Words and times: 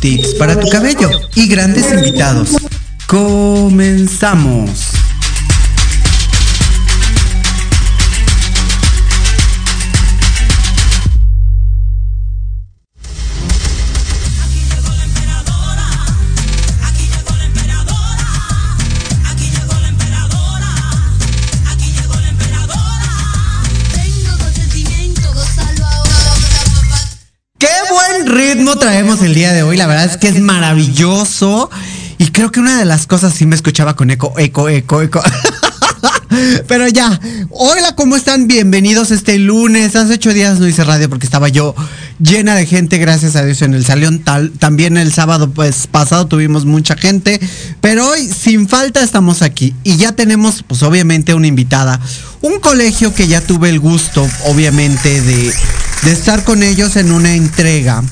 tips 0.00 0.34
para 0.34 0.58
tu 0.58 0.68
cabello 0.68 1.10
y 1.34 1.48
grandes 1.48 1.92
invitados. 1.92 2.50
Comenzamos. 3.06 4.85
El 29.22 29.34
día 29.34 29.52
de 29.52 29.62
hoy. 29.62 29.76
La 29.76 29.86
verdad 29.86 30.04
es 30.04 30.16
que 30.16 30.28
es 30.28 30.40
maravilloso. 30.40 31.70
Y 32.18 32.28
creo 32.28 32.50
que 32.50 32.60
una 32.60 32.78
de 32.78 32.84
las 32.84 33.06
cosas 33.06 33.34
sí 33.34 33.46
me 33.46 33.54
escuchaba 33.54 33.94
con 33.94 34.10
eco, 34.10 34.34
eco, 34.38 34.68
eco, 34.68 35.02
eco. 35.02 35.22
Pero 36.68 36.88
ya, 36.88 37.20
hola, 37.50 37.94
¿cómo 37.94 38.16
están? 38.16 38.46
Bienvenidos 38.48 39.10
este 39.10 39.38
lunes. 39.38 39.96
Hace 39.96 40.14
ocho 40.14 40.32
días 40.32 40.58
no 40.58 40.66
hice 40.66 40.84
radio 40.84 41.08
porque 41.08 41.24
estaba 41.24 41.48
yo 41.48 41.74
llena 42.18 42.54
de 42.56 42.66
gente, 42.66 42.98
gracias 42.98 43.36
a 43.36 43.44
Dios, 43.44 43.62
en 43.62 43.74
el 43.74 43.84
salón. 43.84 44.20
Tal, 44.20 44.50
también 44.52 44.96
el 44.96 45.12
sábado 45.12 45.50
pues, 45.50 45.86
pasado 45.86 46.26
tuvimos 46.26 46.64
mucha 46.64 46.96
gente. 46.96 47.40
Pero 47.80 48.08
hoy, 48.08 48.28
sin 48.28 48.68
falta, 48.68 49.02
estamos 49.02 49.42
aquí. 49.42 49.74
Y 49.84 49.96
ya 49.96 50.12
tenemos, 50.12 50.64
pues 50.66 50.82
obviamente, 50.82 51.32
una 51.34 51.46
invitada. 51.46 52.00
Un 52.42 52.60
colegio 52.60 53.14
que 53.14 53.28
ya 53.28 53.40
tuve 53.40 53.70
el 53.70 53.80
gusto, 53.80 54.26
obviamente, 54.46 55.20
de 55.22 55.52
estar 56.10 56.44
con 56.44 56.62
ellos 56.62 56.96
en 56.96 57.12
una 57.12 57.34
entrega 57.34 58.02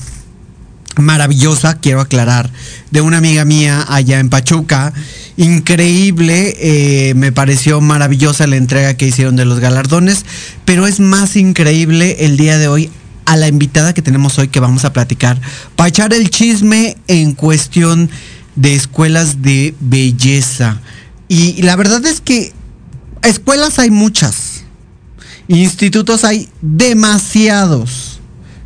maravillosa, 0.97 1.79
quiero 1.79 2.01
aclarar, 2.01 2.49
de 2.91 3.01
una 3.01 3.17
amiga 3.17 3.45
mía 3.45 3.85
allá 3.87 4.19
en 4.19 4.29
Pachuca. 4.29 4.93
Increíble, 5.37 6.55
eh, 6.59 7.13
me 7.15 7.31
pareció 7.31 7.81
maravillosa 7.81 8.47
la 8.47 8.55
entrega 8.55 8.95
que 8.95 9.07
hicieron 9.07 9.35
de 9.35 9.45
los 9.45 9.59
galardones, 9.59 10.25
pero 10.63 10.87
es 10.87 10.99
más 10.99 11.35
increíble 11.35 12.17
el 12.19 12.37
día 12.37 12.57
de 12.57 12.67
hoy 12.67 12.89
a 13.25 13.35
la 13.35 13.47
invitada 13.47 13.93
que 13.93 14.01
tenemos 14.01 14.37
hoy 14.37 14.47
que 14.47 14.59
vamos 14.59 14.85
a 14.85 14.93
platicar, 14.93 15.39
para 15.75 15.89
echar 15.89 16.13
el 16.13 16.29
chisme 16.29 16.95
en 17.07 17.33
cuestión 17.33 18.09
de 18.55 18.75
escuelas 18.75 19.41
de 19.41 19.75
belleza. 19.79 20.79
Y, 21.27 21.61
la 21.63 21.75
verdad 21.75 22.05
es 22.05 22.21
que 22.21 22.53
escuelas 23.23 23.79
hay 23.79 23.89
muchas, 23.91 24.63
institutos 25.47 26.23
hay 26.23 26.49
demasiados, 26.61 28.19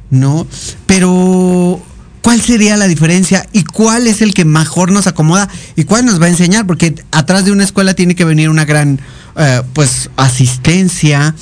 ¿no? 0.09 0.45
Pero 0.85 1.81
¿Cuál 2.21 2.41
sería 2.41 2.75
la 2.75 2.87
diferencia 2.87 3.47
y 3.53 3.63
cuál 3.63 4.07
es 4.07 4.21
el 4.21 4.33
que 4.33 4.43
mejor 4.43 4.91
nos 4.91 5.07
acomoda 5.07 5.47
y 5.75 5.85
cuál 5.85 6.05
nos 6.05 6.21
va 6.21 6.25
a 6.25 6.29
enseñar? 6.29 6.67
Porque 6.67 6.95
atrás 7.11 7.45
de 7.45 7.51
una 7.51 7.63
escuela 7.63 7.93
tiene 7.93 8.15
que 8.15 8.25
venir 8.25 8.49
una 8.49 8.65
gran 8.65 8.99
eh, 9.37 9.61
pues 9.73 10.09
asistencia, 10.17 11.33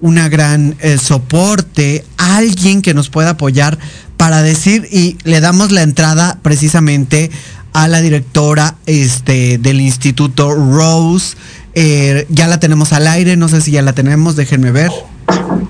una 0.00 0.28
gran 0.28 0.76
eh, 0.80 0.98
soporte, 0.98 2.04
alguien 2.18 2.82
que 2.82 2.92
nos 2.92 3.08
pueda 3.08 3.30
apoyar 3.30 3.78
para 4.18 4.42
decir 4.42 4.86
y 4.92 5.16
le 5.24 5.40
damos 5.40 5.72
la 5.72 5.82
entrada 5.82 6.38
precisamente 6.42 7.30
a 7.72 7.88
la 7.88 8.00
directora 8.00 8.76
este, 8.84 9.58
del 9.58 9.80
Instituto 9.80 10.54
Rose. 10.54 11.36
Eh, 11.74 12.26
ya 12.28 12.46
la 12.46 12.60
tenemos 12.60 12.92
al 12.92 13.06
aire, 13.06 13.36
no 13.36 13.48
sé 13.48 13.62
si 13.62 13.70
ya 13.70 13.82
la 13.82 13.94
tenemos, 13.94 14.36
déjenme 14.36 14.70
ver. 14.70 14.90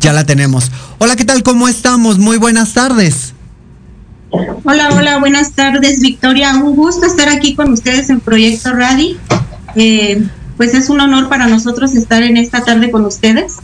Ya 0.01 0.13
la 0.13 0.25
tenemos. 0.25 0.71
Hola, 0.99 1.17
¿qué 1.17 1.25
tal? 1.25 1.43
¿Cómo 1.43 1.69
estamos? 1.69 2.19
Muy 2.19 2.37
buenas 2.37 2.75
tardes. 2.75 3.36
Hola, 4.31 4.89
hola, 4.93 5.19
buenas 5.19 5.53
tardes, 5.53 6.01
Victoria. 6.01 6.55
Un 6.57 6.75
gusto 6.75 7.07
estar 7.07 7.29
aquí 7.29 7.55
con 7.55 7.73
ustedes 7.73 8.11
en 8.11 8.21
Proyecto 8.21 8.73
Radi. 8.73 9.17
Eh, 9.77 10.27
pues 10.57 10.75
es 10.75 10.89
un 10.89 11.01
honor 11.01 11.29
para 11.29 11.47
nosotros 11.47 11.95
estar 11.95 12.23
en 12.23 12.37
esta 12.37 12.65
tarde 12.65 12.91
con 12.91 13.05
ustedes. 13.05 13.57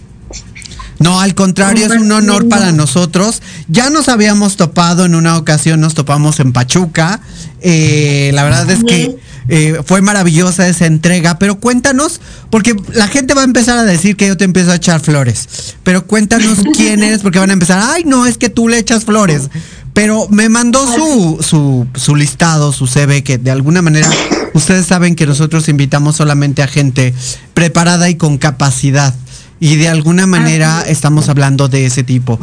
No, 0.98 1.20
al 1.20 1.34
contrario, 1.34 1.86
es 1.86 2.00
un 2.00 2.12
honor 2.12 2.48
para 2.48 2.70
nosotros. 2.70 3.42
Ya 3.66 3.90
nos 3.90 4.08
habíamos 4.08 4.56
topado 4.56 5.04
en 5.04 5.16
una 5.16 5.36
ocasión, 5.36 5.80
nos 5.80 5.94
topamos 5.94 6.38
en 6.38 6.52
Pachuca. 6.52 7.20
Eh, 7.60 8.30
la 8.34 8.44
verdad 8.44 8.70
es 8.70 8.84
que 8.84 9.16
eh, 9.48 9.80
fue 9.84 10.00
maravillosa 10.00 10.68
esa 10.68 10.86
entrega, 10.86 11.38
pero 11.38 11.58
cuéntanos, 11.58 12.20
porque 12.50 12.76
la 12.92 13.08
gente 13.08 13.34
va 13.34 13.40
a 13.40 13.44
empezar 13.44 13.78
a 13.78 13.84
decir 13.84 14.16
que 14.16 14.28
yo 14.28 14.36
te 14.36 14.44
empiezo 14.44 14.70
a 14.70 14.76
echar 14.76 15.00
flores, 15.00 15.74
pero 15.82 16.06
cuéntanos 16.06 16.58
quién 16.76 17.02
eres, 17.02 17.20
porque 17.20 17.40
van 17.40 17.50
a 17.50 17.54
empezar, 17.54 17.82
ay, 17.82 18.04
no, 18.04 18.26
es 18.26 18.38
que 18.38 18.48
tú 18.48 18.68
le 18.68 18.78
echas 18.78 19.04
flores. 19.04 19.50
Pero 19.92 20.26
me 20.30 20.48
mandó 20.48 20.86
su, 20.86 21.42
su, 21.42 21.86
su 21.94 22.16
listado, 22.16 22.72
su 22.72 22.86
CV, 22.86 23.22
que 23.22 23.38
de 23.38 23.50
alguna 23.50 23.82
manera 23.82 24.08
ustedes 24.54 24.86
saben 24.86 25.14
que 25.14 25.26
nosotros 25.26 25.68
invitamos 25.68 26.16
solamente 26.16 26.62
a 26.62 26.66
gente 26.66 27.14
preparada 27.54 28.08
y 28.08 28.14
con 28.14 28.38
capacidad. 28.38 29.14
Y 29.60 29.76
de 29.76 29.88
alguna 29.88 30.26
manera 30.26 30.82
estamos 30.82 31.28
hablando 31.28 31.68
de 31.68 31.86
ese 31.86 32.02
tipo. 32.02 32.40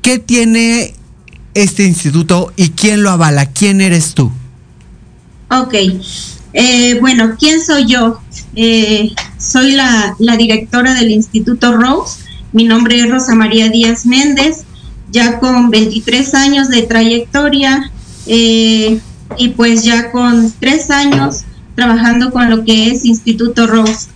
¿Qué 0.00 0.18
tiene 0.18 0.94
este 1.54 1.84
instituto 1.84 2.52
y 2.56 2.70
quién 2.70 3.02
lo 3.02 3.10
avala? 3.10 3.46
¿Quién 3.46 3.80
eres 3.80 4.14
tú? 4.14 4.32
Ok. 5.50 5.74
Eh, 6.54 6.98
bueno, 7.00 7.36
¿quién 7.38 7.62
soy 7.62 7.86
yo? 7.86 8.20
Eh, 8.56 9.12
soy 9.38 9.72
la, 9.72 10.14
la 10.18 10.36
directora 10.36 10.94
del 10.94 11.10
Instituto 11.10 11.76
Rose. 11.76 12.20
Mi 12.52 12.64
nombre 12.64 13.00
es 13.00 13.10
Rosa 13.10 13.34
María 13.34 13.68
Díaz 13.68 14.06
Méndez 14.06 14.64
ya 15.12 15.38
con 15.38 15.70
23 15.70 16.34
años 16.34 16.68
de 16.68 16.82
trayectoria 16.82 17.92
eh, 18.26 18.98
y 19.36 19.48
pues 19.50 19.84
ya 19.84 20.10
con 20.10 20.52
tres 20.58 20.90
años 20.90 21.42
trabajando 21.76 22.32
con 22.32 22.50
lo 22.50 22.64
que 22.64 22.90
es 22.90 23.04
Instituto 23.04 23.66
Rose. 23.66 24.08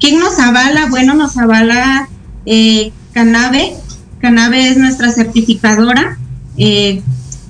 ¿Quién 0.00 0.20
nos 0.20 0.38
avala? 0.38 0.86
Bueno, 0.90 1.14
nos 1.14 1.36
avala 1.36 2.08
eh, 2.46 2.92
Canabe. 3.12 3.74
Canabe 4.20 4.68
es 4.68 4.76
nuestra 4.76 5.10
certificadora 5.10 6.18
eh, 6.56 7.02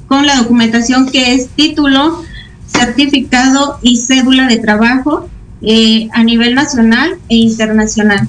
con 0.08 0.26
la 0.26 0.36
documentación 0.36 1.08
que 1.10 1.34
es 1.34 1.48
título, 1.50 2.22
certificado 2.66 3.78
y 3.82 3.98
cédula 3.98 4.48
de 4.48 4.58
trabajo 4.58 5.28
a 6.12 6.22
nivel 6.24 6.54
nacional 6.54 7.16
e 7.30 7.36
internacional. 7.36 8.28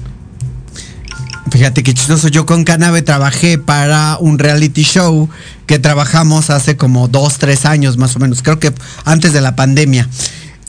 Fíjate 1.56 1.82
qué 1.82 1.94
chistoso. 1.94 2.28
Yo 2.28 2.44
con 2.44 2.64
Canabe 2.64 3.00
trabajé 3.00 3.56
para 3.56 4.18
un 4.20 4.38
reality 4.38 4.82
show 4.82 5.30
que 5.64 5.78
trabajamos 5.78 6.50
hace 6.50 6.76
como 6.76 7.08
dos, 7.08 7.38
tres 7.38 7.64
años 7.64 7.96
más 7.96 8.14
o 8.14 8.18
menos. 8.18 8.42
Creo 8.42 8.60
que 8.60 8.74
antes 9.06 9.32
de 9.32 9.40
la 9.40 9.56
pandemia. 9.56 10.06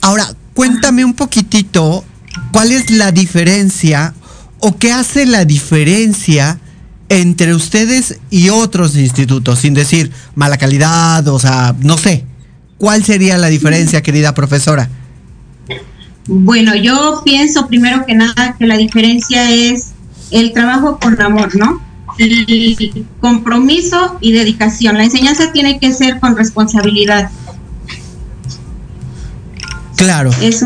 Ahora, 0.00 0.26
cuéntame 0.54 1.04
un 1.04 1.12
poquitito 1.12 2.06
cuál 2.52 2.72
es 2.72 2.90
la 2.90 3.12
diferencia 3.12 4.14
o 4.60 4.78
qué 4.78 4.90
hace 4.90 5.26
la 5.26 5.44
diferencia 5.44 6.58
entre 7.10 7.54
ustedes 7.54 8.18
y 8.30 8.48
otros 8.48 8.96
institutos, 8.96 9.58
sin 9.58 9.74
decir 9.74 10.10
mala 10.36 10.56
calidad, 10.56 11.28
o 11.28 11.38
sea, 11.38 11.76
no 11.80 11.98
sé. 11.98 12.24
¿Cuál 12.78 13.04
sería 13.04 13.36
la 13.36 13.48
diferencia, 13.48 14.02
querida 14.02 14.32
profesora? 14.32 14.88
Bueno, 16.26 16.74
yo 16.74 17.20
pienso 17.26 17.66
primero 17.66 18.06
que 18.06 18.14
nada 18.14 18.56
que 18.58 18.66
la 18.66 18.78
diferencia 18.78 19.50
es 19.50 19.92
el 20.30 20.52
trabajo 20.52 20.98
con 20.98 21.20
amor, 21.20 21.56
¿no? 21.56 21.80
Y 22.18 23.04
compromiso 23.20 24.18
y 24.20 24.32
dedicación. 24.32 24.96
La 24.96 25.04
enseñanza 25.04 25.52
tiene 25.52 25.78
que 25.78 25.92
ser 25.92 26.18
con 26.18 26.36
responsabilidad. 26.36 27.30
Claro. 29.96 30.30
Es 30.40 30.64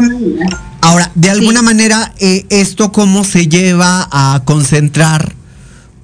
Ahora, 0.81 1.11
de 1.15 1.31
alguna 1.31 1.63
manera, 1.63 2.13
eh, 2.19 2.45
¿esto 2.51 2.91
cómo 2.91 3.23
se 3.23 3.47
lleva 3.47 4.09
a 4.11 4.43
concentrar? 4.45 5.35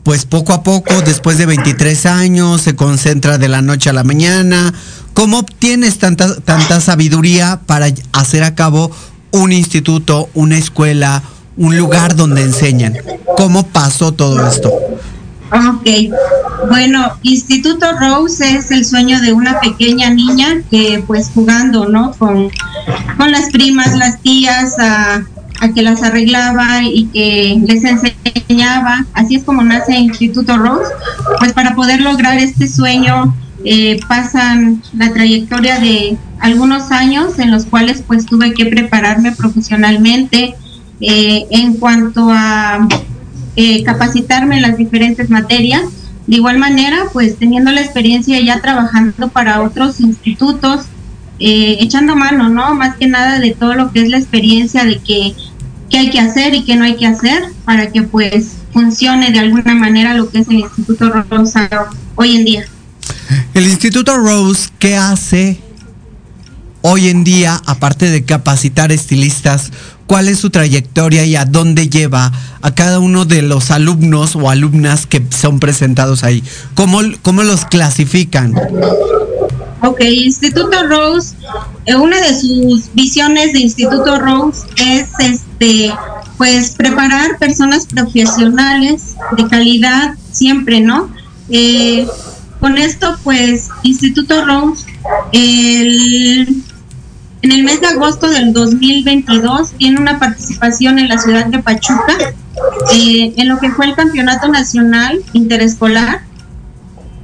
Pues 0.05 0.25
poco 0.25 0.52
a 0.52 0.62
poco, 0.62 1.02
después 1.02 1.37
de 1.37 1.46
23 1.46 2.06
años, 2.06 2.62
se 2.62 2.76
concentra 2.76 3.38
de 3.38 3.49
la 3.49 3.60
noche 3.60 3.90
a 3.90 3.93
la 3.93 4.05
mañana. 4.05 4.72
¿Cómo 5.14 5.40
obtienes 5.40 5.99
tanta, 5.99 6.40
tanta 6.40 6.81
sabiduría 6.81 7.60
para 7.66 7.88
hacer 8.12 8.44
a 8.44 8.55
cabo 8.55 8.90
un 9.32 9.52
instituto, 9.52 10.31
una 10.34 10.56
escuela, 10.56 11.22
un 11.58 11.76
lugar 11.76 12.16
donde 12.16 12.43
enseñan. 12.43 12.94
¿Cómo 13.37 13.66
pasó 13.66 14.12
todo 14.12 14.46
esto? 14.46 14.72
Ok, 15.50 15.88
bueno, 16.69 17.12
Instituto 17.22 17.87
Rose 17.99 18.56
es 18.56 18.70
el 18.70 18.84
sueño 18.84 19.20
de 19.20 19.32
una 19.32 19.60
pequeña 19.60 20.10
niña 20.10 20.62
que 20.70 21.02
pues 21.06 21.31
jugando, 21.34 21.88
¿no? 21.88 22.12
Con, 22.12 22.50
con 23.16 23.31
las 23.31 23.50
primas, 23.50 23.96
las 23.96 24.20
tías, 24.20 24.76
a, 24.78 25.25
que 25.75 25.82
las 25.82 26.02
arreglaba 26.02 26.82
y 26.84 27.06
que 27.06 27.60
les 27.66 27.82
enseñaba. 27.84 29.06
Así 29.14 29.37
es 29.37 29.44
como 29.44 29.62
nace 29.62 29.96
Instituto 29.96 30.56
Rose. 30.56 30.93
Pues 31.38 31.52
para 31.52 31.75
poder 31.75 32.00
lograr 32.00 32.38
este 32.38 32.69
sueño 32.69 33.34
eh, 33.64 33.99
pasan 34.06 34.82
la 34.96 35.12
trayectoria 35.12 35.81
de 35.81 36.16
algunos 36.40 36.93
años 36.93 37.38
en 37.38 37.50
los 37.50 37.64
cuales 37.64 38.05
pues 38.06 38.26
tuve 38.26 38.52
que 38.52 38.66
prepararme 38.66 39.32
profesionalmente 39.32 40.55
eh, 41.00 41.47
en 41.50 41.75
cuanto 41.75 42.29
a 42.31 42.87
eh, 43.56 43.83
capacitarme 43.85 44.56
en 44.56 44.62
las 44.62 44.77
diferentes 44.77 45.31
materias. 45.31 45.82
De 46.27 46.37
igual 46.37 46.58
manera, 46.58 47.05
pues 47.13 47.39
teniendo 47.39 47.70
la 47.72 47.81
experiencia 47.81 48.39
ya 48.41 48.61
trabajando 48.61 49.29
para 49.29 49.63
otros 49.63 50.01
institutos, 50.01 50.87
echando 51.41 52.17
mano, 52.17 52.49
¿no? 52.49 52.75
Más 52.75 52.96
que 52.96 53.06
nada 53.06 53.39
de 53.39 53.53
todo 53.53 53.75
lo 53.75 53.93
que 53.93 54.03
es 54.03 54.08
la 54.08 54.19
experiencia 54.19 54.84
de 54.84 54.99
que 54.99 55.34
qué 55.89 55.99
hay 55.99 56.11
que 56.11 56.20
hacer 56.20 56.55
y 56.55 56.65
qué 56.65 56.77
no 56.77 56.84
hay 56.84 56.96
que 56.96 57.06
hacer 57.06 57.43
para 57.65 57.91
que 57.91 58.03
pues 58.03 58.53
funcione 58.72 59.31
de 59.31 59.39
alguna 59.39 59.75
manera 59.75 60.15
lo 60.15 60.31
que 60.31 60.39
es 60.39 60.49
el 60.49 60.61
Instituto 60.61 61.11
Rosa 61.31 61.69
hoy 62.15 62.37
en 62.37 62.44
día. 62.44 62.65
El 63.55 63.67
Instituto 63.67 64.17
Rose, 64.17 64.69
¿qué 64.79 64.96
hace 64.96 65.61
hoy 66.82 67.08
en 67.08 67.25
día, 67.25 67.61
aparte 67.67 68.11
de 68.11 68.25
capacitar 68.25 68.93
estilistas? 68.93 69.72
¿Cuál 70.08 70.29
es 70.29 70.38
su 70.38 70.48
trayectoria 70.48 71.27
y 71.27 71.36
a 71.36 71.44
dónde 71.44 71.91
lleva 71.91 72.32
a 72.62 72.74
cada 72.74 72.98
uno 72.98 73.27
de 73.27 73.43
los 73.43 73.70
alumnos 73.70 74.36
o 74.36 74.48
alumnas 74.48 75.06
que 75.06 75.22
son 75.29 75.60
presentados 75.60 76.24
ahí? 76.24 76.43
¿Cómo, 76.74 77.00
cómo 77.20 77.43
los 77.43 77.67
clasifican? 77.67 78.55
Ok, 79.82 80.00
Instituto 80.00 80.86
Rose, 80.88 81.36
eh, 81.84 81.94
una 81.94 82.19
de 82.22 82.34
sus 82.41 82.91
visiones 82.94 83.53
de 83.53 83.60
Instituto 83.60 84.19
Rose 84.19 84.67
es 84.79 85.10
este, 85.20 85.93
pues 86.38 86.70
preparar 86.70 87.36
personas 87.38 87.84
profesionales 87.84 89.15
de 89.36 89.46
calidad 89.46 90.15
siempre, 90.32 90.81
¿no? 90.81 91.10
Eh, 91.50 92.06
con 92.60 92.79
esto, 92.79 93.15
pues, 93.22 93.69
Instituto 93.82 94.43
Rose, 94.46 94.86
el, 95.32 96.62
en 97.43 97.53
el 97.53 97.63
mes 97.63 97.81
de 97.81 97.87
agosto 97.87 98.29
del 98.29 98.53
2022, 98.53 99.73
tiene 99.73 100.01
una 100.01 100.19
participación 100.19 100.99
en 100.99 101.09
la 101.09 101.19
ciudad 101.19 101.47
de 101.47 101.61
Pachuca, 101.61 102.17
eh, 102.93 103.33
en 103.37 103.49
lo 103.49 103.59
que 103.59 103.71
fue 103.71 103.87
el 103.87 103.95
Campeonato 103.95 104.49
Nacional 104.49 105.21
Interescolar. 105.33 106.23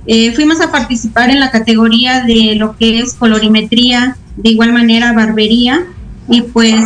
Eh, 0.06 0.32
fuimos 0.34 0.60
a 0.60 0.70
participar 0.70 1.30
en 1.30 1.40
la 1.40 1.50
categoría 1.50 2.22
de 2.22 2.54
lo 2.56 2.76
que 2.76 3.00
es 3.00 3.14
colorimetría, 3.14 4.16
de 4.36 4.50
igual 4.50 4.72
manera 4.72 5.12
barbería, 5.12 5.84
y 6.28 6.42
pues 6.42 6.80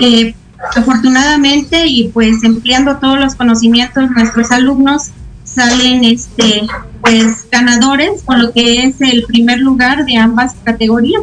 eh, 0.00 0.34
afortunadamente 0.74 1.86
y 1.86 2.08
pues 2.08 2.42
empleando 2.44 2.96
todos 2.96 3.18
los 3.18 3.34
conocimientos 3.34 4.10
nuestros 4.10 4.50
alumnos 4.50 5.10
salen 5.44 6.04
este 6.04 6.66
pues 7.00 7.48
ganadores 7.50 8.22
con 8.24 8.42
lo 8.42 8.52
que 8.52 8.84
es 8.84 9.00
el 9.00 9.24
primer 9.24 9.60
lugar 9.60 10.04
de 10.04 10.16
ambas 10.16 10.54
categorías. 10.64 11.22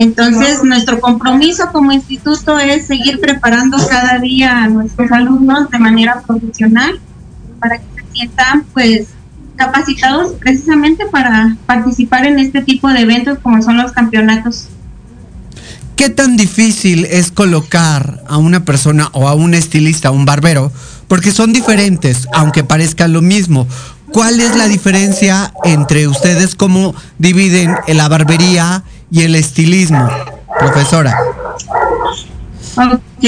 Entonces, 0.00 0.64
nuestro 0.64 0.98
compromiso 0.98 1.70
como 1.72 1.92
instituto 1.92 2.58
es 2.58 2.86
seguir 2.86 3.20
preparando 3.20 3.76
cada 3.86 4.18
día 4.18 4.64
a 4.64 4.66
nuestros 4.66 5.12
alumnos 5.12 5.68
de 5.68 5.78
manera 5.78 6.22
profesional 6.26 6.98
para 7.58 7.76
que 7.76 7.84
se 7.94 8.06
sientan 8.10 8.64
pues 8.72 9.08
capacitados 9.56 10.32
precisamente 10.40 11.04
para 11.04 11.54
participar 11.66 12.24
en 12.24 12.38
este 12.38 12.62
tipo 12.62 12.88
de 12.88 13.00
eventos 13.00 13.40
como 13.40 13.60
son 13.60 13.76
los 13.76 13.92
campeonatos. 13.92 14.68
¿Qué 15.96 16.08
tan 16.08 16.38
difícil 16.38 17.04
es 17.04 17.30
colocar 17.30 18.22
a 18.26 18.38
una 18.38 18.64
persona 18.64 19.10
o 19.12 19.28
a 19.28 19.34
un 19.34 19.52
estilista, 19.52 20.08
a 20.08 20.12
un 20.12 20.24
barbero, 20.24 20.72
porque 21.08 21.30
son 21.30 21.52
diferentes, 21.52 22.26
aunque 22.32 22.64
parezcan 22.64 23.12
lo 23.12 23.20
mismo. 23.20 23.66
¿Cuál 24.12 24.40
es 24.40 24.56
la 24.56 24.66
diferencia 24.66 25.52
entre 25.62 26.08
ustedes? 26.08 26.54
¿Cómo 26.54 26.94
dividen 27.18 27.76
la 27.86 28.08
barbería 28.08 28.82
y 29.10 29.22
el 29.22 29.34
estilismo, 29.34 30.08
profesora? 30.58 31.18
Ok. 32.76 33.24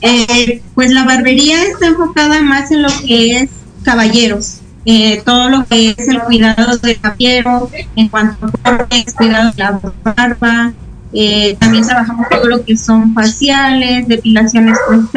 Eh, 0.00 0.62
pues 0.74 0.92
la 0.92 1.04
barbería 1.04 1.62
está 1.64 1.86
enfocada 1.86 2.40
más 2.42 2.70
en 2.70 2.82
lo 2.82 2.88
que 3.04 3.38
es 3.38 3.50
caballeros. 3.82 4.60
Eh, 4.84 5.22
todo 5.24 5.50
lo 5.50 5.66
que 5.66 5.90
es 5.90 6.08
el 6.08 6.20
cuidado 6.20 6.78
del 6.78 6.98
caballero, 6.98 7.70
en 7.96 8.08
cuanto 8.08 8.50
a 8.64 8.86
cuidado 9.16 9.52
de 9.52 9.58
la 9.58 9.80
barba. 10.02 10.72
Eh, 11.12 11.56
también 11.58 11.86
trabajamos 11.86 12.28
todo 12.28 12.44
lo 12.46 12.64
que 12.64 12.76
son 12.76 13.14
faciales, 13.14 14.06
depilaciones 14.08 14.78
con 14.86 15.08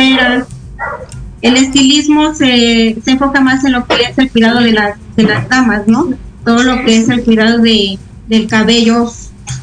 el 1.41 1.57
estilismo 1.57 2.33
se, 2.35 2.97
se, 3.03 3.11
enfoca 3.11 3.41
más 3.41 3.63
en 3.65 3.73
lo 3.73 3.85
que 3.85 3.95
es 4.03 4.17
el 4.17 4.31
cuidado 4.31 4.59
de 4.59 4.73
las, 4.73 4.97
de 5.15 5.23
las 5.23 5.49
damas, 5.49 5.87
¿no? 5.87 6.09
Todo 6.45 6.63
lo 6.63 6.85
que 6.85 6.97
es 6.97 7.09
el 7.09 7.23
cuidado 7.23 7.59
de, 7.59 7.97
del 8.27 8.47
cabello, 8.47 9.11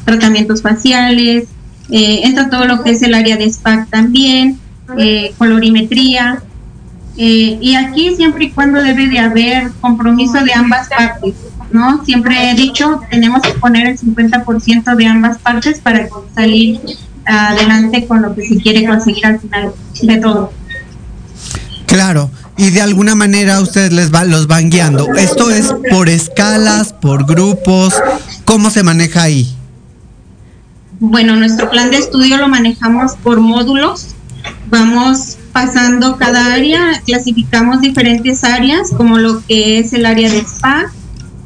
tratamientos 0.05 0.61
faciales, 0.61 1.45
eh, 1.91 2.21
entra 2.23 2.49
todo 2.49 2.65
lo 2.65 2.83
que 2.83 2.91
es 2.91 3.01
el 3.01 3.13
área 3.13 3.37
de 3.37 3.45
spa 3.45 3.87
también, 3.89 4.59
eh, 4.97 5.33
colorimetría. 5.37 6.43
Eh, 7.17 7.57
y 7.59 7.75
aquí 7.75 8.15
siempre 8.15 8.45
y 8.45 8.51
cuando 8.51 8.81
debe 8.81 9.07
de 9.07 9.19
haber 9.19 9.71
compromiso 9.81 10.41
de 10.43 10.53
ambas 10.53 10.87
partes, 10.87 11.33
¿no? 11.71 12.03
Siempre 12.05 12.49
he 12.49 12.55
dicho, 12.55 13.01
tenemos 13.09 13.41
que 13.41 13.51
poner 13.53 13.87
el 13.87 13.97
50% 13.97 14.95
de 14.95 15.07
ambas 15.07 15.37
partes 15.39 15.79
para 15.79 16.07
salir 16.33 16.79
adelante 17.25 18.05
con 18.07 18.21
lo 18.21 18.33
que 18.33 18.47
se 18.47 18.57
quiere 18.57 18.85
conseguir 18.85 19.25
al 19.25 19.39
final 19.39 19.73
de 20.01 20.17
todo. 20.17 20.53
Claro, 21.85 22.29
y 22.55 22.69
de 22.69 22.81
alguna 22.81 23.15
manera 23.15 23.59
ustedes 23.61 23.91
les 23.91 24.13
va, 24.13 24.23
los 24.23 24.47
van 24.47 24.69
guiando. 24.69 25.13
Esto 25.15 25.49
es 25.49 25.73
por 25.89 26.07
escalas, 26.07 26.93
por 26.93 27.25
grupos, 27.25 27.95
¿cómo 28.45 28.69
se 28.69 28.83
maneja 28.83 29.23
ahí? 29.23 29.58
Bueno, 30.99 31.37
nuestro 31.37 31.69
plan 31.69 31.91
de 31.91 31.97
estudio 31.97 32.37
lo 32.37 32.49
manejamos 32.49 33.13
por 33.23 33.39
módulos. 33.39 34.15
Vamos 34.69 35.37
pasando 35.53 36.17
cada 36.17 36.53
área, 36.53 37.01
clasificamos 37.05 37.79
diferentes 37.79 38.43
áreas, 38.43 38.91
como 38.91 39.17
lo 39.17 39.41
que 39.45 39.79
es 39.79 39.93
el 39.93 40.05
área 40.05 40.29
de 40.29 40.39
spa, 40.39 40.91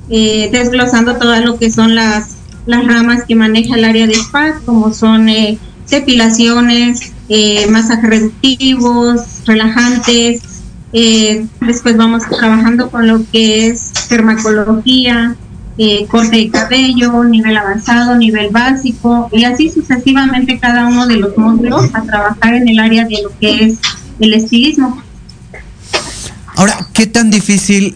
eh, 0.09 0.49
desglosando 0.51 1.17
todo 1.17 1.39
lo 1.41 1.59
que 1.59 1.69
son 1.69 1.93
las, 1.93 2.37
las 2.65 2.85
ramas 2.85 3.25
que 3.27 3.35
maneja 3.35 3.75
el 3.75 3.85
área 3.85 4.07
de 4.07 4.13
spa, 4.13 4.59
como 4.65 4.91
son 4.91 5.29
eh, 5.29 5.59
depilaciones, 5.87 7.13
eh, 7.29 7.67
masajes 7.67 8.09
reductivos, 8.09 9.21
relajantes. 9.45 10.41
Eh, 10.93 11.45
después 11.61 11.95
vamos 11.95 12.23
trabajando 12.23 12.89
con 12.89 13.07
lo 13.07 13.21
que 13.31 13.67
es 13.67 13.91
dermatología, 14.09 15.35
eh, 15.77 16.05
corte 16.07 16.37
de 16.37 16.49
cabello, 16.49 17.23
nivel 17.23 17.57
avanzado, 17.57 18.15
nivel 18.15 18.49
básico 18.51 19.29
y 19.31 19.43
así 19.43 19.69
sucesivamente 19.69 20.59
cada 20.59 20.87
uno 20.87 21.07
de 21.07 21.17
los 21.17 21.35
módulos 21.37 21.85
a 21.93 22.03
trabajar 22.03 22.53
en 22.53 22.67
el 22.67 22.79
área 22.79 23.05
de 23.05 23.23
lo 23.23 23.31
que 23.39 23.65
es 23.65 23.79
el 24.19 24.33
estilismo. 24.33 25.01
Ahora, 26.55 26.87
¿qué 26.93 27.07
tan 27.07 27.31
difícil 27.31 27.95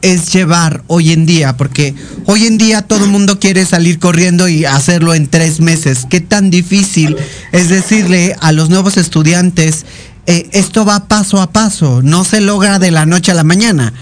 es 0.00 0.32
llevar 0.32 0.82
hoy 0.86 1.12
en 1.12 1.26
día? 1.26 1.58
Porque 1.58 1.94
hoy 2.24 2.46
en 2.46 2.56
día 2.56 2.82
todo 2.82 3.04
el 3.04 3.10
mundo 3.10 3.38
quiere 3.38 3.66
salir 3.66 3.98
corriendo 3.98 4.48
y 4.48 4.64
hacerlo 4.64 5.12
en 5.12 5.28
tres 5.28 5.60
meses. 5.60 6.06
¿Qué 6.08 6.20
tan 6.22 6.50
difícil 6.50 7.16
es 7.52 7.68
decirle 7.68 8.34
a 8.40 8.52
los 8.52 8.70
nuevos 8.70 8.96
estudiantes, 8.96 9.84
eh, 10.26 10.48
esto 10.52 10.86
va 10.86 11.08
paso 11.08 11.42
a 11.42 11.52
paso, 11.52 12.00
no 12.02 12.24
se 12.24 12.40
logra 12.40 12.78
de 12.78 12.90
la 12.90 13.04
noche 13.04 13.32
a 13.32 13.34
la 13.34 13.44
mañana? 13.44 13.92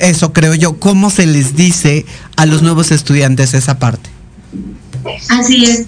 Eso 0.00 0.32
creo 0.32 0.54
yo. 0.54 0.78
¿Cómo 0.80 1.10
se 1.10 1.26
les 1.26 1.54
dice 1.54 2.06
a 2.36 2.46
los 2.46 2.62
nuevos 2.62 2.90
estudiantes 2.90 3.54
esa 3.54 3.78
parte? 3.78 4.10
Así 5.28 5.64
es. 5.64 5.86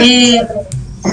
Eh, 0.00 0.40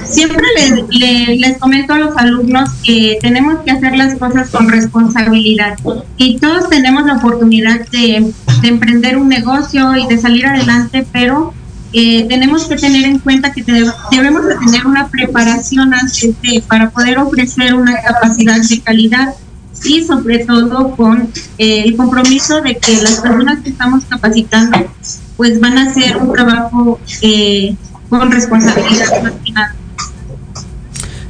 siempre 0.06 0.44
les, 0.58 1.39
les, 1.39 1.58
comento 1.58 1.94
a 1.94 2.00
los 2.00 2.18
alumnos 2.18 2.70
que 2.84 3.18
tenemos 3.22 3.60
que 3.63 3.72
hacer 3.72 3.96
las 3.96 4.15
cosas 4.15 4.50
con 4.50 4.68
responsabilidad 4.68 5.77
y 6.18 6.38
todos 6.38 6.70
tenemos 6.70 7.06
la 7.06 7.18
oportunidad 7.18 7.88
de, 7.89 8.32
emprender 8.63 9.18
un 9.18 9.29
negocio 9.29 9.96
y 9.96 10.06
de 10.08 10.18
salir 10.18 10.46
adelante, 10.46 11.08
pero 11.13 11.53
eh, 11.94 12.25
tenemos 12.27 12.65
que 12.65 12.75
tener 12.75 13.06
en 13.06 13.20
cuenta 13.20 13.53
que 13.53 13.63
debemos 13.63 14.46
de 14.46 14.56
tener 14.58 14.86
una 14.86 15.08
preparación 15.08 15.94
antes 15.94 16.34
de, 16.41 16.62
para 16.68 16.89
poder 16.89 17.18
ofrecer 17.20 17.74
una 17.74 17.96
capacidad 18.01 18.58
de 18.60 18.82
calidad 18.82 19.34
y 19.83 20.03
sobre 20.03 20.45
todo 20.45 20.95
con 20.95 21.31
eh, 21.57 21.83
el 21.86 21.95
compromiso 21.95 22.62
de 22.62 22.77
que 22.77 23.01
las 23.01 23.19
personas 23.19 23.62
que 23.63 23.69
estamos 23.69 24.03
capacitando 24.05 24.91
pues 25.38 25.59
van 25.59 25.77
a 25.77 25.89
hacer 25.89 26.17
un 26.17 26.33
trabajo 26.33 27.00
eh, 27.21 27.75
con 28.09 28.31
responsabilidad 28.31 29.07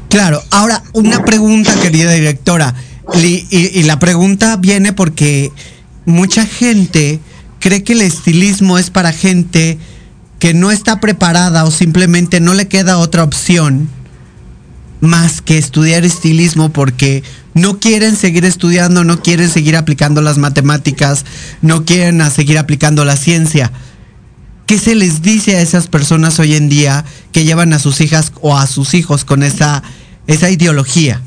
Claro, 0.10 0.42
ahora 0.50 0.82
una 0.94 1.24
pregunta, 1.24 1.72
querida 1.82 2.12
directora. 2.14 2.74
y, 3.14 3.84
la 3.84 4.00
pregunta 4.00 4.58
viene 4.58 4.92
porque 4.92 5.52
mucha 6.06 6.46
gente 6.48 7.20
cree 7.60 7.84
que 7.84 7.94
el 7.94 8.02
estilismo 8.02 8.80
es 8.80 8.90
para 8.90 9.14
gente 9.14 9.78
que 10.40 10.56
no 10.56 10.72
está 10.72 11.00
preparada 11.00 11.64
o 11.66 11.72
simplemente 11.72 12.40
no 12.40 12.56
le 12.56 12.68
queda 12.68 12.98
otra 12.98 13.24
opción 13.24 13.90
más 15.02 15.42
que 15.42 15.58
estudiar 15.58 16.06
estilismo 16.06 16.70
porque 16.70 17.24
no 17.54 17.80
quieren 17.80 18.16
seguir 18.16 18.46
estudiando, 18.46 19.04
no 19.04 19.22
quieren 19.22 19.50
seguir 19.50 19.76
aplicando 19.76 20.22
las 20.22 20.38
matemáticas, 20.38 21.26
no 21.62 21.86
quieren 21.86 22.22
seguir 22.32 22.58
aplicando 22.58 23.06
la 23.06 23.16
ciencia. 23.16 23.72
¿Qué 24.66 24.78
se 24.78 24.96
les 24.96 25.22
dice 25.22 25.56
a 25.56 25.62
esas 25.62 25.88
personas 25.88 26.40
hoy 26.40 26.54
en 26.54 26.70
día 26.70 27.04
que 27.32 27.44
llevan 27.44 27.74
a 27.74 27.80
sus 27.80 28.02
hijas 28.02 28.32
o 28.42 28.58
a 28.58 28.68
sus 28.68 28.94
hijos 28.94 29.26
con 29.26 29.42
esa, 29.42 29.82
esa 30.28 30.50
ideología? 30.50 31.22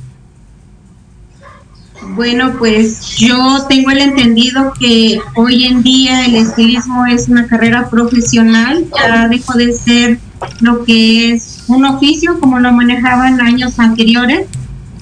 Bueno, 2.15 2.55
pues 2.59 3.17
yo 3.17 3.65
tengo 3.69 3.91
el 3.91 3.99
entendido 3.99 4.73
que 4.79 5.19
hoy 5.35 5.65
en 5.65 5.83
día 5.83 6.27
el 6.27 6.35
estilismo 6.35 7.07
es 7.07 7.29
una 7.29 7.47
carrera 7.47 7.89
profesional, 7.89 8.85
ya 8.95 9.29
dejó 9.29 9.55
de 9.55 9.73
ser 9.73 10.19
lo 10.61 10.85
que 10.85 11.33
es 11.33 11.52
un 11.69 11.85
oficio 11.85 12.39
como 12.41 12.59
lo 12.59 12.73
manejaban 12.73 13.41
años 13.41 13.79
anteriores. 13.79 14.47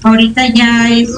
Ahorita 0.03 0.47
ya 0.53 0.89
es 0.89 1.09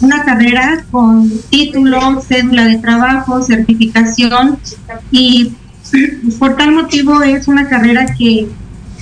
una 0.00 0.22
carrera 0.24 0.84
con 0.90 1.30
título, 1.50 2.20
cédula 2.20 2.66
de 2.66 2.78
trabajo, 2.78 3.42
certificación 3.42 4.58
y 5.10 5.52
por 6.38 6.56
tal 6.56 6.72
motivo 6.72 7.22
es 7.22 7.48
una 7.48 7.68
carrera 7.68 8.06
que 8.16 8.48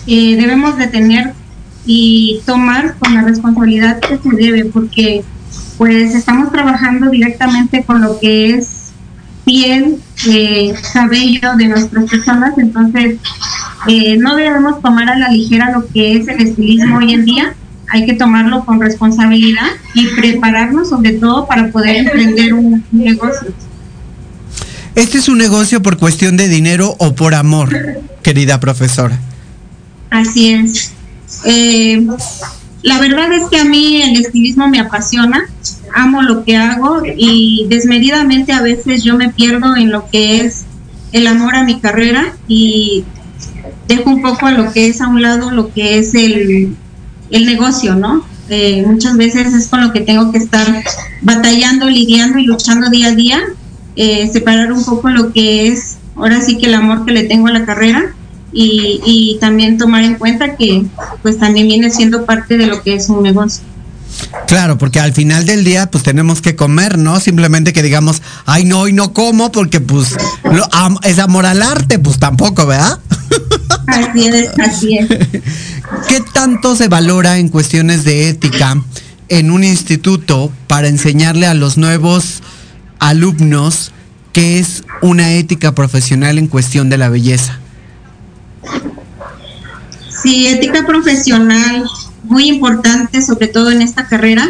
debemos 0.06 0.78
de 0.78 0.86
tener 0.86 1.34
y 1.84 2.40
tomar 2.46 2.96
con 2.98 3.14
la 3.14 3.22
responsabilidad 3.22 4.00
que 4.00 4.18
se 4.18 4.36
debe 4.36 4.64
porque 4.66 5.24
pues 5.76 6.14
estamos 6.14 6.50
trabajando 6.50 7.10
directamente 7.10 7.84
con 7.84 8.02
lo 8.02 8.18
que 8.18 8.54
es 8.54 8.77
piel, 9.44 9.98
eh, 10.28 10.74
cabello 10.92 11.56
de 11.56 11.68
nuestras 11.68 12.10
personas, 12.10 12.56
entonces 12.58 13.16
eh, 13.86 14.16
no 14.18 14.36
debemos 14.36 14.80
tomar 14.82 15.08
a 15.08 15.18
la 15.18 15.28
ligera 15.28 15.70
lo 15.72 15.86
que 15.86 16.16
es 16.16 16.28
el 16.28 16.40
estilismo 16.40 16.98
hoy 16.98 17.14
en 17.14 17.24
día, 17.24 17.54
hay 17.90 18.04
que 18.04 18.14
tomarlo 18.14 18.64
con 18.64 18.80
responsabilidad 18.80 19.68
y 19.94 20.06
prepararnos 20.08 20.90
sobre 20.90 21.12
todo 21.12 21.46
para 21.46 21.70
poder 21.70 21.96
emprender 21.96 22.54
un, 22.54 22.84
negocio. 22.92 23.52
¿Este 24.94 25.18
es 25.18 25.28
un 25.28 25.38
negocio 25.38 25.80
por 25.80 25.96
cuestión 25.96 26.36
de 26.36 26.48
dinero 26.48 26.96
o 26.98 27.14
por 27.14 27.34
amor, 27.34 27.70
querida 28.22 28.60
profesora? 28.60 29.18
Así 30.10 30.52
es. 30.52 30.92
Eh, 31.44 32.06
la 32.82 33.00
verdad 33.00 33.32
es 33.32 33.48
que 33.50 33.58
a 33.58 33.64
mí 33.64 34.02
el 34.02 34.20
estilismo 34.20 34.68
me 34.68 34.78
apasiona, 34.78 35.46
amo 35.94 36.22
lo 36.22 36.44
que 36.44 36.56
hago 36.56 37.02
y 37.04 37.66
desmedidamente 37.68 38.52
a 38.52 38.62
veces 38.62 39.02
yo 39.02 39.16
me 39.16 39.30
pierdo 39.30 39.76
en 39.76 39.90
lo 39.90 40.08
que 40.08 40.40
es 40.40 40.64
el 41.12 41.26
amor 41.26 41.56
a 41.56 41.64
mi 41.64 41.80
carrera 41.80 42.34
y 42.46 43.04
dejo 43.88 44.10
un 44.10 44.22
poco 44.22 44.46
a 44.46 44.52
lo 44.52 44.72
que 44.72 44.86
es 44.86 45.00
a 45.00 45.08
un 45.08 45.22
lado 45.22 45.50
lo 45.50 45.72
que 45.72 45.98
es 45.98 46.14
el, 46.14 46.76
negocio, 47.30 47.94
¿no? 47.94 48.24
Eh, 48.48 48.82
muchas 48.86 49.16
veces 49.16 49.52
es 49.52 49.68
con 49.68 49.82
lo 49.82 49.92
que 49.92 50.00
tengo 50.00 50.32
que 50.32 50.38
estar 50.38 50.66
batallando, 51.22 51.86
lidiando 51.90 52.38
y 52.38 52.46
luchando 52.46 52.88
día 52.88 53.08
a 53.08 53.14
día, 53.14 53.40
eh, 53.96 54.28
separar 54.32 54.72
un 54.72 54.84
poco 54.84 55.10
lo 55.10 55.32
que 55.32 55.68
es 55.68 55.98
ahora 56.14 56.40
sí 56.40 56.56
que 56.58 56.66
el 56.66 56.74
amor 56.74 57.04
que 57.04 57.12
le 57.12 57.24
tengo 57.24 57.48
a 57.48 57.52
la 57.52 57.64
carrera 57.64 58.14
y, 58.52 59.36
también 59.40 59.78
tomar 59.78 60.02
en 60.02 60.16
cuenta 60.16 60.56
que 60.56 60.84
pues 61.22 61.38
también 61.38 61.68
viene 61.68 61.90
siendo 61.90 62.24
parte 62.24 62.56
de 62.56 62.66
lo 62.66 62.82
que 62.82 62.94
es 62.94 63.08
un 63.08 63.22
negocio. 63.22 63.62
Claro, 64.46 64.78
porque 64.78 65.00
al 65.00 65.12
final 65.12 65.46
del 65.46 65.64
día 65.64 65.90
pues 65.90 66.02
tenemos 66.02 66.40
que 66.40 66.56
comer, 66.56 66.98
¿no? 66.98 67.20
Simplemente 67.20 67.72
que 67.72 67.82
digamos, 67.82 68.22
ay 68.46 68.64
no, 68.64 68.80
hoy 68.80 68.92
no 68.92 69.12
como 69.12 69.52
porque 69.52 69.80
pues 69.80 70.16
es 71.04 71.18
amor 71.18 71.46
al 71.46 71.62
arte, 71.62 71.98
pues 71.98 72.18
tampoco, 72.18 72.66
¿verdad? 72.66 72.98
Así 73.86 74.26
es, 74.26 74.50
así 74.58 74.98
es. 74.98 75.08
¿Qué 76.08 76.20
tanto 76.32 76.76
se 76.76 76.88
valora 76.88 77.38
en 77.38 77.48
cuestiones 77.48 78.04
de 78.04 78.28
ética 78.28 78.82
en 79.28 79.50
un 79.50 79.64
instituto 79.64 80.50
para 80.66 80.88
enseñarle 80.88 81.46
a 81.46 81.54
los 81.54 81.76
nuevos 81.76 82.42
alumnos 82.98 83.92
qué 84.32 84.58
es 84.58 84.84
una 85.02 85.32
ética 85.32 85.74
profesional 85.74 86.38
en 86.38 86.48
cuestión 86.48 86.88
de 86.88 86.98
la 86.98 87.08
belleza? 87.08 87.58
Sí, 90.22 90.46
ética 90.46 90.84
profesional, 90.86 91.84
muy 92.24 92.48
importante, 92.48 93.22
sobre 93.22 93.48
todo 93.48 93.70
en 93.70 93.82
esta 93.82 94.06
carrera. 94.06 94.48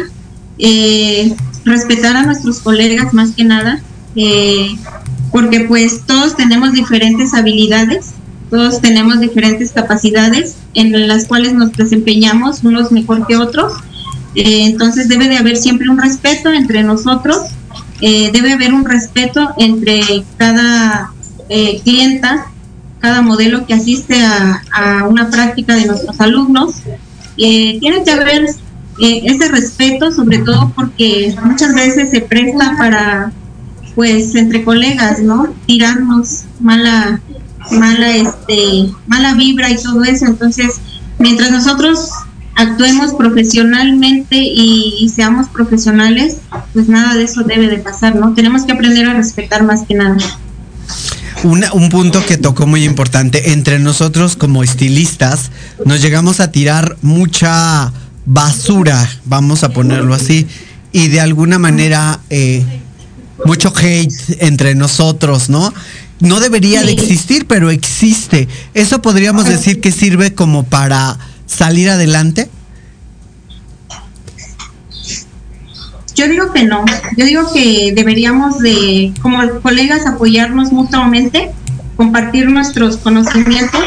Eh, 0.57 1.35
respetar 1.63 2.15
a 2.15 2.23
nuestros 2.23 2.59
colegas 2.59 3.13
más 3.13 3.31
que 3.31 3.43
nada, 3.43 3.81
eh, 4.15 4.75
porque 5.31 5.61
pues 5.61 6.01
todos 6.05 6.35
tenemos 6.35 6.73
diferentes 6.73 7.33
habilidades, 7.33 8.11
todos 8.49 8.81
tenemos 8.81 9.19
diferentes 9.19 9.71
capacidades 9.71 10.55
en 10.73 11.07
las 11.07 11.27
cuales 11.27 11.53
nos 11.53 11.71
desempeñamos, 11.73 12.63
unos 12.63 12.91
mejor 12.91 13.27
que 13.27 13.37
otros. 13.37 13.73
Eh, 14.35 14.65
entonces 14.65 15.07
debe 15.07 15.27
de 15.29 15.37
haber 15.37 15.57
siempre 15.57 15.89
un 15.89 15.97
respeto 15.97 16.51
entre 16.51 16.83
nosotros, 16.83 17.37
debe 18.01 18.53
haber 18.53 18.73
un 18.73 18.85
respeto 18.85 19.49
entre 19.57 20.23
cada 20.37 21.11
clienta 21.83 22.47
cada 22.99 23.21
modelo 23.21 23.65
que 23.65 23.73
asiste 23.73 24.21
a, 24.21 25.07
una 25.07 25.29
práctica 25.29 25.75
de 25.75 25.85
nuestros 25.85 26.19
alumnos. 26.19 26.75
Eh, 27.37 27.79
tiene 27.79 28.03
que 28.03 28.11
haber 28.11 28.43
eh, 29.01 29.21
ese 29.25 29.47
respeto, 29.49 30.11
sobre 30.11 30.39
todo 30.39 30.71
porque 30.75 31.33
muchas 31.43 31.73
veces 31.73 32.09
se 32.11 32.21
presta 32.21 32.75
para, 32.77 33.31
pues, 33.95 34.35
entre 34.35 34.63
colegas, 34.63 35.19
¿no? 35.21 35.47
Tirarnos 35.65 36.43
mala, 36.59 37.21
mala, 37.71 38.15
este, 38.15 38.89
mala 39.07 39.33
vibra 39.35 39.69
y 39.71 39.77
todo 39.77 40.03
eso. 40.03 40.25
Entonces, 40.25 40.81
mientras 41.17 41.51
nosotros 41.51 42.09
actuemos 42.55 43.13
profesionalmente 43.13 44.35
y, 44.35 44.95
y, 44.99 45.07
seamos 45.07 45.47
profesionales, 45.47 46.39
pues 46.73 46.89
nada 46.89 47.15
de 47.15 47.23
eso 47.23 47.43
debe 47.43 47.69
de 47.69 47.77
pasar, 47.77 48.17
¿no? 48.17 48.33
Tenemos 48.33 48.65
que 48.65 48.73
aprender 48.73 49.07
a 49.07 49.13
respetar 49.13 49.63
más 49.63 49.83
que 49.83 49.95
nada 49.95 50.17
un 51.43 51.89
punto 51.89 52.25
que 52.25 52.37
tocó 52.37 52.67
muy 52.67 52.83
importante, 52.83 53.51
entre 53.51 53.79
nosotros 53.79 54.35
como 54.35 54.63
estilistas 54.63 55.51
nos 55.85 56.01
llegamos 56.01 56.39
a 56.39 56.51
tirar 56.51 56.97
mucha 57.01 57.93
basura, 58.25 59.09
vamos 59.25 59.63
a 59.63 59.69
ponerlo 59.69 60.13
así, 60.13 60.47
y 60.91 61.07
de 61.07 61.21
alguna 61.21 61.59
manera 61.59 62.19
eh, 62.29 62.63
mucho 63.45 63.73
hate 63.75 64.13
entre 64.39 64.75
nosotros, 64.75 65.49
¿no? 65.49 65.73
No 66.19 66.41
debería 66.41 66.83
de 66.83 66.91
existir, 66.91 67.47
pero 67.47 67.71
existe. 67.71 68.49
¿Eso 68.73 69.01
podríamos 69.01 69.45
decir 69.45 69.79
que 69.79 69.91
sirve 69.91 70.33
como 70.33 70.63
para 70.63 71.17
salir 71.45 71.89
adelante? 71.89 72.49
Yo 76.19 76.27
digo 76.27 76.51
que 76.51 76.65
no, 76.65 76.83
yo 77.15 77.25
digo 77.25 77.49
que 77.53 77.93
deberíamos 77.95 78.59
de, 78.59 79.13
como 79.21 79.39
colegas, 79.61 80.05
apoyarnos 80.05 80.73
mutuamente, 80.73 81.49
compartir 81.95 82.49
nuestros 82.49 82.97
conocimientos, 82.97 83.85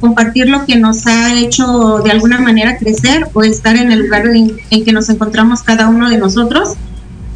compartir 0.00 0.48
lo 0.48 0.64
que 0.64 0.76
nos 0.76 1.06
ha 1.06 1.34
hecho 1.34 1.98
de 1.98 2.10
alguna 2.10 2.40
manera 2.40 2.78
crecer 2.78 3.28
o 3.34 3.42
estar 3.42 3.76
en 3.76 3.92
el 3.92 3.98
lugar 3.98 4.24
en, 4.28 4.56
que 4.82 4.92
nos 4.92 5.10
encontramos 5.10 5.62
cada 5.62 5.88
uno 5.88 6.08
de 6.08 6.16
nosotros. 6.16 6.70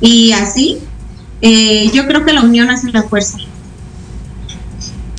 Y 0.01 0.33
así, 0.33 0.79
eh, 1.43 1.91
yo 1.93 2.07
creo 2.07 2.25
que 2.25 2.33
la 2.33 2.41
unión 2.41 2.71
hace 2.71 2.91
la 2.91 3.03
fuerza. 3.03 3.37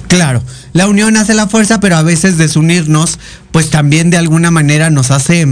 Claro, 0.08 0.41
la 0.73 0.88
unión 0.88 1.17
hace 1.17 1.36
la 1.36 1.45
fuerza, 1.45 1.80
pero 1.80 1.97
a 1.97 2.01
veces 2.01 2.39
desunirnos, 2.39 3.19
pues 3.51 3.69
también 3.69 4.10
de 4.10 4.17
alguna 4.17 4.49
manera 4.49 4.89
nos 4.89 5.12
hace 5.12 5.45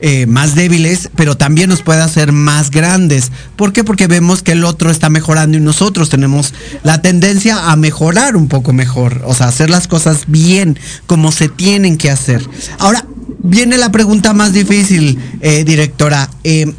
eh, 0.00 0.26
más 0.26 0.54
débiles, 0.54 1.10
pero 1.16 1.36
también 1.36 1.70
nos 1.70 1.82
puede 1.82 2.02
hacer 2.02 2.32
más 2.32 2.70
grandes. 2.70 3.32
¿Por 3.56 3.72
qué? 3.72 3.84
Porque 3.84 4.06
vemos 4.06 4.42
que 4.42 4.52
el 4.52 4.64
otro 4.64 4.90
está 4.90 5.08
mejorando 5.08 5.56
y 5.56 5.60
nosotros 5.60 6.10
tenemos 6.10 6.52
la 6.82 7.00
tendencia 7.00 7.70
a 7.70 7.76
mejorar 7.76 8.36
un 8.36 8.48
poco 8.48 8.72
mejor, 8.72 9.22
o 9.24 9.34
sea, 9.34 9.48
hacer 9.48 9.70
las 9.70 9.88
cosas 9.88 10.24
bien, 10.26 10.78
como 11.06 11.32
se 11.32 11.48
tienen 11.48 11.96
que 11.96 12.10
hacer. 12.10 12.46
Ahora, 12.78 13.06
viene 13.42 13.78
la 13.78 13.92
pregunta 13.92 14.32
más 14.32 14.52
difícil, 14.52 15.18
eh, 15.40 15.64
directora. 15.64 16.28
Eh, 16.42 16.74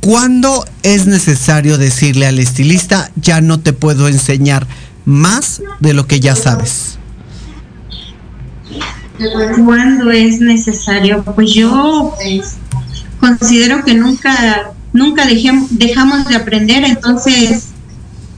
¿Cuándo 0.00 0.64
es 0.82 1.06
necesario 1.06 1.78
decirle 1.78 2.26
al 2.26 2.38
estilista, 2.38 3.10
ya 3.16 3.40
no 3.40 3.60
te 3.60 3.72
puedo 3.72 4.08
enseñar 4.08 4.66
más 5.04 5.60
de 5.80 5.94
lo 5.94 6.06
que 6.06 6.20
ya 6.20 6.36
sabes? 6.36 6.99
Cuando 9.64 10.10
es 10.10 10.40
necesario. 10.40 11.22
Pues 11.22 11.52
yo 11.52 12.14
pues, 12.16 12.56
considero 13.18 13.84
que 13.84 13.94
nunca, 13.94 14.72
nunca 14.92 15.24
dejamos 15.26 16.26
de 16.26 16.36
aprender, 16.36 16.84
entonces 16.84 17.68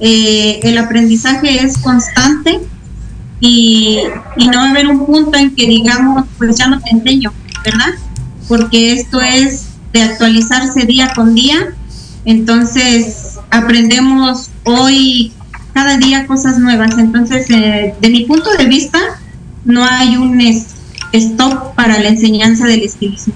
eh, 0.00 0.60
el 0.62 0.78
aprendizaje 0.78 1.64
es 1.64 1.78
constante 1.78 2.60
y, 3.40 3.98
no 4.36 4.58
va 4.58 4.64
a 4.64 4.70
haber 4.70 4.86
un 4.88 5.06
punto 5.06 5.36
en 5.36 5.54
que 5.54 5.66
digamos, 5.66 6.26
pues 6.38 6.56
ya 6.56 6.68
no 6.68 6.80
te 6.80 6.90
enseño, 6.90 7.32
¿verdad? 7.64 7.94
Porque 8.48 8.92
esto 8.92 9.20
es 9.20 9.66
de 9.92 10.02
actualizarse 10.02 10.86
día 10.86 11.12
con 11.14 11.34
día 11.34 11.74
Entonces, 12.24 13.38
aprendemos 13.50 14.50
hoy 14.64 15.32
cada 15.74 15.96
día 15.98 16.26
cosas 16.26 16.58
nuevas. 16.58 16.96
Entonces, 16.98 17.50
eh, 17.50 17.94
de 18.00 18.10
mi 18.10 18.24
punto 18.24 18.50
de 18.56 18.66
vista, 18.66 18.98
no 19.64 19.84
hay 19.84 20.16
un 20.16 20.40
stop 21.12 21.74
para 21.74 21.98
la 21.98 22.08
enseñanza 22.08 22.66
del 22.66 22.82
estilismo. 22.82 23.34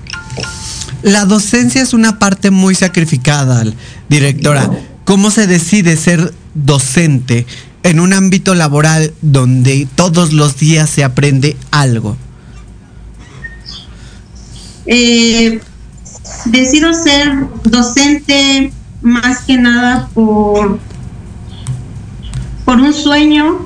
La 1.03 1.25
docencia 1.25 1.83
es 1.83 1.95
una 1.95 2.19
parte 2.19 2.51
muy 2.51 2.75
sacrificada, 2.75 3.65
directora. 4.09 4.71
¿Cómo 5.05 5.31
se 5.31 5.47
decide 5.47 5.97
ser 5.97 6.35
docente 6.55 7.47
en 7.83 8.01
un 8.01 8.13
ámbito 8.13 8.55
laboral 8.55 9.13
donde 9.23 9.87
todos 9.95 10.33
los 10.33 10.59
días 10.59 10.91
se 10.91 11.05
aprende 11.05 11.57
algo? 11.71 12.17
Eh, 14.87 15.61
decido 16.47 16.93
ser 16.93 17.47
docente 17.65 18.73
más 19.03 19.43
que 19.43 19.57
nada 19.57 20.09
por, 20.15 20.79
por 22.65 22.81
un 22.81 22.93
sueño, 22.93 23.65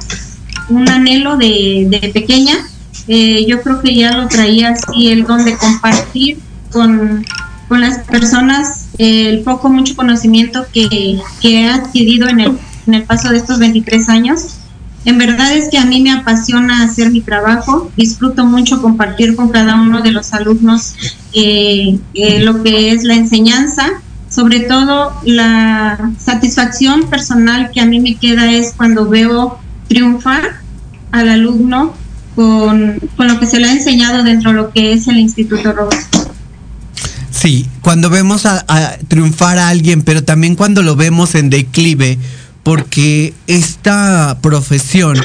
un 0.68 0.88
anhelo 0.88 1.36
de, 1.36 2.10
pequeña. 2.12 2.54
Eh, 3.08 3.46
yo 3.48 3.62
creo 3.62 3.80
que 3.80 3.94
ya 3.94 4.12
lo 4.16 4.28
traía 4.28 4.70
así 4.70 5.08
el 5.08 5.24
don 5.24 5.44
de 5.44 5.56
compartir 5.56 6.38
con, 6.70 7.24
las 7.70 8.00
personas 8.00 8.88
el 8.98 9.42
poco, 9.42 9.68
mucho 9.68 9.94
conocimiento 9.94 10.66
que, 10.72 11.20
que 11.40 11.62
he 11.62 11.68
adquirido 11.68 12.28
en 12.28 12.40
el, 12.40 12.58
en 12.86 12.94
el 12.94 13.04
paso 13.04 13.28
de 13.30 13.36
estos 13.36 13.58
23 13.60 14.08
años. 14.08 14.56
En 15.04 15.16
verdad 15.16 15.52
es 15.52 15.70
que 15.70 15.78
a 15.78 15.86
mí 15.86 16.02
me 16.02 16.12
apasiona 16.12 16.82
hacer 16.82 17.10
mi 17.10 17.22
trabajo, 17.22 17.90
disfruto 17.96 18.44
mucho 18.44 18.82
compartir 18.82 19.34
con 19.34 19.48
cada 19.48 19.80
uno 19.80 20.02
de 20.02 20.12
los 20.12 20.34
alumnos 20.34 20.94
eh, 21.32 21.98
eh, 22.14 22.40
lo 22.40 22.62
que 22.62 22.92
es 22.92 23.04
la 23.04 23.14
enseñanza, 23.14 23.86
sobre 24.28 24.60
todo 24.60 25.12
la 25.24 26.12
satisfacción 26.18 27.08
personal 27.08 27.70
que 27.72 27.80
a 27.80 27.86
mí 27.86 27.98
me 27.98 28.16
queda 28.16 28.52
es 28.52 28.74
cuando 28.76 29.08
veo 29.08 29.58
triunfar 29.88 30.60
al 31.12 31.30
alumno 31.30 31.94
con, 32.40 32.98
lo 33.18 33.38
que 33.38 33.46
se 33.46 33.61
le 33.61 33.68
ha 33.68 33.72
enseñado 33.72 34.22
dentro 34.22 34.50
de 34.50 34.57
lo 34.57 34.70
que 34.70 34.94
es 34.94 35.07
el 35.09 35.18
Instituto 35.18 35.74
Roberto. 35.74 36.33
Sí, 37.31 37.68
cuando 37.83 38.09
vemos 38.09 38.46
a, 38.46 38.64
triunfar 39.09 39.59
a 39.59 39.68
alguien, 39.68 40.00
pero 40.00 40.24
también 40.24 40.57
cuando 40.57 40.83
lo 40.83 40.96
vemos 40.96 41.35
en 41.35 41.50
declive, 41.50 42.18
porque 42.62 43.35
esta 43.46 44.38
profesión, 44.40 45.18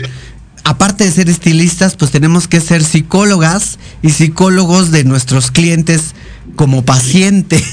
aparte 0.66 1.06
de 1.06 1.12
ser 1.12 1.30
estilistas, 1.30 1.96
pues 1.96 2.12
tenemos 2.12 2.50
que 2.50 2.60
ser 2.60 2.84
psicólogas 2.84 3.80
y 4.02 4.10
psicólogos 4.10 4.92
de 4.92 5.06
nuestros 5.06 5.52
clientes 5.52 6.16
como 6.58 6.84
paciente. 6.84 7.64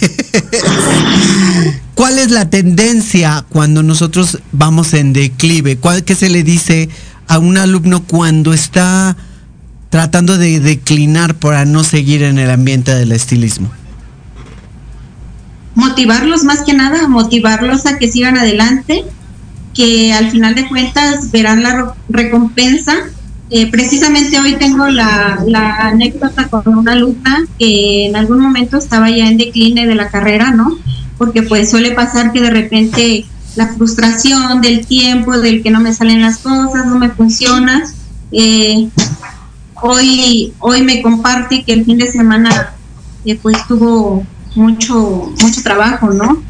¿Cuál 1.97 2.21
es 2.21 2.31
la 2.31 2.49
tendencia 2.49 3.45
cuando 3.49 3.83
nosotros 3.83 4.39
vamos 4.53 4.95
en 4.95 5.13
declive? 5.13 5.79
¿Cuál 5.79 6.05
que 6.05 6.15
se 6.15 6.31
le 6.31 6.45
dice 6.45 6.89
a 7.27 7.39
un 7.39 7.59
alumno 7.59 8.05
cuando 8.05 8.53
está 8.53 9.17
tratando 9.93 10.39
de 10.39 10.59
declinar 10.59 11.35
para 11.35 11.67
no 11.67 11.85
seguir 11.85 12.23
en 12.23 12.39
el 12.39 12.51
ambiente 12.51 12.95
del 12.95 13.13
estilismo? 13.13 13.71
Motivarlos 15.75 16.45
más 16.45 16.61
que 16.63 16.73
nada, 16.73 17.09
motivarlos 17.09 17.85
a 17.85 17.99
que 17.99 18.11
sigan 18.11 18.39
adelante, 18.39 19.05
que 19.75 20.15
al 20.15 20.31
final 20.31 20.55
de 20.55 20.67
cuentas 20.67 21.31
verán 21.31 21.63
la 21.63 21.95
recompensa. 22.09 22.95
Eh, 23.51 23.71
precisamente 23.71 24.41
hoy 24.41 24.57
tengo 24.57 24.89
la, 24.89 25.37
anécdota 25.81 26.49
con 26.49 26.67
una 26.75 26.93
alumna 26.93 27.45
que 27.59 28.07
en 28.07 28.17
algún 28.17 28.41
momento 28.41 28.79
estaba 28.79 29.11
ya 29.11 29.29
en 29.29 29.37
decline 29.37 29.87
de 29.87 29.95
la 29.95 30.09
carrera, 30.09 30.53
¿no? 30.53 30.79
Porque 31.19 31.43
pues 31.43 31.71
suele 31.71 31.91
pasar 31.91 32.33
que 32.33 32.41
de 32.41 32.49
repente 32.49 33.27
la 33.57 33.69
frustración 33.69 34.63
del 34.63 34.87
tiempo, 34.87 35.39
del 35.39 35.63
que 35.63 35.71
no 35.71 35.81
me 35.81 35.93
salen 35.93 36.23
las 36.23 36.39
cosas, 36.39 36.87
no 36.87 36.99
me 36.99 37.11
funciona. 37.11 37.85
Eh, 38.33 38.89
hoy, 39.83 40.55
hoy 40.59 40.83
me 40.83 41.03
comparte 41.03 41.65
que 41.65 41.73
el 41.73 41.85
fin 41.85 41.99
de 41.99 42.11
semana 42.11 42.75
eh, 43.25 43.39
pues 43.41 43.57
tuvo 43.69 44.25
mucho, 44.55 45.33
mucho 45.41 45.63
trabajo, 45.63 46.11
¿no? 46.11 46.43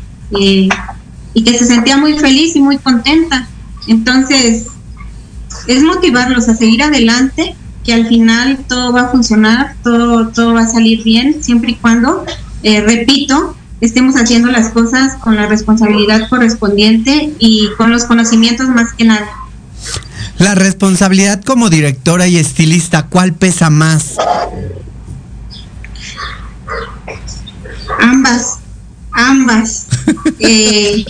y 1.35 1.45
que 1.45 1.59
se 1.59 1.66
sentía 1.66 1.97
muy 1.97 2.18
feliz 2.18 2.57
y 2.57 2.61
muy 2.61 2.79
contenta. 2.79 3.47
Entonces, 3.87 4.66
es 5.66 5.83
motivarlos 5.83 6.49
a 6.49 6.55
seguir 6.55 6.83
adelante, 6.83 7.55
que 7.85 7.92
al 7.92 8.07
final 8.07 8.59
todo 8.68 8.92
va 8.92 9.03
a 9.03 9.09
funcionar, 9.09 9.75
todo, 9.83 10.29
todo 10.29 10.55
va 10.55 10.62
a 10.62 10.68
salir 10.68 11.03
bien, 11.03 11.42
siempre 11.42 11.73
y 11.73 11.75
cuando, 11.77 12.25
eh, 12.62 12.81
repito, 12.81 13.57
estemos 13.81 14.14
haciendo 14.14 14.49
las 14.51 14.68
cosas 14.71 15.16
con 15.16 15.35
la 15.35 15.47
responsabilidad 15.47 16.29
correspondiente 16.29 17.33
y 17.38 17.68
con 17.77 17.90
los 17.90 18.05
conocimientos 18.05 18.68
más 18.68 18.92
que 18.92 19.05
nada. 19.05 19.29
La 20.38 20.55
responsabilidad 20.55 21.42
como 21.42 21.71
directora 21.71 22.27
y 22.27 22.37
estilista, 22.37 23.07
¿cuál 23.07 23.33
pesa 23.33 23.71
más? 23.71 24.16
Ambas, 28.01 28.59
ambas. 29.12 29.87
Eh, 30.45 31.05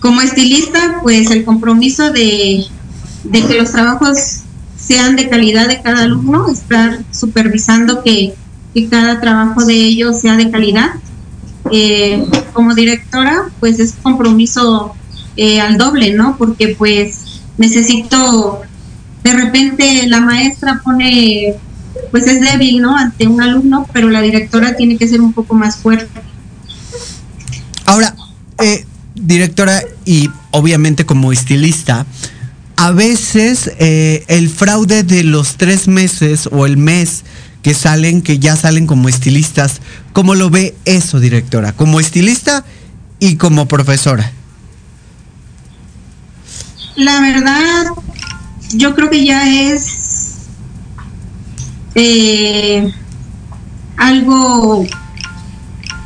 como 0.00 0.20
estilista, 0.20 0.98
pues 1.02 1.30
el 1.30 1.44
compromiso 1.44 2.10
de, 2.10 2.66
que 3.32 3.54
los 3.58 3.72
trabajos 3.72 4.40
sean 4.76 5.16
de 5.16 5.30
calidad 5.30 5.68
de 5.68 5.80
cada 5.80 6.02
alumno, 6.02 6.48
estar 6.50 7.00
supervisando 7.10 8.02
que, 8.02 8.34
cada 8.90 9.20
trabajo 9.20 9.64
de 9.64 9.74
ellos 9.74 10.20
sea 10.20 10.36
de 10.36 10.50
calidad. 10.50 10.90
Eh, 11.72 12.24
como 12.52 12.74
directora, 12.74 13.50
pues 13.60 13.80
es 13.80 13.94
compromiso 14.02 14.94
eh, 15.36 15.60
al 15.60 15.78
doble, 15.78 16.12
¿no? 16.12 16.36
Porque 16.36 16.74
pues 16.76 17.29
necesito, 17.60 18.62
de 19.22 19.32
repente 19.34 20.06
la 20.08 20.20
maestra 20.20 20.80
pone, 20.82 21.54
pues 22.10 22.26
es 22.26 22.40
débil, 22.40 22.80
¿no? 22.80 22.96
Ante 22.96 23.28
un 23.28 23.40
alumno, 23.42 23.86
pero 23.92 24.08
la 24.08 24.22
directora 24.22 24.76
tiene 24.76 24.96
que 24.96 25.06
ser 25.06 25.20
un 25.20 25.34
poco 25.34 25.54
más 25.54 25.76
fuerte. 25.76 26.22
Ahora, 27.84 28.16
eh, 28.58 28.86
directora 29.14 29.82
y 30.06 30.30
obviamente 30.52 31.04
como 31.04 31.32
estilista, 31.32 32.06
a 32.76 32.92
veces 32.92 33.70
eh, 33.78 34.24
el 34.28 34.48
fraude 34.48 35.02
de 35.02 35.22
los 35.22 35.56
tres 35.58 35.86
meses 35.86 36.48
o 36.50 36.64
el 36.64 36.78
mes 36.78 37.24
que 37.62 37.74
salen, 37.74 38.22
que 38.22 38.38
ya 38.38 38.56
salen 38.56 38.86
como 38.86 39.10
estilistas, 39.10 39.82
¿cómo 40.14 40.34
lo 40.34 40.48
ve 40.48 40.74
eso, 40.86 41.20
directora? 41.20 41.72
Como 41.72 42.00
estilista 42.00 42.64
y 43.18 43.36
como 43.36 43.68
profesora. 43.68 44.32
La 46.96 47.20
verdad, 47.20 47.86
yo 48.72 48.94
creo 48.94 49.10
que 49.10 49.24
ya 49.24 49.48
es 49.48 50.46
eh, 51.94 52.92
algo, 53.96 54.86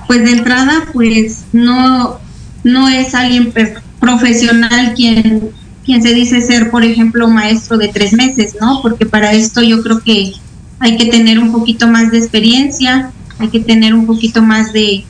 pues 0.07 0.25
de 0.25 0.33
entrada, 0.33 0.88
pues 0.92 1.44
no, 1.53 2.18
no 2.62 2.88
es 2.88 3.14
alguien 3.14 3.53
profesional 4.01 4.94
quien, 4.94 5.51
quien 5.85 6.03
se 6.03 6.14
dice 6.14 6.40
ser, 6.40 6.70
por 6.70 6.85
ejemplo, 6.85 7.29
maestro 7.29 7.77
de 7.77 7.88
tres 7.88 8.12
meses, 8.12 8.57
¿no? 8.61 8.81
Porque 8.83 9.07
para 9.07 9.33
esto 9.33 9.62
yo 9.62 9.83
creo 9.83 10.01
que 10.01 10.33
hay 10.79 10.97
que 10.97 11.07
tener 11.07 11.38
un 11.38 11.53
poquito 11.53 11.88
más 11.88 12.11
de 12.11 12.18
experiencia, 12.18 13.11
hay 13.38 13.49
que 13.49 13.61
tener 13.61 13.94
un 13.94 14.07
poquito 14.07 14.42
más 14.42 14.73
de, 14.73 15.05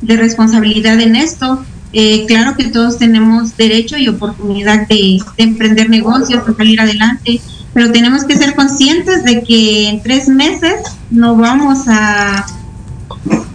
de 0.00 0.16
responsabilidad 0.16 1.00
en 1.00 1.16
esto. 1.16 1.64
Eh, 1.94 2.24
claro 2.26 2.56
que 2.56 2.64
todos 2.64 2.98
tenemos 2.98 3.56
derecho 3.56 3.96
y 3.96 4.08
oportunidad 4.08 4.88
de, 4.88 5.20
de, 5.36 5.44
emprender 5.44 5.88
negocios, 5.88 6.44
de 6.44 6.54
salir 6.54 6.80
adelante, 6.80 7.40
pero 7.72 7.92
tenemos 7.92 8.24
que 8.24 8.36
ser 8.36 8.54
conscientes 8.54 9.24
de 9.24 9.42
que 9.42 9.88
en 9.88 10.02
tres 10.02 10.28
meses 10.28 10.74
no 11.10 11.36
vamos 11.36 11.84
a 11.86 12.44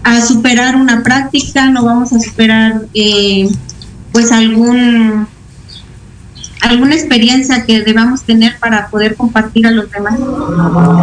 a 0.04 0.22
superar 0.22 0.76
una 0.76 1.04
práctica, 1.04 1.70
no 1.70 1.84
vamos 1.86 2.14
a 2.14 2.20
superar 2.20 2.86
eh, 2.94 3.48
pues 4.12 4.32
algún 4.32 5.28
alguna 6.62 6.96
experiencia 6.96 7.66
que 7.66 7.82
debamos 7.82 8.24
tener 8.24 8.58
para 8.60 8.90
poder 8.90 9.16
compartir 9.16 9.66
a 9.68 9.72
los 9.72 9.90
demás. 9.92 10.20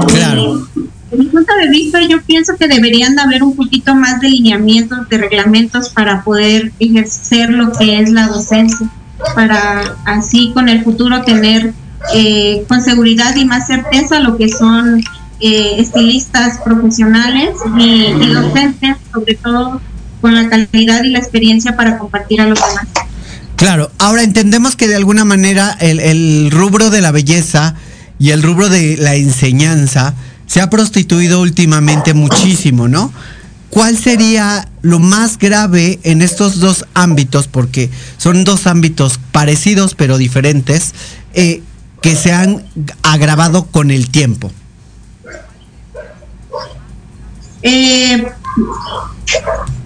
Claro. 0.08 0.66
En 1.12 1.20
mi 1.20 1.26
punto 1.26 1.52
de 1.54 1.68
vista, 1.68 2.00
yo 2.02 2.20
pienso 2.22 2.56
que 2.56 2.66
deberían 2.66 3.14
de 3.14 3.22
haber 3.22 3.42
un 3.44 3.54
poquito 3.54 3.94
más 3.94 4.20
de 4.20 4.28
lineamientos, 4.28 5.08
de 5.08 5.18
reglamentos 5.18 5.90
para 5.90 6.24
poder 6.24 6.72
ejercer 6.80 7.50
lo 7.50 7.72
que 7.72 8.00
es 8.00 8.10
la 8.10 8.26
docencia, 8.26 8.90
para 9.34 9.96
así 10.04 10.50
con 10.52 10.68
el 10.68 10.82
futuro 10.82 11.22
tener 11.22 11.72
eh, 12.12 12.64
con 12.68 12.82
seguridad 12.82 13.36
y 13.36 13.44
más 13.44 13.68
certeza 13.68 14.20
lo 14.20 14.36
que 14.36 14.48
son 14.48 15.00
eh, 15.40 15.76
estilistas 15.78 16.58
profesionales 16.64 17.50
y, 17.78 18.12
docentes, 18.32 18.96
sobre 19.12 19.34
todo 19.34 19.80
con 20.20 20.34
la 20.34 20.48
calidad 20.48 21.04
y 21.04 21.10
la 21.10 21.18
experiencia 21.18 21.76
para 21.76 21.98
compartir 21.98 22.40
a 22.40 22.46
los 22.46 22.58
demás. 22.58 22.86
Claro, 23.54 23.90
ahora 23.98 24.22
entendemos 24.22 24.76
que 24.76 24.88
de 24.88 24.96
alguna 24.96 25.24
manera 25.24 25.76
el, 25.80 26.00
el, 26.00 26.50
rubro 26.50 26.90
de 26.90 27.00
la 27.00 27.12
belleza 27.12 27.74
y 28.18 28.30
el 28.30 28.42
rubro 28.42 28.68
de 28.68 28.96
la 28.96 29.14
enseñanza 29.14 30.14
se 30.46 30.60
ha 30.60 30.70
prostituido 30.70 31.40
últimamente 31.40 32.14
muchísimo, 32.14 32.88
¿no? 32.88 33.12
¿Cuál 33.70 33.98
sería 33.98 34.68
lo 34.80 35.00
más 35.00 35.38
grave 35.38 35.98
en 36.02 36.22
estos 36.22 36.60
dos 36.60 36.86
ámbitos, 36.94 37.48
porque 37.48 37.90
son 38.16 38.44
dos 38.44 38.66
ámbitos 38.66 39.20
parecidos 39.32 39.94
pero 39.94 40.18
diferentes, 40.18 40.94
eh, 41.34 41.62
que 42.00 42.14
se 42.14 42.32
han 42.32 42.64
agravado 43.02 43.66
con 43.66 43.90
el 43.90 44.08
tiempo? 44.08 44.50
Eh, 47.62 48.24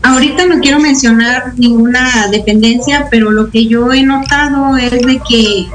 ahorita 0.03 0.46
no 0.46 0.61
quiero 0.61 0.79
mencionar 0.79 1.55
ninguna 1.57 2.29
dependencia, 2.31 3.09
pero 3.11 3.31
lo 3.31 3.51
que 3.51 3.66
yo 3.66 3.92
he 3.92 4.03
notado 4.03 4.77
es 4.77 4.90
de 4.90 5.20
que 5.27 5.66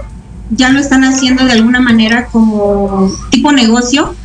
ya 0.52 0.69
lo 0.69 0.80
están 0.80 1.04
haciendo 1.04 1.43
de 1.45 1.54
alguna 1.54 1.80
manera 1.80 2.28
como 2.28 3.12
tipo 3.32 3.52
negocio, 3.52 4.15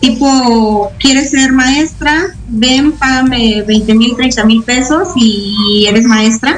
tipo, 0.00 0.90
quieres 0.98 1.30
ser 1.30 1.52
maestra, 1.52 2.34
ven, 2.48 2.92
págame 2.92 3.62
20 3.62 3.94
mil, 3.94 4.16
30 4.16 4.44
mil 4.44 4.62
pesos 4.62 5.08
y 5.16 5.86
eres 5.86 6.04
maestra. 6.04 6.56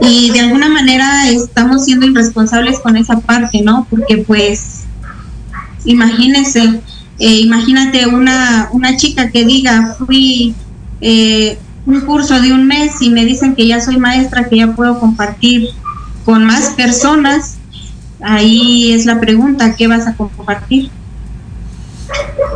Y 0.00 0.30
de 0.30 0.40
alguna 0.40 0.68
manera 0.68 1.28
estamos 1.30 1.84
siendo 1.84 2.06
irresponsables 2.06 2.80
con 2.80 2.96
esa 2.96 3.20
parte, 3.20 3.62
¿no? 3.62 3.86
Porque 3.88 4.18
pues, 4.18 4.84
imagínense, 5.84 6.80
eh, 7.18 7.40
imagínate 7.40 8.06
una, 8.06 8.68
una 8.72 8.96
chica 8.96 9.30
que 9.30 9.44
diga, 9.44 9.96
fui 9.98 10.54
eh, 11.00 11.58
un 11.86 12.00
curso 12.00 12.40
de 12.40 12.52
un 12.52 12.66
mes 12.66 13.00
y 13.00 13.10
me 13.10 13.24
dicen 13.24 13.54
que 13.54 13.66
ya 13.66 13.80
soy 13.80 13.98
maestra, 13.98 14.48
que 14.48 14.56
ya 14.56 14.74
puedo 14.74 14.98
compartir 14.98 15.68
con 16.24 16.44
más 16.44 16.70
personas, 16.70 17.56
ahí 18.20 18.92
es 18.92 19.06
la 19.06 19.20
pregunta, 19.20 19.74
¿qué 19.76 19.86
vas 19.86 20.06
a 20.06 20.14
compartir? 20.14 20.90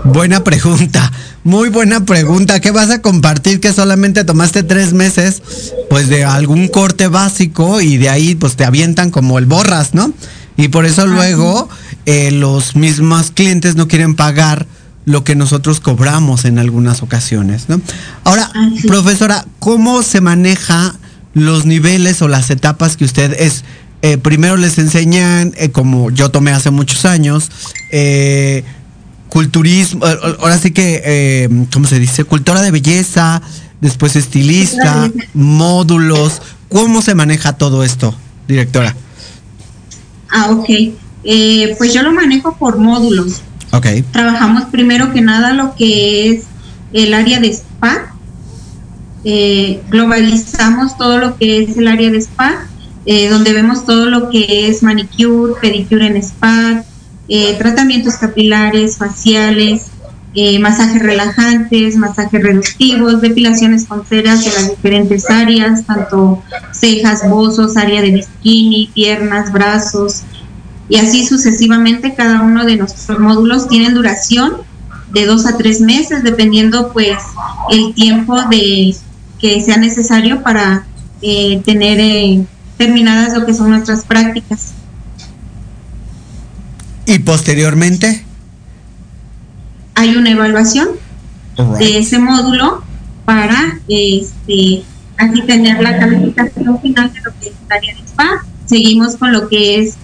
Buena 0.04 0.44
pregunta, 0.44 1.10
muy 1.44 1.68
buena 1.68 2.04
pregunta. 2.04 2.60
¿Qué 2.60 2.70
vas 2.70 2.90
a 2.90 3.00
compartir 3.00 3.60
que 3.60 3.72
solamente 3.72 4.24
tomaste 4.24 4.62
tres 4.62 4.92
meses, 4.92 5.42
pues 5.88 6.08
de 6.08 6.24
algún 6.24 6.68
corte 6.68 7.08
básico 7.08 7.80
y 7.80 7.96
de 7.98 8.08
ahí 8.08 8.34
pues 8.34 8.56
te 8.56 8.64
avientan 8.64 9.10
como 9.10 9.38
el 9.38 9.46
borras, 9.46 9.94
¿no? 9.94 10.12
Y 10.56 10.68
por 10.68 10.86
eso 10.86 11.06
luego 11.06 11.68
eh, 12.06 12.30
los 12.30 12.76
mismos 12.76 13.30
clientes 13.30 13.76
no 13.76 13.88
quieren 13.88 14.14
pagar 14.14 14.66
lo 15.04 15.24
que 15.24 15.34
nosotros 15.34 15.80
cobramos 15.80 16.44
en 16.44 16.58
algunas 16.58 17.02
ocasiones, 17.02 17.68
¿no? 17.68 17.80
Ahora, 18.24 18.50
profesora, 18.86 19.46
¿cómo 19.58 20.02
se 20.02 20.20
maneja 20.20 20.94
los 21.34 21.64
niveles 21.64 22.22
o 22.22 22.28
las 22.28 22.50
etapas 22.50 22.96
que 22.96 23.04
usted 23.04 23.34
es? 23.40 23.64
Eh, 24.02 24.18
primero 24.18 24.56
les 24.56 24.78
enseñan, 24.78 25.52
eh, 25.56 25.70
como 25.70 26.10
yo 26.10 26.30
tomé 26.30 26.50
hace 26.50 26.70
muchos 26.70 27.04
años, 27.04 27.50
culturismo, 29.32 30.04
ahora 30.40 30.58
sí 30.58 30.72
que, 30.72 31.48
¿cómo 31.72 31.86
se 31.86 31.98
dice? 31.98 32.24
Cultura 32.24 32.60
de 32.60 32.70
belleza, 32.70 33.40
después 33.80 34.14
estilista, 34.14 35.10
módulos. 35.32 36.42
¿Cómo 36.68 37.00
se 37.00 37.14
maneja 37.14 37.54
todo 37.54 37.82
esto, 37.82 38.14
directora? 38.46 38.94
Ah, 40.30 40.50
ok. 40.50 40.68
Eh, 41.24 41.74
pues 41.78 41.94
yo 41.94 42.02
lo 42.02 42.12
manejo 42.12 42.56
por 42.58 42.76
módulos. 42.76 43.40
Ok. 43.70 43.86
Trabajamos 44.10 44.64
primero 44.64 45.14
que 45.14 45.22
nada 45.22 45.54
lo 45.54 45.74
que 45.76 46.28
es 46.28 46.44
el 46.92 47.14
área 47.14 47.40
de 47.40 47.48
spa. 47.48 48.14
Eh, 49.24 49.80
globalizamos 49.88 50.98
todo 50.98 51.16
lo 51.16 51.38
que 51.38 51.62
es 51.62 51.78
el 51.78 51.88
área 51.88 52.10
de 52.10 52.18
spa, 52.18 52.66
eh, 53.06 53.30
donde 53.30 53.54
vemos 53.54 53.86
todo 53.86 54.10
lo 54.10 54.28
que 54.28 54.68
es 54.68 54.82
manicure, 54.82 55.54
pedicure 55.58 56.06
en 56.06 56.16
spa, 56.16 56.84
tratamientos 57.58 58.16
capilares, 58.16 58.98
faciales, 58.98 59.86
masajes 60.60 61.02
relajantes, 61.02 61.96
masajes 61.96 62.42
reductivos, 62.42 63.20
depilaciones 63.20 63.86
con 63.86 64.04
ceras 64.04 64.46
en 64.46 64.54
las 64.54 64.70
diferentes 64.70 65.30
áreas, 65.30 65.86
tanto 65.86 66.42
cejas, 66.72 67.28
bozos, 67.28 67.76
área 67.76 68.02
de 68.02 68.10
bikini, 68.10 68.90
piernas, 68.94 69.52
brazos, 69.52 70.24
y 70.88 70.96
así 70.96 71.26
sucesivamente 71.26 72.14
cada 72.14 72.42
uno 72.42 72.66
de 72.66 72.76
nuestros 72.76 73.18
módulos 73.18 73.66
tienen 73.66 73.94
duración 73.94 74.58
de 75.10 75.24
dos 75.24 75.46
a 75.46 75.56
tres 75.56 75.80
meses, 75.80 76.22
dependiendo 76.22 76.92
pues 76.92 77.16
el 77.70 77.94
tiempo 77.94 78.40
de 78.42 78.94
que 79.38 79.60
sea 79.62 79.78
necesario 79.78 80.42
para 80.42 80.86
eh, 81.20 81.62
tener 81.64 81.98
eh, 81.98 82.44
terminadas 82.76 83.32
lo 83.32 83.46
que 83.46 83.54
son 83.54 83.70
nuestras 83.70 84.04
prácticas. 84.04 84.74
¿Y 87.06 87.18
posteriormente? 87.20 88.24
Hay 89.94 90.16
una 90.16 90.30
evaluación 90.30 90.88
de 91.78 91.98
ese 91.98 92.18
módulo 92.18 92.82
para 93.24 93.78
este, 93.88 94.82
así 95.16 95.42
tener 95.42 95.80
la 95.82 95.98
calificación 95.98 96.80
final 96.80 97.12
de 97.12 97.20
lo 97.20 97.30
que 97.38 97.48
es 97.48 97.54
el 97.66 97.72
área 97.72 97.94
de 97.94 98.02
spa. 98.02 98.44
Seguimos 98.66 99.16
con 99.16 99.32
lo 99.32 99.48
que 99.48 99.80
es 99.80 99.96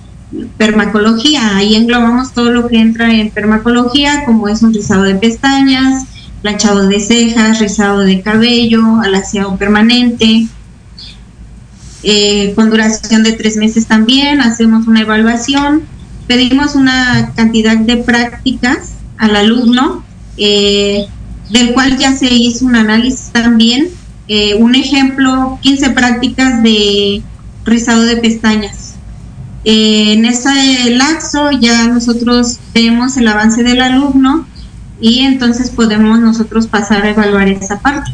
permacología. 0.56 1.56
Ahí 1.56 1.74
englobamos 1.74 2.32
todo 2.32 2.50
lo 2.50 2.68
que 2.68 2.78
entra 2.78 3.12
en 3.12 3.30
permacología, 3.30 4.24
como 4.24 4.48
es 4.48 4.62
un 4.62 4.74
rizado 4.74 5.04
de 5.04 5.14
pestañas, 5.14 6.04
planchado 6.42 6.86
de 6.88 7.00
cejas, 7.00 7.58
rizado 7.60 8.00
de 8.00 8.20
cabello, 8.20 9.00
alaciado 9.02 9.56
permanente. 9.56 10.48
Eh, 12.02 12.52
con 12.54 12.70
duración 12.70 13.22
de 13.22 13.32
tres 13.32 13.56
meses 13.56 13.86
también, 13.86 14.40
hacemos 14.40 14.86
una 14.86 15.00
evaluación, 15.00 15.82
pedimos 16.28 16.76
una 16.76 17.32
cantidad 17.34 17.76
de 17.76 17.96
prácticas 17.96 18.92
al 19.16 19.34
alumno, 19.34 20.04
eh, 20.36 21.06
del 21.50 21.72
cual 21.72 21.98
ya 21.98 22.14
se 22.16 22.32
hizo 22.32 22.64
un 22.64 22.76
análisis 22.76 23.30
también. 23.32 23.88
Eh, 24.28 24.54
un 24.54 24.76
ejemplo, 24.76 25.58
15 25.62 25.90
prácticas 25.90 26.62
de 26.62 27.22
rizado 27.64 28.02
de 28.02 28.18
pestañas 28.18 28.88
en 29.70 30.24
ese 30.24 30.90
lapso 30.90 31.50
ya 31.50 31.88
nosotros 31.88 32.58
vemos 32.72 33.16
el 33.16 33.28
avance 33.28 33.62
del 33.62 33.82
alumno 33.82 34.46
y 35.00 35.20
entonces 35.20 35.70
podemos 35.70 36.20
nosotros 36.20 36.66
pasar 36.66 37.04
a 37.04 37.10
evaluar 37.10 37.48
esa 37.48 37.78
parte. 37.78 38.10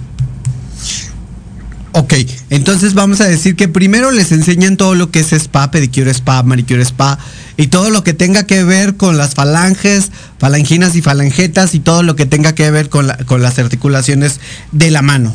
Ok, 1.93 2.15
entonces 2.51 2.95
vamos 2.95 3.21
a 3.21 3.27
decir 3.27 3.55
que 3.55 3.69
primero 3.69 4.11
les 4.11 4.33
enseñan 4.33 4.77
todo 4.77 4.97
lo 4.97 5.13
que 5.13 5.21
es 5.21 5.33
spa, 5.33 5.71
pedicure 5.71 6.11
spa, 6.11 6.43
manicure 6.43 6.83
spa 6.83 7.21
y 7.57 7.69
todo 7.69 7.91
lo 7.91 8.03
que 8.03 8.15
tenga 8.15 8.47
que 8.47 8.65
ver 8.65 8.97
con 8.97 9.17
las 9.17 9.35
falanges, 9.35 10.11
falanginas 10.39 10.97
y 10.97 11.03
falangetas 11.03 11.75
y 11.75 11.81
todo 11.81 12.03
lo 12.03 12.17
que 12.17 12.27
tenga 12.27 12.55
que 12.55 12.71
ver 12.71 12.89
con, 12.89 13.07
las 13.07 13.59
articulaciones 13.59 14.41
de 14.73 14.91
la 14.91 15.03
mano. 15.03 15.35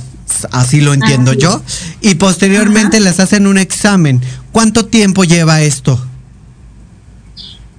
Así 0.52 0.82
lo 0.82 0.94
entiendo 0.94 1.34
yo. 1.34 1.64
Y 2.02 2.16
posteriormente 2.16 3.00
les 3.00 3.20
hacen 3.20 3.48
un 3.48 3.58
examen. 3.58 4.22
¿Cuánto 4.52 4.86
tiempo 4.86 5.24
lleva 5.24 5.62
esto? 5.62 6.00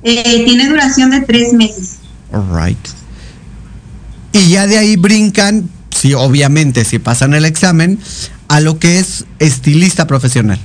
Eh, 0.02 0.44
tiene 0.44 0.68
duración 0.68 1.10
de 1.10 1.20
tres 1.20 1.52
meses. 1.52 1.96
All 2.32 2.76
Y 4.32 4.48
ya 4.48 4.66
de 4.66 4.78
ahí 4.78 4.96
brincan, 4.96 5.68
sí, 5.90 6.14
obviamente, 6.14 6.84
si 6.84 6.98
pasan 6.98 7.34
el 7.34 7.44
examen, 7.44 8.00
a 8.48 8.60
lo 8.60 8.78
que 8.78 8.98
es 8.98 9.26
estilista 9.38 10.06
profesional. 10.06 10.58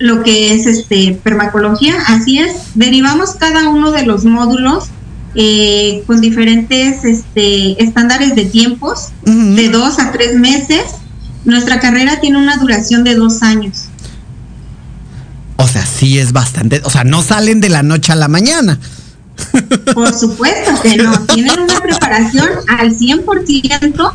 Lo 0.00 0.22
que 0.22 0.54
es 0.54 0.66
este 0.66 1.20
permacología, 1.22 1.94
así 2.08 2.38
es. 2.38 2.74
Derivamos 2.74 3.34
cada 3.34 3.68
uno 3.68 3.92
de 3.92 4.06
los 4.06 4.24
módulos 4.24 4.88
eh, 5.34 6.02
con 6.06 6.22
diferentes 6.22 7.04
este, 7.04 7.80
estándares 7.82 8.34
de 8.34 8.46
tiempos, 8.46 9.10
de 9.24 9.68
dos 9.68 9.98
a 9.98 10.10
tres 10.10 10.34
meses. 10.34 10.82
Nuestra 11.44 11.80
carrera 11.80 12.18
tiene 12.18 12.38
una 12.38 12.56
duración 12.56 13.04
de 13.04 13.14
dos 13.14 13.42
años. 13.42 13.84
O 15.56 15.68
sea, 15.68 15.84
sí 15.84 16.18
es 16.18 16.32
bastante, 16.32 16.80
o 16.84 16.90
sea, 16.90 17.04
no 17.04 17.22
salen 17.22 17.60
de 17.60 17.68
la 17.68 17.82
noche 17.82 18.12
a 18.12 18.16
la 18.16 18.28
mañana. 18.28 18.80
Por 19.94 20.14
supuesto 20.14 20.80
que 20.82 20.96
no, 20.96 21.26
tienen 21.26 21.60
una 21.60 21.78
preparación 21.78 22.48
al 22.68 22.96
100% 22.96 24.12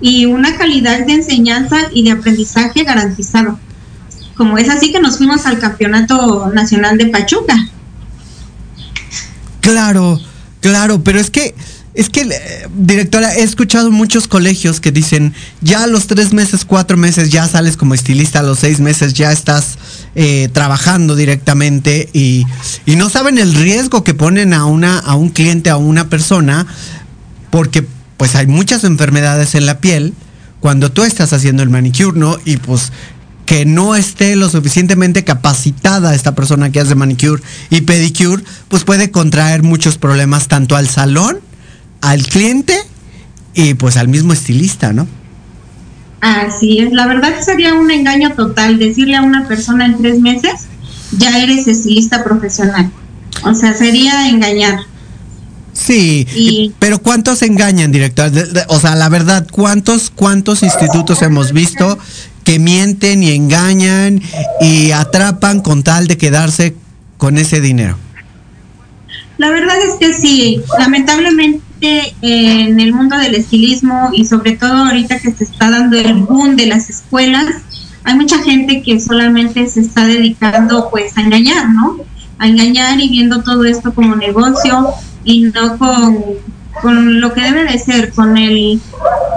y 0.00 0.26
una 0.26 0.56
calidad 0.56 1.06
de 1.06 1.12
enseñanza 1.12 1.76
y 1.92 2.02
de 2.02 2.10
aprendizaje 2.10 2.82
garantizado. 2.82 3.60
Como 4.38 4.56
es 4.56 4.70
así 4.70 4.92
que 4.92 5.00
nos 5.00 5.18
fuimos 5.18 5.44
al 5.44 5.58
Campeonato 5.58 6.50
Nacional 6.54 6.96
de 6.96 7.06
Pachuca. 7.06 7.68
Claro, 9.60 10.18
claro, 10.60 11.02
pero 11.02 11.18
es 11.18 11.28
que 11.28 11.54
es 11.94 12.10
que, 12.10 12.20
eh, 12.20 12.68
directora, 12.76 13.34
he 13.34 13.42
escuchado 13.42 13.90
muchos 13.90 14.28
colegios 14.28 14.78
que 14.78 14.92
dicen, 14.92 15.34
ya 15.60 15.82
a 15.82 15.86
los 15.88 16.06
tres 16.06 16.32
meses, 16.32 16.64
cuatro 16.64 16.96
meses 16.96 17.30
ya 17.30 17.48
sales 17.48 17.76
como 17.76 17.92
estilista, 17.92 18.38
a 18.38 18.42
los 18.44 18.60
seis 18.60 18.78
meses 18.78 19.14
ya 19.14 19.32
estás 19.32 19.76
eh, 20.14 20.48
trabajando 20.52 21.16
directamente 21.16 22.08
y, 22.12 22.46
no 22.86 23.10
saben 23.10 23.38
el 23.38 23.52
riesgo 23.52 24.04
que 24.04 24.14
ponen 24.14 24.54
a, 24.54 24.66
una, 24.66 25.00
a 25.00 25.16
un 25.16 25.30
cliente, 25.30 25.70
a 25.70 25.76
una 25.76 26.08
persona, 26.08 26.68
porque 27.50 27.84
pues 28.16 28.36
hay 28.36 28.46
muchas 28.46 28.84
enfermedades 28.84 29.56
en 29.56 29.66
la 29.66 29.80
piel 29.80 30.14
cuando 30.60 30.92
tú 30.92 31.02
estás 31.02 31.32
haciendo 31.32 31.64
el 31.64 31.68
manicure, 31.68 32.16
¿no? 32.16 32.36
Y 32.44 32.58
pues 32.58 32.92
que 33.48 33.64
no 33.64 33.96
esté 33.96 34.36
lo 34.36 34.50
suficientemente 34.50 35.24
capacitada 35.24 36.14
esta 36.14 36.34
persona 36.34 36.70
que 36.70 36.80
hace 36.80 36.94
manicure 36.94 37.42
y 37.70 37.80
pedicure, 37.80 38.44
pues 38.68 38.84
puede 38.84 39.10
contraer 39.10 39.62
muchos 39.62 39.96
problemas 39.96 40.48
tanto 40.48 40.76
al 40.76 40.86
salón 40.86 41.38
al 42.02 42.26
cliente 42.26 42.78
y 43.54 43.72
pues 43.72 43.96
al 43.96 44.08
mismo 44.08 44.34
estilista, 44.34 44.92
¿no? 44.92 45.08
Así 46.20 46.80
es, 46.80 46.92
la 46.92 47.06
verdad 47.06 47.40
sería 47.42 47.72
un 47.72 47.90
engaño 47.90 48.34
total 48.34 48.78
decirle 48.78 49.16
a 49.16 49.22
una 49.22 49.48
persona 49.48 49.86
en 49.86 49.96
tres 49.96 50.20
meses, 50.20 50.66
ya 51.16 51.38
eres 51.38 51.66
estilista 51.66 52.22
profesional. 52.22 52.90
O 53.44 53.54
sea, 53.54 53.72
sería 53.72 54.28
engañar. 54.28 54.80
Sí, 55.72 56.74
pero 56.78 56.98
¿cuántos 56.98 57.40
engañan, 57.40 57.92
director? 57.92 58.30
O 58.66 58.78
sea, 58.78 58.94
la 58.94 59.08
verdad, 59.08 59.46
¿cuántos, 59.50 60.10
cuántos 60.14 60.62
institutos 60.62 61.22
hemos 61.22 61.54
visto 61.54 61.98
que 62.48 62.58
mienten 62.58 63.22
y 63.22 63.32
engañan 63.32 64.22
y 64.58 64.90
atrapan 64.92 65.60
con 65.60 65.82
tal 65.82 66.06
de 66.06 66.16
quedarse 66.16 66.74
con 67.18 67.36
ese 67.36 67.60
dinero? 67.60 67.98
La 69.36 69.50
verdad 69.50 69.76
es 69.86 69.96
que 69.96 70.14
sí, 70.14 70.62
lamentablemente 70.78 72.14
en 72.22 72.80
el 72.80 72.94
mundo 72.94 73.18
del 73.18 73.34
estilismo 73.34 74.12
y 74.14 74.24
sobre 74.24 74.52
todo 74.52 74.86
ahorita 74.86 75.18
que 75.18 75.30
se 75.30 75.44
está 75.44 75.68
dando 75.68 75.98
el 75.98 76.14
boom 76.14 76.56
de 76.56 76.68
las 76.68 76.88
escuelas, 76.88 77.44
hay 78.04 78.14
mucha 78.14 78.42
gente 78.42 78.80
que 78.80 78.98
solamente 78.98 79.68
se 79.68 79.80
está 79.80 80.06
dedicando 80.06 80.88
pues 80.90 81.18
a 81.18 81.20
engañar, 81.20 81.68
¿no? 81.68 81.98
A 82.38 82.48
engañar 82.48 82.98
y 82.98 83.10
viendo 83.10 83.42
todo 83.42 83.66
esto 83.66 83.92
como 83.92 84.16
negocio 84.16 84.94
y 85.22 85.42
no 85.42 85.76
con, 85.76 86.24
con 86.80 87.20
lo 87.20 87.34
que 87.34 87.42
debe 87.42 87.64
de 87.64 87.78
ser, 87.78 88.10
con 88.14 88.38
el 88.38 88.80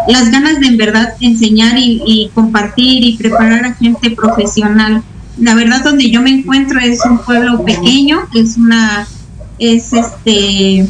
las 0.08 0.32
ganas 0.32 0.60
de 0.60 0.68
en 0.68 0.78
verdad 0.78 1.14
enseñar 1.20 1.76
y, 1.78 2.30
compartir 2.34 3.04
y 3.04 3.18
preparar 3.18 3.66
a 3.66 3.74
gente 3.74 4.12
profesional. 4.12 5.04
La 5.38 5.56
verdad 5.56 5.84
donde 5.84 6.10
yo 6.10 6.22
me 6.22 6.32
encuentro 6.32 6.80
es 6.80 7.04
un 7.06 7.20
pueblo 7.20 7.64
pequeño, 7.64 8.28
es 8.34 8.58
una 8.58 9.08
es 9.60 9.94
este 9.94 10.88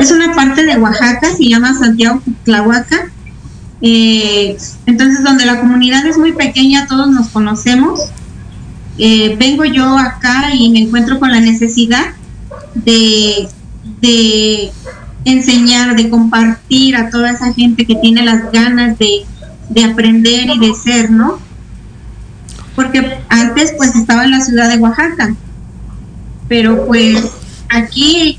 es 0.00 0.10
una 0.10 0.34
parte 0.34 0.64
de 0.64 0.76
Oaxaca, 0.76 1.30
se 1.34 1.48
llama 1.48 1.74
Santiago 1.74 2.20
Tlahuaca. 2.44 3.10
Eh, 3.80 4.56
entonces, 4.86 5.22
donde 5.22 5.46
la 5.46 5.60
comunidad 5.60 6.04
es 6.06 6.18
muy 6.18 6.32
pequeña, 6.32 6.86
todos 6.86 7.08
nos 7.08 7.28
conocemos. 7.28 8.00
Eh, 8.98 9.36
vengo 9.38 9.64
yo 9.64 9.96
acá 9.98 10.54
y 10.54 10.70
me 10.70 10.80
encuentro 10.80 11.18
con 11.18 11.30
la 11.30 11.40
necesidad 11.40 12.14
de, 12.74 13.48
de 14.00 14.72
enseñar, 15.26 15.94
de 15.96 16.08
compartir 16.08 16.96
a 16.96 17.10
toda 17.10 17.32
esa 17.32 17.52
gente 17.52 17.84
que 17.84 17.96
tiene 17.96 18.22
las 18.22 18.50
ganas 18.50 18.98
de, 18.98 19.26
de 19.68 19.84
aprender 19.84 20.48
y 20.48 20.58
de 20.58 20.74
ser, 20.74 21.10
¿no? 21.10 21.38
Porque 22.74 23.18
antes 23.28 23.74
pues 23.76 23.94
estaba 23.94 24.24
en 24.24 24.30
la 24.30 24.40
ciudad 24.40 24.68
de 24.68 24.78
Oaxaca 24.78 25.34
pero 26.48 26.86
pues 26.86 27.32
aquí 27.68 28.38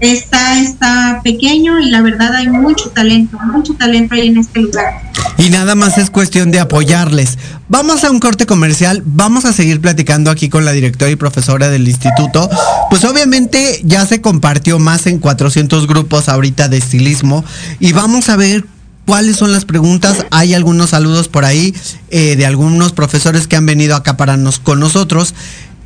está, 0.00 0.60
está 0.60 1.20
pequeño 1.22 1.80
y 1.80 1.90
la 1.90 2.02
verdad 2.02 2.34
hay 2.34 2.48
mucho 2.48 2.90
talento, 2.90 3.38
mucho 3.38 3.74
talento 3.74 4.14
ahí 4.14 4.28
en 4.28 4.38
este 4.38 4.60
lugar. 4.60 5.03
Y 5.38 5.50
nada 5.50 5.74
más 5.74 5.98
es 5.98 6.10
cuestión 6.10 6.50
de 6.50 6.60
apoyarles. 6.60 7.38
Vamos 7.68 8.04
a 8.04 8.10
un 8.10 8.20
corte 8.20 8.46
comercial, 8.46 9.02
vamos 9.04 9.44
a 9.44 9.52
seguir 9.52 9.80
platicando 9.80 10.30
aquí 10.30 10.48
con 10.48 10.64
la 10.64 10.72
directora 10.72 11.10
y 11.10 11.16
profesora 11.16 11.68
del 11.70 11.88
instituto. 11.88 12.48
Pues 12.90 13.04
obviamente 13.04 13.80
ya 13.84 14.06
se 14.06 14.20
compartió 14.20 14.78
más 14.78 15.06
en 15.06 15.18
400 15.18 15.86
grupos 15.86 16.28
ahorita 16.28 16.68
de 16.68 16.78
estilismo 16.78 17.44
y 17.80 17.92
vamos 17.92 18.28
a 18.28 18.36
ver 18.36 18.64
cuáles 19.06 19.36
son 19.36 19.52
las 19.52 19.64
preguntas. 19.64 20.26
Hay 20.30 20.54
algunos 20.54 20.90
saludos 20.90 21.28
por 21.28 21.44
ahí 21.44 21.74
eh, 22.10 22.36
de 22.36 22.46
algunos 22.46 22.92
profesores 22.92 23.46
que 23.46 23.56
han 23.56 23.66
venido 23.66 23.96
acá 23.96 24.16
para 24.16 24.36
nos, 24.36 24.58
con 24.58 24.80
nosotros 24.80 25.34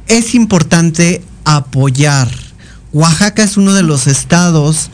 es 0.08 0.34
importante 0.34 1.22
apoyar. 1.44 2.28
Oaxaca 2.92 3.42
es 3.42 3.56
uno 3.56 3.74
de 3.74 3.82
los 3.82 4.06
estados 4.06 4.90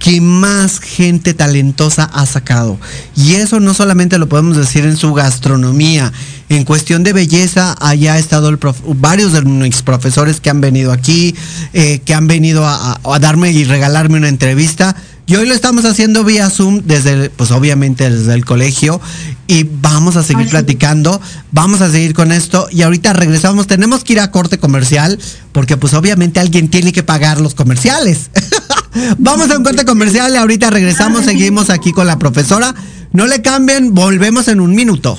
que 0.00 0.20
más 0.20 0.80
gente 0.80 1.34
talentosa 1.34 2.04
ha 2.04 2.26
sacado. 2.26 2.80
Y 3.14 3.34
eso 3.34 3.60
no 3.60 3.74
solamente 3.74 4.18
lo 4.18 4.28
podemos 4.28 4.56
decir 4.56 4.84
en 4.84 4.96
su 4.96 5.12
gastronomía, 5.12 6.12
en 6.48 6.64
cuestión 6.64 7.04
de 7.04 7.12
belleza, 7.12 7.76
allá 7.78 8.14
ha 8.14 8.18
estado 8.18 8.50
varios 8.96 9.32
de 9.32 9.42
mis 9.42 9.82
profesores 9.82 10.40
que 10.40 10.50
han 10.50 10.60
venido 10.60 10.90
aquí, 10.90 11.36
eh, 11.74 12.00
que 12.04 12.12
han 12.12 12.26
venido 12.26 12.66
a, 12.66 12.98
darme 13.20 13.52
y 13.52 13.62
regalarme 13.62 14.16
una 14.18 14.28
entrevista. 14.28 14.96
Y 15.26 15.36
hoy 15.36 15.46
lo 15.46 15.54
estamos 15.54 15.84
haciendo 15.84 16.24
vía 16.24 16.50
Zoom 16.50 16.80
desde, 16.84 17.30
pues 17.30 17.52
obviamente 17.52 18.10
desde 18.10 18.34
el 18.34 18.44
colegio. 18.44 19.00
Y 19.46 19.64
vamos 19.64 20.16
a 20.16 20.24
seguir 20.24 20.48
platicando, 20.48 21.20
vamos 21.52 21.82
a 21.82 21.90
seguir 21.90 22.14
con 22.14 22.32
esto. 22.32 22.66
Y 22.72 22.82
ahorita 22.82 23.12
regresamos, 23.12 23.68
tenemos 23.68 24.02
que 24.02 24.14
ir 24.14 24.20
a 24.20 24.32
corte 24.32 24.58
comercial, 24.58 25.20
porque 25.52 25.76
pues 25.76 25.94
obviamente 25.94 26.40
alguien 26.40 26.68
tiene 26.68 26.92
que 26.92 27.04
pagar 27.04 27.40
los 27.40 27.54
comerciales. 27.54 28.30
vamos 29.18 29.50
a 29.50 29.56
un 29.56 29.64
corte 29.64 29.84
comercial 29.84 30.32
y 30.32 30.36
ahorita 30.36 30.70
regresamos, 30.70 31.24
seguimos 31.24 31.70
aquí 31.70 31.92
con 31.92 32.06
la 32.06 32.18
profesora. 32.18 32.74
No 33.12 33.26
le 33.26 33.42
cambien, 33.42 33.94
volvemos 33.94 34.48
en 34.48 34.60
un 34.60 34.74
minuto. 34.74 35.18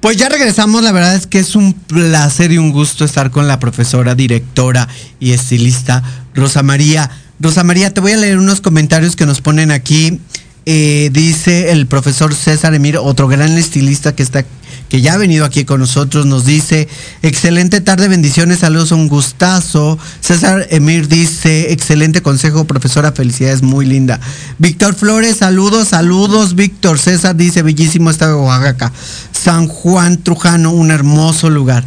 Pues 0.00 0.16
ya 0.16 0.30
regresamos, 0.30 0.82
la 0.82 0.92
verdad 0.92 1.14
es 1.14 1.26
que 1.26 1.38
es 1.38 1.54
un 1.54 1.74
placer 1.74 2.52
y 2.52 2.58
un 2.58 2.72
gusto 2.72 3.04
estar 3.04 3.30
con 3.30 3.46
la 3.46 3.60
profesora, 3.60 4.14
directora 4.14 4.88
y 5.18 5.32
estilista 5.32 6.02
Rosa 6.34 6.62
María. 6.62 7.10
Rosa 7.38 7.64
María, 7.64 7.92
te 7.92 8.00
voy 8.00 8.12
a 8.12 8.16
leer 8.16 8.38
unos 8.38 8.62
comentarios 8.62 9.14
que 9.14 9.26
nos 9.26 9.42
ponen 9.42 9.70
aquí. 9.70 10.18
Eh, 10.64 11.10
dice 11.12 11.72
el 11.72 11.86
profesor 11.86 12.34
César 12.34 12.74
Emir, 12.74 12.96
otro 12.96 13.28
gran 13.28 13.58
estilista 13.58 14.14
que 14.14 14.22
está 14.22 14.46
que 14.90 15.00
ya 15.00 15.14
ha 15.14 15.18
venido 15.18 15.44
aquí 15.44 15.64
con 15.64 15.78
nosotros, 15.78 16.26
nos 16.26 16.44
dice, 16.44 16.88
excelente 17.22 17.80
tarde, 17.80 18.08
bendiciones, 18.08 18.58
saludos, 18.58 18.90
un 18.90 19.06
gustazo. 19.06 19.96
César 20.20 20.66
Emir 20.70 21.06
dice, 21.06 21.72
excelente 21.72 22.22
consejo, 22.22 22.64
profesora, 22.64 23.12
felicidades, 23.12 23.62
muy 23.62 23.86
linda. 23.86 24.18
Víctor 24.58 24.96
Flores, 24.96 25.36
saludos, 25.36 25.88
saludos, 25.88 26.56
Víctor. 26.56 26.98
César 26.98 27.36
dice, 27.36 27.62
bellísimo 27.62 28.10
estado 28.10 28.38
de 28.38 28.42
Oaxaca. 28.42 28.92
San 29.30 29.68
Juan 29.68 30.24
Trujano, 30.24 30.72
un 30.72 30.90
hermoso 30.90 31.50
lugar. 31.50 31.84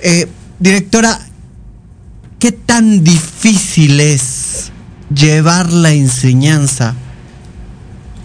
Eh, 0.00 0.28
directora, 0.60 1.18
¿qué 2.38 2.52
tan 2.52 3.02
difícil 3.02 3.98
es 3.98 4.72
llevar 5.14 5.72
la 5.72 5.92
enseñanza 5.92 6.94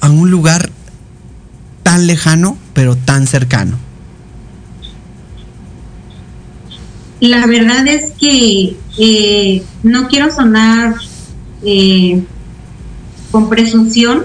a 0.02 0.10
un 0.10 0.30
lugar 0.30 0.70
tan 1.84 2.08
lejano, 2.08 2.58
pero 2.74 2.98
tan 2.98 3.26
cercano? 3.26 3.91
La 7.22 7.46
verdad 7.46 7.88
es 7.88 8.14
que 8.20 8.76
eh, 8.98 9.64
no 9.84 10.08
quiero 10.08 10.32
sonar 10.32 10.96
eh, 11.64 12.24
con 13.30 13.48
presunción, 13.48 14.24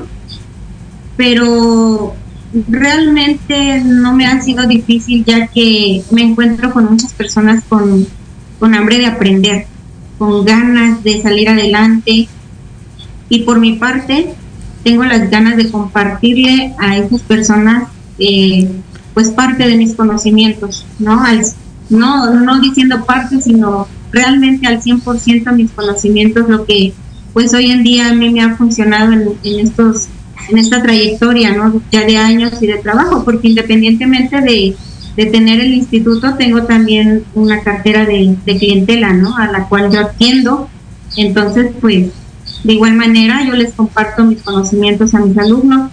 pero 1.15 2.15
realmente 2.69 3.83
no 3.85 4.15
me 4.15 4.27
ha 4.27 4.41
sido 4.41 4.67
difícil 4.67 5.27
ya 5.27 5.47
que 5.49 6.03
me 6.11 6.23
encuentro 6.23 6.73
con 6.73 6.87
muchas 6.87 7.13
personas 7.13 7.63
con, 7.69 8.07
con 8.59 8.75
hambre 8.75 8.97
de 8.99 9.07
aprender, 9.07 9.67
con 10.17 10.47
ganas 10.47 11.05
de 11.05 11.21
salir 11.21 11.51
adelante 11.51 12.29
y 13.29 13.39
por 13.41 13.61
mi 13.61 13.75
parte 13.75 14.31
tengo 14.85 15.05
las 15.05 15.31
ganas 15.31 15.59
de 15.59 15.71
compartirle 15.71 16.75
a 16.79 16.97
esas 16.97 17.21
personas 17.21 17.89
eh, 18.19 18.71
pues 19.13 19.31
parte 19.31 19.69
de 19.69 19.77
mis 19.77 19.95
conocimientos, 19.95 20.87
¿no? 20.99 21.23
No, 21.89 22.33
no 22.35 22.61
diciendo 22.61 23.05
parte, 23.05 23.41
sino 23.41 23.87
realmente 24.13 24.67
al 24.67 24.83
100% 24.83 25.53
mis 25.53 25.71
conocimientos, 25.73 26.49
lo 26.49 26.65
que 26.65 26.93
pues 27.33 27.53
hoy 27.53 27.71
en 27.71 27.83
día 27.83 28.09
a 28.09 28.15
mí 28.15 28.31
me 28.31 28.41
ha 28.41 28.57
funcionado 28.57 29.13
en, 29.13 29.37
estos 29.61 30.09
en 30.49 30.59
esta 30.59 30.83
trayectoria, 30.83 31.53
¿no? 31.53 31.83
Ya 31.93 32.05
de 32.07 32.17
años 32.17 32.53
y 32.63 32.67
de 32.67 32.79
trabajo, 32.79 33.25
porque 33.25 33.49
independientemente 33.49 34.41
de, 34.41 34.75
de 35.17 35.27
tener 35.27 35.61
el 35.61 35.75
instituto, 35.75 36.35
tengo 36.37 36.63
también 36.63 37.25
una 37.35 37.61
cartera 37.61 38.07
de, 38.07 38.37
de 38.47 38.57
clientela, 38.57 39.13
¿no? 39.13 39.37
A 39.37 39.49
la 39.49 39.69
cual 39.69 39.93
yo 39.93 40.01
atiendo. 40.01 40.71
Entonces, 41.17 41.73
pues, 41.81 42.13
de 42.65 42.73
igual 42.73 42.95
manera, 42.95 43.45
yo 43.47 43.53
les 43.53 43.75
comparto 43.75 44.25
mis 44.25 44.43
conocimientos 44.43 45.15
a 45.15 45.21
mis 45.21 45.37
alumnos. 45.37 45.91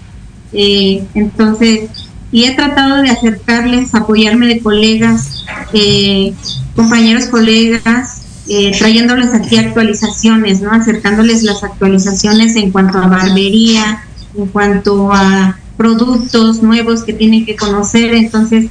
Eh, 0.53 1.03
entonces, 1.13 1.89
y 2.33 2.45
he 2.45 2.55
tratado 2.55 3.03
de 3.03 3.11
acercarles, 3.11 3.93
apoyarme 3.93 4.47
de 4.47 4.59
colegas, 4.59 5.45
eh, 5.71 6.33
compañeros 6.75 7.27
colegas, 7.27 8.23
eh, 8.49 8.75
trayéndoles 8.77 9.35
aquí 9.35 9.55
actualizaciones, 9.57 10.59
¿no? 10.59 10.71
Acercándoles 10.71 11.43
las 11.43 11.63
actualizaciones 11.63 12.55
en 12.55 12.71
cuanto 12.71 12.97
a 12.97 13.07
barbería, 13.07 14.03
en 14.35 14.47
cuanto 14.47 15.13
a 15.13 15.59
productos 15.77 16.63
nuevos 16.63 17.03
que 17.03 17.13
tienen 17.13 17.45
que 17.45 17.55
conocer. 17.55 18.15
Entonces, 18.15 18.65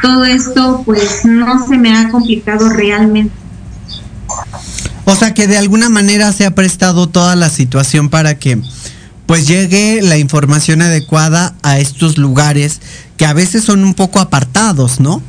todo 0.00 0.24
esto, 0.24 0.82
pues, 0.86 1.26
no 1.26 1.68
se 1.68 1.76
me 1.76 1.94
ha 1.94 2.08
complicado 2.08 2.70
realmente. 2.70 3.34
O 5.04 5.14
sea 5.14 5.34
que 5.34 5.46
de 5.46 5.58
alguna 5.58 5.90
manera 5.90 6.32
se 6.32 6.46
ha 6.46 6.54
prestado 6.54 7.06
toda 7.06 7.36
la 7.36 7.50
situación 7.50 8.08
para 8.08 8.38
que 8.38 8.62
pues 9.28 9.46
llegue 9.46 10.00
la 10.02 10.18
información 10.18 10.82
adecuada 10.82 11.54
a 11.62 11.78
estos 11.78 12.18
lugares 12.18 12.80
que 13.16 13.26
a 13.26 13.32
veces 13.34 13.62
son 13.62 13.84
un 13.84 13.94
poco 13.94 14.18
apartados, 14.18 14.98
¿no? 15.00 15.22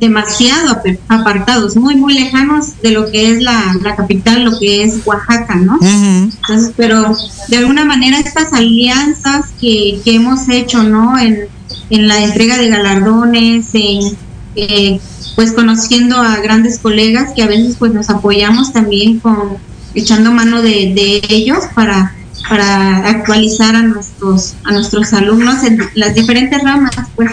demasiado 0.00 0.72
ap- 0.72 0.98
apartados, 1.08 1.76
muy, 1.76 1.94
muy 1.96 2.14
lejanos 2.14 2.80
de 2.82 2.90
lo 2.90 3.10
que 3.10 3.30
es 3.30 3.42
la, 3.42 3.74
la 3.82 3.96
capital, 3.96 4.44
lo 4.44 4.58
que 4.58 4.82
es 4.82 4.96
Oaxaca, 5.06 5.54
¿no? 5.54 5.78
Entonces, 5.80 6.72
pero 6.76 7.16
de 7.48 7.56
alguna 7.56 7.84
manera 7.84 8.18
estas 8.18 8.52
alianzas 8.52 9.46
que, 9.60 10.00
que 10.04 10.16
hemos 10.16 10.48
hecho, 10.48 10.82
¿no? 10.82 11.18
En, 11.18 11.46
en 11.90 12.08
la 12.08 12.22
entrega 12.22 12.58
de 12.58 12.68
galardones, 12.68 13.68
en, 13.72 14.16
eh, 14.56 15.00
pues 15.36 15.52
conociendo 15.52 16.20
a 16.20 16.36
grandes 16.40 16.80
colegas 16.80 17.32
que 17.34 17.42
a 17.42 17.46
veces 17.46 17.76
pues 17.78 17.94
nos 17.94 18.10
apoyamos 18.10 18.72
también 18.72 19.20
con 19.20 19.56
echando 19.94 20.32
mano 20.32 20.60
de, 20.60 20.92
de 20.92 21.22
ellos 21.30 21.60
para 21.74 22.14
para 22.48 22.98
actualizar 23.08 23.74
a 23.74 23.82
nuestros 23.82 24.54
a 24.64 24.72
nuestros 24.72 25.12
alumnos 25.12 25.62
en 25.64 25.78
las 25.94 26.14
diferentes 26.14 26.62
ramas 26.62 26.92
pues 27.16 27.30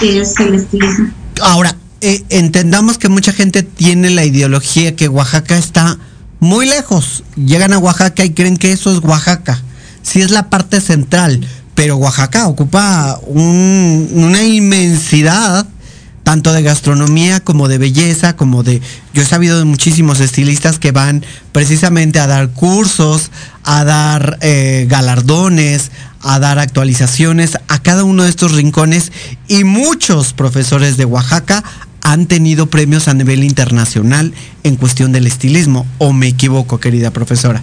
que 0.00 0.20
es 0.20 0.38
el 0.40 0.54
estilismo. 0.54 1.10
Ahora, 1.40 1.76
eh, 2.00 2.22
entendamos 2.28 2.98
que 2.98 3.08
mucha 3.08 3.32
gente 3.32 3.62
tiene 3.62 4.10
la 4.10 4.24
ideología 4.24 4.96
que 4.96 5.08
Oaxaca 5.08 5.56
está 5.56 5.98
muy 6.40 6.66
lejos. 6.68 7.24
Llegan 7.36 7.72
a 7.72 7.78
Oaxaca 7.78 8.24
y 8.24 8.30
creen 8.30 8.56
que 8.56 8.72
eso 8.72 8.92
es 8.92 9.02
Oaxaca. 9.04 9.60
Sí 10.02 10.20
es 10.20 10.30
la 10.32 10.50
parte 10.50 10.80
central, 10.80 11.46
pero 11.76 11.96
Oaxaca 11.96 12.48
ocupa 12.48 13.18
un- 13.26 14.08
una 14.12 14.42
inmensidad 14.42 15.66
tanto 16.22 16.52
de 16.52 16.62
gastronomía 16.62 17.40
como 17.40 17.68
de 17.68 17.78
belleza, 17.78 18.36
como 18.36 18.62
de... 18.62 18.80
Yo 19.12 19.22
he 19.22 19.26
sabido 19.26 19.58
de 19.58 19.64
muchísimos 19.64 20.20
estilistas 20.20 20.78
que 20.78 20.92
van 20.92 21.24
precisamente 21.52 22.20
a 22.20 22.26
dar 22.26 22.50
cursos, 22.50 23.30
a 23.64 23.84
dar 23.84 24.38
eh, 24.40 24.86
galardones, 24.88 25.90
a 26.20 26.38
dar 26.38 26.58
actualizaciones 26.58 27.58
a 27.68 27.80
cada 27.80 28.04
uno 28.04 28.22
de 28.22 28.30
estos 28.30 28.52
rincones 28.52 29.12
y 29.48 29.64
muchos 29.64 30.32
profesores 30.32 30.96
de 30.96 31.04
Oaxaca 31.04 31.64
han 32.00 32.26
tenido 32.26 32.66
premios 32.66 33.08
a 33.08 33.14
nivel 33.14 33.44
internacional 33.44 34.32
en 34.62 34.76
cuestión 34.76 35.12
del 35.12 35.26
estilismo. 35.26 35.86
¿O 35.98 36.12
me 36.12 36.28
equivoco, 36.28 36.78
querida 36.78 37.10
profesora? 37.10 37.62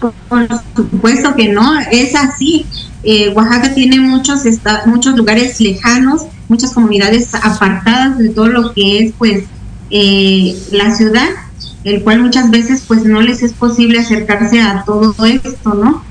Por 0.00 0.48
supuesto 0.74 1.34
que 1.34 1.48
no, 1.48 1.78
es 1.90 2.14
así. 2.14 2.66
Eh, 3.02 3.30
Oaxaca 3.34 3.74
tiene 3.74 4.00
muchos 4.00 4.42
muchos 4.86 5.16
lugares 5.16 5.60
lejanos, 5.60 6.22
muchas 6.48 6.72
comunidades 6.72 7.34
apartadas 7.34 8.18
de 8.18 8.30
todo 8.30 8.48
lo 8.48 8.72
que 8.72 8.98
es 9.00 9.12
pues 9.16 9.44
eh, 9.90 10.58
la 10.72 10.94
ciudad, 10.94 11.28
el 11.84 12.02
cual 12.02 12.22
muchas 12.22 12.50
veces 12.50 12.84
pues 12.86 13.04
no 13.04 13.20
les 13.20 13.42
es 13.42 13.52
posible 13.52 13.98
acercarse 13.98 14.60
a 14.60 14.84
todo 14.84 15.14
esto, 15.24 15.74
¿no? 15.74 16.02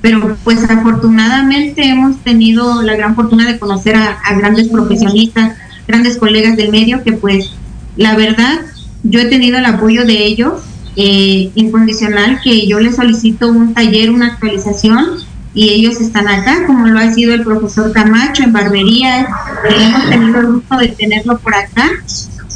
Pero 0.00 0.36
pues 0.44 0.68
afortunadamente 0.68 1.84
hemos 1.84 2.18
tenido 2.18 2.82
la 2.82 2.96
gran 2.96 3.14
fortuna 3.14 3.46
de 3.46 3.58
conocer 3.58 3.96
a, 3.96 4.18
grandes 4.36 4.68
profesionistas, 4.68 5.56
grandes 5.86 6.16
colegas 6.16 6.56
del 6.56 6.70
medio 6.70 7.02
que 7.02 7.12
pues 7.12 7.50
la 7.96 8.16
verdad 8.16 8.60
yo 9.02 9.20
he 9.20 9.26
tenido 9.26 9.58
el 9.58 9.66
apoyo 9.66 10.04
de 10.04 10.24
ellos 10.24 10.62
eh, 10.96 11.50
incondicional 11.54 12.40
que 12.42 12.66
yo 12.66 12.80
les 12.80 12.96
solicito 12.96 13.48
un 13.48 13.74
taller, 13.74 14.10
una 14.10 14.28
actualización 14.28 15.18
y 15.54 15.68
ellos 15.68 16.00
están 16.00 16.28
acá, 16.28 16.66
como 16.66 16.86
lo 16.86 16.98
ha 16.98 17.12
sido 17.12 17.34
el 17.34 17.42
profesor 17.42 17.92
Camacho 17.92 18.42
en 18.42 18.52
barbería, 18.52 19.26
hemos 19.68 20.08
tenido 20.08 20.40
el 20.40 20.46
gusto 20.52 20.76
de 20.78 20.88
tenerlo 20.88 21.38
por 21.38 21.54
acá 21.54 21.90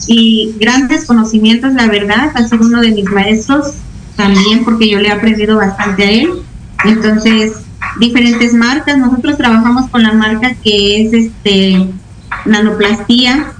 y 0.06 0.54
grandes 0.58 1.04
conocimientos, 1.04 1.74
la 1.74 1.88
verdad, 1.88 2.30
ha 2.34 2.48
sido 2.48 2.66
uno 2.66 2.80
de 2.80 2.92
mis 2.92 3.10
maestros 3.10 3.74
también 4.16 4.64
porque 4.64 4.88
yo 4.88 4.98
le 4.98 5.08
he 5.08 5.12
aprendido 5.12 5.56
bastante 5.56 6.04
a 6.04 6.10
él. 6.10 6.30
Entonces, 6.84 7.52
diferentes 8.00 8.54
marcas, 8.54 8.96
nosotros 8.96 9.36
trabajamos 9.36 9.90
con 9.90 10.02
la 10.02 10.12
marca 10.12 10.54
que 10.62 11.02
es 11.02 11.12
este 11.12 11.90
nanoplastía 12.46 13.52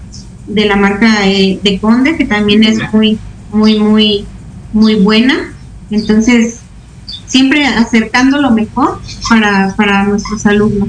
de 0.47 0.65
la 0.65 0.77
marca 0.77 1.21
de 1.21 1.79
Conde, 1.81 2.17
que 2.17 2.25
también 2.25 2.65
es 2.65 2.79
muy, 2.93 3.19
muy, 3.53 3.79
muy, 3.79 4.27
muy 4.73 4.95
buena. 4.97 5.53
Entonces, 5.91 6.61
siempre 7.27 7.67
acercando 7.67 8.41
lo 8.41 8.51
mejor 8.51 9.01
para, 9.29 9.75
para 9.77 10.05
nuestros 10.05 10.47
alumnos. 10.47 10.89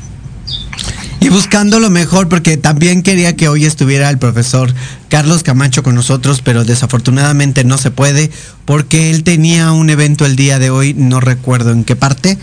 Y 1.19 1.29
buscando 1.29 1.79
lo 1.79 1.89
mejor, 1.89 2.29
porque 2.29 2.57
también 2.57 3.01
quería 3.01 3.35
que 3.35 3.49
hoy 3.49 3.65
estuviera 3.65 4.09
el 4.09 4.17
profesor 4.17 4.73
Carlos 5.09 5.43
Camacho 5.43 5.83
con 5.83 5.95
nosotros, 5.95 6.41
pero 6.41 6.63
desafortunadamente 6.63 7.63
no 7.63 7.77
se 7.77 7.91
puede, 7.91 8.31
porque 8.65 9.09
él 9.09 9.23
tenía 9.23 9.71
un 9.71 9.89
evento 9.89 10.25
el 10.25 10.35
día 10.35 10.59
de 10.59 10.69
hoy, 10.69 10.93
no 10.93 11.19
recuerdo 11.19 11.71
en 11.71 11.83
qué 11.83 11.95
parte. 11.95 12.37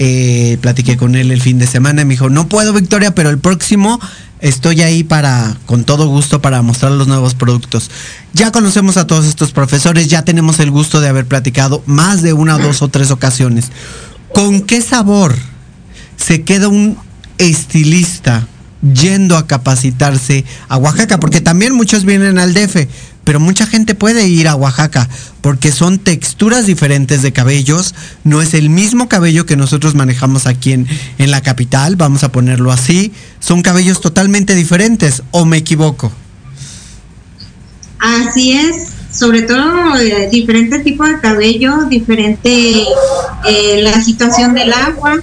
Eh, 0.00 0.58
platiqué 0.60 0.96
con 0.96 1.16
él 1.16 1.32
el 1.32 1.40
fin 1.40 1.58
de 1.58 1.66
semana 1.66 2.02
y 2.02 2.04
me 2.04 2.14
dijo, 2.14 2.30
no 2.30 2.48
puedo 2.48 2.72
Victoria, 2.72 3.14
pero 3.14 3.30
el 3.30 3.38
próximo 3.38 3.98
estoy 4.40 4.82
ahí 4.82 5.04
para, 5.04 5.56
con 5.66 5.84
todo 5.84 6.08
gusto, 6.08 6.40
para 6.40 6.62
mostrar 6.62 6.92
los 6.92 7.08
nuevos 7.08 7.34
productos. 7.34 7.90
Ya 8.32 8.52
conocemos 8.52 8.96
a 8.96 9.06
todos 9.06 9.26
estos 9.26 9.52
profesores, 9.52 10.08
ya 10.08 10.24
tenemos 10.24 10.60
el 10.60 10.70
gusto 10.70 11.00
de 11.00 11.08
haber 11.08 11.26
platicado 11.26 11.82
más 11.86 12.22
de 12.22 12.32
una, 12.32 12.58
dos 12.58 12.82
o 12.82 12.88
tres 12.88 13.10
ocasiones. 13.10 13.70
¿Con 14.32 14.62
qué 14.62 14.80
sabor 14.82 15.34
se 16.16 16.42
queda 16.42 16.68
un 16.68 16.98
estilista 17.38 18.46
yendo 18.94 19.36
a 19.36 19.46
capacitarse 19.46 20.44
a 20.68 20.76
Oaxaca? 20.76 21.18
Porque 21.18 21.40
también 21.40 21.74
muchos 21.74 22.04
vienen 22.04 22.38
al 22.38 22.54
DF, 22.54 22.86
pero 23.28 23.40
mucha 23.40 23.66
gente 23.66 23.94
puede 23.94 24.26
ir 24.26 24.48
a 24.48 24.54
Oaxaca 24.54 25.06
porque 25.42 25.70
son 25.70 25.98
texturas 25.98 26.64
diferentes 26.64 27.20
de 27.20 27.30
cabellos, 27.30 27.94
no 28.24 28.40
es 28.40 28.54
el 28.54 28.70
mismo 28.70 29.06
cabello 29.06 29.44
que 29.44 29.54
nosotros 29.54 29.94
manejamos 29.94 30.46
aquí 30.46 30.72
en, 30.72 30.86
en 31.18 31.30
la 31.30 31.42
capital, 31.42 31.96
vamos 31.96 32.24
a 32.24 32.32
ponerlo 32.32 32.72
así, 32.72 33.12
son 33.38 33.60
cabellos 33.60 34.00
totalmente 34.00 34.54
diferentes, 34.54 35.22
¿o 35.30 35.44
me 35.44 35.58
equivoco? 35.58 36.10
Así 37.98 38.52
es, 38.52 38.92
sobre 39.12 39.42
todo 39.42 39.98
eh, 39.98 40.30
diferente 40.32 40.78
tipo 40.78 41.04
de 41.04 41.20
cabello, 41.20 41.84
diferente 41.84 42.82
eh, 43.46 43.82
la 43.82 44.02
situación 44.02 44.54
del 44.54 44.72
agua, 44.72 45.20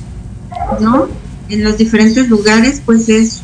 ¿no? 0.79 1.07
En 1.49 1.63
los 1.63 1.79
diferentes 1.79 2.29
lugares, 2.29 2.83
pues 2.85 3.09
es, 3.09 3.41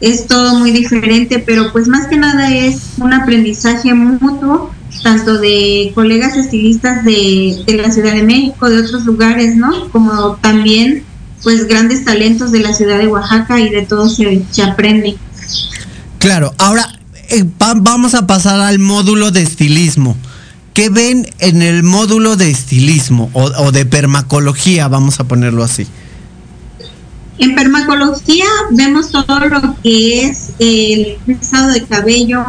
es 0.00 0.26
todo 0.26 0.58
muy 0.58 0.70
diferente, 0.72 1.38
pero 1.38 1.72
pues 1.72 1.88
más 1.88 2.06
que 2.08 2.16
nada 2.16 2.54
es 2.54 2.80
un 2.98 3.12
aprendizaje 3.12 3.94
mutuo, 3.94 4.70
tanto 5.02 5.38
de 5.38 5.92
colegas 5.94 6.36
estilistas 6.36 7.04
de, 7.04 7.62
de 7.66 7.74
la 7.76 7.90
Ciudad 7.90 8.12
de 8.14 8.22
México, 8.22 8.68
de 8.68 8.80
otros 8.80 9.04
lugares, 9.04 9.56
¿no? 9.56 9.88
Como 9.90 10.36
también 10.36 11.04
pues 11.42 11.66
grandes 11.68 12.04
talentos 12.04 12.50
de 12.50 12.60
la 12.60 12.72
ciudad 12.72 12.98
de 12.98 13.06
Oaxaca 13.06 13.60
y 13.60 13.68
de 13.70 13.82
todo 13.82 14.08
se, 14.08 14.42
se 14.50 14.62
aprende. 14.62 15.16
Claro, 16.18 16.52
ahora 16.58 16.88
eh, 17.28 17.44
va- 17.62 17.74
vamos 17.76 18.14
a 18.14 18.26
pasar 18.26 18.60
al 18.60 18.78
módulo 18.78 19.30
de 19.30 19.42
estilismo. 19.42 20.16
¿Qué 20.74 20.88
ven 20.90 21.26
en 21.38 21.62
el 21.62 21.82
módulo 21.82 22.36
de 22.36 22.50
estilismo 22.50 23.30
o, 23.32 23.44
o 23.44 23.72
de 23.72 23.86
permacología, 23.86 24.88
vamos 24.88 25.20
a 25.20 25.24
ponerlo 25.24 25.62
así? 25.62 25.86
En 27.38 27.54
permacología 27.54 28.46
vemos 28.70 29.10
todo 29.10 29.40
lo 29.40 29.76
que 29.82 30.22
es 30.22 30.52
el 30.58 31.18
rizado 31.26 31.72
de 31.72 31.82
cabello, 31.82 32.44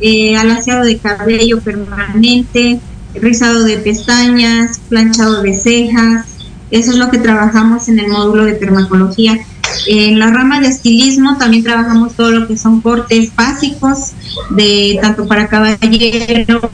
eh, 0.00 0.36
alaciado 0.36 0.84
de 0.84 0.98
cabello 0.98 1.60
permanente, 1.60 2.80
rizado 3.14 3.64
de 3.64 3.78
pestañas, 3.78 4.80
planchado 4.88 5.42
de 5.42 5.54
cejas. 5.54 6.26
Eso 6.70 6.90
es 6.92 6.96
lo 6.96 7.10
que 7.10 7.18
trabajamos 7.18 7.88
en 7.88 8.00
el 8.00 8.08
módulo 8.08 8.44
de 8.44 8.54
permacología. 8.54 9.38
En 9.86 10.18
la 10.18 10.30
rama 10.30 10.60
de 10.60 10.68
estilismo 10.68 11.38
también 11.38 11.64
trabajamos 11.64 12.14
todo 12.14 12.30
lo 12.30 12.46
que 12.46 12.56
son 12.58 12.80
cortes 12.80 13.34
básicos, 13.34 14.12
de 14.50 14.98
tanto 15.00 15.26
para 15.26 15.48
caballero, 15.48 16.70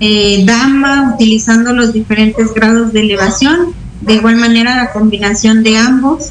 eh, 0.00 0.44
dama, 0.44 1.14
utilizando 1.14 1.72
los 1.72 1.92
diferentes 1.92 2.52
grados 2.52 2.92
de 2.92 3.00
elevación. 3.00 3.74
De 4.00 4.14
igual 4.14 4.36
manera, 4.36 4.76
la 4.76 4.92
combinación 4.92 5.62
de 5.62 5.76
ambos. 5.76 6.30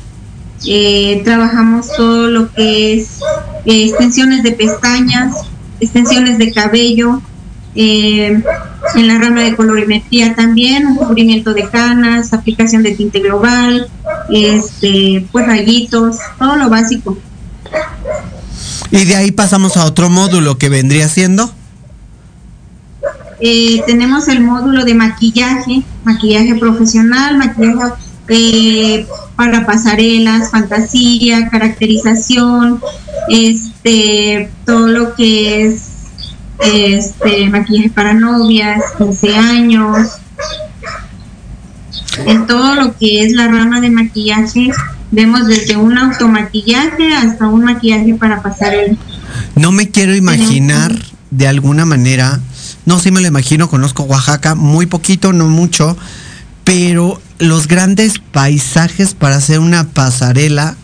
Eh, 0.67 1.21
trabajamos 1.23 1.87
todo 1.95 2.27
lo 2.27 2.51
que 2.51 2.93
es 2.93 3.19
eh, 3.65 3.85
extensiones 3.85 4.41
de 4.41 4.53
pestañas, 4.53 5.35
extensiones 5.79 6.37
de 6.37 6.51
cabello, 6.51 7.21
eh, 7.75 8.41
en 8.95 9.07
la 9.07 9.19
rama 9.19 9.43
de 9.43 9.55
colorimetría 9.55 10.33
también, 10.33 10.95
cubrimiento 10.95 11.53
de 11.53 11.69
canas, 11.69 12.33
aplicación 12.33 12.83
de 12.83 12.91
tinte 12.91 13.19
global, 13.19 13.89
este, 14.29 15.27
pues 15.31 15.45
rayitos, 15.45 16.17
todo 16.39 16.55
lo 16.55 16.69
básico. 16.69 17.17
Y 18.91 19.03
de 19.05 19.15
ahí 19.15 19.31
pasamos 19.31 19.75
a 19.75 19.85
otro 19.85 20.09
módulo 20.09 20.57
que 20.57 20.69
vendría 20.69 21.09
siendo. 21.09 21.51
Eh, 23.39 23.83
tenemos 23.85 24.27
el 24.27 24.41
módulo 24.41 24.85
de 24.85 24.93
maquillaje, 24.93 25.83
maquillaje 26.03 26.55
profesional, 26.55 27.37
maquillaje 27.37 27.93
eh, 28.27 29.05
para 29.35 29.65
pasarelas, 29.65 30.51
fantasía, 30.51 31.49
caracterización, 31.49 32.81
este, 33.29 34.49
todo 34.65 34.87
lo 34.87 35.15
que 35.15 35.65
es 35.65 35.91
este 36.59 37.49
maquillaje 37.49 37.89
para 37.89 38.13
novias, 38.13 38.81
15 38.97 39.35
años, 39.35 40.09
en 42.25 42.47
todo 42.47 42.75
lo 42.75 42.97
que 42.97 43.23
es 43.23 43.33
la 43.33 43.47
rama 43.47 43.81
de 43.81 43.89
maquillaje, 43.89 44.71
vemos 45.11 45.47
desde 45.47 45.75
un 45.75 45.97
automaquillaje 45.97 47.13
hasta 47.13 47.47
un 47.47 47.65
maquillaje 47.65 48.15
para 48.15 48.41
pasarela. 48.41 48.95
No 49.55 49.71
me 49.71 49.89
quiero 49.89 50.15
imaginar 50.15 50.95
de 51.31 51.47
alguna 51.47 51.85
manera, 51.85 52.39
no 52.85 52.99
sí 52.99 53.11
me 53.11 53.21
lo 53.21 53.27
imagino, 53.27 53.69
conozco 53.69 54.03
Oaxaca 54.03 54.55
muy 54.55 54.85
poquito, 54.85 55.33
no 55.33 55.47
mucho, 55.47 55.97
pero 56.63 57.21
los 57.39 57.67
grandes 57.67 58.19
paisajes 58.31 59.13
para 59.13 59.37
hacer 59.37 59.59
una 59.59 59.87
pasarela 59.87 60.75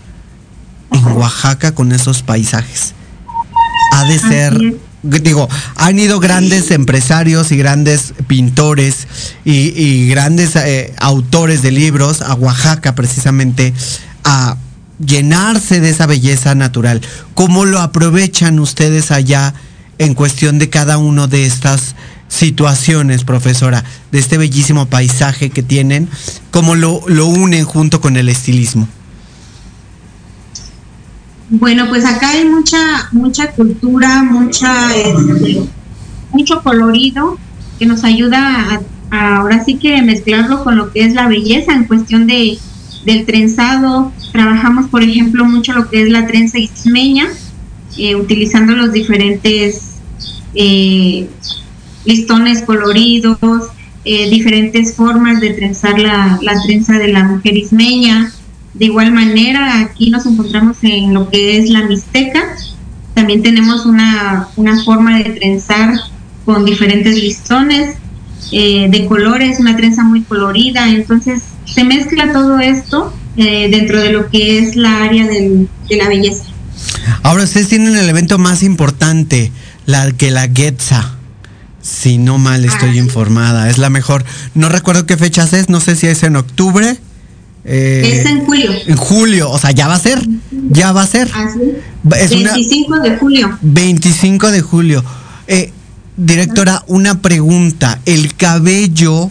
en 0.92 1.06
Oaxaca 1.08 1.74
con 1.74 1.92
esos 1.92 2.24
paisajes. 2.24 2.94
Ha 3.94 4.06
de 4.06 4.20
ser, 4.20 4.76
digo, 5.04 5.50
han 5.76 6.00
ido 6.00 6.20
grandes 6.20 6.72
empresarios 6.72 7.52
y 7.52 7.58
grandes 7.58 8.14
pintores 8.28 9.08
y, 9.46 9.74
y 9.76 10.08
grandes 10.08 10.56
eh, 10.56 10.94
autores 10.98 11.62
de 11.62 11.72
libros 11.72 12.22
a 12.22 12.34
Oaxaca 12.34 12.96
precisamente 12.96 13.74
a 14.24 14.58
llenarse 15.06 15.80
de 15.82 15.90
esa 15.90 16.06
belleza 16.06 16.56
natural. 16.56 17.02
¿Cómo 17.34 17.66
lo 17.66 17.80
aprovechan 17.80 18.60
ustedes 18.60 19.12
allá 19.12 19.54
en 20.02 20.16
cuestión 20.16 20.58
de 20.58 20.70
cada 20.70 20.98
uno 20.98 21.28
de 21.28 21.46
estas 21.46 21.96
situaciones, 22.28 23.24
profesora, 23.24 23.84
de 24.12 24.20
este 24.20 24.38
bellísimo 24.38 24.88
paisaje 24.88 25.52
que 25.52 25.62
tienen? 25.62 26.10
¿Cómo 26.50 26.76
lo, 26.76 27.02
lo 27.08 27.28
unen 27.28 27.66
junto 27.66 28.02
con 28.02 28.18
el 28.18 28.28
estilismo? 28.28 28.88
Bueno, 31.50 31.88
pues 31.90 32.06
acá 32.06 32.32
hay 32.32 32.46
mucha 32.46 33.10
mucha 33.12 33.52
cultura, 33.52 34.24
mucha 34.24 34.96
este, 34.96 35.64
mucho 36.32 36.64
colorido 36.64 37.38
que 37.78 37.86
nos 37.86 38.04
ayuda 38.04 38.82
a, 39.12 39.16
a 39.16 39.36
ahora 39.38 39.64
sí 39.64 39.76
que 39.76 40.02
mezclarlo 40.02 40.64
con 40.64 40.78
lo 40.78 40.92
que 40.92 41.04
es 41.04 41.14
la 41.14 41.28
belleza 41.28 41.74
en 41.74 41.84
cuestión 41.84 42.26
de 42.26 42.58
del 43.06 43.26
trenzado. 43.26 44.12
Trabajamos, 44.32 44.90
por 44.90 45.04
ejemplo, 45.04 45.46
mucho 45.46 45.74
lo 45.74 45.90
que 45.90 46.04
es 46.04 46.10
la 46.10 46.26
trenza 46.26 46.58
ismeña, 46.58 47.28
eh, 47.98 48.16
utilizando 48.16 48.74
los 48.74 48.94
diferentes 48.94 49.91
eh, 50.56 51.28
listones 52.06 52.62
coloridos, 52.64 53.38
eh, 54.04 54.30
diferentes 54.30 54.96
formas 54.96 55.40
de 55.40 55.52
trenzar 55.52 56.00
la, 56.00 56.40
la 56.42 56.54
trenza 56.66 56.98
de 56.98 57.10
la 57.10 57.24
mujer 57.24 57.56
ismeña. 57.58 58.32
De 58.74 58.86
igual 58.86 59.12
manera, 59.12 59.80
aquí 59.82 60.10
nos 60.10 60.26
encontramos 60.26 60.78
en 60.82 61.14
lo 61.14 61.30
que 61.30 61.58
es 61.58 61.70
la 61.70 61.84
mixteca. 61.84 62.42
También 63.14 63.44
tenemos 63.44 63.86
una, 63.86 64.48
una 64.56 64.82
forma 64.84 65.18
de 65.20 65.26
trenzar 65.32 65.94
con 66.46 66.66
diferentes 66.66 67.16
listones 67.22 67.96
eh, 68.52 68.88
de 68.90 69.06
colores, 69.06 69.60
una 69.60 69.76
trenza 69.76 70.04
muy 70.04 70.22
colorida. 70.22 70.90
Entonces, 70.90 71.44
se 71.66 71.84
mezcla 71.84 72.32
todo 72.34 72.60
esto 72.60 73.14
eh, 73.38 73.70
dentro 73.70 74.00
de 74.02 74.12
lo 74.14 74.30
que 74.30 74.60
es 74.60 74.76
la 74.76 75.04
área 75.04 75.28
del- 75.28 75.68
de 75.88 75.96
la 75.98 76.08
belleza. 76.08 76.46
Ahora 77.24 77.44
ustedes 77.44 77.68
tienen 77.70 77.96
el 77.96 78.10
evento 78.10 78.38
más 78.40 78.64
importante, 78.64 79.52
la 79.86 80.12
que 80.12 80.32
la 80.32 80.48
Getza. 80.54 81.16
Si 81.82 82.18
no 82.20 82.38
mal 82.38 82.64
estoy 82.64 82.90
Ah, 83.00 83.02
informada, 83.02 83.70
es 83.70 83.78
la 83.80 83.90
mejor. 83.90 84.24
No 84.54 84.70
recuerdo 84.70 85.06
qué 85.08 85.18
fechas 85.18 85.54
es, 85.54 85.68
no 85.70 85.80
sé 85.80 85.96
si 85.96 86.08
es 86.08 86.22
en 86.24 86.36
octubre. 86.36 86.98
eh, 87.66 88.20
es 88.22 88.26
en 88.26 88.46
julio. 88.46 88.72
en 88.88 88.96
julio, 88.98 89.50
o 89.52 89.58
sea, 89.60 89.72
ya 89.72 89.88
va 89.88 89.96
a 89.96 90.00
ser, 90.00 90.22
ya 90.70 90.92
va 90.92 91.02
a 91.04 91.08
ser. 91.08 91.30
Así. 91.34 91.60
Es 92.20 92.32
una 92.32 92.54
25 92.54 93.00
de 93.00 93.18
julio. 93.18 93.58
25 93.62 94.52
de 94.52 94.62
julio. 94.62 95.04
Eh, 95.48 95.72
directora, 96.18 96.84
una 96.88 97.20
pregunta. 97.22 98.00
El 98.06 98.36
cabello 98.36 99.30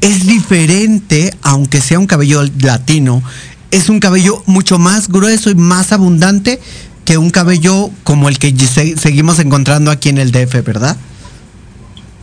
es 0.00 0.26
diferente, 0.26 1.34
aunque 1.42 1.80
sea 1.80 1.98
un 1.98 2.06
cabello 2.06 2.42
latino, 2.60 3.22
es 3.70 3.88
un 3.88 4.00
cabello 4.00 4.42
mucho 4.46 4.78
más 4.78 5.08
grueso 5.08 5.50
y 5.50 5.54
más 5.54 5.92
abundante 5.92 6.60
que 7.08 7.16
un 7.16 7.30
cabello 7.30 7.88
como 8.04 8.28
el 8.28 8.38
que 8.38 8.54
se- 8.54 8.98
seguimos 8.98 9.38
encontrando 9.38 9.90
aquí 9.90 10.10
en 10.10 10.18
el 10.18 10.30
DF, 10.30 10.60
¿verdad? 10.62 10.94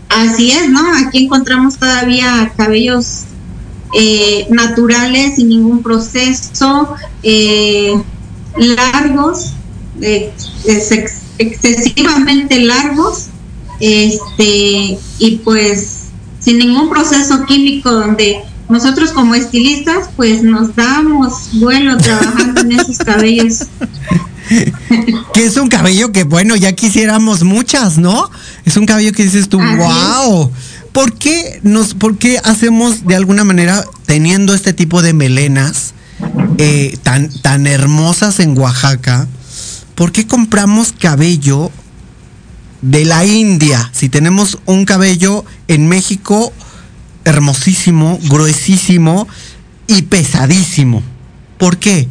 Así 0.09 0.51
es, 0.51 0.69
¿no? 0.69 0.79
Aquí 1.07 1.25
encontramos 1.25 1.77
todavía 1.77 2.53
cabellos 2.55 3.21
eh, 3.97 4.45
naturales, 4.51 5.37
sin 5.37 5.49
ningún 5.49 5.81
proceso, 5.81 6.93
eh, 7.23 7.95
largos, 8.57 9.53
eh, 10.01 10.31
ex- 10.65 11.13
excesivamente 11.39 12.59
largos, 12.59 13.29
este, 13.79 14.99
y 15.17 15.41
pues 15.43 16.01
sin 16.39 16.59
ningún 16.59 16.91
proceso 16.91 17.43
químico 17.45 17.89
donde 17.89 18.43
nosotros 18.69 19.11
como 19.13 19.33
estilistas 19.33 20.09
pues 20.15 20.43
nos 20.43 20.75
damos 20.75 21.33
vuelo 21.53 21.97
trabajando 21.97 22.61
en 22.61 22.73
esos 22.73 22.99
cabellos. 22.99 23.63
Que 25.33 25.45
es 25.45 25.57
un 25.57 25.67
cabello 25.67 26.11
que, 26.11 26.23
bueno, 26.23 26.55
ya 26.55 26.73
quisiéramos 26.73 27.43
muchas, 27.43 27.97
¿no? 27.97 28.29
Es 28.65 28.77
un 28.77 28.85
cabello 28.85 29.11
que 29.11 29.23
dices 29.23 29.49
tú, 29.49 29.59
Así 29.59 29.75
wow. 29.75 30.51
¿Por 30.91 31.13
qué, 31.13 31.59
nos, 31.63 31.93
¿Por 31.93 32.17
qué 32.17 32.39
hacemos 32.43 33.05
de 33.05 33.15
alguna 33.15 33.43
manera, 33.43 33.83
teniendo 34.05 34.53
este 34.53 34.71
tipo 34.71 35.01
de 35.01 35.13
melenas 35.13 35.93
eh, 36.57 36.97
tan, 37.03 37.29
tan 37.41 37.67
hermosas 37.67 38.39
en 38.39 38.57
Oaxaca, 38.57 39.27
por 39.95 40.13
qué 40.13 40.25
compramos 40.25 40.93
cabello 40.93 41.69
de 42.81 43.03
la 43.03 43.25
India? 43.25 43.89
Si 43.93 44.07
tenemos 44.07 44.59
un 44.65 44.85
cabello 44.85 45.43
en 45.67 45.87
México 45.87 46.53
hermosísimo, 47.25 48.17
gruesísimo 48.29 49.27
y 49.87 50.03
pesadísimo. 50.03 51.03
¿Por 51.57 51.77
qué? 51.77 52.07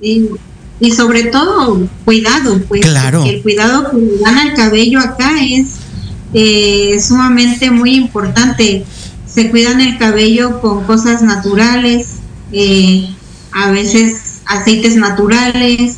Y, 0.00 0.28
y 0.80 0.92
sobre 0.92 1.24
todo 1.24 1.86
cuidado, 2.04 2.60
pues 2.68 2.82
Claro. 2.82 3.24
el 3.24 3.42
cuidado 3.42 3.90
que 3.90 3.96
le 3.96 4.18
dan 4.18 4.38
al 4.38 4.54
cabello 4.54 5.00
acá 5.00 5.32
es 5.42 5.66
eh, 6.34 7.00
sumamente 7.00 7.70
muy 7.70 7.94
importante. 7.94 8.84
Se 9.26 9.50
cuidan 9.50 9.80
el 9.80 9.98
cabello 9.98 10.60
con 10.60 10.84
cosas 10.84 11.22
naturales, 11.22 12.08
eh, 12.52 13.08
a 13.52 13.70
veces 13.70 14.40
aceites 14.46 14.96
naturales, 14.96 15.96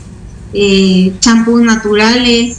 eh, 0.52 1.12
champús 1.20 1.62
naturales, 1.62 2.58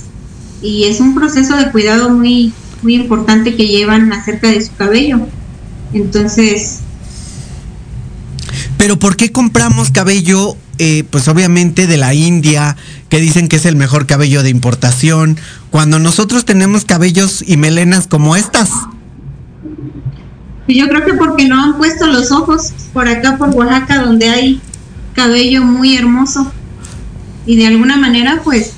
y 0.61 0.84
es 0.84 0.99
un 0.99 1.15
proceso 1.15 1.55
de 1.57 1.72
cuidado 1.72 2.09
muy, 2.09 2.53
muy 2.84 2.95
importante 2.95 3.55
que 3.55 3.67
llevan 3.67 4.13
acerca 4.13 4.49
de 4.49 4.61
su 4.61 4.76
cabello. 4.76 5.19
Entonces, 5.93 6.80
Pero 8.78 8.97
¿por 8.97 9.15
qué 9.15 9.32
compramos 9.32 9.91
cabello, 9.91 10.55
eh, 10.84 11.03
pues 11.07 11.27
obviamente 11.27 11.86
de 11.86 11.95
la 11.97 12.15
India, 12.15 12.75
que 13.07 13.19
dicen 13.19 13.47
que 13.47 13.57
es 13.57 13.67
el 13.67 13.75
mejor 13.75 14.07
cabello 14.07 14.41
de 14.41 14.49
importación, 14.49 15.38
cuando 15.69 15.99
nosotros 15.99 16.43
tenemos 16.43 16.86
cabellos 16.86 17.43
y 17.45 17.55
melenas 17.55 18.07
como 18.07 18.36
estas? 18.36 18.71
Yo 20.67 20.88
creo 20.88 21.05
que 21.05 21.13
porque 21.13 21.47
no 21.47 21.63
han 21.63 21.77
puesto 21.77 22.07
los 22.07 22.32
ojos 22.32 22.73
por 22.93 23.07
acá, 23.07 23.38
por 23.38 23.49
Oaxaca, 23.49 24.01
donde 24.01 24.29
hay 24.29 24.59
cabello 25.13 25.61
muy 25.61 25.95
hermoso. 25.95 26.51
Y 27.45 27.57
de 27.57 27.67
alguna 27.67 27.95
manera, 27.97 28.41
pues, 28.43 28.71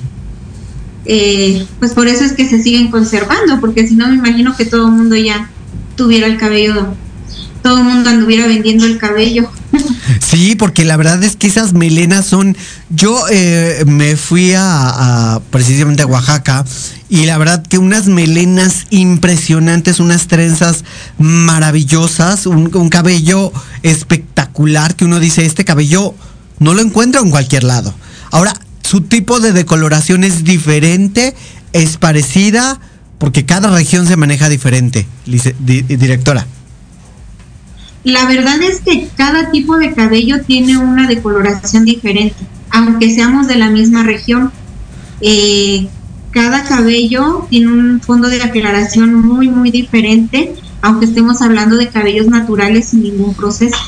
eh, 1.06 1.66
pues 1.78 1.94
por 1.94 2.06
eso 2.06 2.22
es 2.22 2.34
que 2.34 2.46
se 2.46 2.62
siguen 2.62 2.90
conservando, 2.90 3.60
porque 3.60 3.88
si 3.88 3.94
no 3.94 4.08
me 4.08 4.16
imagino 4.16 4.54
que 4.54 4.66
todo 4.66 4.88
el 4.88 4.92
mundo 4.92 5.16
ya 5.16 5.48
tuviera 5.96 6.26
el 6.26 6.36
cabello, 6.36 6.88
todo 7.62 7.78
el 7.78 7.84
mundo 7.84 8.10
anduviera 8.10 8.46
vendiendo 8.46 8.84
el 8.84 8.98
cabello. 8.98 9.48
Sí, 10.20 10.54
porque 10.56 10.84
la 10.84 10.96
verdad 10.96 11.22
es 11.22 11.36
que 11.36 11.46
esas 11.46 11.72
melenas 11.72 12.26
son. 12.26 12.56
Yo 12.90 13.24
eh, 13.30 13.84
me 13.86 14.16
fui 14.16 14.52
a, 14.56 15.40
precisamente 15.50 16.02
a 16.02 16.06
Oaxaca 16.06 16.64
y 17.08 17.26
la 17.26 17.38
verdad 17.38 17.64
que 17.66 17.78
unas 17.78 18.06
melenas 18.06 18.86
impresionantes, 18.90 20.00
unas 20.00 20.26
trenzas 20.26 20.84
maravillosas, 21.18 22.46
un, 22.46 22.74
un 22.74 22.88
cabello 22.88 23.52
espectacular 23.82 24.96
que 24.96 25.04
uno 25.04 25.20
dice 25.20 25.44
este 25.44 25.64
cabello 25.64 26.14
no 26.58 26.74
lo 26.74 26.80
encuentro 26.82 27.20
en 27.22 27.30
cualquier 27.30 27.64
lado. 27.64 27.94
Ahora 28.30 28.54
su 28.82 29.00
tipo 29.00 29.40
de 29.40 29.52
decoloración 29.52 30.24
es 30.24 30.44
diferente, 30.44 31.34
es 31.72 31.96
parecida 31.96 32.80
porque 33.18 33.46
cada 33.46 33.70
región 33.70 34.06
se 34.06 34.16
maneja 34.16 34.48
diferente, 34.48 35.06
directora. 35.24 36.46
La 38.04 38.26
verdad 38.26 38.62
es 38.62 38.80
que 38.80 39.08
cada 39.16 39.50
tipo 39.50 39.78
de 39.78 39.94
cabello 39.94 40.42
tiene 40.42 40.76
una 40.76 41.08
decoloración 41.08 41.86
diferente, 41.86 42.36
aunque 42.70 43.12
seamos 43.14 43.48
de 43.48 43.56
la 43.56 43.70
misma 43.70 44.02
región. 44.02 44.52
Eh, 45.22 45.88
cada 46.30 46.64
cabello 46.64 47.46
tiene 47.48 47.68
un 47.68 48.00
fondo 48.02 48.28
de 48.28 48.42
aclaración 48.42 49.14
muy, 49.14 49.48
muy 49.48 49.70
diferente, 49.70 50.54
aunque 50.82 51.06
estemos 51.06 51.40
hablando 51.40 51.76
de 51.76 51.88
cabellos 51.88 52.26
naturales 52.26 52.88
sin 52.88 53.04
ningún 53.04 53.34
proceso, 53.34 53.78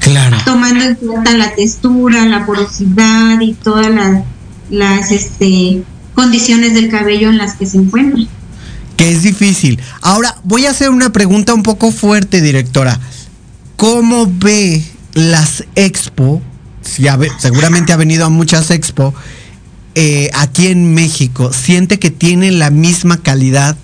Claro. 0.00 0.38
tomando 0.44 0.84
en 0.84 0.96
cuenta 0.96 1.36
la 1.36 1.54
textura, 1.54 2.26
la 2.26 2.44
porosidad 2.44 3.40
y 3.40 3.54
todas 3.54 3.94
las, 3.94 4.24
las 4.70 5.12
este, 5.12 5.84
condiciones 6.14 6.74
del 6.74 6.90
cabello 6.90 7.28
en 7.28 7.38
las 7.38 7.54
que 7.54 7.66
se 7.66 7.78
encuentran. 7.78 8.26
Es 9.10 9.22
difícil. 9.22 9.80
Ahora, 10.00 10.36
voy 10.44 10.66
a 10.66 10.70
hacer 10.70 10.90
una 10.90 11.12
pregunta 11.12 11.54
un 11.54 11.62
poco 11.62 11.90
fuerte, 11.90 12.40
directora. 12.40 12.98
¿Cómo 13.76 14.30
ve 14.30 14.84
las 15.14 15.64
expo? 15.74 16.40
Seguramente 17.38 17.92
ha 17.92 17.96
venido 17.96 18.26
a 18.26 18.28
muchas 18.28 18.70
expo. 18.70 19.14
eh, 19.94 20.30
aquí 20.34 20.68
en 20.68 20.94
México, 20.94 21.52
¿siente 21.52 21.98
que 21.98 22.10
tienen 22.10 22.58
la 22.58 22.70
misma 22.70 23.18
calidad 23.18 23.76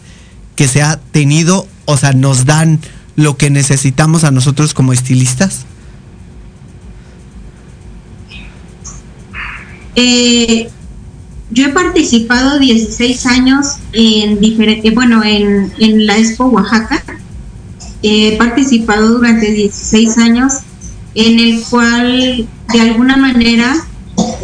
que 0.57 0.69
se 0.69 0.83
ha 0.83 0.99
tenido? 0.99 1.69
O 1.85 1.97
sea, 1.97 2.13
¿nos 2.13 2.45
dan 2.45 2.81
lo 3.17 3.37
que 3.37 3.51
necesitamos 3.51 4.25
a 4.25 4.31
nosotros 4.31 4.75
como 4.75 4.93
estilistas? 4.93 5.67
Eh, 9.97 10.71
yo 11.51 11.67
he 11.67 11.69
participado 11.71 12.59
16 12.59 13.27
años 13.27 13.67
en 13.93 14.41
diferente, 14.41 14.91
bueno, 14.91 15.23
en, 15.25 15.73
en 15.79 16.07
la 16.07 16.19
Expo 16.19 16.47
Oaxaca. 16.47 17.03
He 18.03 18.37
participado 18.37 19.09
durante 19.15 19.51
16 19.51 20.19
años 20.19 20.53
en 21.15 21.41
el 21.41 21.63
cual, 21.63 22.47
de 22.73 22.81
alguna 22.81 23.17
manera, 23.17 23.75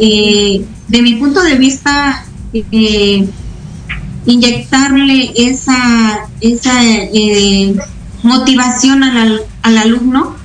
eh, 0.00 0.64
de 0.88 1.02
mi 1.02 1.16
punto 1.16 1.42
de 1.42 1.56
vista, 1.56 2.24
eh, 2.52 3.28
inyectarle 4.26 5.32
esa, 5.36 6.26
esa 6.40 6.72
eh, 6.82 7.76
motivación 8.22 9.02
al, 9.04 9.42
al 9.62 9.78
alumno. 9.78 10.36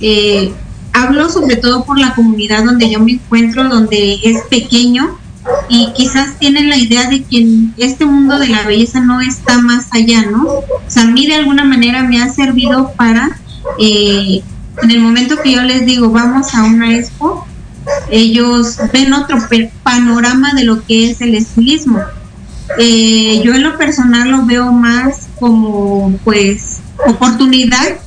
eh, 0.00 0.52
hablo 0.92 1.28
sobre 1.28 1.56
todo 1.56 1.84
por 1.84 1.98
la 1.98 2.14
comunidad 2.14 2.64
donde 2.64 2.90
yo 2.90 3.00
me 3.00 3.12
encuentro, 3.12 3.68
donde 3.68 4.18
es 4.24 4.42
pequeño 4.48 5.18
y 5.68 5.92
quizás 5.92 6.38
tienen 6.38 6.68
la 6.68 6.76
idea 6.76 7.08
de 7.08 7.22
que 7.24 7.46
este 7.76 8.04
mundo 8.04 8.38
de 8.38 8.48
la 8.48 8.62
belleza 8.62 9.00
no 9.00 9.20
está 9.20 9.60
más 9.60 9.86
allá, 9.92 10.22
¿no? 10.22 10.44
O 10.44 10.64
sea, 10.86 11.02
a 11.02 11.06
mí 11.06 11.26
de 11.26 11.34
alguna 11.34 11.64
manera 11.64 12.02
me 12.02 12.20
ha 12.22 12.32
servido 12.32 12.92
para, 12.96 13.38
eh, 13.78 14.42
en 14.82 14.90
el 14.90 15.00
momento 15.00 15.40
que 15.42 15.52
yo 15.52 15.62
les 15.62 15.86
digo, 15.86 16.10
vamos 16.10 16.54
a 16.54 16.64
una 16.64 16.96
expo, 16.96 17.46
ellos 18.10 18.78
ven 18.92 19.12
otro 19.12 19.38
panorama 19.82 20.52
de 20.54 20.64
lo 20.64 20.84
que 20.84 21.10
es 21.10 21.20
el 21.20 21.34
estilismo. 21.34 22.00
Eh, 22.78 23.42
yo 23.44 23.54
en 23.54 23.62
lo 23.62 23.78
personal 23.78 24.28
lo 24.28 24.44
veo 24.44 24.72
más 24.72 25.28
como, 25.38 26.18
pues, 26.24 26.78
oportunidad 27.06 27.98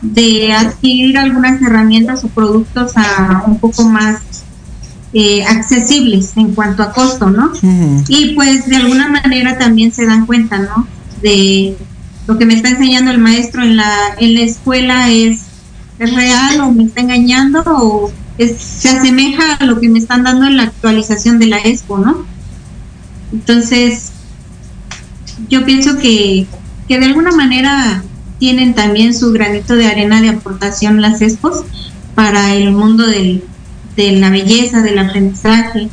de 0.00 0.52
adquirir 0.52 1.18
algunas 1.18 1.60
herramientas 1.60 2.24
o 2.24 2.28
productos 2.28 2.92
a 2.96 3.44
un 3.46 3.58
poco 3.58 3.84
más 3.84 4.20
eh, 5.14 5.44
accesibles 5.44 6.32
en 6.36 6.54
cuanto 6.54 6.82
a 6.82 6.92
costo, 6.92 7.30
¿no? 7.30 7.52
Y 8.08 8.34
pues 8.34 8.66
de 8.66 8.76
alguna 8.76 9.08
manera 9.08 9.58
también 9.58 9.92
se 9.92 10.06
dan 10.06 10.26
cuenta, 10.26 10.58
¿no? 10.58 10.86
De 11.22 11.76
lo 12.26 12.38
que 12.38 12.46
me 12.46 12.54
está 12.54 12.70
enseñando 12.70 13.10
el 13.10 13.18
maestro 13.18 13.62
en 13.62 13.76
la, 13.76 13.90
en 14.18 14.34
la 14.34 14.40
escuela 14.42 15.10
es, 15.10 15.40
es 15.98 16.14
real 16.14 16.60
o 16.60 16.72
me 16.72 16.84
está 16.84 17.00
engañando 17.02 17.62
o 17.66 18.12
es- 18.38 18.60
se 18.60 18.88
asemeja 18.88 19.54
a 19.54 19.64
lo 19.66 19.78
que 19.80 19.88
me 19.88 19.98
están 19.98 20.22
dando 20.24 20.46
en 20.46 20.56
la 20.56 20.62
actualización 20.64 21.38
de 21.38 21.46
la 21.46 21.58
expo, 21.58 21.98
¿no? 21.98 22.24
Entonces, 23.32 24.12
yo 25.48 25.64
pienso 25.64 25.98
que, 25.98 26.46
que 26.88 26.98
de 26.98 27.06
alguna 27.06 27.32
manera 27.32 28.02
tienen 28.38 28.74
también 28.74 29.14
su 29.14 29.32
granito 29.32 29.74
de 29.74 29.86
arena 29.86 30.20
de 30.20 30.30
aportación 30.30 31.00
las 31.00 31.22
expos 31.22 31.64
para 32.14 32.54
el 32.54 32.72
mundo 32.72 33.06
del, 33.06 33.44
de 33.96 34.12
la 34.12 34.30
belleza, 34.30 34.82
del 34.82 34.98
aprendizaje. 34.98 35.88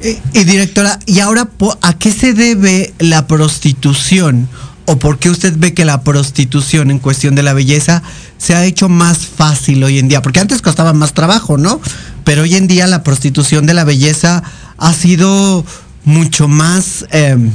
Eh, 0.00 0.20
Y 0.32 0.44
directora, 0.44 0.98
¿y 1.06 1.20
ahora 1.20 1.48
a 1.82 1.98
qué 1.98 2.12
se 2.12 2.34
debe 2.34 2.92
la 2.98 3.26
prostitución? 3.26 4.48
¿O 4.86 4.98
por 4.98 5.18
qué 5.18 5.28
usted 5.28 5.54
ve 5.58 5.74
que 5.74 5.84
la 5.84 6.02
prostitución 6.02 6.90
en 6.90 6.98
cuestión 6.98 7.34
de 7.34 7.42
la 7.42 7.52
belleza 7.52 8.02
se 8.38 8.54
ha 8.54 8.64
hecho 8.64 8.88
más 8.88 9.18
fácil 9.18 9.84
hoy 9.84 9.98
en 9.98 10.08
día? 10.08 10.22
Porque 10.22 10.40
antes 10.40 10.62
costaba 10.62 10.94
más 10.94 11.12
trabajo, 11.12 11.58
¿no? 11.58 11.80
Pero 12.24 12.42
hoy 12.42 12.54
en 12.54 12.66
día 12.68 12.86
la 12.86 13.02
prostitución 13.02 13.66
de 13.66 13.74
la 13.74 13.84
belleza 13.84 14.42
ha 14.78 14.92
sido 14.94 15.64
mucho 16.04 16.48
más, 16.48 17.04
em, 17.10 17.50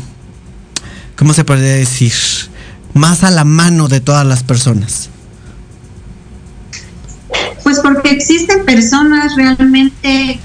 ¿cómo 1.16 1.34
se 1.34 1.44
podría 1.44 1.74
decir? 1.74 2.14
más 2.94 3.24
a 3.24 3.32
la 3.32 3.44
mano 3.44 3.88
de 3.88 4.00
todas 4.00 4.26
las 4.26 4.44
personas? 4.44 5.10
Pues 7.64 7.80
porque 7.80 8.12
existen 8.12 8.66
personas 8.66 9.36
realmente 9.36 10.40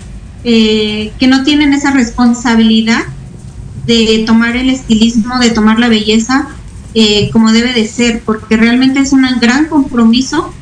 eh, 0.45 1.12
que 1.19 1.27
no 1.27 1.43
tienen 1.43 1.73
esa 1.73 1.91
responsabilidad 1.91 3.03
de 3.87 4.25
tomar 4.27 4.57
el 4.57 4.71
estilismo, 4.71 5.39
de 5.39 5.51
tomar 5.51 5.79
la 5.79 5.89
belleza 5.89 6.49
eh, 6.95 7.31
como 7.33 7.53
debe 7.53 7.73
de 7.73 7.87
ser, 7.87 8.23
porque 8.25 8.57
realmente 8.57 9.01
es 9.01 9.12
un 9.12 9.27
gran 9.41 9.66
compromiso 9.66 10.53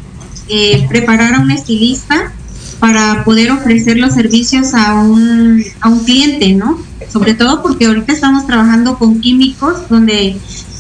eh, 0.49 0.87
preparar 0.89 1.35
a 1.35 1.41
un 1.41 1.51
estilista 1.51 2.33
para 2.79 3.25
poder 3.25 3.51
ofrecer 3.51 3.97
los 3.99 4.15
servicios 4.15 4.75
a 4.75 4.95
un, 4.95 5.63
a 5.81 5.89
un 5.89 6.05
cliente, 6.05 6.53
¿no? 6.53 6.79
Sobre 7.13 7.35
todo 7.35 7.63
porque 7.63 7.87
ahorita 7.87 8.13
estamos 8.13 8.47
trabajando 8.47 8.99
con 8.99 9.21
químicos 9.21 9.89
donde 9.89 10.37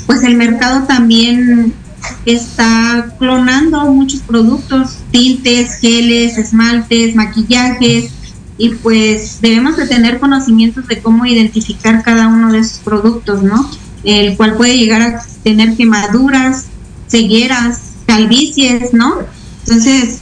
pues 0.07 0.23
el 0.23 0.37
mercado 0.37 0.87
también 0.87 1.75
está 2.25 3.15
clonando 3.19 3.85
muchos 3.87 4.21
productos, 4.21 4.99
tintes, 5.11 5.79
geles, 5.81 6.39
esmaltes, 6.39 7.15
maquillajes, 7.15 8.11
y 8.59 8.71
pues 8.71 9.39
debemos 9.41 9.77
de 9.77 9.87
tener 9.87 10.19
conocimientos 10.19 10.87
de 10.87 11.01
cómo 11.01 11.27
identificar 11.27 12.03
cada 12.03 12.29
uno 12.29 12.53
de 12.53 12.61
esos 12.61 12.79
productos, 12.79 13.43
¿no? 13.43 13.71
El 14.03 14.37
cual 14.37 14.57
puede 14.57 14.79
llegar 14.79 15.03
a 15.03 15.23
tener 15.43 15.77
quemaduras, 15.77 16.67
cegueras, 17.09 17.81
calvicies, 18.07 18.95
¿no? 18.95 19.19
Entonces, 19.65 20.21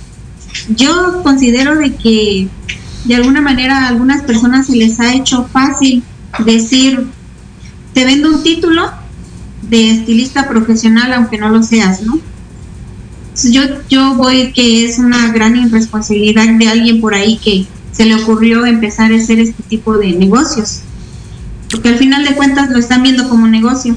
yo 0.69 1.23
considero 1.23 1.77
de 1.77 1.95
que 1.95 2.49
de 3.05 3.15
alguna 3.15 3.41
manera 3.41 3.85
a 3.85 3.89
algunas 3.89 4.23
personas 4.23 4.67
se 4.67 4.77
les 4.77 4.99
ha 4.99 5.15
hecho 5.15 5.49
fácil 5.53 6.03
decir, 6.45 7.07
te 7.93 8.05
vendo 8.05 8.31
un 8.31 8.43
título 8.43 8.91
de 9.69 9.91
estilista 9.91 10.49
profesional 10.49 11.13
aunque 11.13 11.39
no 11.39 11.49
lo 11.49 11.63
seas, 11.63 12.03
¿no? 12.03 12.19
Yo, 13.51 13.63
yo 13.89 14.15
voy 14.15 14.53
que 14.53 14.85
es 14.85 14.99
una 14.99 15.33
gran 15.33 15.57
irresponsabilidad 15.57 16.47
de 16.57 16.69
alguien 16.69 17.01
por 17.01 17.15
ahí 17.15 17.39
que 17.39 17.67
se 17.93 18.05
le 18.05 18.15
ocurrió 18.15 18.65
empezar 18.67 19.13
a 19.13 19.17
hacer 19.17 19.41
este 19.41 19.63
tipo 19.65 19.99
de 19.99 20.13
negocios. 20.13 20.81
Porque 21.71 21.89
al 21.89 21.99
final 21.99 22.25
de 22.25 22.35
cuentas 22.35 22.71
lo 22.71 22.79
están 22.79 23.03
viendo 23.03 23.29
como 23.29 23.49
negocio. 23.49 23.97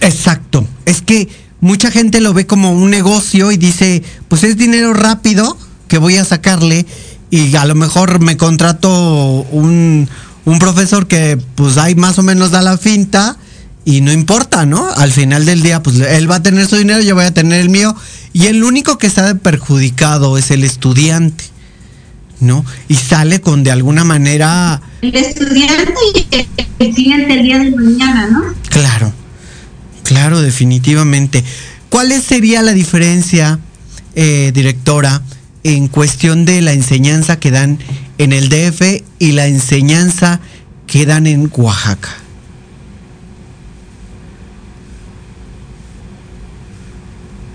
Exacto. 0.00 0.66
Es 0.84 1.00
que 1.02 1.28
mucha 1.60 1.90
gente 1.90 2.20
lo 2.20 2.34
ve 2.34 2.46
como 2.46 2.72
un 2.72 2.90
negocio 2.90 3.52
y 3.52 3.56
dice, 3.56 4.02
pues 4.28 4.42
es 4.42 4.56
dinero 4.56 4.94
rápido 4.94 5.56
que 5.86 5.98
voy 5.98 6.16
a 6.16 6.24
sacarle 6.24 6.86
y 7.30 7.54
a 7.54 7.64
lo 7.64 7.74
mejor 7.74 8.20
me 8.20 8.36
contrato 8.36 9.46
un, 9.52 10.08
un 10.44 10.58
profesor 10.58 11.06
que 11.06 11.38
pues 11.54 11.78
ahí 11.78 11.94
más 11.94 12.18
o 12.18 12.22
menos 12.22 12.50
da 12.50 12.62
la 12.62 12.76
finta 12.78 13.36
y 13.84 14.00
no 14.00 14.12
importa, 14.12 14.64
¿no? 14.66 14.88
Al 14.96 15.12
final 15.12 15.44
del 15.44 15.62
día, 15.62 15.82
pues 15.82 15.98
él 16.00 16.30
va 16.30 16.36
a 16.36 16.42
tener 16.42 16.66
su 16.66 16.76
dinero, 16.76 17.00
yo 17.00 17.14
voy 17.14 17.24
a 17.24 17.34
tener 17.34 17.60
el 17.60 17.68
mío 17.68 17.94
y 18.32 18.46
el 18.46 18.62
único 18.62 18.98
que 18.98 19.06
está 19.06 19.34
perjudicado 19.34 20.38
es 20.38 20.50
el 20.50 20.64
estudiante. 20.64 21.44
¿no? 22.40 22.64
Y 22.88 22.96
sale 22.96 23.40
con 23.40 23.62
de 23.62 23.70
alguna 23.70 24.02
manera... 24.02 24.82
El 25.00 25.14
estudiante 25.14 25.94
y 26.14 26.26
el 26.34 26.46
el 26.80 26.94
día 26.94 27.58
de 27.60 27.70
mañana, 27.70 28.28
¿no? 28.30 28.42
Claro, 28.68 29.12
claro, 30.02 30.40
definitivamente. 30.40 31.44
¿Cuál 31.88 32.12
sería 32.20 32.62
la 32.62 32.72
diferencia, 32.72 33.60
eh, 34.16 34.50
directora, 34.52 35.22
en 35.62 35.86
cuestión 35.86 36.44
de 36.44 36.60
la 36.62 36.72
enseñanza 36.72 37.38
que 37.38 37.52
dan 37.52 37.78
en 38.18 38.32
el 38.32 38.48
DF 38.48 39.04
y 39.20 39.32
la 39.32 39.46
enseñanza 39.46 40.40
que 40.88 41.06
dan 41.06 41.28
en 41.28 41.48
Oaxaca? 41.54 42.21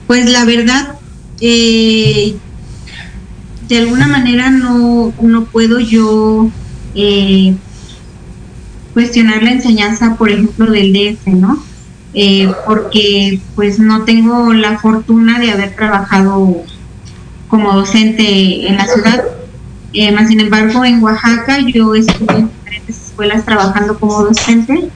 Pues 0.08 0.30
la 0.30 0.46
verdad, 0.46 0.96
eh, 1.42 2.38
de 3.68 3.78
alguna 3.78 4.08
manera 4.08 4.50
no, 4.50 5.14
no 5.22 5.46
puedo 5.46 5.80
yo 5.80 6.50
eh, 6.96 7.54
cuestionar 8.94 9.44
la 9.44 9.52
enseñanza, 9.52 10.16
por 10.16 10.30
ejemplo, 10.32 10.72
del 10.72 10.94
DF, 10.94 11.28
¿no? 11.34 11.62
Eh, 12.14 12.52
porque 12.66 13.42
pues 13.56 13.80
no 13.80 14.06
tengo 14.06 14.54
la 14.54 14.80
fortuna 14.80 15.40
de 15.40 15.52
haber 15.52 15.76
trabajado 15.76 16.64
como 17.50 17.74
docente 17.74 18.68
en 18.68 18.78
la 18.78 18.88
ciudad. 18.88 19.26
Eh, 19.94 20.16
sin 20.26 20.40
embargo, 20.40 20.86
en 20.86 21.04
Oaxaca 21.04 21.60
yo 21.60 21.94
estuve 21.96 22.34
en 22.34 22.50
diferentes 22.50 23.08
escuelas 23.08 23.44
trabajando 23.44 24.00
como 24.00 24.24
docente 24.24 24.90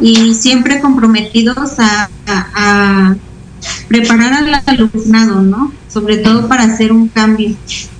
y 0.00 0.34
siempre 0.34 0.80
comprometidos 0.80 1.74
a 1.78 3.16
preparar 3.92 4.32
al 4.32 4.62
alumnado, 4.66 5.42
¿no? 5.42 5.72
Sobre 5.92 6.16
todo 6.16 6.48
para 6.48 6.64
hacer 6.64 6.92
un 6.92 7.08
cambio 7.08 7.54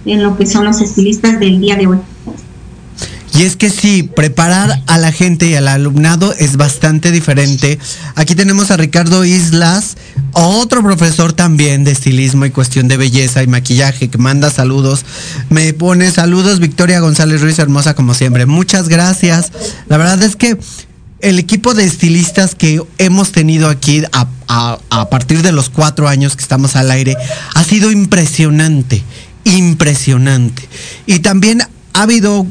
en 0.06 0.22
lo 0.22 0.36
que 0.36 0.46
son 0.46 0.64
los 0.64 0.80
estilistas 0.80 1.38
del 1.38 1.60
día 1.60 1.76
de 1.76 1.86
hoy. 1.86 1.98
Y 3.34 3.44
es 3.44 3.56
que 3.56 3.70
sí, 3.70 4.02
preparar 4.02 4.82
a 4.86 4.98
la 4.98 5.10
gente 5.10 5.46
y 5.46 5.54
al 5.54 5.66
alumnado 5.66 6.34
es 6.38 6.58
bastante 6.58 7.10
diferente. 7.10 7.78
Aquí 8.14 8.34
tenemos 8.34 8.70
a 8.70 8.76
Ricardo 8.76 9.24
Islas, 9.24 9.96
otro 10.32 10.82
profesor 10.82 11.32
también 11.32 11.84
de 11.84 11.92
estilismo 11.92 12.44
y 12.44 12.50
cuestión 12.50 12.88
de 12.88 12.98
belleza 12.98 13.42
y 13.42 13.46
maquillaje, 13.46 14.08
que 14.08 14.18
manda 14.18 14.50
saludos. 14.50 15.06
Me 15.48 15.72
pone 15.72 16.10
saludos 16.10 16.60
Victoria 16.60 17.00
González 17.00 17.40
Ruiz, 17.40 17.58
hermosa 17.58 17.94
como 17.94 18.12
siempre. 18.12 18.44
Muchas 18.44 18.90
gracias. 18.90 19.50
La 19.88 19.96
verdad 19.96 20.22
es 20.22 20.36
que 20.36 20.58
el 21.22 21.38
equipo 21.38 21.72
de 21.72 21.84
estilistas 21.84 22.54
que 22.54 22.82
hemos 22.98 23.32
tenido 23.32 23.68
aquí 23.68 24.02
a, 24.12 25.08
partir 25.08 25.42
de 25.42 25.52
los 25.52 25.70
cuatro 25.70 26.08
años 26.08 26.36
que 26.36 26.42
estamos 26.42 26.76
al 26.76 26.90
aire 26.90 27.16
ha 27.54 27.64
sido 27.64 27.90
impresionante 27.90 29.02
impresionante. 29.44 30.68
Y 31.06 31.20
también 31.20 31.62
ha 31.62 32.02
habido 32.02 32.46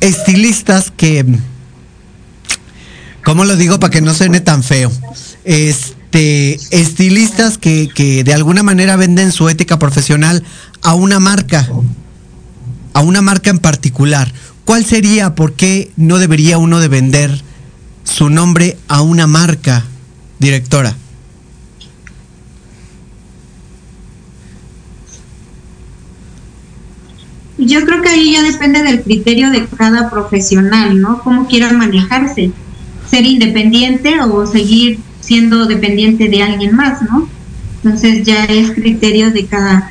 estilistas 0.00 0.92
que, 0.94 1.24
¿cómo 3.24 3.44
lo 3.44 3.56
digo 3.56 3.78
para 3.80 3.90
que 3.90 4.00
no 4.00 4.12
suene 4.12 4.40
tan 4.40 4.62
feo? 4.62 4.92
Este, 5.44 6.54
estilistas 6.70 7.58
que, 7.58 7.88
que 7.94 8.22
de 8.24 8.34
alguna 8.34 8.62
manera 8.62 8.96
venden 8.96 9.32
su 9.32 9.48
ética 9.48 9.78
profesional 9.78 10.42
a 10.82 10.94
una 10.94 11.20
marca, 11.20 11.68
a 12.92 13.00
una 13.00 13.22
marca 13.22 13.50
en 13.50 13.58
particular. 13.58 14.30
¿Cuál 14.64 14.84
sería, 14.84 15.34
por 15.34 15.54
qué 15.54 15.90
no 15.96 16.18
debería 16.18 16.58
uno 16.58 16.80
de 16.80 16.88
vender 16.88 17.45
su 18.16 18.30
nombre 18.30 18.78
a 18.88 19.02
una 19.02 19.26
marca, 19.26 19.84
directora? 20.38 20.96
Yo 27.58 27.84
creo 27.84 28.00
que 28.00 28.08
ahí 28.08 28.32
ya 28.32 28.42
depende 28.42 28.82
del 28.82 29.02
criterio 29.02 29.50
de 29.50 29.66
cada 29.66 30.08
profesional, 30.08 30.98
¿no? 30.98 31.18
Cómo 31.18 31.46
quieran 31.46 31.76
manejarse, 31.76 32.52
ser 33.06 33.26
independiente 33.26 34.18
o 34.22 34.46
seguir 34.46 34.98
siendo 35.20 35.66
dependiente 35.66 36.30
de 36.30 36.42
alguien 36.42 36.74
más, 36.74 37.02
¿no? 37.02 37.28
Entonces 37.84 38.24
ya 38.24 38.44
es 38.44 38.70
criterio 38.70 39.30
de 39.30 39.44
cada, 39.44 39.90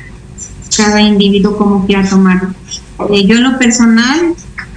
cada 0.76 1.00
individuo 1.00 1.56
cómo 1.56 1.86
quiera 1.86 2.08
tomarlo. 2.08 2.52
Eh, 3.08 3.24
yo 3.24 3.36
en 3.36 3.44
lo 3.44 3.56
personal 3.56 4.34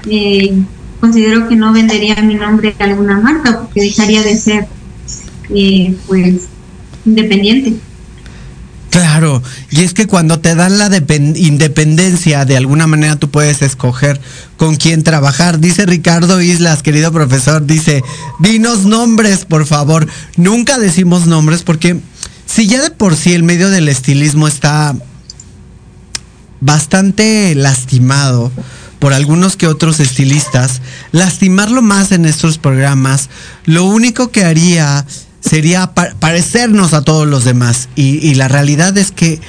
eh, 0.07 0.53
considero 0.99 1.47
que 1.47 1.55
no 1.55 1.73
vendería 1.73 2.15
mi 2.21 2.35
nombre 2.35 2.75
a 2.79 2.83
alguna 2.83 3.19
marca 3.19 3.59
porque 3.59 3.81
dejaría 3.81 4.21
de 4.21 4.37
ser 4.37 4.67
eh, 5.53 5.95
pues 6.07 6.41
independiente. 7.05 7.75
Claro, 8.89 9.43
y 9.69 9.81
es 9.81 9.93
que 9.93 10.07
cuando 10.07 10.39
te 10.39 10.55
dan 10.55 10.79
la 10.79 10.87
independencia, 10.87 12.45
de 12.45 12.57
alguna 12.57 12.87
manera 12.87 13.17
tú 13.17 13.29
puedes 13.29 13.61
escoger 13.61 14.19
con 14.57 14.77
quién 14.77 15.03
trabajar. 15.03 15.59
Dice 15.59 15.85
Ricardo 15.85 16.41
Islas, 16.41 16.81
querido 16.81 17.11
profesor, 17.11 17.65
dice, 17.65 18.01
dinos 18.39 18.85
nombres, 18.85 19.45
por 19.45 19.67
favor. 19.67 20.07
Nunca 20.37 20.79
decimos 20.79 21.27
nombres 21.27 21.61
porque 21.61 21.99
si 22.47 22.65
ya 22.65 22.81
de 22.81 22.89
por 22.89 23.15
sí 23.15 23.33
el 23.33 23.43
medio 23.43 23.69
del 23.69 23.89
estilismo 23.89 24.47
está 24.47 24.95
bastante 26.61 27.53
lastimado 27.53 28.51
por 28.99 29.13
algunos 29.13 29.55
que 29.55 29.67
otros 29.67 29.99
estilistas, 29.99 30.81
lastimarlo 31.11 31.81
más 31.81 32.11
en 32.11 32.25
estos 32.25 32.57
programas, 32.57 33.29
lo 33.65 33.85
único 33.85 34.29
que 34.29 34.43
haría 34.43 35.05
sería 35.41 35.93
parecernos 35.93 36.93
a 36.93 37.01
todos 37.01 37.27
los 37.27 37.45
demás. 37.45 37.87
Y, 37.95 38.35
la 38.35 38.47
realidad 38.47 38.97
es 38.97 39.11
que 39.11 39.39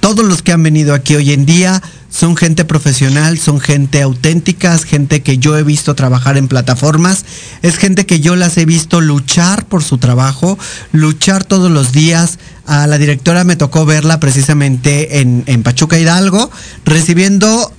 todos 0.00 0.24
los 0.24 0.42
que 0.42 0.52
han 0.52 0.62
venido 0.62 0.94
aquí 0.94 1.14
hoy 1.14 1.32
en 1.32 1.46
día 1.46 1.82
son 2.10 2.36
gente 2.36 2.64
profesional, 2.64 3.38
son 3.38 3.60
gente 3.60 4.02
auténtica, 4.02 4.76
gente 4.78 5.22
que 5.22 5.38
yo 5.38 5.56
he 5.56 5.62
visto 5.62 5.94
trabajar 5.94 6.36
en 6.36 6.48
plataformas, 6.48 7.24
es 7.62 7.76
gente 7.76 8.04
que 8.04 8.20
yo 8.20 8.36
las 8.36 8.58
he 8.58 8.66
visto 8.66 9.00
luchar 9.00 9.64
por 9.64 9.82
su 9.82 9.98
trabajo, 9.98 10.58
luchar 10.92 11.44
todos 11.44 11.70
los 11.70 11.92
días. 11.92 12.38
A 12.66 12.86
la 12.86 12.98
directora 12.98 13.44
me 13.44 13.56
tocó 13.56 13.86
verla 13.86 14.20
precisamente 14.20 15.20
en, 15.20 15.44
en 15.46 15.62
Pachuca 15.62 15.98
Hidalgo, 15.98 16.50
recibiendo, 16.84 17.72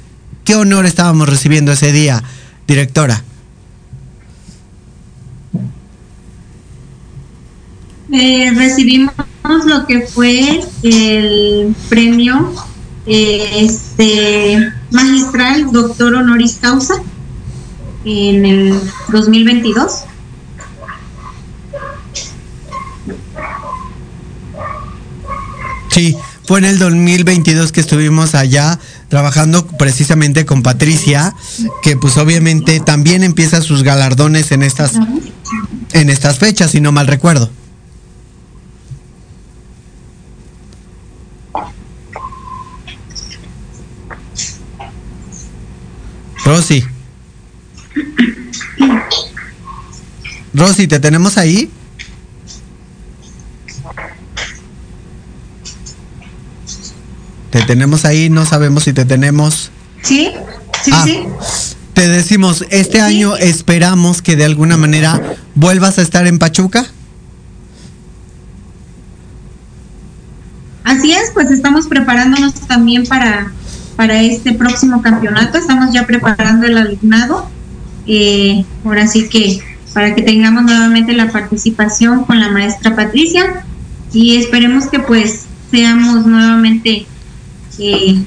¿qué 0.44 0.56
honor 0.56 0.86
estábamos 0.86 1.30
recibiendo 1.30 1.72
ese 1.72 1.92
día, 1.92 2.24
directora? 2.68 3.24
eh, 8.14 8.52
recibimos 8.56 9.14
lo 9.66 9.86
que 9.88 10.02
fue 10.02 10.64
el 10.84 11.76
premio 11.90 12.54
eh, 13.06 13.60
este 13.60 14.72
magistral 14.92 15.72
doctor 15.72 16.14
honoris 16.14 16.60
causa 16.62 16.94
en 18.06 18.46
el 18.46 18.82
2022. 19.10 20.04
Sí, 25.90 26.16
fue 26.46 26.60
en 26.60 26.66
el 26.66 26.80
2022 26.80 27.72
que 27.72 27.82
estuvimos 27.82 28.36
allá 28.36 28.80
trabajando 29.14 29.68
precisamente 29.68 30.44
con 30.44 30.64
Patricia, 30.64 31.36
que 31.84 31.96
pues 31.96 32.18
obviamente 32.18 32.80
también 32.80 33.24
empieza 33.24 33.62
sus 33.62 33.84
galardones 33.84 34.52
en 34.52 34.64
estas 34.64 34.94
en 35.92 36.10
estas 36.10 36.40
fechas, 36.40 36.72
si 36.72 36.82
no 36.82 36.92
mal 36.92 37.06
recuerdo. 37.06 37.52
Rosy. 46.44 46.84
Rosy, 50.56 50.88
¿te 50.88 51.00
tenemos 51.00 51.38
ahí? 51.38 51.70
Te 57.54 57.62
tenemos 57.62 58.04
ahí, 58.04 58.32
no 58.32 58.48
sabemos 58.48 58.86
si 58.86 58.94
te 58.94 59.06
tenemos. 59.06 59.70
Sí, 60.02 60.32
sí, 60.84 60.92
Ah, 60.92 61.04
sí. 61.06 61.24
Te 61.94 62.08
decimos, 62.08 62.66
este 62.72 63.00
año 63.00 63.38
esperamos 63.38 64.24
que 64.24 64.36
de 64.36 64.44
alguna 64.44 64.76
manera 64.76 65.22
vuelvas 65.54 66.00
a 66.00 66.02
estar 66.02 66.26
en 66.26 66.40
Pachuca. 66.40 66.84
Así 70.84 71.12
es, 71.12 71.30
pues 71.36 71.52
estamos 71.52 71.86
preparándonos 71.86 72.56
también 72.62 73.06
para, 73.06 73.52
para 73.98 74.20
este 74.24 74.54
próximo 74.54 75.04
campeonato. 75.04 75.60
Estamos 75.60 75.94
ya 75.94 76.08
preparando 76.08 76.66
el 76.66 76.76
alumnado. 76.76 77.48
Eh, 78.08 78.66
ahora 78.84 79.06
sí 79.06 79.30
que 79.30 79.60
para 79.94 80.16
que 80.16 80.24
tengamos 80.24 80.64
nuevamente 80.64 81.14
la 81.14 81.32
participación 81.32 82.26
con 82.26 82.40
la 82.40 82.50
maestra 82.50 82.96
Patricia 82.96 83.64
y 84.12 84.38
esperemos 84.38 84.88
que 84.88 84.98
pues 84.98 85.42
seamos 85.70 86.26
nuevamente 86.26 87.06
eh, 87.80 88.24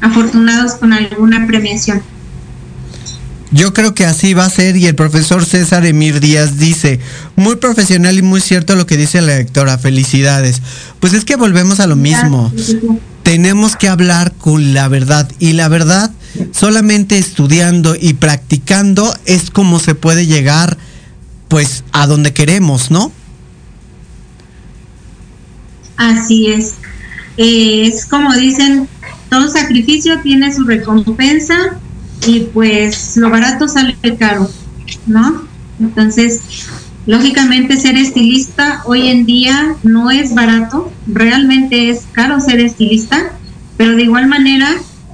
afortunados 0.00 0.74
con 0.74 0.92
alguna 0.92 1.46
premiación. 1.46 2.02
Yo 3.52 3.74
creo 3.74 3.94
que 3.94 4.04
así 4.04 4.32
va 4.32 4.44
a 4.44 4.50
ser 4.50 4.76
y 4.76 4.86
el 4.86 4.94
profesor 4.94 5.44
César 5.44 5.84
Emir 5.84 6.20
Díaz 6.20 6.56
dice, 6.56 7.00
muy 7.34 7.56
profesional 7.56 8.16
y 8.16 8.22
muy 8.22 8.40
cierto 8.40 8.76
lo 8.76 8.86
que 8.86 8.96
dice 8.96 9.20
la 9.20 9.38
lectora, 9.38 9.76
felicidades. 9.76 10.62
Pues 11.00 11.14
es 11.14 11.24
que 11.24 11.34
volvemos 11.34 11.80
a 11.80 11.88
lo 11.88 11.96
mismo. 11.96 12.52
Tenemos 13.24 13.74
que 13.74 13.88
hablar 13.88 14.32
con 14.34 14.72
la 14.72 14.86
verdad 14.86 15.30
y 15.40 15.54
la 15.54 15.68
verdad 15.68 16.12
solamente 16.52 17.18
estudiando 17.18 17.96
y 18.00 18.14
practicando 18.14 19.12
es 19.24 19.50
como 19.50 19.80
se 19.80 19.96
puede 19.96 20.26
llegar 20.26 20.78
pues 21.48 21.82
a 21.90 22.06
donde 22.06 22.32
queremos, 22.32 22.92
¿no? 22.92 23.10
Así 25.96 26.46
es. 26.46 26.74
Eh, 27.42 27.86
es 27.86 28.04
como 28.04 28.34
dicen, 28.34 28.86
todo 29.30 29.48
sacrificio 29.48 30.20
tiene 30.20 30.54
su 30.54 30.64
recompensa 30.64 31.78
y 32.26 32.40
pues 32.40 33.16
lo 33.16 33.30
barato 33.30 33.66
sale 33.66 33.96
caro, 34.18 34.46
¿no? 35.06 35.44
Entonces, 35.80 36.42
lógicamente 37.06 37.78
ser 37.78 37.96
estilista 37.96 38.82
hoy 38.84 39.08
en 39.08 39.24
día 39.24 39.74
no 39.82 40.10
es 40.10 40.34
barato, 40.34 40.92
realmente 41.06 41.88
es 41.88 42.02
caro 42.12 42.40
ser 42.40 42.60
estilista, 42.60 43.32
pero 43.78 43.96
de 43.96 44.02
igual 44.02 44.26
manera, 44.26 44.68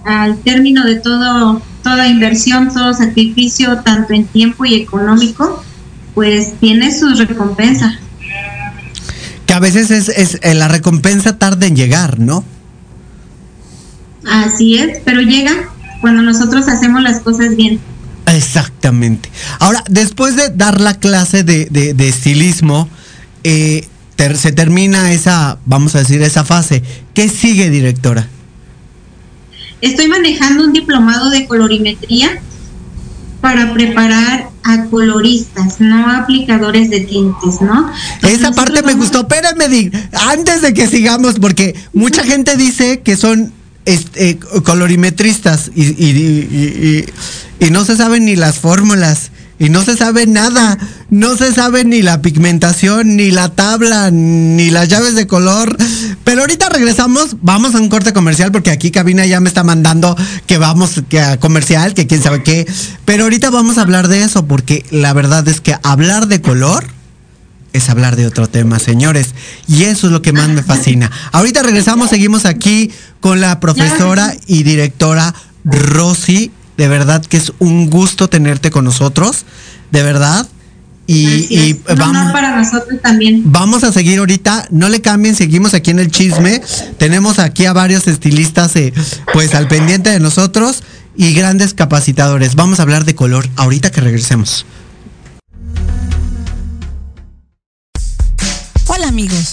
al 0.05 0.37
término 0.39 0.85
de 0.85 0.97
todo 0.97 1.63
toda 1.85 2.09
inversión, 2.09 2.75
todo 2.75 2.93
sacrificio, 2.93 3.83
tanto 3.85 4.15
en 4.15 4.27
tiempo 4.27 4.65
y 4.65 4.75
económico, 4.75 5.63
pues 6.13 6.55
tiene 6.59 6.91
su 6.91 7.15
recompensa. 7.15 8.01
A 9.57 9.59
veces 9.61 9.91
es, 9.91 10.11
es 10.11 10.39
eh, 10.43 10.53
la 10.53 10.69
recompensa 10.69 11.39
tarda 11.39 11.67
en 11.67 11.75
llegar, 11.77 12.19
¿no? 12.19 12.45
Así 14.29 14.77
es, 14.77 14.99
pero 15.03 15.23
llega 15.23 15.53
cuando 16.03 16.21
nosotros 16.23 16.69
hacemos 16.69 17.03
las 17.03 17.21
cosas 17.21 17.57
bien. 17.57 17.81
Exactamente. 18.27 19.31
Ahora, 19.59 19.83
después 19.89 20.37
de 20.37 20.51
dar 20.51 20.79
la 20.81 20.99
clase 20.99 21.43
de, 21.43 21.69
de- 21.71 21.95
de 21.95 22.09
estilismo, 22.09 22.89
eh, 23.45 23.87
ter- 24.17 24.37
se 24.37 24.53
termina 24.53 25.13
esa, 25.13 25.57
vamos 25.65 25.95
a 25.95 26.01
decir, 26.01 26.21
esa 26.21 26.45
fase. 26.45 26.83
¿Qué 27.15 27.31
sigue, 27.31 27.71
directora? 27.71 28.29
Estoy 29.81 30.09
manejando 30.09 30.65
un 30.65 30.75
diplomado 30.75 31.31
de 31.31 31.47
colorimetría 31.47 32.43
para 33.41 33.73
preparar 33.73 34.49
a 34.65 34.85
coloristas, 34.87 35.81
no 35.81 36.09
a 36.09 36.19
aplicadores 36.19 36.91
de 36.91 37.01
tintes, 37.01 37.61
¿no? 37.61 37.91
Esa 38.23 38.51
parte 38.53 38.83
me 38.83 38.95
gustó. 38.95 39.21
Espérame, 39.21 39.69
Di, 39.71 39.91
antes 40.31 40.63
de 40.63 40.75
que 40.75 40.87
sigamos, 40.89 41.39
porque 41.39 41.75
mucha 41.93 42.25
gente 42.25 42.57
dice 42.57 43.01
que 43.01 43.17
son 43.17 43.53
este, 43.85 44.39
colorimetristas 44.65 45.71
y, 45.75 45.83
y- 45.85 46.11
y- 46.11 47.05
y- 47.61 47.67
y 47.67 47.71
no 47.71 47.85
se 47.85 47.97
saben 47.97 48.25
ni 48.25 48.37
las 48.37 48.59
fórmulas. 48.59 49.31
Y 49.59 49.71
no 49.71 49.83
se 49.83 49.97
sabe 49.97 50.27
nada, 50.27 50.79
no 51.09 51.37
se 51.37 51.53
sabe 51.53 51.85
ni 51.85 52.03
la 52.03 52.21
pigmentación, 52.21 53.17
ni 53.17 53.31
la 53.31 53.49
tabla, 53.49 54.11
ni 54.11 54.71
las 54.71 54.89
llaves 54.89 55.15
de 55.15 55.27
color. 55.27 55.77
Pero 56.25 56.43
ahorita 56.43 56.69
regresamos, 56.69 57.37
vamos 57.41 57.75
a 57.75 57.81
un 57.81 57.89
corte 57.89 58.13
comercial 58.13 58.53
porque 58.53 58.71
aquí 58.71 58.91
Cabina 58.91 59.25
ya 59.25 59.41
me 59.41 59.49
está 59.49 59.65
mandando 59.65 60.15
que 60.47 60.59
vamos 60.59 61.03
que 61.09 61.21
a 61.21 61.39
comercial, 61.39 61.95
que 61.95 62.07
quién 62.07 62.23
sabe 62.23 62.43
qué. 62.43 62.67
Pero 63.07 63.25
ahorita 63.25 63.49
vamos 63.49 63.79
a 63.79 63.83
hablar 63.83 64.09
de 64.09 64.23
eso 64.23 64.47
porque 64.47 64.85
la 64.91 65.15
verdad 65.15 65.47
es 65.49 65.61
que 65.63 65.77
hablar 65.83 66.27
de 66.27 66.43
color 66.43 66.85
es 67.73 67.89
hablar 67.91 68.17
de 68.17 68.27
otro 68.27 68.49
tema, 68.49 68.79
señores. 68.79 69.35
Y 69.69 69.85
eso 69.85 70.07
es 70.09 70.13
lo 70.13 70.23
que 70.23 70.33
más 70.33 70.49
me 70.49 70.63
fascina. 70.63 71.11
Ahorita 71.33 71.63
regresamos, 71.63 72.11
seguimos 72.11 72.45
aquí 72.45 72.91
con 73.21 73.41
la 73.41 73.61
profesora 73.61 74.35
y 74.47 74.63
directora 74.63 75.35
Rosy. 75.65 76.51
De 76.77 76.89
verdad 76.89 77.25
que 77.25 77.37
es 77.37 77.53
un 77.59 77.89
gusto 77.89 78.29
tenerte 78.29 78.71
con 78.71 78.85
nosotros, 78.85 79.45
de 79.91 80.03
verdad. 80.03 80.47
Y, 81.07 81.47
y 81.49 81.71
es, 81.71 81.95
un 81.95 82.03
honor 82.03 82.15
vamos, 82.15 82.33
para 82.33 82.57
nosotros 82.57 83.01
también. 83.01 83.43
vamos 83.47 83.85
a 83.85 83.93
seguir 83.93 84.19
ahorita, 84.19 84.67
no 84.71 84.89
le 84.89 85.01
cambien, 85.01 85.37
seguimos 85.37 85.73
aquí 85.73 85.93
en 85.93 86.01
el 86.01 86.11
chisme. 86.11 86.61
Tenemos 86.99 87.39
aquí 87.39 87.65
a 87.65 87.73
varios 87.73 88.09
estilistas 88.09 88.75
eh, 88.75 88.93
pues 89.33 89.55
al 89.55 89.69
pendiente 89.69 90.11
de 90.11 90.19
nosotros 90.19 90.83
y 91.17 91.33
grandes 91.33 91.75
capacitadores. 91.75 92.57
Vamos 92.57 92.81
a 92.81 92.83
hablar 92.83 93.05
de 93.05 93.15
color 93.15 93.49
ahorita 93.57 93.91
que 93.91 94.01
regresemos. 94.01 94.67
Hola 98.89 99.09
amigos, 99.09 99.53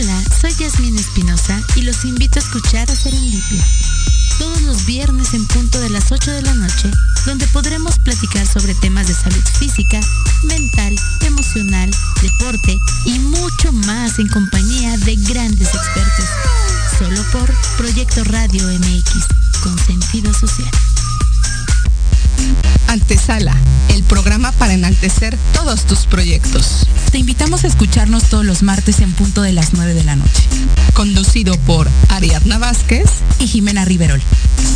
Hola, 0.00 0.22
soy 0.40 0.54
Yasmín 0.54 0.96
Espinosa 0.96 1.60
y 1.74 1.82
los 1.82 2.04
invito 2.04 2.38
a 2.38 2.42
escuchar 2.42 2.88
a 2.88 2.94
Serendipia. 2.94 3.66
Todos 4.38 4.62
los 4.62 4.86
viernes 4.86 5.34
en 5.34 5.44
punto 5.46 5.80
de 5.80 5.90
las 5.90 6.12
8 6.12 6.30
de 6.30 6.42
la 6.42 6.54
noche, 6.54 6.88
donde 7.26 7.48
podremos 7.48 7.98
platicar 7.98 8.46
sobre 8.46 8.76
temas 8.76 9.08
de 9.08 9.14
salud 9.14 9.42
física, 9.58 9.98
mental, 10.44 10.94
emocional, 11.22 11.90
deporte 12.22 12.78
y 13.06 13.18
mucho 13.18 13.72
más 13.72 14.20
en 14.20 14.28
compañía 14.28 14.96
de 14.98 15.16
grandes 15.16 15.74
expertos. 15.74 16.26
Solo 16.96 17.20
por 17.32 17.52
Proyecto 17.76 18.22
Radio 18.22 18.68
MX, 18.68 19.26
con 19.64 19.76
sentido 19.80 20.32
social. 20.32 20.70
Antesala, 22.88 23.54
el 23.90 24.02
programa 24.02 24.52
para 24.52 24.74
enaltecer 24.74 25.36
todos 25.52 25.84
tus 25.84 26.06
proyectos. 26.06 26.86
Te 27.10 27.18
invitamos 27.18 27.64
a 27.64 27.66
escucharnos 27.66 28.24
todos 28.24 28.44
los 28.44 28.62
martes 28.62 29.00
en 29.00 29.12
punto 29.12 29.42
de 29.42 29.52
las 29.52 29.74
9 29.74 29.94
de 29.94 30.04
la 30.04 30.16
noche. 30.16 30.42
Conducido 30.94 31.56
por 31.58 31.88
Ariadna 32.08 32.58
Vázquez 32.58 33.08
y 33.38 33.46
Jimena 33.46 33.84
Riverol. 33.84 34.20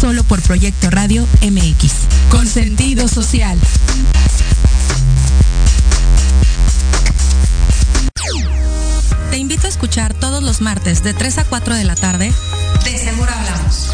Solo 0.00 0.24
por 0.24 0.40
Proyecto 0.42 0.90
Radio 0.90 1.26
MX. 1.42 1.92
Con 2.30 2.46
sentido 2.46 3.08
social. 3.08 3.58
Te 9.30 9.38
invito 9.38 9.66
a 9.66 9.70
escuchar 9.70 10.12
todos 10.12 10.42
los 10.42 10.60
martes 10.60 11.02
de 11.02 11.14
3 11.14 11.38
a 11.38 11.44
4 11.44 11.74
de 11.74 11.84
la 11.84 11.96
tarde. 11.96 12.32
De 12.84 12.98
Seguro 12.98 13.30
Hablamos. 13.32 13.88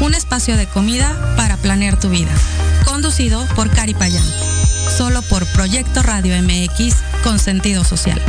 Un 0.00 0.14
espacio 0.14 0.56
de 0.56 0.66
comida 0.66 1.34
para 1.36 1.56
planear 1.56 1.98
tu 1.98 2.10
vida. 2.10 2.32
Conducido 2.84 3.46
por 3.54 3.70
Cari 3.70 3.94
Payán. 3.94 4.24
Solo 4.96 5.22
por 5.22 5.46
Proyecto 5.46 6.02
Radio 6.02 6.34
MX 6.42 6.94
con 7.22 7.38
sentido 7.38 7.84
social. 7.84 8.20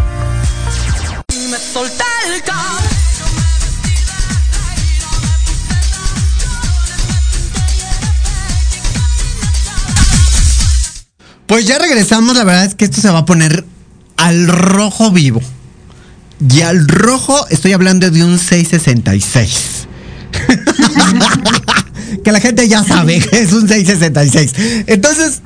Pues 11.47 11.66
ya 11.66 11.78
regresamos, 11.78 12.36
la 12.36 12.43
verdad 12.43 12.66
es 12.66 12.76
que 12.76 12.86
esto 12.86 13.01
se 13.01 13.12
va 13.12 13.20
a 13.20 13.26
poner 13.26 13.64
al 14.18 14.47
rojo 14.47 15.12
vivo. 15.12 15.41
Y 16.49 16.62
al 16.62 16.88
rojo 16.88 17.47
estoy 17.49 17.74
hablando 17.74 18.10
de 18.10 18.24
un 18.24 18.39
666. 18.39 19.74
Que 22.24 22.32
la 22.32 22.39
gente 22.39 22.68
ya 22.68 22.84
sabe 22.84 23.20
que 23.30 23.39
es 23.39 23.53
un 23.53 23.68
666. 23.68 24.86
Entonces, 24.88 25.41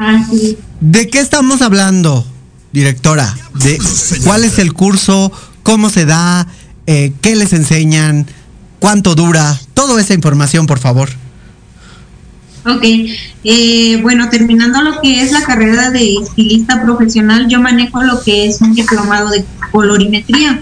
¿de 0.80 1.08
qué 1.10 1.20
estamos 1.20 1.62
hablando, 1.62 2.26
directora? 2.72 3.36
¿De 3.64 3.80
cuál 4.24 4.44
es 4.44 4.60
el 4.60 4.74
curso? 4.74 5.32
¿Cómo 5.64 5.90
se 5.90 6.06
da? 6.06 6.48
Eh, 6.88 7.14
¿Qué 7.22 7.36
les 7.36 7.54
enseñan? 7.54 8.26
¿Cuánto 8.80 9.16
dura? 9.16 9.60
Toda 9.74 10.02
esa 10.02 10.14
información, 10.14 10.66
por 10.66 10.80
favor. 10.80 11.10
Ok, 12.66 12.84
eh, 13.46 14.00
bueno, 14.02 14.30
terminando 14.30 14.82
lo 14.82 15.00
que 15.02 15.22
es 15.22 15.32
la 15.32 15.44
carrera 15.44 15.92
de 15.92 16.16
estilista 16.16 16.82
profesional, 16.82 17.48
yo 17.48 17.62
manejo 17.62 18.04
lo 18.04 18.22
que 18.22 18.48
es 18.48 18.60
un 18.62 18.74
diplomado 18.74 19.30
de 19.30 19.46
colorimetría, 19.72 20.62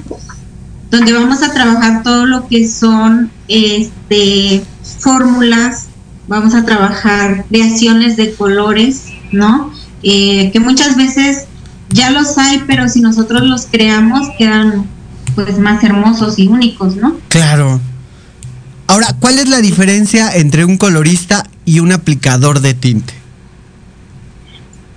donde 0.92 1.14
vamos 1.14 1.42
a 1.42 1.54
trabajar 1.54 2.04
todo 2.04 2.26
lo 2.26 2.48
que 2.48 2.68
son 2.68 3.32
este, 3.48 4.64
fórmulas, 5.00 5.87
vamos 6.28 6.54
a 6.54 6.66
trabajar 6.66 7.46
creaciones 7.50 8.18
de 8.18 8.34
colores, 8.34 9.06
¿no? 9.32 9.72
Eh, 10.04 10.52
que 10.52 10.60
muchas 10.60 10.96
veces 10.96 11.46
ya 11.90 12.12
los 12.12 12.38
hay, 12.38 12.64
pero 12.68 12.88
si 12.90 13.02
nosotros 13.02 13.44
los 13.44 13.66
creamos 13.66 14.28
quedan 14.38 14.86
pues 15.36 15.60
más 15.60 15.84
hermosos 15.84 16.38
y 16.40 16.48
únicos, 16.48 16.96
¿no? 16.96 17.16
Claro. 17.30 17.80
Ahora, 18.88 19.16
¿cuál 19.20 19.38
es 19.40 19.48
la 19.50 19.60
diferencia 19.60 20.34
entre 20.36 20.66
un 20.66 20.78
colorista 20.78 21.46
y 21.66 21.80
un 21.80 21.92
aplicador 21.92 22.62
de 22.62 22.74
tinte? 22.74 23.14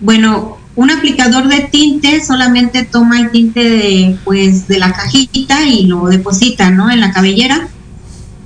Bueno, 0.00 0.58
un 0.76 0.90
aplicador 0.90 1.48
de 1.48 1.60
tinte 1.60 2.24
solamente 2.24 2.84
toma 2.84 3.20
el 3.20 3.30
tinte 3.30 3.68
de, 3.68 4.16
pues, 4.24 4.68
de 4.68 4.78
la 4.78 4.92
cajita 4.92 5.66
y 5.66 5.86
lo 5.86 6.06
deposita, 6.06 6.70
¿no? 6.70 6.90
En 6.90 7.00
la 7.00 7.12
cabellera. 7.12 7.68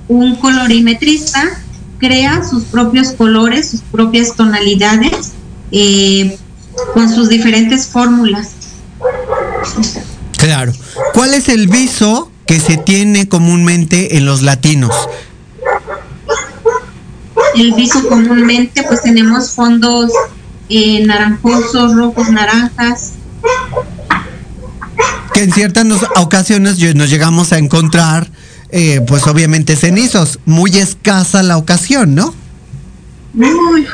Un 0.07 0.35
colorimetrista 0.35 1.43
crea 1.97 2.43
sus 2.43 2.63
propios 2.63 3.11
colores, 3.13 3.69
sus 3.69 3.81
propias 3.81 4.35
tonalidades, 4.35 5.31
eh, 5.71 6.37
con 6.93 7.13
sus 7.13 7.29
diferentes 7.29 7.87
fórmulas. 7.87 8.51
Claro. 10.37 10.73
¿Cuál 11.13 11.33
es 11.33 11.49
el 11.49 11.67
viso 11.67 12.31
que 12.45 12.59
se 12.59 12.77
tiene 12.77 13.27
comúnmente 13.27 14.17
en 14.17 14.25
los 14.25 14.41
latinos? 14.41 14.93
El 17.55 17.73
viso 17.73 18.07
comúnmente, 18.07 18.83
pues 18.83 19.01
tenemos 19.01 19.51
fondos 19.51 20.11
eh, 20.69 21.05
naranjosos, 21.05 21.95
rojos, 21.95 22.29
naranjas. 22.29 23.13
Que 25.33 25.43
en 25.43 25.51
ciertas 25.51 25.85
ocasiones 26.15 26.77
nos 26.95 27.09
llegamos 27.09 27.51
a 27.53 27.57
encontrar, 27.57 28.29
eh, 28.77 28.99
pues 29.07 29.25
obviamente 29.25 29.77
cenizos. 29.77 30.39
Muy 30.45 30.71
escasa 30.77 31.41
la 31.43 31.55
ocasión, 31.57 32.13
¿no? 32.13 32.35
Muy, 33.33 33.85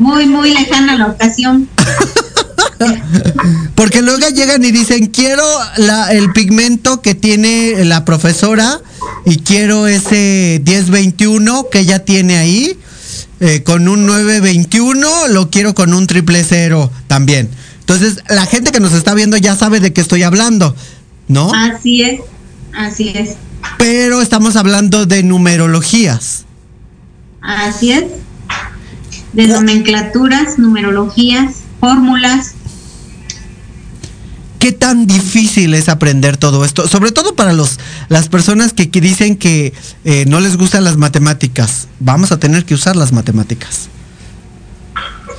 muy, 0.00 0.26
muy 0.26 0.50
lejana 0.52 0.96
la 0.96 1.06
ocasión. 1.06 1.68
Porque 3.76 4.02
luego 4.02 4.28
llegan 4.28 4.64
y 4.64 4.72
dicen, 4.72 5.06
quiero 5.06 5.44
la- 5.76 6.12
el 6.12 6.32
pigmento 6.32 7.00
que 7.00 7.14
tiene 7.14 7.84
la 7.84 8.04
profesora 8.04 8.80
y 9.24 9.38
quiero 9.38 9.86
ese 9.86 10.60
1021 10.64 11.68
que 11.70 11.80
ella 11.80 12.04
tiene 12.04 12.38
ahí, 12.38 12.76
eh, 13.40 13.62
con 13.62 13.86
un 13.88 14.04
921, 14.06 15.28
lo 15.28 15.48
quiero 15.50 15.74
con 15.74 15.94
un 15.94 16.06
triple 16.08 16.44
cero 16.44 16.90
también. 17.06 17.48
Entonces, 17.80 18.18
la 18.28 18.46
gente 18.46 18.72
que 18.72 18.80
nos 18.80 18.92
está 18.92 19.14
viendo 19.14 19.36
ya 19.36 19.54
sabe 19.56 19.78
de 19.80 19.92
qué 19.92 20.00
estoy 20.00 20.22
hablando, 20.24 20.74
¿no? 21.28 21.52
Así 21.54 22.02
es, 22.02 22.20
así 22.76 23.10
es, 23.14 23.30
Pero 23.78 24.20
estamos 24.20 24.56
hablando 24.56 25.06
de 25.06 25.22
numerologías. 25.22 26.44
así 27.40 27.92
es. 27.92 28.04
De 29.32 29.46
nomenclaturas, 29.46 30.58
numerologías, 30.58 31.56
fórmulas. 31.80 32.54
¿Qué 34.58 34.72
tan 34.72 35.06
difícil 35.06 35.74
es 35.74 35.88
aprender 35.88 36.36
todo 36.36 36.64
esto? 36.64 36.88
Sobre 36.88 37.12
todo 37.12 37.36
para 37.36 37.52
los, 37.52 37.78
las 38.08 38.28
personas 38.28 38.72
que, 38.72 38.90
que 38.90 39.00
dicen 39.00 39.36
que 39.36 39.72
eh, 40.04 40.24
no 40.26 40.40
les 40.40 40.56
gustan 40.56 40.82
las 40.82 40.96
matemáticas. 40.96 41.86
Vamos 42.00 42.32
a 42.32 42.40
tener 42.40 42.64
que 42.64 42.74
usar 42.74 42.96
las 42.96 43.12
matemáticas. 43.12 43.88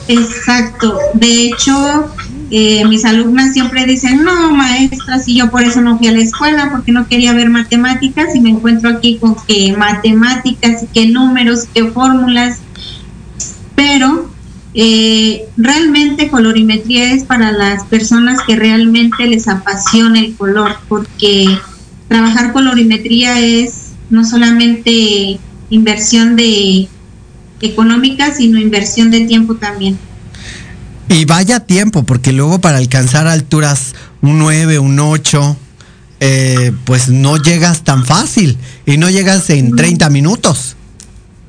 Exacto. 0.08 0.98
De 1.14 1.46
hecho, 1.46 2.12
eh, 2.52 2.84
mis 2.88 3.06
alumnas 3.06 3.54
siempre 3.54 3.86
dicen, 3.86 4.24
no, 4.24 4.52
maestra, 4.52 5.20
si 5.20 5.36
yo 5.36 5.52
por 5.52 5.64
eso 5.64 5.82
no 5.82 5.98
fui 5.98 6.08
a 6.08 6.12
la 6.12 6.22
escuela, 6.22 6.70
porque 6.72 6.92
no 6.92 7.08
quería 7.08 7.34
ver 7.34 7.50
matemáticas 7.50 8.36
y 8.36 8.42
me 8.42 8.50
encuentro 8.50 8.90
aquí 8.90 9.18
con 9.18 9.36
que 9.46 9.76
matemáticas 9.78 10.86
que 10.94 11.08
números, 11.08 11.66
que 11.74 11.86
fórmulas. 11.86 12.60
Pero 13.76 14.32
eh, 14.74 15.46
realmente 15.58 16.30
colorimetría 16.30 17.14
es 17.14 17.24
para 17.24 17.52
las 17.52 17.86
personas 17.86 18.40
que 18.48 18.56
realmente 18.56 19.28
les 19.28 19.48
apasiona 19.48 20.20
el 20.20 20.36
color, 20.36 20.78
porque 20.88 21.46
trabajar 22.08 22.52
colorimetría 22.52 23.40
es 23.40 23.92
no 24.10 24.26
solamente 24.26 25.40
inversión 25.70 26.36
de 26.36 26.88
económica, 27.62 28.34
sino 28.34 28.60
inversión 28.60 29.12
de 29.12 29.22
tiempo 29.22 29.56
también. 29.56 30.00
Y 31.10 31.26
vaya 31.26 31.60
tiempo, 31.60 32.04
porque 32.04 32.32
luego 32.32 32.60
para 32.60 32.78
alcanzar 32.78 33.28
alturas 33.28 33.96
un 34.22 34.40
9, 34.40 34.80
un 34.80 35.00
8, 35.00 35.58
eh, 36.20 36.72
pues 36.86 37.10
no 37.10 37.38
llegas 37.38 37.84
tan 37.84 38.06
fácil 38.06 38.58
y 38.86 38.98
no 38.98 39.10
llegas 39.10 39.50
en 39.50 39.76
30 39.76 40.10
minutos. 40.10 40.76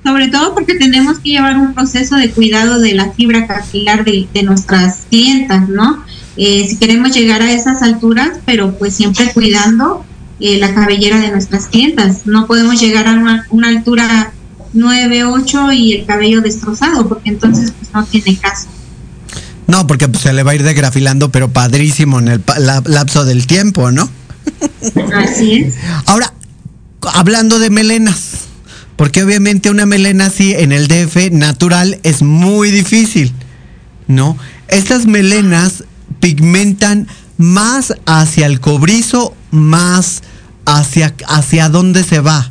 Sobre 0.02 0.28
todo 0.28 0.54
porque 0.54 0.76
tenemos 0.76 1.18
que 1.18 1.30
llevar 1.30 1.58
un 1.58 1.74
proceso 1.74 2.16
de 2.16 2.30
cuidado 2.30 2.80
de 2.80 2.94
la 2.94 3.12
fibra 3.12 3.46
capilar 3.46 4.04
de, 4.04 4.26
de 4.32 4.42
nuestras 4.42 5.00
clientas, 5.10 5.68
¿no? 5.68 6.02
Eh, 6.36 6.66
si 6.66 6.76
queremos 6.78 7.14
llegar 7.14 7.42
a 7.42 7.52
esas 7.52 7.82
alturas, 7.82 8.38
pero 8.46 8.78
pues 8.78 8.94
siempre 8.94 9.30
cuidando 9.34 10.04
eh, 10.40 10.56
la 10.58 10.72
cabellera 10.72 11.20
de 11.20 11.30
nuestras 11.30 11.66
clientas. 11.66 12.26
No 12.26 12.46
podemos 12.46 12.80
llegar 12.80 13.06
a 13.08 13.12
una, 13.12 13.46
una 13.50 13.68
altura 13.68 14.32
9, 14.72 15.24
8 15.24 15.72
y 15.72 15.92
el 15.92 16.06
cabello 16.06 16.40
destrozado, 16.40 17.06
porque 17.06 17.28
entonces 17.28 17.72
pues 17.72 17.92
no 17.92 18.04
tiene 18.06 18.38
caso. 18.38 18.68
No, 19.70 19.86
porque 19.86 20.08
se 20.18 20.32
le 20.32 20.42
va 20.42 20.52
a 20.52 20.54
ir 20.54 20.62
degrafilando, 20.62 21.30
pero 21.30 21.50
padrísimo 21.52 22.18
en 22.18 22.28
el 22.28 22.42
la- 22.58 22.82
lapso 22.86 23.24
del 23.24 23.46
tiempo, 23.46 23.90
¿no? 23.90 24.08
Así 25.14 25.62
es. 25.62 25.74
Ahora, 26.06 26.32
hablando 27.14 27.58
de 27.58 27.70
melenas, 27.70 28.20
porque 28.96 29.22
obviamente 29.22 29.70
una 29.70 29.86
melena 29.86 30.26
así 30.26 30.52
en 30.54 30.72
el 30.72 30.88
DF 30.88 31.30
natural 31.32 31.98
es 32.02 32.22
muy 32.22 32.70
difícil, 32.70 33.32
¿no? 34.08 34.36
Estas 34.68 35.06
melenas 35.06 35.84
pigmentan 36.20 37.06
más 37.38 37.94
hacia 38.06 38.46
el 38.46 38.60
cobrizo, 38.60 39.34
más 39.50 40.22
hacia, 40.66 41.14
hacia 41.28 41.68
dónde 41.68 42.04
se 42.04 42.20
va 42.20 42.50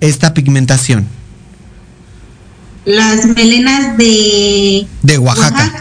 esta 0.00 0.34
pigmentación. 0.34 1.06
Las 2.88 3.26
melenas 3.26 3.98
de 3.98 4.86
De 5.02 5.18
Oaxaca. 5.18 5.72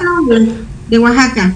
de, 0.89 0.99
Oaxaca. 0.99 1.53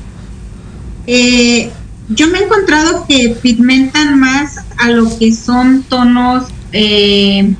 Eh, 1.07 1.69
yo 2.07 2.27
me 2.29 2.39
he 2.39 2.43
encontrado 2.45 3.05
que 3.05 3.35
pigmentan 3.41 4.17
más 4.17 4.59
a 4.77 4.89
lo 4.89 5.17
que 5.19 5.35
son 5.35 5.83
tonos 5.83 6.45
eh, 6.71 7.53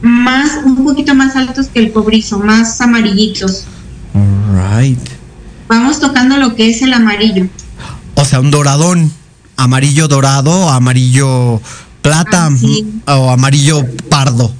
más, 0.00 0.64
un 0.64 0.82
poquito 0.82 1.14
más 1.14 1.36
altos 1.36 1.66
que 1.68 1.80
el 1.80 1.92
cobrizo, 1.92 2.38
más 2.38 2.80
amarillitos. 2.80 3.64
Right. 4.74 4.98
Vamos 5.68 6.00
tocando 6.00 6.38
lo 6.38 6.54
que 6.54 6.70
es 6.70 6.80
el 6.80 6.94
amarillo. 6.94 7.48
O 8.14 8.24
sea, 8.24 8.40
un 8.40 8.50
doradón, 8.50 9.12
amarillo 9.56 10.08
dorado, 10.08 10.70
amarillo 10.70 11.60
plata 12.00 12.46
Ah, 12.46 12.56
sí. 12.58 12.86
o 13.06 13.30
amarillo 13.30 13.84
pardo. 14.08 14.54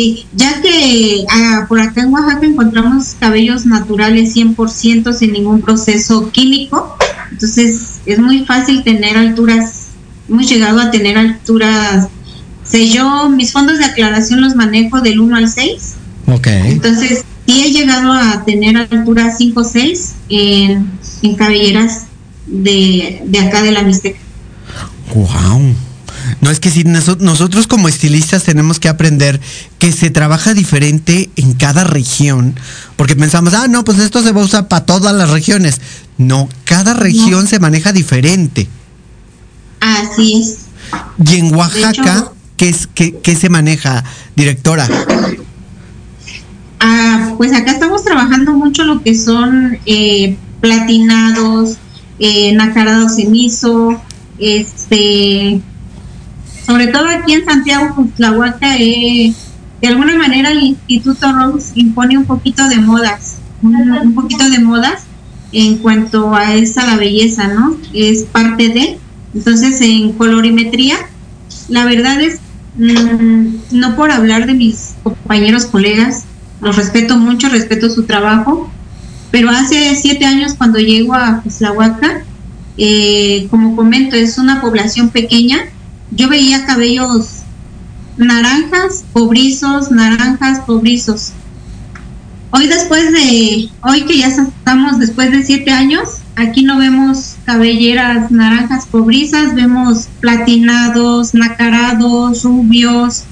Sí, 0.00 0.24
ya 0.34 0.62
que 0.62 1.26
ah, 1.28 1.66
por 1.68 1.78
acá 1.78 2.00
en 2.00 2.10
Oaxaca 2.10 2.46
encontramos 2.46 3.16
cabellos 3.20 3.66
naturales 3.66 4.34
100% 4.34 5.12
sin 5.12 5.32
ningún 5.32 5.60
proceso 5.60 6.30
químico, 6.30 6.96
entonces 7.30 8.00
es 8.06 8.18
muy 8.18 8.46
fácil 8.46 8.82
tener 8.82 9.18
alturas, 9.18 9.88
hemos 10.26 10.48
llegado 10.48 10.80
a 10.80 10.90
tener 10.90 11.18
alturas, 11.18 12.08
sé 12.64 12.88
yo, 12.88 13.28
mis 13.28 13.52
fondos 13.52 13.76
de 13.76 13.84
aclaración 13.84 14.40
los 14.40 14.56
manejo 14.56 15.02
del 15.02 15.20
1 15.20 15.36
al 15.36 15.50
6, 15.50 15.94
Ok. 16.28 16.46
entonces 16.46 17.22
sí 17.46 17.62
he 17.62 17.70
llegado 17.70 18.10
a 18.14 18.42
tener 18.46 18.78
alturas 18.78 19.36
5 19.36 19.60
o 19.60 19.64
6 19.64 20.14
en, 20.30 20.90
en 21.20 21.34
cabelleras 21.34 22.06
de, 22.46 23.20
de 23.26 23.38
acá 23.38 23.62
de 23.62 23.72
la 23.72 23.82
Mixteca. 23.82 24.18
Wow. 25.14 25.74
No 26.40 26.50
es 26.50 26.60
que 26.60 26.70
si 26.70 26.84
noso- 26.84 27.18
nosotros 27.20 27.66
como 27.66 27.88
estilistas 27.88 28.44
tenemos 28.44 28.78
que 28.80 28.88
aprender 28.88 29.40
que 29.78 29.92
se 29.92 30.10
trabaja 30.10 30.54
diferente 30.54 31.30
en 31.36 31.54
cada 31.54 31.84
región, 31.84 32.54
porque 32.96 33.16
pensamos, 33.16 33.54
ah, 33.54 33.66
no, 33.68 33.84
pues 33.84 33.98
esto 33.98 34.22
se 34.22 34.32
va 34.32 34.40
a 34.40 34.44
usar 34.44 34.68
para 34.68 34.84
todas 34.86 35.14
las 35.14 35.30
regiones. 35.30 35.80
No, 36.18 36.48
cada 36.64 36.94
región 36.94 37.46
se 37.46 37.58
maneja 37.58 37.92
diferente. 37.92 38.68
Así 39.80 40.40
es. 40.42 40.56
Y 41.24 41.36
en 41.36 41.54
Oaxaca, 41.54 41.90
hecho- 41.90 42.34
¿qué, 42.56 42.68
es, 42.68 42.88
qué, 42.94 43.18
qué 43.22 43.34
se 43.36 43.48
maneja, 43.48 44.04
directora? 44.36 44.88
Ah, 46.80 47.34
pues 47.36 47.52
acá 47.52 47.72
estamos 47.72 48.04
trabajando 48.04 48.52
mucho 48.52 48.84
lo 48.84 49.02
que 49.02 49.14
son 49.14 49.78
eh, 49.86 50.36
platinados, 50.60 51.76
eh, 52.18 52.52
nacarados 52.54 53.16
cenizo, 53.16 54.00
este, 54.38 55.60
sobre 56.70 56.86
todo 56.86 57.08
aquí 57.08 57.32
en 57.32 57.44
Santiago, 57.44 57.96
Cuitlahuaca, 57.96 58.76
eh, 58.76 59.34
de 59.82 59.88
alguna 59.88 60.16
manera 60.16 60.52
el 60.52 60.62
Instituto 60.62 61.32
Rose 61.32 61.72
impone 61.74 62.16
un 62.16 62.26
poquito 62.26 62.68
de 62.68 62.76
modas, 62.76 63.38
un, 63.60 64.14
poquito 64.14 64.48
de 64.48 64.60
modas 64.60 65.02
en 65.50 65.78
cuanto 65.78 66.32
a 66.32 66.54
esa 66.54 66.86
la 66.86 66.96
belleza, 66.96 67.48
¿no? 67.48 67.76
Es 67.92 68.22
parte 68.22 68.68
de, 68.68 68.98
entonces 69.34 69.80
en 69.80 70.12
colorimetría, 70.12 70.94
la 71.68 71.86
verdad 71.86 72.20
es, 72.20 72.38
mm, 72.78 73.46
no 73.72 73.96
por 73.96 74.12
hablar 74.12 74.46
de 74.46 74.54
mis 74.54 74.94
compañeros, 75.02 75.66
colegas, 75.66 76.22
los 76.60 76.76
respeto 76.76 77.16
mucho, 77.16 77.48
respeto 77.48 77.90
su 77.90 78.04
trabajo, 78.04 78.70
pero 79.32 79.50
hace 79.50 79.96
siete 79.96 80.24
años 80.24 80.54
cuando 80.54 80.78
llego 80.78 81.14
a 81.14 81.40
Cuislahuaca, 81.42 82.22
eh, 82.78 83.48
como 83.50 83.74
comento, 83.74 84.14
es 84.14 84.38
una 84.38 84.60
población 84.60 85.08
pequeña, 85.08 85.64
yo 86.10 86.28
veía 86.28 86.66
cabellos 86.66 87.40
naranjas, 88.16 89.04
cobrizos, 89.12 89.90
naranjas, 89.90 90.60
cobrizos. 90.60 91.32
Hoy 92.52 92.66
después 92.66 93.12
de, 93.12 93.68
hoy 93.82 94.02
que 94.02 94.18
ya 94.18 94.26
estamos 94.26 94.98
después 94.98 95.30
de 95.30 95.42
siete 95.44 95.70
años, 95.70 96.08
aquí 96.34 96.62
no 96.62 96.78
vemos 96.78 97.36
cabelleras 97.44 98.30
naranjas 98.30 98.86
cobrizas, 98.86 99.54
vemos 99.54 100.08
platinados, 100.20 101.32
nacarados, 101.32 102.42
rubios, 102.42 103.24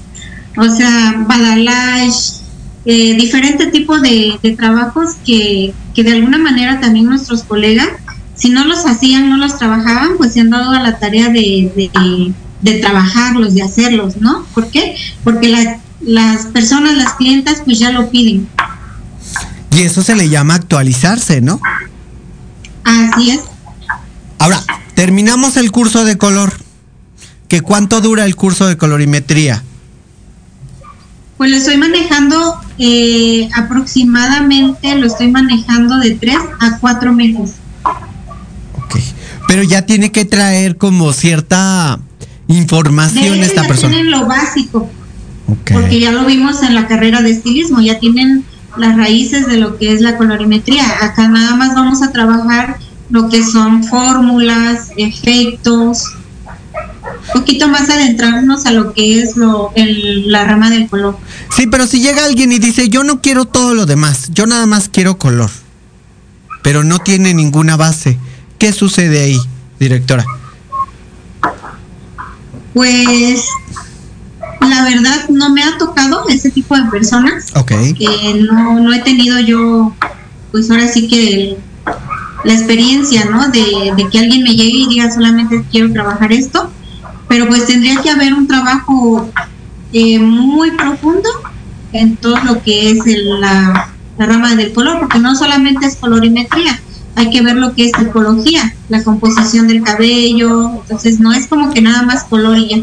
o 0.55 0.69
sea, 0.69 1.25
badalash, 1.27 2.39
eh, 2.85 3.15
diferente 3.15 3.67
tipo 3.67 3.99
de, 3.99 4.39
trabajos 4.57 5.15
que, 5.25 5.73
que 5.93 6.03
de 6.03 6.13
alguna 6.13 6.37
manera 6.37 6.79
también 6.79 7.05
nuestros 7.05 7.43
colegas, 7.43 7.89
si 8.35 8.49
no 8.49 8.63
los 8.63 8.85
hacían, 8.85 9.29
no 9.29 9.35
los 9.35 9.57
trabajaban, 9.57 10.11
pues 10.17 10.33
se 10.33 10.39
han 10.39 10.49
dado 10.49 10.71
a 10.71 10.81
la 10.81 10.97
tarea 10.97 11.27
de, 11.27 11.91
de 12.61 12.75
trabajarlos, 12.79 13.53
de 13.55 13.63
hacerlos, 13.63 14.17
¿no? 14.17 14.45
¿Por 14.53 14.67
qué? 14.69 14.95
Porque 15.23 15.47
la- 15.49 15.79
las 16.01 16.45
personas, 16.47 16.95
las 16.97 17.13
clientas, 17.13 17.61
pues 17.65 17.79
ya 17.79 17.91
lo 17.91 18.09
piden. 18.09 18.47
Y 19.71 19.81
eso 19.81 20.01
se 20.01 20.15
le 20.15 20.29
llama 20.29 20.55
actualizarse, 20.55 21.41
¿no? 21.41 21.59
Así 22.83 23.31
es. 23.31 23.41
Ahora, 24.39 24.61
terminamos 24.95 25.57
el 25.57 25.71
curso 25.71 26.05
de 26.05 26.17
color. 26.17 26.53
¿Que 27.47 27.61
cuánto 27.61 27.99
dura 28.01 28.25
el 28.25 28.35
curso 28.35 28.67
de 28.67 28.77
colorimetría? 28.77 29.63
Pues 31.37 31.51
lo 31.51 31.57
estoy 31.57 31.77
manejando 31.77 32.59
eh, 32.77 33.49
aproximadamente, 33.55 34.95
lo 34.95 35.07
estoy 35.07 35.29
manejando 35.31 35.97
de 35.97 36.11
tres 36.11 36.37
a 36.59 36.77
cuatro 36.79 37.13
meses. 37.13 37.53
Ok. 38.73 38.95
Pero 39.47 39.63
ya 39.63 39.85
tiene 39.85 40.11
que 40.11 40.25
traer 40.25 40.77
como 40.77 41.11
cierta 41.13 41.99
información 42.49 43.23
De 43.23 43.37
hecho, 43.37 43.45
esta 43.45 43.67
persona. 43.67 43.93
tienen 43.93 44.11
lo 44.11 44.25
básico, 44.25 44.89
porque 45.71 45.99
ya 45.99 46.11
lo 46.11 46.25
vimos 46.25 46.61
en 46.63 46.75
la 46.75 46.87
carrera 46.87 47.21
de 47.21 47.31
estilismo, 47.31 47.81
ya 47.81 47.99
tienen 47.99 48.43
las 48.77 48.97
raíces 48.97 49.47
de 49.47 49.57
lo 49.57 49.77
que 49.77 49.93
es 49.93 50.01
la 50.01 50.17
colorimetría. 50.17 50.83
Acá 51.03 51.27
nada 51.27 51.55
más 51.55 51.73
vamos 51.75 52.01
a 52.01 52.11
trabajar 52.11 52.77
lo 53.09 53.29
que 53.29 53.43
son 53.43 53.83
fórmulas, 53.83 54.89
efectos, 54.97 56.03
un 57.33 57.39
poquito 57.41 57.67
más 57.67 57.89
adentrarnos 57.89 58.65
a 58.65 58.71
lo 58.71 58.93
que 58.93 59.21
es 59.21 59.35
lo, 59.35 59.71
el- 59.75 60.31
la 60.31 60.43
rama 60.45 60.69
del 60.69 60.87
color. 60.87 61.17
Sí, 61.55 61.67
pero 61.67 61.87
si 61.87 61.99
llega 62.01 62.25
alguien 62.25 62.51
y 62.51 62.59
dice, 62.59 62.89
yo 62.89 63.03
no 63.03 63.21
quiero 63.21 63.45
todo 63.45 63.73
lo 63.73 63.85
demás, 63.85 64.29
yo 64.33 64.45
nada 64.45 64.65
más 64.67 64.89
quiero 64.89 65.17
color, 65.17 65.49
pero 66.63 66.83
no 66.83 66.99
tiene 66.99 67.33
ninguna 67.33 67.75
base, 67.77 68.17
¿qué 68.59 68.71
sucede 68.71 69.21
ahí, 69.23 69.39
directora? 69.79 70.25
Pues 72.79 73.43
la 74.61 74.83
verdad 74.85 75.27
no 75.27 75.49
me 75.49 75.61
ha 75.63 75.77
tocado 75.77 76.23
ese 76.29 76.49
tipo 76.49 76.77
de 76.77 76.83
personas. 76.89 77.47
Ok. 77.55 77.71
Eh, 77.71 78.41
no, 78.49 78.79
no 78.79 78.93
he 78.93 78.99
tenido 78.99 79.37
yo, 79.41 79.93
pues 80.53 80.71
ahora 80.71 80.87
sí 80.87 81.09
que 81.09 81.57
la 82.45 82.53
experiencia, 82.53 83.25
¿no? 83.25 83.49
De, 83.49 83.91
de 83.97 84.09
que 84.09 84.19
alguien 84.19 84.43
me 84.43 84.51
llegue 84.55 84.77
y 84.77 84.87
diga 84.87 85.11
solamente 85.11 85.65
quiero 85.69 85.91
trabajar 85.91 86.31
esto, 86.31 86.71
pero 87.27 87.49
pues 87.49 87.65
tendría 87.67 88.01
que 88.01 88.11
haber 88.11 88.33
un 88.33 88.47
trabajo 88.47 89.29
eh, 89.91 90.19
muy 90.19 90.71
profundo 90.71 91.27
en 91.91 92.15
todo 92.15 92.37
lo 92.45 92.63
que 92.63 92.91
es 92.91 93.05
el- 93.07 93.41
la, 93.41 93.89
la 94.17 94.25
rama 94.25 94.55
del 94.55 94.71
color, 94.71 94.99
porque 95.01 95.19
no 95.19 95.35
solamente 95.35 95.85
es 95.85 95.97
colorimetría, 95.97 96.81
hay 97.19 97.29
que 97.29 97.41
ver 97.41 97.57
lo 97.57 97.73
que 97.73 97.85
es 97.85 97.91
psicología, 97.97 98.73
la 98.87 99.03
composición 99.03 99.67
del 99.67 99.83
cabello, 99.83 100.81
entonces 100.81 101.19
no 101.19 101.33
es 101.33 101.47
como 101.47 101.71
que 101.73 101.81
nada 101.81 102.03
más 102.03 102.23
color 102.23 102.57
y 102.57 102.69
ya. 102.69 102.77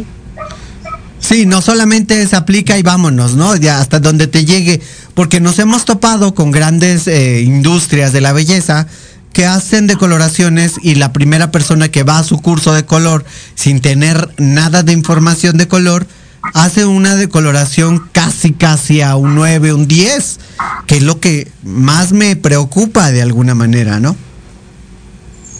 Sí, 1.19 1.47
no 1.47 1.63
solamente 1.63 2.25
se 2.27 2.37
aplica 2.37 2.79
y 2.79 2.83
vámonos, 2.83 3.35
¿no? 3.35 3.57
Ya 3.57 3.81
hasta 3.81 3.99
donde 3.99 4.27
te 4.27 4.45
llegue, 4.45 4.81
porque 5.15 5.41
nos 5.41 5.59
hemos 5.59 5.85
topado 5.85 6.35
con 6.35 6.51
grandes 6.51 7.09
eh, 7.09 7.41
industrias 7.41 8.13
de 8.13 8.21
la 8.21 8.33
belleza 8.33 8.87
que 9.33 9.47
hacen 9.47 9.87
decoloraciones 9.87 10.75
y 10.83 10.95
la 10.95 11.13
primera 11.13 11.51
persona 11.51 11.89
que 11.89 12.05
va 12.05 12.19
a 12.19 12.25
su 12.25 12.39
curso 12.39 12.73
de 12.75 12.85
color 12.85 13.25
sin 13.55 13.81
tener 13.81 14.31
nada 14.39 14.83
de 14.83 14.93
información 14.93 15.57
de 15.57 15.69
color, 15.69 16.07
hace 16.55 16.85
una 16.85 17.17
decoloración 17.17 18.09
casi 18.13 18.53
casi 18.53 19.01
a 19.01 19.17
un 19.17 19.35
9, 19.35 19.73
un 19.73 19.89
10, 19.89 20.41
que 20.87 20.97
es 20.97 21.03
lo 21.03 21.21
que 21.21 21.51
más 21.63 22.13
me 22.13 22.37
preocupa 22.37 23.11
de 23.11 23.23
alguna 23.23 23.55
manera, 23.55 24.01
¿no? 24.01 24.17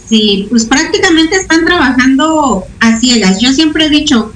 Sí, 0.07 0.47
pues 0.49 0.65
prácticamente 0.65 1.35
están 1.35 1.65
trabajando 1.65 2.63
a 2.79 2.99
ciegas. 2.99 3.39
Yo 3.41 3.51
siempre 3.51 3.85
he 3.85 3.89
dicho, 3.89 4.31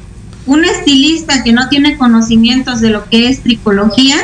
un 0.45 0.65
estilista 0.65 1.43
que 1.43 1.53
no 1.53 1.69
tiene 1.69 1.97
conocimientos 1.97 2.81
de 2.81 2.89
lo 2.89 3.05
que 3.05 3.29
es 3.29 3.41
tricología, 3.41 4.17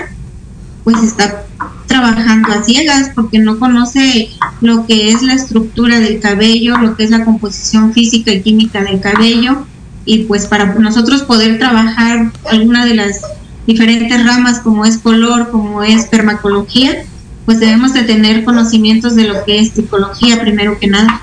pues 0.84 1.02
está 1.04 1.46
trabajando 1.88 2.52
a 2.52 2.64
ciegas 2.64 3.12
porque 3.16 3.40
no 3.40 3.60
conoce 3.60 4.30
lo 4.62 4.86
que 4.86 5.12
es 5.12 5.22
la 5.22 5.34
estructura 5.34 6.00
del 6.00 6.20
cabello, 6.20 6.78
lo 6.78 6.96
que 6.98 7.06
es 7.06 7.12
la 7.12 7.24
composición 7.24 7.94
física 7.94 8.32
y 8.32 8.42
química 8.42 8.84
del 8.84 9.00
cabello 9.00 9.66
y 10.08 10.24
pues 10.24 10.48
para 10.48 10.74
nosotros 10.74 11.22
poder 11.24 11.60
trabajar 11.60 12.32
alguna 12.50 12.86
de 12.86 12.96
las 12.96 13.22
diferentes 13.68 14.26
ramas 14.26 14.60
como 14.60 14.86
es 14.86 14.98
color, 14.98 15.52
como 15.52 15.84
es 15.84 16.06
permacología, 16.06 17.04
pues 17.46 17.60
debemos 17.60 17.94
de 17.94 18.04
tener 18.04 18.46
conocimientos 18.46 19.16
de 19.16 19.26
lo 19.26 19.44
que 19.44 19.60
es 19.60 19.74
psicología 19.74 20.40
primero 20.40 20.80
que 20.80 20.88
nada. 20.88 21.22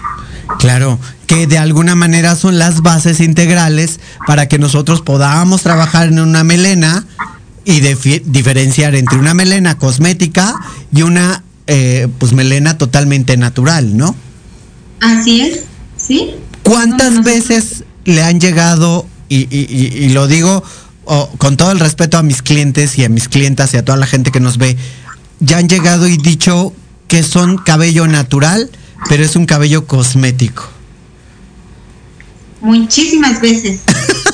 Claro, 0.58 0.98
que 1.26 1.46
de 1.46 1.56
alguna 1.56 1.94
manera 1.94 2.36
son 2.36 2.58
las 2.58 2.82
bases 2.82 3.20
integrales 3.20 4.00
para 4.26 4.46
que 4.46 4.58
nosotros 4.58 5.00
podamos 5.00 5.62
trabajar 5.62 6.08
en 6.08 6.20
una 6.20 6.44
melena 6.44 7.06
y 7.64 7.80
diferenciar 7.80 8.94
entre 8.94 9.18
una 9.18 9.32
melena 9.32 9.78
cosmética 9.78 10.54
y 10.92 11.00
una 11.00 11.42
eh, 11.66 12.08
pues 12.18 12.34
melena 12.34 12.76
totalmente 12.76 13.38
natural, 13.38 13.96
¿no? 13.96 14.14
Así 15.00 15.40
es, 15.40 15.60
sí. 15.96 16.34
¿Cuántas 16.62 17.24
veces 17.24 17.84
le 18.04 18.22
han 18.22 18.40
llegado, 18.40 19.06
y, 19.28 20.08
lo 20.10 20.26
digo 20.26 20.62
con 21.38 21.56
todo 21.56 21.70
el 21.70 21.80
respeto 21.80 22.16
a 22.16 22.22
mis 22.22 22.40
clientes 22.40 22.98
y 22.98 23.04
a 23.04 23.08
mis 23.08 23.28
clientas 23.28 23.74
y 23.74 23.76
a 23.76 23.84
toda 23.84 23.98
la 23.98 24.06
gente 24.06 24.30
que 24.30 24.40
nos 24.40 24.56
ve, 24.56 24.76
ya 25.40 25.58
han 25.58 25.68
llegado 25.68 26.08
y 26.08 26.16
dicho 26.16 26.72
que 27.08 27.22
son 27.22 27.58
cabello 27.58 28.06
natural, 28.06 28.70
pero 29.08 29.24
es 29.24 29.36
un 29.36 29.46
cabello 29.46 29.86
cosmético? 29.86 30.64
Muchísimas 32.60 33.40
veces. 33.42 33.82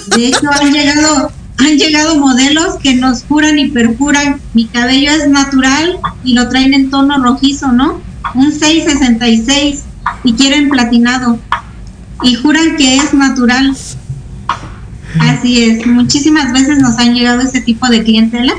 De 0.07 0.29
hecho, 0.29 0.49
han 0.53 0.73
llegado, 0.73 1.33
han 1.57 1.77
llegado 1.77 2.17
modelos 2.19 2.77
que 2.81 2.95
nos 2.95 3.25
juran 3.25 3.59
y 3.59 3.69
perjuran, 3.69 4.41
mi 4.55 4.67
cabello 4.67 5.11
es 5.11 5.29
natural 5.29 5.99
y 6.23 6.35
lo 6.35 6.49
traen 6.49 6.75
en 6.75 6.91
tono 6.91 7.21
rojizo, 7.23 7.73
¿no? 7.73 8.01
Un 8.35 8.53
666 8.53 9.81
y 10.23 10.35
quieren 10.35 10.69
platinado 10.69 11.41
y 12.23 12.35
juran 12.35 12.77
que 12.77 12.97
es 12.97 13.15
natural. 13.15 13.77
Así 15.19 15.65
es, 15.65 15.87
muchísimas 15.87 16.53
veces 16.53 16.79
nos 16.79 16.99
han 16.99 17.15
llegado 17.15 17.41
ese 17.41 17.61
tipo 17.61 17.89
de 17.89 18.05
clientela. 18.05 18.55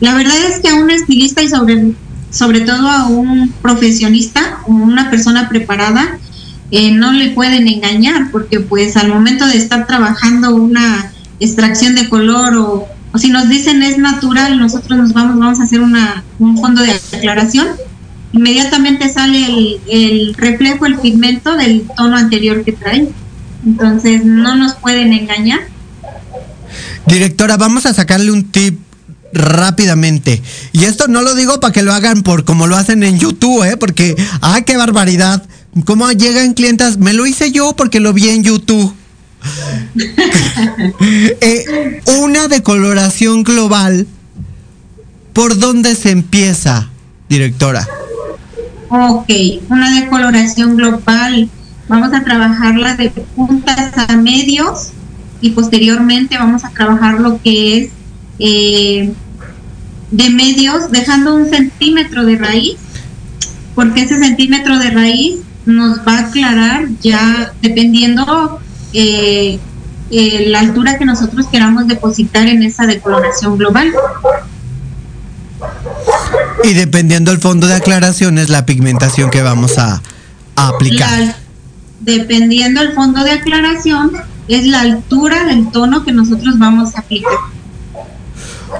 La 0.00 0.14
verdad 0.14 0.36
es 0.48 0.60
que 0.60 0.68
a 0.68 0.76
un 0.76 0.90
estilista 0.90 1.42
y 1.42 1.48
sobre, 1.48 1.92
sobre 2.30 2.60
todo 2.62 2.88
a 2.88 3.06
un 3.06 3.52
profesionista 3.60 4.60
o 4.66 4.72
una 4.72 5.10
persona 5.10 5.48
preparada, 5.48 6.18
eh, 6.70 6.92
no 6.92 7.12
le 7.12 7.30
pueden 7.30 7.68
engañar 7.68 8.30
porque 8.30 8.60
pues 8.60 8.96
al 8.96 9.08
momento 9.08 9.46
de 9.46 9.56
estar 9.56 9.86
trabajando 9.86 10.54
una 10.54 11.12
extracción 11.40 11.94
de 11.94 12.08
color 12.08 12.54
o, 12.54 12.86
o 13.12 13.18
si 13.18 13.28
nos 13.28 13.48
dicen 13.48 13.82
es 13.82 13.98
natural, 13.98 14.58
nosotros 14.58 14.96
nos 14.98 15.12
vamos, 15.12 15.38
vamos 15.38 15.60
a 15.60 15.64
hacer 15.64 15.80
una, 15.80 16.22
un 16.38 16.56
fondo 16.58 16.82
de 16.82 16.92
aclaración 16.92 17.66
inmediatamente 18.32 19.12
sale 19.12 19.46
el, 19.46 19.80
el, 19.88 20.34
reflejo, 20.34 20.86
el 20.86 20.98
pigmento 20.98 21.56
del 21.56 21.86
tono 21.96 22.16
anterior 22.16 22.64
que 22.64 22.72
trae. 22.72 23.08
Entonces 23.64 24.24
no 24.24 24.56
nos 24.56 24.74
pueden 24.74 25.12
engañar. 25.12 25.60
Directora, 27.06 27.56
vamos 27.56 27.86
a 27.86 27.94
sacarle 27.94 28.30
un 28.30 28.44
tip 28.50 28.78
rápidamente. 29.32 30.42
Y 30.72 30.84
esto 30.84 31.08
no 31.08 31.22
lo 31.22 31.34
digo 31.34 31.60
para 31.60 31.72
que 31.72 31.82
lo 31.82 31.92
hagan 31.92 32.22
por 32.22 32.44
como 32.44 32.66
lo 32.66 32.76
hacen 32.76 33.02
en 33.02 33.18
YouTube, 33.18 33.64
¿eh? 33.64 33.76
Porque, 33.76 34.16
¡ay, 34.40 34.62
qué 34.64 34.76
barbaridad! 34.76 35.42
¿Cómo 35.84 36.10
llegan 36.10 36.54
clientas? 36.54 36.98
Me 36.98 37.12
lo 37.12 37.26
hice 37.26 37.52
yo 37.52 37.74
porque 37.76 38.00
lo 38.00 38.12
vi 38.12 38.28
en 38.28 38.42
YouTube. 38.42 38.92
eh, 41.40 42.00
una 42.18 42.48
decoloración 42.48 43.44
global, 43.44 44.06
¿por 45.32 45.58
dónde 45.58 45.94
se 45.94 46.10
empieza, 46.10 46.90
directora? 47.28 47.88
Ok, 48.92 49.30
una 49.68 50.00
decoloración 50.00 50.74
global. 50.74 51.48
Vamos 51.86 52.12
a 52.12 52.24
trabajarla 52.24 52.96
de 52.96 53.10
puntas 53.10 53.92
a 53.96 54.16
medios 54.16 54.88
y 55.40 55.50
posteriormente 55.50 56.36
vamos 56.36 56.64
a 56.64 56.70
trabajar 56.70 57.20
lo 57.20 57.40
que 57.40 57.78
es 57.78 57.90
eh, 58.40 59.12
de 60.10 60.30
medios, 60.30 60.90
dejando 60.90 61.36
un 61.36 61.48
centímetro 61.48 62.24
de 62.24 62.36
raíz, 62.36 62.78
porque 63.76 64.02
ese 64.02 64.18
centímetro 64.18 64.76
de 64.80 64.90
raíz 64.90 65.36
nos 65.66 66.00
va 66.00 66.18
a 66.18 66.20
aclarar 66.26 66.88
ya 67.00 67.52
dependiendo 67.62 68.58
eh, 68.92 69.60
eh, 70.10 70.46
la 70.48 70.58
altura 70.58 70.98
que 70.98 71.04
nosotros 71.04 71.46
queramos 71.46 71.86
depositar 71.86 72.48
en 72.48 72.64
esa 72.64 72.86
decoloración 72.86 73.56
global. 73.56 73.92
Y 76.64 76.74
dependiendo 76.74 77.30
del 77.30 77.40
fondo 77.40 77.66
de 77.66 77.74
aclaración 77.74 78.38
es 78.38 78.48
la 78.48 78.66
pigmentación 78.66 79.30
que 79.30 79.42
vamos 79.42 79.78
a, 79.78 80.02
aplicar. 80.56 81.36
dependiendo 82.00 82.80
del 82.82 82.92
fondo 82.92 83.24
de 83.24 83.30
aclaración 83.30 84.12
es 84.48 84.66
la 84.66 84.80
altura 84.82 85.44
del 85.44 85.70
tono 85.70 86.04
que 86.04 86.12
nosotros 86.12 86.58
vamos 86.58 86.96
a 86.96 87.00
aplicar. 87.00 87.32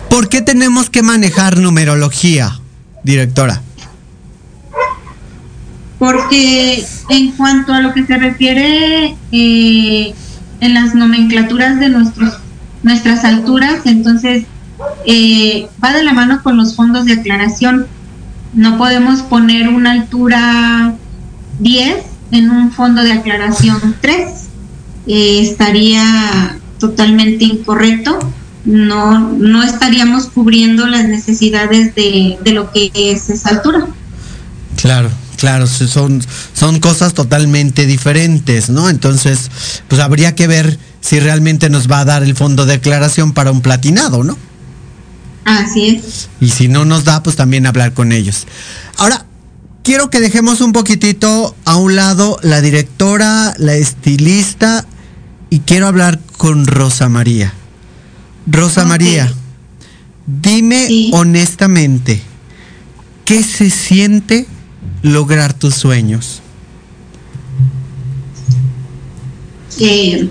¿Por 0.09 0.28
qué 0.28 0.43
tenemos 0.43 0.90
que 0.90 1.02
manejar 1.02 1.59
numerología, 1.59 2.61
directora? 3.02 3.62
Porque 5.98 6.85
en 7.09 7.32
cuanto 7.32 7.73
a 7.73 7.81
lo 7.81 7.93
que 7.93 8.07
se 8.07 8.16
refiere 8.16 9.16
eh, 9.32 10.15
en 10.61 10.74
las 10.74 10.94
nomenclaturas 10.94 11.78
de 11.78 11.89
nuestros, 11.89 12.39
nuestras 12.82 13.24
alturas, 13.24 13.85
entonces 13.85 14.44
eh, 15.07 15.69
va 15.82 15.93
de 15.93 16.02
la 16.02 16.12
mano 16.12 16.43
con 16.43 16.57
los 16.57 16.74
fondos 16.74 17.05
de 17.07 17.15
aclaración. 17.15 17.86
No 18.52 18.78
podemos 18.78 19.23
poner 19.23 19.69
una 19.69 19.93
altura 19.93 20.94
10 21.61 22.05
en 22.32 22.51
un 22.51 22.73
fondo 22.73 23.02
de 23.02 23.12
aclaración 23.12 23.97
3. 24.01 24.28
Eh, 25.07 25.40
estaría 25.43 26.59
totalmente 26.78 27.44
incorrecto. 27.44 28.19
No, 28.65 29.31
no 29.31 29.62
estaríamos 29.62 30.27
cubriendo 30.27 30.86
las 30.86 31.09
necesidades 31.09 31.94
de, 31.94 32.39
de 32.43 32.51
lo 32.52 32.70
que 32.73 32.90
es 32.94 33.31
esa 33.31 33.51
altura. 33.51 33.86
Claro, 34.77 35.11
claro, 35.36 35.66
son, 35.66 36.23
son 36.52 36.81
cosas 36.81 37.15
totalmente 37.15 37.86
diferentes, 37.86 38.69
¿no? 38.69 38.90
Entonces, 38.90 39.51
pues 39.89 40.01
habría 40.01 40.35
que 40.35 40.47
ver 40.47 40.78
si 41.01 41.20
realmente 41.20 41.70
nos 41.70 41.90
va 41.90 42.01
a 42.01 42.05
dar 42.05 42.23
el 42.23 42.36
fondo 42.36 42.66
de 42.66 42.74
aclaración 42.74 43.32
para 43.32 43.51
un 43.51 43.62
platinado, 43.62 44.23
¿no? 44.24 44.36
Así 45.45 45.89
es. 45.89 46.29
Y 46.41 46.51
si 46.51 46.69
no 46.69 46.85
nos 46.85 47.05
da, 47.05 47.23
pues 47.23 47.37
también 47.37 47.67
hablar 47.67 47.95
con 47.95 48.12
ellos. 48.12 48.47
Ahora, 48.99 49.27
quiero 49.83 50.11
que 50.11 50.21
dejemos 50.21 50.61
un 50.61 50.73
poquitito 50.73 51.55
a 51.65 51.77
un 51.77 51.97
lado 51.97 52.39
la 52.43 52.61
directora, 52.61 53.55
la 53.59 53.75
estilista, 53.75 54.87
y 55.51 55.61
quiero 55.61 55.87
hablar 55.87 56.21
con 56.37 56.67
Rosa 56.67 57.09
María. 57.09 57.53
Rosa 58.47 58.85
María, 58.85 59.33
dime 60.27 61.11
honestamente, 61.12 62.23
¿qué 63.25 63.43
se 63.43 63.71
siente 63.71 64.47
lograr 65.03 65.53
tus 65.53 65.75
sueños? 65.75 66.41
Eh, 69.79 70.29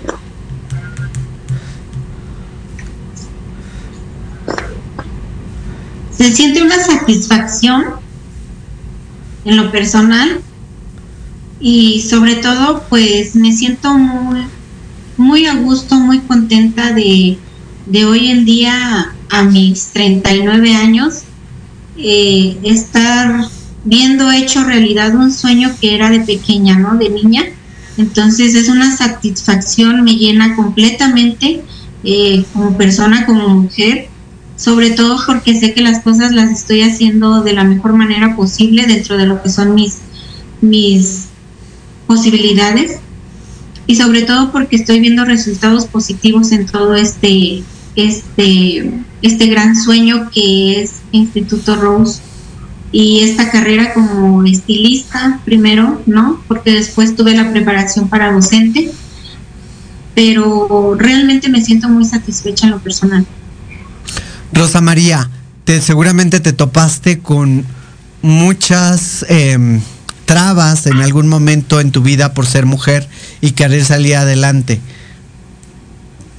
se 6.20 6.32
siente 6.32 6.62
una 6.62 6.78
satisfacción 6.78 7.82
en 9.46 9.56
lo 9.56 9.72
personal 9.72 10.42
y 11.58 12.02
sobre 12.02 12.34
todo 12.34 12.84
pues 12.90 13.34
me 13.36 13.54
siento 13.54 13.96
muy 13.96 14.42
muy 15.16 15.46
a 15.46 15.54
gusto, 15.54 15.94
muy 15.94 16.18
contenta 16.18 16.92
de, 16.92 17.38
hoy 18.06 18.30
en 18.30 18.44
día 18.44 19.14
a 19.30 19.42
mis 19.44 19.92
39 19.92 20.74
años 20.74 21.22
eh, 21.96 22.58
estar 22.64 23.46
viendo 23.84 24.30
hecho 24.30 24.62
realidad 24.62 25.14
un 25.14 25.32
sueño 25.32 25.74
que 25.80 25.94
era 25.94 26.10
de 26.10 26.20
pequeña, 26.20 26.78
¿no? 26.78 26.98
De 26.98 27.08
niña. 27.08 27.44
Entonces 27.96 28.54
es 28.54 28.68
una 28.68 28.94
satisfacción, 28.94 30.04
me 30.04 30.16
llena 30.16 30.54
completamente 30.54 31.62
eh, 32.04 32.44
como 32.52 32.76
persona, 32.76 33.24
como 33.24 33.48
mujer 33.48 34.09
sobre 34.60 34.90
todo 34.90 35.16
porque 35.26 35.58
sé 35.58 35.72
que 35.72 35.80
las 35.80 36.02
cosas 36.02 36.32
las 36.32 36.50
estoy 36.50 36.82
haciendo 36.82 37.40
de 37.40 37.54
la 37.54 37.64
mejor 37.64 37.94
manera 37.94 38.36
posible 38.36 38.86
dentro 38.86 39.16
de 39.16 39.24
lo 39.24 39.42
que 39.42 39.48
son 39.48 39.74
mis, 39.74 40.00
mis 40.60 41.28
posibilidades 42.06 42.98
y 43.86 43.96
sobre 43.96 44.20
todo 44.22 44.52
porque 44.52 44.76
estoy 44.76 45.00
viendo 45.00 45.24
resultados 45.24 45.86
positivos 45.86 46.52
en 46.52 46.66
todo 46.66 46.94
este, 46.94 47.62
este, 47.96 48.92
este 49.22 49.46
gran 49.46 49.74
sueño 49.74 50.28
que 50.30 50.82
es 50.82 50.96
Instituto 51.10 51.76
Rose 51.76 52.20
y 52.92 53.20
esta 53.20 53.50
carrera 53.50 53.94
como 53.94 54.44
estilista 54.44 55.40
primero, 55.46 56.02
¿no? 56.04 56.38
Porque 56.46 56.72
después 56.72 57.16
tuve 57.16 57.34
la 57.34 57.50
preparación 57.50 58.10
para 58.10 58.30
docente, 58.30 58.90
pero 60.14 60.96
realmente 60.98 61.48
me 61.48 61.62
siento 61.62 61.88
muy 61.88 62.04
satisfecha 62.04 62.66
en 62.66 62.72
lo 62.72 62.78
personal. 62.80 63.26
Rosa 64.52 64.80
María, 64.80 65.28
te, 65.64 65.80
seguramente 65.80 66.40
te 66.40 66.52
topaste 66.52 67.20
con 67.20 67.64
muchas 68.22 69.24
em, 69.28 69.80
trabas 70.26 70.86
en 70.86 71.00
algún 71.00 71.28
momento 71.28 71.80
en 71.80 71.90
tu 71.90 72.02
vida 72.02 72.34
por 72.34 72.46
ser 72.46 72.66
mujer 72.66 73.08
y 73.40 73.52
querer 73.52 73.84
salir 73.84 74.16
adelante. 74.16 74.80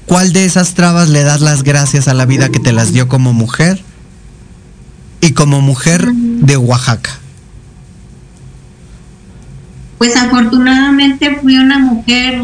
¿Cuál 0.05 0.33
de 0.33 0.45
esas 0.45 0.73
trabas 0.73 1.09
le 1.09 1.23
das 1.23 1.41
las 1.41 1.63
gracias 1.63 2.07
a 2.07 2.13
la 2.13 2.25
vida 2.25 2.49
que 2.49 2.59
te 2.59 2.73
las 2.73 2.91
dio 2.91 3.07
como 3.07 3.33
mujer 3.33 3.81
y 5.21 5.31
como 5.31 5.61
mujer 5.61 6.11
de 6.11 6.57
Oaxaca? 6.57 7.11
Pues 9.97 10.17
afortunadamente 10.17 11.37
fui 11.41 11.57
una 11.57 11.79
mujer, 11.79 12.41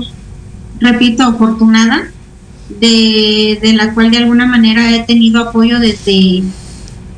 repito, 0.79 1.23
afortunada, 1.23 2.11
de, 2.79 3.59
de 3.61 3.73
la 3.73 3.93
cual 3.93 4.11
de 4.11 4.17
alguna 4.17 4.45
manera 4.45 4.95
he 4.95 5.03
tenido 5.03 5.41
apoyo 5.41 5.79
desde, 5.79 6.43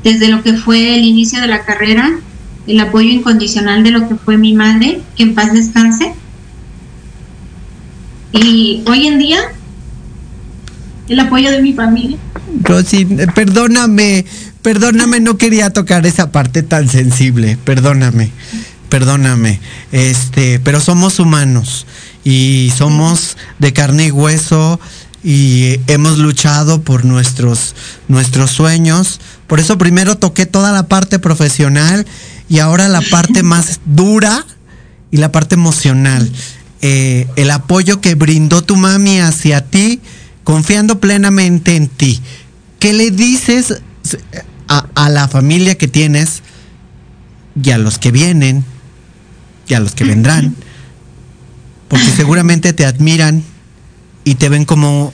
desde 0.04 0.28
lo 0.30 0.44
que 0.44 0.54
fue 0.54 0.96
el 0.96 1.04
inicio 1.04 1.42
de 1.42 1.48
la 1.48 1.66
carrera, 1.66 2.20
el 2.68 2.80
apoyo 2.80 3.10
incondicional 3.10 3.84
de 3.84 3.92
lo 3.92 4.08
que 4.08 4.16
fue 4.16 4.38
mi 4.38 4.54
madre, 4.54 5.02
que 5.16 5.24
en 5.24 5.36
paz 5.36 5.54
descanse. 5.54 6.14
Y 8.32 8.84
hoy 8.86 9.08
en 9.08 9.18
día, 9.18 9.40
el 11.08 11.20
apoyo 11.20 11.52
de 11.52 11.62
mi 11.62 11.74
familia. 11.74 12.18
Rosy, 12.62 13.06
perdóname, 13.34 14.26
perdóname, 14.62 15.20
no 15.20 15.38
quería 15.38 15.72
tocar 15.72 16.06
esa 16.06 16.32
parte 16.32 16.64
tan 16.64 16.88
sensible, 16.90 17.58
perdóname, 17.64 18.32
perdóname. 18.90 19.60
Este, 19.92 20.60
pero 20.60 20.80
somos 20.80 21.20
humanos 21.20 21.88
y 22.24 22.72
somos 22.78 23.38
de 23.58 23.74
carne 23.74 24.08
y 24.08 24.12
hueso 24.12 24.80
y 25.24 25.80
hemos 25.88 26.18
luchado 26.18 26.82
por 26.82 27.06
nuestros 27.06 27.76
nuestros 28.08 28.52
sueños. 28.52 29.20
Por 29.48 29.60
eso 29.60 29.78
primero 29.78 30.18
toqué 30.18 30.46
toda 30.46 30.72
la 30.72 30.88
parte 30.88 31.20
profesional 31.20 32.06
y 32.48 32.60
ahora 32.60 32.88
la 32.88 33.02
parte 33.02 33.44
más 33.44 33.80
dura 33.86 34.46
y 35.12 35.18
la 35.18 35.32
parte 35.32 35.56
emocional. 35.56 36.30
Eh, 36.82 37.28
el 37.36 37.52
apoyo 37.52 38.00
que 38.00 38.16
brindó 38.16 38.64
tu 38.64 38.78
mami 38.78 39.20
hacia 39.20 39.66
ti, 39.66 40.00
confiando 40.44 41.00
plenamente 41.00 41.76
en 41.76 41.90
ti. 41.90 42.22
¿Qué 42.80 42.94
le 42.94 43.12
dices 43.12 43.82
a, 44.70 44.86
a 44.96 45.10
la 45.10 45.28
familia 45.28 45.78
que 45.78 45.90
tienes 45.90 46.42
y 47.62 47.72
a 47.72 47.78
los 47.78 47.98
que 47.98 48.12
vienen 48.12 48.64
y 49.68 49.74
a 49.74 49.82
los 49.82 49.94
que 49.94 50.06
vendrán? 50.06 50.56
Porque 51.90 52.06
seguramente 52.16 52.72
te 52.72 52.86
admiran 52.86 53.44
y 54.24 54.36
te 54.36 54.50
ven 54.50 54.66
como 54.66 55.14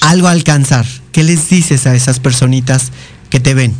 algo 0.00 0.28
a 0.28 0.32
alcanzar. 0.32 0.86
¿Qué 1.12 1.22
les 1.22 1.48
dices 1.48 1.86
a 1.86 1.94
esas 1.94 2.20
personitas 2.20 2.92
que 3.30 3.40
te 3.40 3.54
ven? 3.54 3.74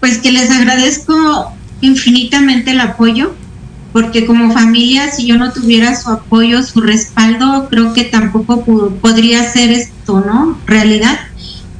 Pues 0.00 0.18
que 0.18 0.32
les 0.32 0.50
agradezco 0.50 1.52
infinitamente 1.80 2.72
el 2.72 2.80
apoyo, 2.80 3.34
porque 3.92 4.24
como 4.24 4.52
familia, 4.52 5.10
si 5.10 5.26
yo 5.26 5.36
no 5.36 5.52
tuviera 5.52 5.94
su 6.00 6.10
apoyo, 6.10 6.62
su 6.62 6.80
respaldo, 6.80 7.68
creo 7.68 7.92
que 7.92 8.04
tampoco 8.04 8.64
podría 9.00 9.48
ser 9.50 9.70
esto, 9.70 10.24
¿no? 10.26 10.58
Realidad, 10.66 11.20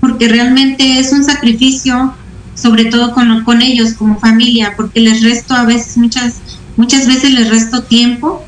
porque 0.01 0.29
realmente 0.29 0.99
es 0.99 1.13
un 1.13 1.25
sacrificio, 1.25 2.15
sobre 2.55 2.87
todo 2.87 3.13
con, 3.13 3.45
con 3.45 3.63
ellos 3.63 3.95
como 3.95 4.19
familia, 4.21 4.75
porque 4.77 5.01
les 5.01 5.23
resto 5.23 5.55
a 5.55 5.65
veces, 5.65 5.97
muchas, 5.97 6.35
muchas 6.77 7.07
veces 7.07 7.33
les 7.33 7.49
resto 7.49 7.83
tiempo, 7.85 8.45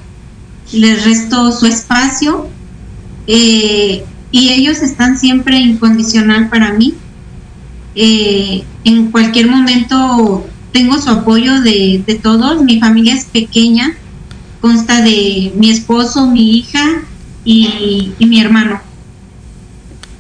les 0.75 1.05
resto 1.05 1.53
su 1.53 1.67
espacio, 1.67 2.49
eh, 3.27 4.05
y 4.31 4.49
ellos 4.51 4.83
están 4.83 5.19
siempre 5.19 5.59
incondicional 5.59 6.49
para 6.49 6.73
mí. 6.73 6.95
Eh, 7.95 8.65
en 8.83 9.11
cualquier 9.11 9.49
momento 9.49 10.47
tengo 10.73 10.99
su 11.01 11.11
apoyo 11.11 11.61
de, 11.63 12.21
todos. 12.23 12.63
Mi 12.63 12.81
familia 12.81 13.15
es 13.15 13.27
pequeña, 13.27 13.95
consta 14.61 15.03
de 15.03 15.53
mi 15.57 15.71
esposo, 15.71 16.27
mi 16.27 16.59
hija 16.59 17.03
y, 17.45 18.13
mi 18.19 18.41
hermano. 18.41 18.81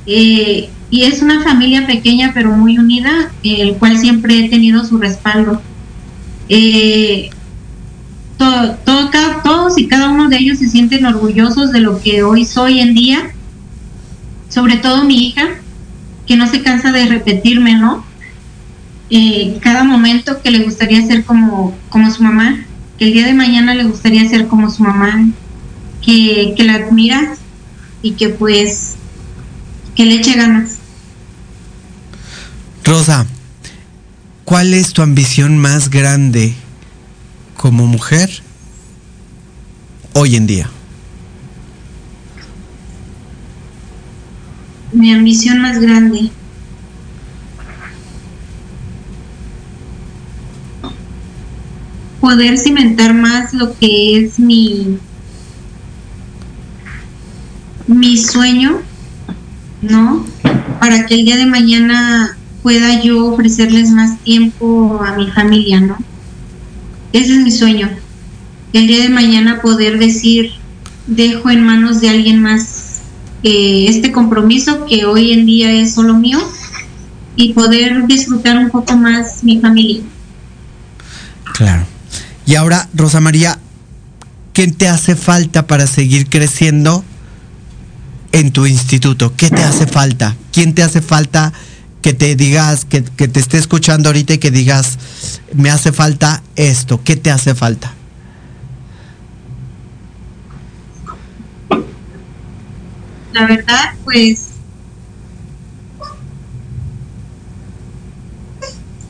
Eh, 0.06 0.68
y 0.90 1.02
es 1.02 1.22
una 1.22 1.42
familia 1.42 1.86
pequeña 1.86 2.30
pero 2.34 2.50
muy 2.52 2.78
unida, 2.78 3.32
el 3.42 3.74
cual 3.74 3.98
siempre 3.98 4.38
he 4.38 4.48
tenido 4.48 4.84
su 4.84 4.98
respaldo. 4.98 5.60
Todos 8.36 9.78
y 9.78 9.86
cada 9.88 10.10
uno 10.10 10.28
de 10.28 10.38
ellos 10.38 10.58
se 10.58 10.68
sienten 10.68 11.06
orgullosos 11.06 11.72
de 11.72 11.80
lo 11.80 12.00
que 12.00 12.22
hoy 12.22 12.44
soy 12.44 12.80
en 12.80 12.94
día, 12.94 13.30
sobre 14.48 14.76
todo 14.76 15.04
mi 15.04 15.28
hija, 15.28 15.48
que 16.26 16.36
no 16.36 16.46
se 16.46 16.62
cansa 16.62 16.92
de 16.92 17.06
repetirme, 17.06 17.74
¿no? 17.74 18.04
Cada 19.60 19.84
momento 19.84 20.42
que 20.42 20.50
le 20.50 20.64
gustaría 20.64 21.06
ser 21.06 21.24
como, 21.24 21.76
como 21.88 22.10
su 22.10 22.22
mamá, 22.22 22.64
que 22.98 23.06
el 23.06 23.12
día 23.12 23.26
de 23.26 23.34
mañana 23.34 23.74
le 23.74 23.84
gustaría 23.84 24.28
ser 24.28 24.48
como 24.48 24.70
su 24.70 24.82
mamá, 24.82 25.26
que, 26.02 26.54
que 26.56 26.64
la 26.64 26.74
admira 26.74 27.34
y 28.02 28.12
que 28.12 28.28
pues 28.28 28.96
que 29.94 30.04
le 30.04 30.16
eche 30.16 30.34
ganas. 30.34 30.78
Rosa, 32.84 33.26
¿cuál 34.44 34.74
es 34.74 34.92
tu 34.92 35.02
ambición 35.02 35.58
más 35.58 35.88
grande 35.88 36.54
como 37.64 37.86
mujer 37.86 38.28
hoy 40.12 40.36
en 40.36 40.46
día? 40.46 40.68
Mi 44.92 45.14
ambición 45.14 45.62
más 45.62 45.80
grande. 45.80 46.28
Poder 52.20 52.58
cimentar 52.58 53.14
más 53.14 53.54
lo 53.54 53.74
que 53.78 54.18
es 54.18 54.38
mi 54.38 54.98
mi 57.86 58.18
sueño, 58.18 58.82
¿no? 59.80 60.26
Para 60.80 61.06
que 61.06 61.14
el 61.14 61.24
día 61.24 61.38
de 61.38 61.46
mañana 61.46 62.36
pueda 62.62 63.02
yo 63.02 63.32
ofrecerles 63.32 63.90
más 63.90 64.18
tiempo 64.18 65.00
a 65.02 65.16
mi 65.16 65.30
familia, 65.30 65.80
¿no? 65.80 65.96
Ese 67.14 67.32
es 67.32 67.44
mi 67.44 67.52
sueño. 67.52 67.88
El 68.72 68.88
día 68.88 69.00
de 69.00 69.08
mañana 69.08 69.62
poder 69.62 70.00
decir, 70.00 70.50
dejo 71.06 71.48
en 71.48 71.64
manos 71.64 72.00
de 72.00 72.10
alguien 72.10 72.42
más 72.42 73.02
eh, 73.44 73.86
este 73.88 74.10
compromiso 74.10 74.84
que 74.86 75.04
hoy 75.04 75.30
en 75.30 75.46
día 75.46 75.70
es 75.70 75.94
solo 75.94 76.14
mío 76.14 76.40
y 77.36 77.52
poder 77.52 78.08
disfrutar 78.08 78.58
un 78.58 78.68
poco 78.68 78.96
más 78.96 79.44
mi 79.44 79.60
familia. 79.60 80.02
Claro. 81.52 81.86
Y 82.46 82.56
ahora, 82.56 82.88
Rosa 82.92 83.20
María, 83.20 83.60
¿qué 84.52 84.66
te 84.66 84.88
hace 84.88 85.14
falta 85.14 85.68
para 85.68 85.86
seguir 85.86 86.28
creciendo 86.28 87.04
en 88.32 88.50
tu 88.50 88.66
instituto? 88.66 89.32
¿Qué 89.36 89.50
te 89.50 89.62
hace 89.62 89.86
falta? 89.86 90.34
¿Quién 90.50 90.74
te 90.74 90.82
hace 90.82 91.00
falta 91.00 91.52
que 92.02 92.12
te 92.12 92.34
digas, 92.34 92.84
que, 92.84 93.04
que 93.04 93.28
te 93.28 93.38
esté 93.38 93.58
escuchando 93.58 94.08
ahorita 94.08 94.34
y 94.34 94.38
que 94.38 94.50
digas, 94.50 94.98
me 95.54 95.70
hace 95.70 95.92
falta 95.92 96.42
esto? 96.56 97.00
¿Qué 97.02 97.16
te 97.16 97.30
hace 97.30 97.54
falta? 97.54 97.92
La 103.32 103.46
verdad, 103.46 103.94
pues 104.04 104.48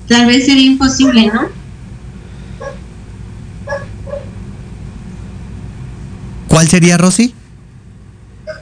tal 0.08 0.26
vez 0.26 0.46
sería 0.46 0.66
imposible, 0.66 1.26
¿no? 1.26 1.48
¿Cuál 6.48 6.68
sería, 6.68 6.96
Rosy? 6.96 7.34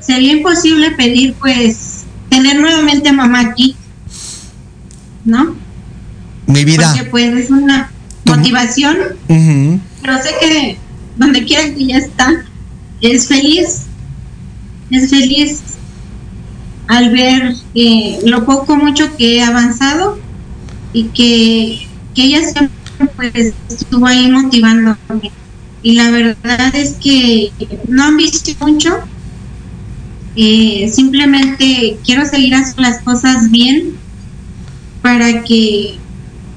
Sería 0.00 0.32
imposible 0.32 0.90
pedir, 0.92 1.34
pues, 1.34 2.04
tener 2.28 2.58
nuevamente 2.58 3.10
a 3.10 3.12
mamá 3.12 3.40
aquí, 3.40 3.76
¿no? 5.24 5.54
Mi 6.46 6.64
vida. 6.64 6.90
Porque 6.90 7.10
pues 7.10 7.34
es 7.34 7.50
una 7.50 7.91
motivación, 8.24 8.96
pero 9.26 10.18
sé 10.22 10.30
que 10.40 10.78
donde 11.16 11.44
quiera 11.44 11.64
que 11.64 11.82
ella 11.82 11.98
está, 11.98 12.44
es 13.00 13.26
feliz, 13.28 13.82
es 14.90 15.10
feliz 15.10 15.62
al 16.88 17.10
ver 17.10 17.54
eh, 17.74 18.20
lo 18.24 18.44
poco 18.44 18.76
mucho 18.76 19.16
que 19.16 19.36
he 19.36 19.42
avanzado 19.42 20.18
y 20.92 21.04
que, 21.04 21.88
que 22.14 22.24
ella 22.24 22.40
siempre 22.42 22.70
pues, 23.16 23.54
estuvo 23.70 24.06
ahí 24.06 24.30
motivándome. 24.30 24.98
Y 25.82 25.94
la 25.94 26.10
verdad 26.10 26.74
es 26.74 26.92
que 26.92 27.50
no 27.88 28.04
han 28.04 28.16
visto 28.16 28.52
mucho, 28.60 28.98
eh, 30.36 30.90
simplemente 30.92 31.98
quiero 32.04 32.24
seguir 32.24 32.54
haciendo 32.54 32.82
las 32.82 33.00
cosas 33.00 33.50
bien 33.50 33.94
para 35.02 35.42
que 35.42 35.98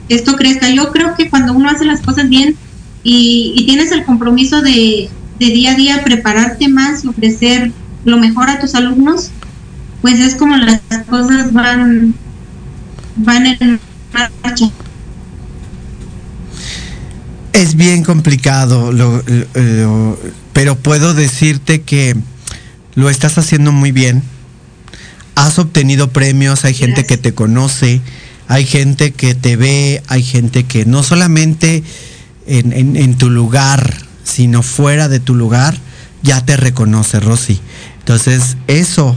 esto 0.10 0.36
crezca. 0.36 0.70
Yo 0.70 0.92
creo 0.92 1.16
que 1.16 1.30
cuando 1.30 1.54
uno 1.54 1.70
hace 1.70 1.86
las 1.86 2.02
cosas 2.02 2.30
bien 2.30 2.56
y, 3.04 3.54
y 3.56 3.66
tienes 3.66 3.92
el 3.92 4.04
compromiso 4.06 4.62
de, 4.62 5.10
de 5.40 5.46
día 5.48 5.72
a 5.72 5.76
día 5.76 6.04
prepararte 6.04 6.68
más 6.68 7.04
y 7.04 7.08
ofrecer 7.08 7.72
lo 8.04 8.18
mejor 8.18 8.50
a 8.50 8.60
tus 8.60 8.76
alumnos, 8.76 9.32
pues 10.02 10.20
es 10.20 10.36
como 10.36 10.58
las 10.58 10.82
cosas 11.10 11.52
van, 11.54 12.14
van 13.16 13.46
en 13.48 13.80
marcha. 14.44 14.70
Es 17.54 17.76
bien 17.76 18.04
complicado, 18.04 18.92
lo- 18.92 19.24
pero 20.54 20.76
puedo 20.76 21.14
decirte 21.14 21.82
que 21.82 22.16
lo 22.96 23.10
estás 23.10 23.38
haciendo 23.38 23.72
muy 23.72 23.92
bien. 23.92 24.22
Has 25.36 25.58
obtenido 25.60 26.10
premios, 26.12 26.66
hay 26.66 26.74
gente 26.74 27.02
Gracias. 27.02 27.08
que 27.08 27.18
te 27.18 27.34
conoce, 27.34 28.02
hay 28.48 28.66
gente 28.66 29.12
que 29.12 29.36
te 29.36 29.56
ve, 29.56 30.02
hay 30.08 30.24
gente 30.24 30.64
que 30.66 30.86
no 30.86 31.04
solamente 31.04 31.84
en, 32.48 32.74
en- 32.74 32.96
en 32.96 33.16
tu 33.18 33.30
lugar, 33.30 33.98
sino 34.24 34.62
fuera 34.64 35.08
de 35.08 35.20
tu 35.20 35.36
lugar, 35.36 35.78
ya 36.24 36.44
te 36.46 36.58
reconoce, 36.58 37.20
Rosy. 37.20 37.60
Entonces, 38.00 38.58
eso, 38.68 39.16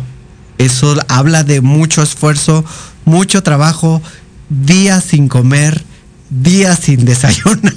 eso 0.59 0.97
habla 1.09 1.45
de 1.45 1.61
mucho 1.61 2.03
esfuerzo, 2.03 2.65
mucho 3.05 3.43
trabajo, 3.43 4.03
días 4.51 5.05
sin 5.05 5.29
comer, 5.29 5.83
días 6.31 6.79
sin 6.81 7.05
desayunar. 7.05 7.75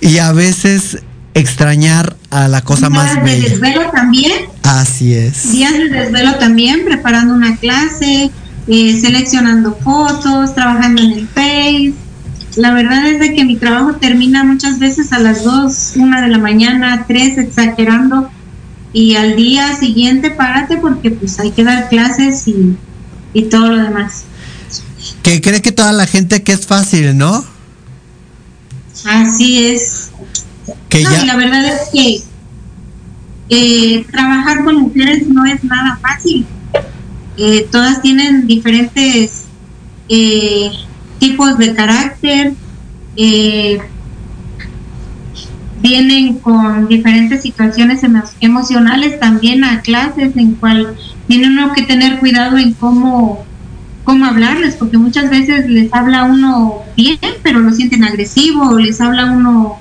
y 0.00 0.18
a 0.18 0.32
veces 0.32 0.98
extrañar 1.34 2.16
a 2.30 2.48
la 2.48 2.62
cosa 2.62 2.90
más 2.90 3.12
Días 3.12 3.24
de 3.24 3.30
bella. 3.32 3.48
desvelo 3.50 3.90
también, 3.92 4.32
Así 4.62 5.14
es. 5.14 5.52
días 5.52 5.72
de 5.72 5.88
desvelo 5.88 6.34
también, 6.36 6.84
preparando 6.84 7.34
una 7.34 7.56
clase, 7.56 8.30
eh, 8.66 8.98
seleccionando 9.00 9.74
fotos, 9.74 10.54
trabajando 10.54 11.02
en 11.02 11.12
el 11.12 11.28
Face. 11.28 11.92
La 12.56 12.72
verdad 12.72 13.06
es 13.06 13.20
de 13.20 13.34
que 13.34 13.44
mi 13.44 13.56
trabajo 13.56 13.94
termina 13.94 14.44
muchas 14.44 14.78
veces 14.78 15.12
a 15.12 15.18
las 15.18 15.44
2, 15.44 15.92
1 15.96 16.20
de 16.20 16.28
la 16.28 16.38
mañana, 16.38 17.04
3, 17.06 17.38
exagerando. 17.38 18.30
Y 18.92 19.14
al 19.14 19.36
día 19.36 19.76
siguiente 19.76 20.30
párate 20.30 20.76
porque 20.76 21.12
pues 21.12 21.38
hay 21.38 21.52
que 21.52 21.62
dar 21.62 21.88
clases 21.88 22.48
y, 22.48 22.76
y 23.32 23.42
todo 23.44 23.68
lo 23.68 23.82
demás. 23.82 24.24
Que 25.22 25.40
cree 25.40 25.62
que 25.62 25.72
toda 25.72 25.92
la 25.92 26.06
gente 26.06 26.42
que 26.42 26.52
es 26.52 26.66
fácil, 26.66 27.16
¿no? 27.16 27.44
Así 29.04 29.66
es. 29.66 30.10
Que 30.88 31.02
No, 31.02 31.22
y 31.22 31.26
la 31.26 31.36
verdad 31.36 31.64
es 31.66 31.88
que 31.92 32.22
eh, 33.48 34.06
trabajar 34.10 34.64
con 34.64 34.76
mujeres 34.76 35.26
no 35.26 35.44
es 35.44 35.62
nada 35.64 35.98
fácil. 36.02 36.46
Eh, 37.36 37.68
todas 37.70 38.02
tienen 38.02 38.46
diferentes 38.46 39.46
eh, 40.08 40.70
tipos 41.18 41.56
de 41.58 41.74
carácter, 41.74 42.54
eh, 43.16 43.78
vienen 45.80 46.38
con 46.40 46.88
diferentes 46.88 47.42
situaciones 47.42 48.02
emo- 48.02 48.30
emocionales 48.40 49.18
también 49.18 49.64
a 49.64 49.80
clases 49.80 50.36
en 50.36 50.54
cual 50.56 50.96
tiene 51.26 51.46
uno 51.48 51.72
que 51.72 51.82
tener 51.82 52.18
cuidado 52.18 52.58
en 52.58 52.74
cómo 52.74 53.46
cómo 54.02 54.24
hablarles, 54.24 54.76
porque 54.76 54.98
muchas 54.98 55.30
veces 55.30 55.66
les 55.68 55.92
habla 55.94 56.24
uno 56.24 56.82
bien, 56.96 57.18
pero 57.44 57.60
lo 57.60 57.70
sienten 57.70 58.02
agresivo, 58.02 58.70
o 58.70 58.78
les 58.78 59.00
habla 59.00 59.30
uno 59.30 59.76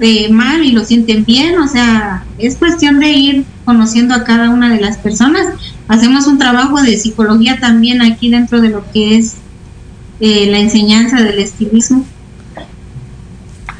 eh, 0.00 0.32
mal 0.32 0.64
y 0.64 0.72
lo 0.72 0.84
sienten 0.84 1.24
bien, 1.24 1.58
o 1.58 1.68
sea, 1.68 2.24
es 2.38 2.56
cuestión 2.56 3.00
de 3.00 3.10
ir 3.10 3.46
conociendo 3.64 4.14
a 4.14 4.24
cada 4.24 4.48
una 4.50 4.70
de 4.70 4.80
las 4.80 4.96
personas. 4.98 5.44
Hacemos 5.90 6.28
un 6.28 6.38
trabajo 6.38 6.80
de 6.80 6.96
psicología 6.96 7.58
también 7.58 8.00
aquí 8.00 8.30
dentro 8.30 8.60
de 8.60 8.68
lo 8.68 8.88
que 8.92 9.18
es 9.18 9.32
eh, 10.20 10.46
la 10.48 10.60
enseñanza 10.60 11.20
del 11.20 11.40
estilismo. 11.40 12.06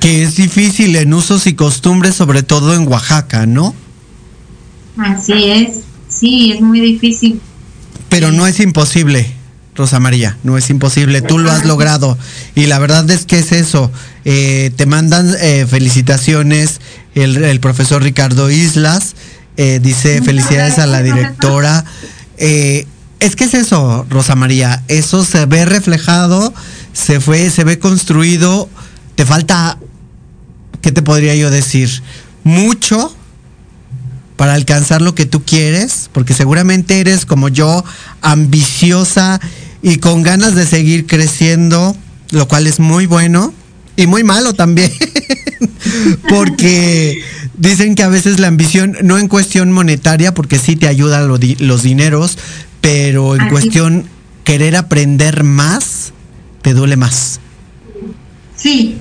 Que 0.01 0.25
es 0.25 0.35
difícil 0.35 0.97
en 0.97 1.15
usos 1.15 1.47
y 1.47 1.55
costumbres, 1.55 2.17
sobre 2.17 2.43
todo 2.43 2.75
en 2.75 2.89
Oaxaca, 2.89 3.47
¿no? 3.47 3.77
Así 4.97 5.51
es, 5.51 5.83
sí, 6.09 6.51
es 6.51 6.61
muy 6.61 6.81
difícil. 6.81 7.41
Pero 8.09 8.33
no 8.33 8.49
es 8.49 8.59
imposible, 8.59 9.33
Rosa 9.77 10.01
María, 10.01 10.37
no 10.43 10.59
es 10.59 10.69
imposible, 10.69 11.23
tú 11.23 11.39
lo 11.39 11.53
has 11.53 11.65
logrado. 11.65 12.19
Y 12.57 12.67
la 12.67 12.81
verdad 12.81 13.09
es 13.09 13.25
que 13.25 13.39
es 13.39 13.53
eso. 13.53 13.93
Eh, 14.25 14.73
te 14.75 14.85
mandan 14.85 15.33
eh, 15.41 15.65
felicitaciones 15.71 16.81
el, 17.15 17.37
el 17.45 17.61
profesor 17.61 18.03
Ricardo 18.03 18.51
Islas, 18.51 19.15
eh, 19.63 19.79
dice 19.79 20.23
felicidades 20.23 20.79
a 20.79 20.87
la 20.87 21.03
directora. 21.03 21.85
Eh, 22.39 22.87
es 23.19 23.37
que 23.37 23.45
es 23.45 23.53
eso, 23.53 24.07
Rosa 24.09 24.35
María, 24.35 24.83
eso 24.89 25.23
se 25.23 25.45
ve 25.45 25.67
reflejado, 25.67 26.55
se 26.95 27.21
fue, 27.21 27.51
se 27.51 27.65
ve 27.65 27.79
construido, 27.79 28.71
te 29.17 29.27
falta, 29.27 29.77
¿qué 30.81 30.93
te 30.93 31.03
podría 31.03 31.35
yo 31.35 31.51
decir? 31.51 31.91
Mucho 32.43 33.15
para 34.37 34.55
alcanzar 34.55 35.03
lo 35.03 35.15
que 35.15 35.27
tú 35.27 35.45
quieres, 35.45 36.09
porque 36.11 36.33
seguramente 36.33 36.99
eres 36.99 37.27
como 37.27 37.51
yo, 37.51 37.85
ambiciosa 38.23 39.43
y 39.83 39.99
con 39.99 40.23
ganas 40.23 40.55
de 40.55 40.65
seguir 40.65 41.07
creciendo, 41.07 41.95
lo 42.31 42.49
cual 42.49 42.67
es 42.67 42.81
muy 42.81 43.05
bueno 43.05 43.53
y 43.95 44.07
muy 44.07 44.25
malo 44.25 44.55
también, 44.55 44.91
porque 46.31 47.23
dicen 47.61 47.95
que 47.95 48.03
a 48.03 48.09
veces 48.09 48.41
la 48.41 48.49
ambición, 48.49 48.97
no 49.03 49.19
en 49.19 49.29
cuestión 49.29 49.71
monetaria, 49.71 50.35
porque 50.35 50.59
sí 50.59 50.75
te 50.77 50.89
ayuda 50.89 51.21
lo 51.23 51.39
di- 51.39 51.57
los 51.57 51.83
dineros, 51.83 52.37
pero 52.81 53.35
en 53.37 53.43
Así. 53.43 53.51
cuestión 53.51 54.05
querer 54.45 54.75
aprender 54.77 55.45
más, 55.45 56.13
te 56.63 56.75
duele 56.75 56.97
más. 56.97 57.39
Sí, 58.57 58.97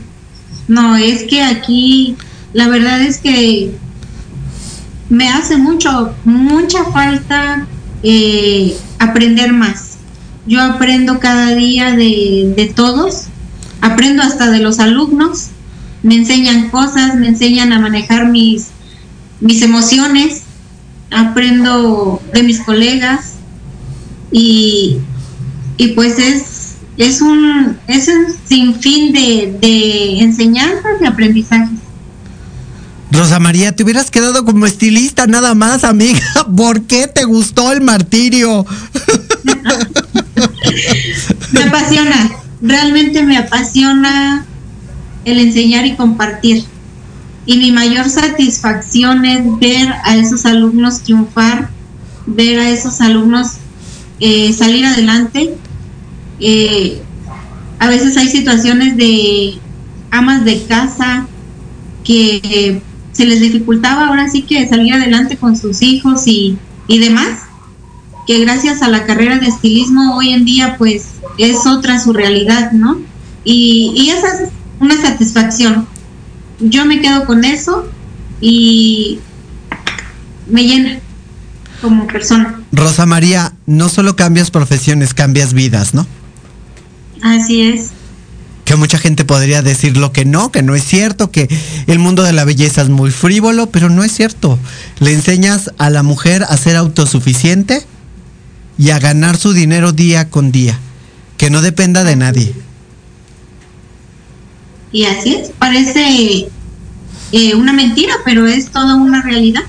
no, 0.67 0.95
es 0.97 1.23
que 1.23 1.41
aquí 1.41 2.15
la 2.53 2.67
verdad 2.67 3.01
es 3.01 3.17
que 3.17 3.71
me 5.09 5.29
hace 5.29 5.57
mucho, 5.57 6.13
mucha 6.25 6.83
falta 6.91 7.65
eh, 8.03 8.77
aprender 8.99 9.53
más. 9.53 9.95
Yo 10.45 10.61
aprendo 10.61 11.19
cada 11.19 11.55
día 11.55 11.91
de, 11.95 12.53
de 12.55 12.65
todos, 12.67 13.23
aprendo 13.81 14.21
hasta 14.23 14.51
de 14.51 14.59
los 14.59 14.79
alumnos, 14.79 15.47
me 16.03 16.15
enseñan 16.15 16.69
cosas, 16.69 17.15
me 17.15 17.27
enseñan 17.27 17.73
a 17.73 17.79
manejar 17.79 18.27
mis, 18.27 18.67
mis 19.39 19.61
emociones, 19.61 20.43
aprendo 21.11 22.21
de 22.33 22.43
mis 22.43 22.59
colegas 22.61 23.33
y, 24.31 24.97
y 25.77 25.87
pues 25.89 26.19
es, 26.19 26.75
es 26.97 27.21
un 27.21 27.77
es 27.87 28.07
un 28.07 28.25
sinfín 28.47 29.13
de, 29.13 29.57
de 29.59 30.19
enseñanzas 30.19 31.01
y 31.01 31.05
aprendizajes. 31.05 31.79
Rosa 33.11 33.39
María, 33.39 33.75
te 33.75 33.83
hubieras 33.83 34.11
quedado 34.11 34.45
como 34.45 34.67
estilista 34.67 35.25
nada 35.25 35.55
más, 35.55 35.83
amiga. 35.83 36.21
¿Por 36.55 36.83
qué 36.83 37.07
te 37.07 37.23
gustó 37.23 37.71
el 37.71 37.81
martirio? 37.81 38.65
Me 41.51 41.63
apasiona, 41.63 42.31
realmente 42.61 43.23
me 43.23 43.37
apasiona 43.37 44.45
el 45.25 45.39
enseñar 45.39 45.85
y 45.85 45.95
compartir. 45.95 46.63
Y 47.45 47.57
mi 47.57 47.71
mayor 47.71 48.09
satisfacción 48.09 49.25
es 49.25 49.41
ver 49.59 49.93
a 50.03 50.15
esos 50.15 50.45
alumnos 50.45 51.01
triunfar, 51.01 51.69
ver 52.25 52.59
a 52.59 52.69
esos 52.69 53.01
alumnos 53.01 53.53
eh, 54.19 54.53
salir 54.53 54.85
adelante. 54.85 55.55
Eh, 56.39 57.01
a 57.79 57.89
veces 57.89 58.17
hay 58.17 58.27
situaciones 58.27 58.97
de 58.97 59.55
amas 60.11 60.45
de 60.45 60.63
casa 60.63 61.27
que 62.03 62.81
se 63.11 63.25
les 63.25 63.39
dificultaba 63.39 64.07
ahora 64.07 64.29
sí 64.29 64.43
que 64.43 64.67
salir 64.67 64.93
adelante 64.93 65.37
con 65.37 65.57
sus 65.57 65.81
hijos 65.81 66.27
y, 66.27 66.57
y 66.87 66.99
demás 66.99 67.49
que 68.29 68.39
gracias 68.41 68.83
a 68.83 68.89
la 68.89 69.07
carrera 69.07 69.39
de 69.39 69.47
estilismo 69.47 70.15
hoy 70.15 70.29
en 70.29 70.45
día 70.45 70.75
pues 70.77 71.07
es 71.39 71.65
otra 71.65 71.99
su 71.99 72.13
realidad, 72.13 72.73
¿no? 72.73 72.99
Y, 73.43 73.91
y 73.95 74.11
esa 74.11 74.27
es 74.27 74.49
una 74.79 74.99
satisfacción. 75.01 75.87
Yo 76.59 76.85
me 76.85 77.01
quedo 77.01 77.25
con 77.25 77.45
eso 77.45 77.89
y 78.41 79.19
me 80.47 80.63
llena 80.63 80.99
como 81.81 82.07
persona. 82.07 82.61
Rosa 82.71 83.05
María, 83.05 83.53
no 83.65 83.89
solo 83.89 84.15
cambias 84.15 84.51
profesiones, 84.51 85.13
cambias 85.13 85.53
vidas, 85.53 85.93
¿no? 85.93 86.05
Así 87.21 87.61
es. 87.61 87.89
Que 88.65 88.75
mucha 88.75 88.99
gente 88.99 89.25
podría 89.25 89.61
decir 89.61 89.97
lo 89.97 90.11
que 90.11 90.25
no, 90.25 90.51
que 90.51 90.61
no 90.61 90.75
es 90.75 90.83
cierto, 90.83 91.31
que 91.31 91.49
el 91.87 91.99
mundo 91.99 92.23
de 92.23 92.33
la 92.33 92.45
belleza 92.45 92.81
es 92.81 92.89
muy 92.89 93.09
frívolo, 93.11 93.67
pero 93.67 93.89
no 93.89 94.03
es 94.03 94.11
cierto. 94.11 94.59
Le 94.99 95.13
enseñas 95.13 95.71
a 95.77 95.89
la 95.89 96.03
mujer 96.03 96.43
a 96.43 96.55
ser 96.55 96.75
autosuficiente 96.75 97.83
y 98.77 98.91
a 98.91 98.99
ganar 98.99 99.37
su 99.37 99.53
dinero 99.53 99.91
día 99.91 100.29
con 100.29 100.51
día, 100.51 100.79
que 101.37 101.49
no 101.49 101.61
dependa 101.61 102.03
de 102.03 102.15
nadie. 102.15 102.53
Y 104.91 105.05
así 105.05 105.35
es. 105.35 105.51
Parece 105.57 106.47
eh, 107.31 107.55
una 107.55 107.73
mentira, 107.73 108.13
pero 108.25 108.47
es 108.47 108.71
toda 108.71 108.95
una 108.95 109.21
realidad. 109.21 109.63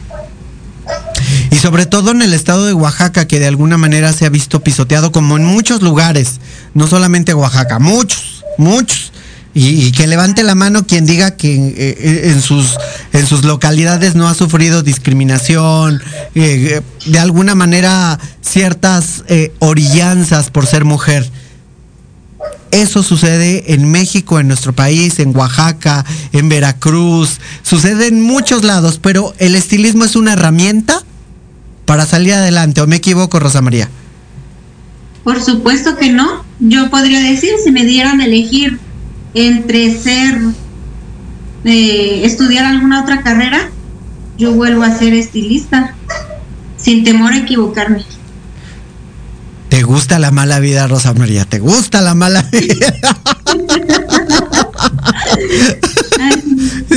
Y 1.50 1.56
sobre 1.56 1.86
todo 1.86 2.12
en 2.12 2.22
el 2.22 2.32
estado 2.32 2.66
de 2.66 2.72
Oaxaca, 2.72 3.26
que 3.26 3.38
de 3.38 3.46
alguna 3.46 3.76
manera 3.76 4.12
se 4.12 4.24
ha 4.26 4.30
visto 4.30 4.60
pisoteado 4.60 5.12
como 5.12 5.36
en 5.36 5.44
muchos 5.44 5.82
lugares, 5.82 6.40
no 6.74 6.86
solamente 6.86 7.34
Oaxaca, 7.34 7.78
muchos, 7.78 8.44
muchos. 8.56 9.12
Y, 9.52 9.90
que 9.90 10.06
levante 10.06 10.44
la 10.44 10.54
mano 10.54 10.86
quien 10.86 11.06
diga 11.06 11.32
que 11.32 11.74
eh, 11.76 12.30
en, 12.30 12.40
sus, 12.40 12.76
en 13.12 13.26
sus 13.26 13.44
localidades 13.44 14.14
no 14.14 14.28
ha 14.28 14.34
sufrido 14.34 14.84
discriminación, 14.84 16.00
eh, 16.36 16.80
de 17.06 17.18
alguna 17.18 17.56
manera 17.56 18.20
ciertas 18.42 19.24
eh, 19.26 19.52
orillanzas 19.58 20.50
por 20.50 20.66
ser 20.66 20.84
mujer. 20.84 21.28
Eso 22.70 23.02
sucede 23.02 23.74
en 23.74 23.90
México, 23.90 24.38
en 24.38 24.48
nuestro 24.48 24.72
país, 24.72 25.18
en 25.18 25.36
Oaxaca, 25.36 26.04
en 26.32 26.48
Veracruz, 26.48 27.40
sucede 27.62 28.06
en 28.06 28.22
muchos 28.22 28.64
lados, 28.64 29.00
pero 29.02 29.34
el 29.38 29.56
estilismo 29.56 30.04
es 30.04 30.14
una 30.14 30.34
herramienta 30.34 31.02
para 31.84 32.06
salir 32.06 32.34
adelante, 32.34 32.80
¿o 32.80 32.86
me 32.86 32.96
equivoco, 32.96 33.40
Rosa 33.40 33.60
María? 33.60 33.88
Por 35.24 35.42
supuesto 35.42 35.96
que 35.96 36.10
no. 36.10 36.44
Yo 36.60 36.90
podría 36.90 37.20
decir, 37.20 37.50
si 37.62 37.72
me 37.72 37.84
dieran 37.84 38.20
a 38.20 38.26
elegir 38.26 38.78
entre 39.34 39.96
ser, 39.98 40.38
eh, 41.64 42.22
estudiar 42.24 42.64
alguna 42.64 43.02
otra 43.02 43.22
carrera, 43.22 43.70
yo 44.38 44.52
vuelvo 44.52 44.82
a 44.82 44.96
ser 44.96 45.14
estilista, 45.14 45.94
sin 46.76 47.04
temor 47.04 47.32
a 47.32 47.38
equivocarme. 47.38 48.04
¿Te 49.80 49.84
gusta 49.86 50.18
la 50.18 50.30
mala 50.30 50.60
vida, 50.60 50.86
Rosa 50.86 51.14
María? 51.14 51.46
¿Te 51.46 51.58
gusta 51.58 52.02
la 52.02 52.14
mala 52.14 52.42
vida? 52.52 52.94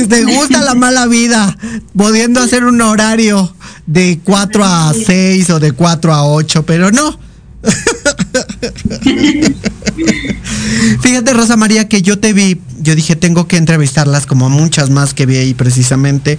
¿Te 0.06 0.24
gusta 0.24 0.60
la 0.60 0.74
mala 0.74 1.06
vida? 1.06 1.56
Pudiendo 1.96 2.42
hacer 2.42 2.66
un 2.66 2.82
horario 2.82 3.56
de 3.86 4.20
4 4.22 4.64
a 4.66 4.92
6 4.92 5.48
o 5.48 5.60
de 5.60 5.72
4 5.72 6.12
a 6.12 6.26
8, 6.26 6.66
pero 6.66 6.90
no. 6.92 7.18
Fíjate, 11.00 11.32
Rosa 11.32 11.56
María, 11.56 11.88
que 11.88 12.02
yo 12.02 12.18
te 12.18 12.34
vi, 12.34 12.60
yo 12.82 12.94
dije, 12.94 13.16
tengo 13.16 13.48
que 13.48 13.56
entrevistarlas, 13.56 14.26
como 14.26 14.50
muchas 14.50 14.90
más 14.90 15.14
que 15.14 15.24
vi 15.24 15.38
ahí 15.38 15.54
precisamente. 15.54 16.38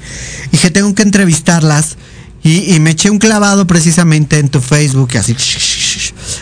Dije, 0.51 0.69
tengo 0.69 0.93
que 0.93 1.01
entrevistarlas. 1.01 1.97
Y, 2.45 2.75
y 2.75 2.79
me 2.79 2.91
eché 2.91 3.09
un 3.09 3.17
clavado 3.17 3.65
precisamente 3.65 4.37
en 4.37 4.49
tu 4.49 4.61
Facebook, 4.61 5.17
así. 5.17 5.35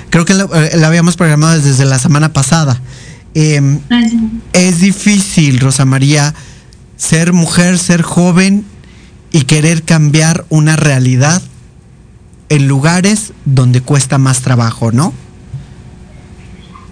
Creo 0.09 0.25
que 0.25 0.33
lo, 0.33 0.53
eh, 0.53 0.77
lo 0.77 0.85
habíamos 0.85 1.15
programado 1.15 1.57
desde 1.59 1.85
la 1.85 1.97
semana 1.97 2.33
pasada. 2.33 2.79
Eh, 3.35 3.79
es 4.51 4.81
difícil, 4.81 5.61
Rosa 5.61 5.85
María, 5.85 6.35
ser 6.97 7.31
mujer, 7.33 7.79
ser 7.79 8.01
joven 8.01 8.65
y 9.31 9.43
querer 9.43 9.83
cambiar 9.83 10.45
una 10.49 10.75
realidad 10.75 11.41
en 12.49 12.67
lugares 12.67 13.31
donde 13.45 13.79
cuesta 13.81 14.17
más 14.17 14.41
trabajo, 14.41 14.91
¿no? 14.91 15.13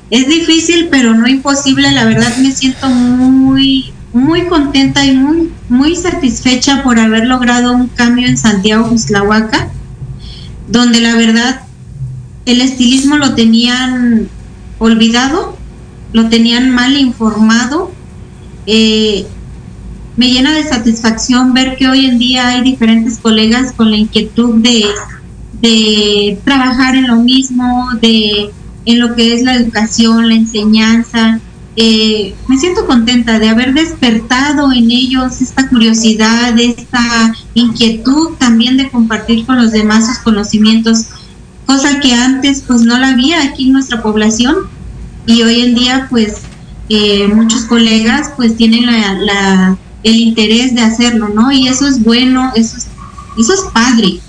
Es 0.10 0.28
difícil, 0.28 0.88
pero 0.90 1.14
no 1.14 1.28
imposible. 1.28 1.92
La 1.92 2.06
verdad 2.06 2.36
me 2.38 2.52
siento 2.52 2.90
muy, 2.90 3.94
muy 4.14 4.46
contenta 4.48 5.06
y 5.06 5.16
muy, 5.16 5.52
muy 5.72 5.96
satisfecha 5.96 6.84
por 6.84 7.00
haber 7.00 7.26
logrado 7.26 7.72
un 7.72 7.88
cambio 7.88 8.28
en 8.28 8.38
Santiago 8.38 8.90
Cuslahuaca, 8.90 9.70
donde 10.68 11.00
la 11.00 11.16
verdad 11.16 11.62
el 12.46 12.60
estilismo 12.60 13.16
lo 13.16 13.36
tenían 13.36 14.28
olvidado, 14.80 15.58
lo 16.12 16.28
tenían 16.28 16.72
mal 16.72 16.98
informado. 16.98 17.90
Eh, 18.66 19.26
me 20.18 20.30
llena 20.30 20.52
de 20.52 20.64
satisfacción 20.64 21.54
ver 21.54 21.78
que 21.78 21.88
hoy 21.88 22.06
en 22.06 22.20
día 22.20 22.50
hay 22.50 22.62
diferentes 22.64 23.18
colegas 23.18 23.72
con 23.72 23.92
la 23.92 23.98
inquietud 23.98 24.56
de, 24.56 24.84
de 25.62 26.38
trabajar 26.44 26.96
en 26.96 27.08
lo 27.08 27.16
mismo, 27.16 27.88
de 28.02 28.52
en 28.86 29.00
lo 29.00 29.16
que 29.16 29.36
es 29.36 29.44
la 29.44 29.56
educación, 29.56 30.28
la 30.28 30.36
enseñanza. 30.36 31.40
Eh, 31.76 32.36
me 32.48 32.58
siento 32.58 32.86
contenta 32.86 33.40
de 33.40 33.50
haber 33.50 33.74
despertado 33.74 34.72
en 34.74 34.92
ellos 34.92 35.42
esta 35.42 35.70
curiosidad, 35.70 36.58
esta 36.60 37.34
inquietud 37.54 38.32
también 38.38 38.76
de 38.78 38.90
compartir 38.90 39.46
con 39.46 39.56
los 39.58 39.72
demás 39.72 40.08
sus 40.08 40.18
conocimientos, 40.20 41.06
cosa 41.66 42.00
que 42.02 42.14
antes 42.14 42.64
pues 42.68 42.82
no 42.82 42.98
la 43.00 43.10
había 43.10 43.42
aquí 43.44 43.68
en 43.68 43.74
nuestra 43.74 44.02
población 44.02 44.56
y 45.26 45.44
hoy 45.44 45.62
en 45.62 45.76
día 45.76 46.08
pues 46.10 46.42
eh, 46.90 47.30
muchos 47.30 47.62
colegas 47.62 48.34
pues 48.36 48.58
tienen 48.58 48.90
el 50.04 50.16
interés 50.16 50.76
de 50.76 50.82
hacerlo, 50.82 51.30
¿no? 51.30 51.54
Y 51.54 51.68
eso 51.70 51.88
es 51.88 52.04
bueno, 52.04 52.52
eso 52.54 52.76
es, 52.76 52.88
eso 53.38 53.54
es 53.54 53.62
padre 53.74 54.20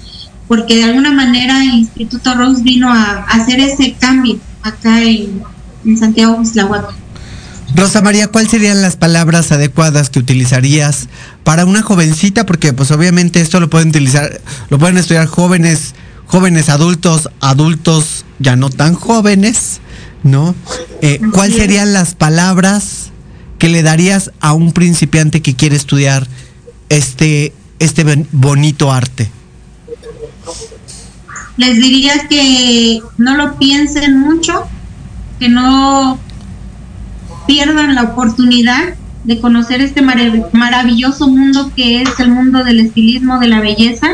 porque 0.52 0.76
de 0.76 0.84
alguna 0.84 1.12
manera 1.12 1.64
Instituto 1.64 2.34
Rose 2.34 2.62
vino 2.62 2.92
a, 2.92 3.24
hacer 3.24 3.58
ese 3.58 3.94
cambio 3.98 4.38
acá 4.62 5.02
en, 5.02 5.42
Santiago 5.98 6.36
Cuslahuaca. 6.36 6.94
Rosa 7.74 8.02
María, 8.02 8.28
¿cuáles 8.28 8.50
serían 8.50 8.82
las 8.82 8.96
palabras 8.96 9.50
adecuadas 9.52 10.10
que 10.10 10.18
utilizarías 10.18 11.08
para 11.42 11.64
una 11.64 11.82
jovencita? 11.82 12.44
Porque 12.46 12.72
pues 12.72 12.90
obviamente 12.90 13.40
esto 13.40 13.60
lo 13.60 13.70
pueden 13.70 13.88
utilizar, 13.88 14.40
lo 14.68 14.78
pueden 14.78 14.98
estudiar 14.98 15.26
jóvenes, 15.26 15.94
jóvenes 16.26 16.68
adultos, 16.68 17.30
adultos 17.40 18.24
ya 18.38 18.56
no 18.56 18.70
tan 18.70 18.94
jóvenes, 18.94 19.80
¿no? 20.22 20.54
Eh, 21.00 21.20
¿Cuáles 21.32 21.56
serían 21.56 21.92
las 21.92 22.14
palabras 22.14 23.10
que 23.58 23.68
le 23.68 23.82
darías 23.82 24.32
a 24.40 24.52
un 24.52 24.72
principiante 24.72 25.40
que 25.40 25.54
quiere 25.56 25.76
estudiar 25.76 26.26
este, 26.88 27.52
este 27.78 28.04
bonito 28.32 28.92
arte? 28.92 29.30
les 31.56 31.76
diría 31.76 32.26
que 32.28 33.02
no 33.18 33.36
lo 33.36 33.56
piensen 33.58 34.18
mucho, 34.18 34.66
que 35.38 35.48
no 35.48 36.18
pierdan 37.46 37.94
la 37.94 38.02
oportunidad 38.02 38.94
de 39.24 39.40
conocer 39.40 39.80
este 39.80 40.02
marav 40.02 40.48
maravilloso 40.52 41.28
mundo 41.28 41.70
que 41.76 42.02
es 42.02 42.18
el 42.18 42.30
mundo 42.30 42.64
del 42.64 42.80
estilismo, 42.80 43.38
de 43.38 43.48
la 43.48 43.60
belleza, 43.60 44.08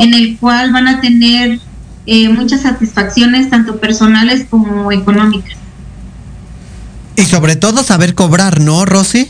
en 0.00 0.14
el 0.14 0.38
cual 0.38 0.72
van 0.72 0.88
a 0.88 1.00
tener 1.00 1.60
eh, 2.06 2.28
muchas 2.28 2.62
satisfacciones, 2.62 3.50
tanto 3.50 3.78
personales 3.78 4.46
como 4.48 4.90
económicas. 4.92 5.56
Y 7.16 7.22
sobre 7.22 7.56
todo 7.56 7.82
saber 7.82 8.14
cobrar, 8.14 8.60
¿no, 8.60 8.84
Rosy? 8.84 9.28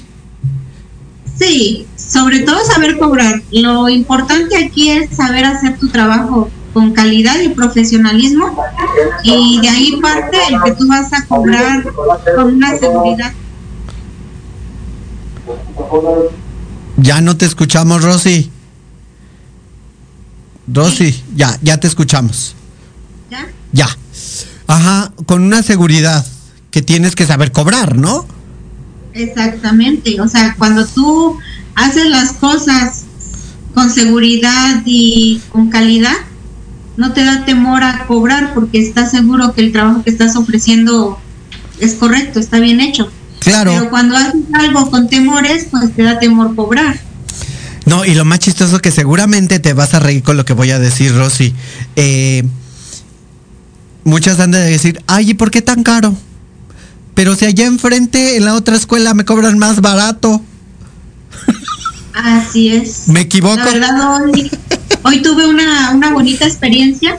Sí, 1.38 1.86
sobre 1.96 2.40
todo 2.40 2.64
saber 2.64 2.98
cobrar. 2.98 3.42
Lo 3.52 3.88
importante 3.88 4.56
aquí 4.56 4.90
es 4.90 5.14
saber 5.14 5.44
hacer 5.44 5.78
tu 5.78 5.88
trabajo 5.88 6.50
con 6.76 6.92
calidad 6.92 7.40
y 7.40 7.48
profesionalismo 7.48 8.54
y 9.22 9.58
de 9.62 9.68
ahí 9.70 9.98
parte 10.02 10.36
el 10.50 10.62
que 10.62 10.72
tú 10.72 10.86
vas 10.86 11.10
a 11.10 11.24
cobrar 11.24 11.82
con 12.36 12.54
una 12.56 12.76
seguridad. 12.76 13.32
Ya 16.98 17.22
no 17.22 17.34
te 17.38 17.46
escuchamos, 17.46 18.04
Rosy. 18.04 18.50
Rosy, 20.70 21.24
ya, 21.34 21.58
ya 21.62 21.80
te 21.80 21.86
escuchamos. 21.86 22.54
¿Ya? 23.30 23.48
Ya. 23.72 23.88
Ajá, 24.66 25.14
con 25.24 25.44
una 25.44 25.62
seguridad 25.62 26.26
que 26.70 26.82
tienes 26.82 27.16
que 27.16 27.24
saber 27.24 27.52
cobrar, 27.52 27.96
¿no? 27.96 28.26
Exactamente, 29.14 30.20
o 30.20 30.28
sea, 30.28 30.54
cuando 30.58 30.86
tú 30.86 31.38
haces 31.74 32.04
las 32.10 32.32
cosas 32.32 33.04
con 33.72 33.88
seguridad 33.88 34.82
y 34.84 35.40
con 35.50 35.70
calidad, 35.70 36.12
no 36.96 37.12
te 37.12 37.24
da 37.24 37.44
temor 37.44 37.82
a 37.82 38.06
cobrar 38.06 38.54
porque 38.54 38.80
estás 38.80 39.10
seguro 39.10 39.52
que 39.54 39.60
el 39.60 39.72
trabajo 39.72 40.02
que 40.02 40.10
estás 40.10 40.36
ofreciendo 40.36 41.18
es 41.78 41.94
correcto, 41.94 42.40
está 42.40 42.58
bien 42.58 42.80
hecho. 42.80 43.10
Claro. 43.40 43.72
Pero 43.72 43.90
cuando 43.90 44.16
haces 44.16 44.42
algo 44.54 44.90
con 44.90 45.08
temores, 45.08 45.68
pues 45.70 45.94
te 45.94 46.02
da 46.02 46.18
temor 46.18 46.54
cobrar. 46.54 46.98
No, 47.84 48.04
y 48.04 48.14
lo 48.14 48.24
más 48.24 48.40
chistoso 48.40 48.80
que 48.80 48.90
seguramente 48.90 49.60
te 49.60 49.72
vas 49.72 49.94
a 49.94 50.00
reír 50.00 50.22
con 50.22 50.36
lo 50.36 50.44
que 50.44 50.54
voy 50.54 50.70
a 50.72 50.78
decir, 50.78 51.14
Rosy. 51.14 51.54
Eh, 51.94 52.42
muchas 54.02 54.40
han 54.40 54.50
de 54.50 54.58
decir, 54.58 55.00
ay, 55.06 55.30
¿y 55.30 55.34
por 55.34 55.50
qué 55.50 55.62
tan 55.62 55.84
caro? 55.84 56.16
Pero 57.14 57.36
si 57.36 57.44
allá 57.44 57.66
enfrente, 57.66 58.36
en 58.36 58.44
la 58.44 58.54
otra 58.54 58.76
escuela, 58.76 59.14
me 59.14 59.24
cobran 59.24 59.58
más 59.58 59.80
barato. 59.80 60.42
Así 62.12 62.68
es. 62.68 63.08
¿Me 63.08 63.20
equivoco? 63.20 63.56
La 63.56 63.64
verdad, 63.64 64.22
hoy, 64.24 64.50
hoy 65.06 65.22
tuve 65.22 65.46
una, 65.46 65.92
una 65.92 66.12
bonita 66.12 66.44
experiencia. 66.44 67.18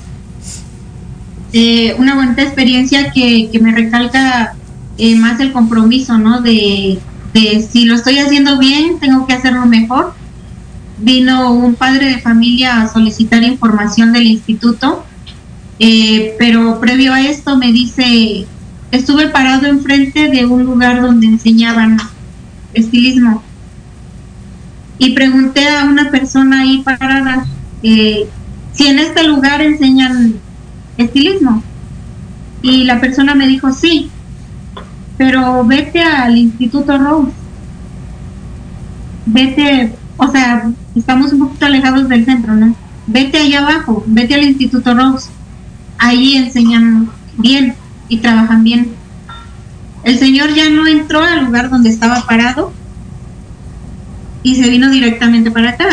Eh, 1.53 1.95
una 1.97 2.15
bonita 2.15 2.43
experiencia 2.43 3.11
que, 3.11 3.49
que 3.49 3.59
me 3.59 3.71
recalca 3.71 4.55
eh, 4.97 5.15
más 5.15 5.39
el 5.39 5.53
compromiso, 5.53 6.17
¿no? 6.17 6.41
De, 6.41 6.99
de 7.33 7.61
si 7.61 7.85
lo 7.85 7.95
estoy 7.95 8.19
haciendo 8.19 8.59
bien, 8.59 8.99
tengo 8.99 9.25
que 9.25 9.33
hacerlo 9.33 9.65
mejor. 9.65 10.13
Vino 10.99 11.53
un 11.53 11.75
padre 11.75 12.07
de 12.07 12.19
familia 12.19 12.81
a 12.81 12.89
solicitar 12.89 13.41
información 13.43 14.11
del 14.11 14.27
instituto, 14.27 15.05
eh, 15.79 16.35
pero 16.37 16.81
previo 16.81 17.13
a 17.13 17.21
esto 17.21 17.55
me 17.55 17.71
dice, 17.71 18.45
estuve 18.91 19.29
parado 19.29 19.67
enfrente 19.67 20.27
de 20.27 20.45
un 20.45 20.63
lugar 20.63 21.01
donde 21.01 21.27
enseñaban 21.27 21.97
estilismo 22.73 23.43
y 24.97 25.13
pregunté 25.13 25.69
a 25.69 25.85
una 25.85 26.09
persona 26.09 26.61
ahí 26.61 26.81
parada 26.83 27.45
eh, 27.83 28.27
si 28.73 28.87
en 28.87 28.99
este 28.99 29.23
lugar 29.23 29.61
enseñan 29.61 30.35
estilismo. 30.97 31.63
Y 32.61 32.83
la 32.83 32.99
persona 32.99 33.35
me 33.35 33.47
dijo, 33.47 33.71
sí, 33.71 34.09
pero 35.17 35.63
vete 35.65 36.01
al 36.01 36.37
Instituto 36.37 36.97
Rose. 36.97 37.31
Vete, 39.25 39.93
o 40.17 40.27
sea, 40.31 40.69
estamos 40.95 41.33
un 41.33 41.39
poquito 41.39 41.65
alejados 41.65 42.07
del 42.07 42.25
centro, 42.25 42.55
¿no? 42.55 42.75
Vete 43.07 43.37
allá 43.37 43.59
abajo, 43.59 44.03
vete 44.07 44.35
al 44.35 44.43
Instituto 44.43 44.93
Rose. 44.93 45.29
Ahí 45.97 46.35
enseñan 46.35 47.09
bien 47.37 47.75
y 48.09 48.17
trabajan 48.17 48.63
bien. 48.63 48.91
el 50.03 50.17
señor 50.17 50.53
ya 50.53 50.69
no 50.69 50.87
entró 50.87 51.21
al 51.21 51.45
lugar 51.45 51.69
donde 51.69 51.89
estaba 51.89 52.25
parado 52.25 52.71
y 54.41 54.55
se 54.55 54.69
vino 54.69 54.89
directamente 54.89 55.51
para 55.51 55.71
acá. 55.71 55.87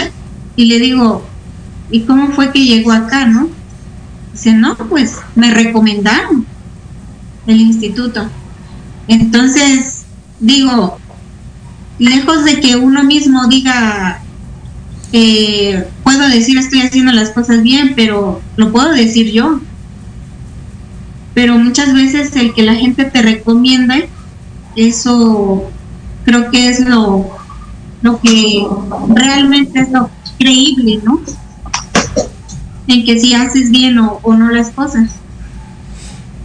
Y 0.56 0.66
le 0.66 0.78
digo, 0.78 1.26
¿y 1.94 2.00
cómo 2.00 2.32
fue 2.32 2.50
que 2.50 2.64
llegó 2.64 2.90
acá, 2.90 3.24
no? 3.24 3.48
Dice, 4.32 4.52
no, 4.52 4.76
pues 4.76 5.18
me 5.36 5.54
recomendaron 5.54 6.44
el 7.46 7.60
instituto. 7.60 8.28
Entonces, 9.06 10.02
digo, 10.40 10.98
lejos 12.00 12.44
de 12.44 12.58
que 12.58 12.74
uno 12.74 13.04
mismo 13.04 13.46
diga, 13.46 14.20
puedo 16.02 16.28
decir 16.30 16.58
estoy 16.58 16.80
haciendo 16.80 17.12
las 17.12 17.30
cosas 17.30 17.62
bien, 17.62 17.92
pero 17.94 18.42
lo 18.56 18.72
puedo 18.72 18.90
decir 18.90 19.30
yo. 19.30 19.60
Pero 21.32 21.56
muchas 21.58 21.94
veces 21.94 22.34
el 22.34 22.54
que 22.54 22.64
la 22.64 22.74
gente 22.74 23.04
te 23.04 23.22
recomienda, 23.22 23.98
eso 24.74 25.70
creo 26.24 26.50
que 26.50 26.70
es 26.70 26.80
lo, 26.80 27.30
lo 28.02 28.20
que 28.20 28.66
realmente 29.10 29.78
es 29.78 29.92
lo 29.92 30.10
creíble, 30.40 31.00
¿no? 31.04 31.20
En 32.86 33.04
que 33.04 33.18
si 33.18 33.34
haces 33.34 33.70
bien 33.70 33.98
o, 33.98 34.20
o 34.22 34.34
no 34.34 34.50
las 34.50 34.70
cosas. 34.70 35.10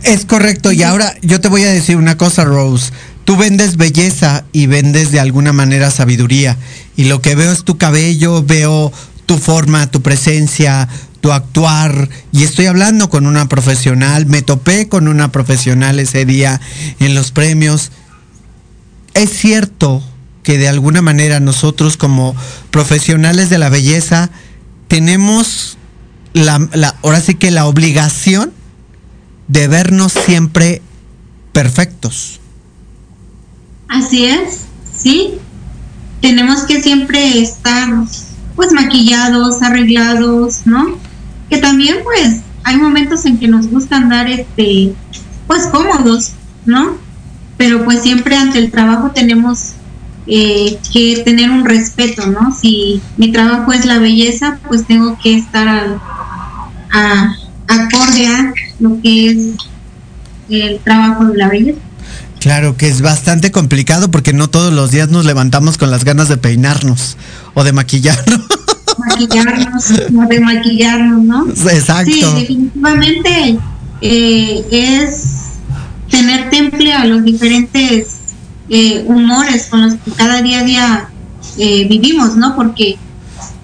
Es 0.04 0.26
correcto, 0.26 0.72
y 0.72 0.84
ahora 0.84 1.14
yo 1.22 1.42
te 1.42 1.50
voy 1.50 1.64
a 1.64 1.72
decir 1.72 1.98
una 1.98 2.18
cosa, 2.18 2.46
Rose. 2.46 2.92
Tú 3.26 3.36
vendes 3.36 3.78
belleza 3.78 4.46
y 4.52 4.66
vendes 4.68 5.12
de 5.12 5.20
alguna 5.20 5.54
manera 5.54 5.92
sabiduría. 5.92 6.58
Y 6.96 7.04
lo 7.06 7.22
que 7.22 7.36
veo 7.36 7.52
es 7.52 7.64
tu 7.64 7.78
cabello, 7.78 8.44
veo 8.44 8.92
tu 9.26 9.38
forma, 9.38 9.92
tu 9.92 10.02
presencia, 10.02 10.88
tu 11.22 11.32
actuar. 11.32 12.10
Y 12.32 12.44
estoy 12.44 12.66
hablando 12.66 13.10
con 13.10 13.28
una 13.28 13.48
profesional, 13.48 14.26
me 14.26 14.42
topé 14.42 14.88
con 14.88 15.08
una 15.08 15.32
profesional 15.32 16.00
ese 16.00 16.26
día 16.26 16.60
en 17.00 17.14
los 17.14 17.32
premios. 17.32 17.92
Es 19.14 19.30
cierto 19.30 20.04
que 20.42 20.58
de 20.58 20.68
alguna 20.68 21.04
manera 21.04 21.40
nosotros 21.40 21.98
como 21.98 22.36
profesionales 22.72 23.52
de 23.52 23.60
la 23.60 23.70
belleza 23.70 24.32
tenemos 24.88 25.69
la, 26.34 26.68
la 26.74 26.96
ahora 27.04 27.22
sí 27.22 27.36
que 27.36 27.52
la 27.52 27.66
obligación 27.66 28.52
de 29.48 29.68
vernos 29.68 30.14
siempre 30.14 30.82
perfectos. 31.52 32.40
Así 33.88 34.26
es, 34.26 34.60
sí. 34.96 35.34
Tenemos 36.22 36.62
que 36.64 36.82
siempre 36.82 37.42
estar 37.42 37.90
pues 38.56 38.72
maquillados, 38.74 39.62
arreglados, 39.62 40.62
¿no? 40.66 40.98
Que 41.50 41.58
también 41.58 41.98
pues 42.04 42.42
hay 42.64 42.78
momentos 42.78 43.26
en 43.26 43.40
que 43.40 43.48
nos 43.48 43.68
gusta 43.68 43.98
andar 43.98 44.30
este 44.30 44.94
pues 45.48 45.66
cómodos, 45.68 46.34
¿no? 46.66 46.98
Pero 47.58 47.84
pues 47.84 48.02
siempre 48.04 48.36
ante 48.36 48.60
el 48.60 48.70
trabajo 48.70 49.12
tenemos 49.12 49.74
eh, 50.28 50.78
que 50.94 51.24
tener 51.26 51.50
un 51.50 51.66
respeto, 51.66 52.28
¿no? 52.28 52.56
Si 52.56 53.02
mi 53.18 53.32
trabajo 53.32 53.74
es 53.74 53.86
la 53.86 53.98
belleza, 53.98 54.60
pues 54.68 54.86
tengo 54.86 55.18
que 55.18 55.36
estar 55.36 55.68
al, 55.68 56.00
a, 56.92 57.36
acorde 57.68 58.28
a 58.28 58.54
lo 58.80 59.02
que 59.02 59.28
es 59.28 59.38
el 60.50 60.80
trabajo 60.80 61.26
de 61.26 61.38
la 61.38 61.50
belleza. 61.50 61.80
Claro 62.40 62.78
que 62.78 62.88
es 62.88 63.02
bastante 63.02 63.52
complicado 63.52 64.10
porque 64.12 64.34
no 64.34 64.50
todos 64.50 64.74
los 64.74 64.92
días 64.92 65.10
nos 65.10 65.26
levantamos 65.26 65.78
con 65.78 65.92
las 65.92 66.06
ganas 66.06 66.30
de 66.30 66.38
peinarnos 66.38 67.18
o 67.54 67.64
de 67.64 67.74
maquillarnos. 67.74 68.42
Maquillarnos, 68.98 69.92
o 69.92 70.28
de 70.28 70.40
maquillarnos, 70.42 71.24
¿no? 71.24 71.50
Exacto. 71.50 72.12
Sí, 72.12 72.22
definitivamente 72.22 73.58
eh, 74.02 74.66
es 74.72 75.40
tener 76.10 76.50
temple 76.50 76.92
a 76.92 77.06
los 77.06 77.24
diferentes 77.24 78.20
eh, 78.70 79.04
humores 79.08 79.68
con 79.70 79.82
los 79.82 79.94
que 79.96 80.12
cada 80.12 80.42
día 80.42 80.60
a 80.60 80.64
día 80.64 81.10
eh, 81.58 81.88
vivimos, 81.88 82.36
¿no? 82.36 82.56
Porque 82.56 82.98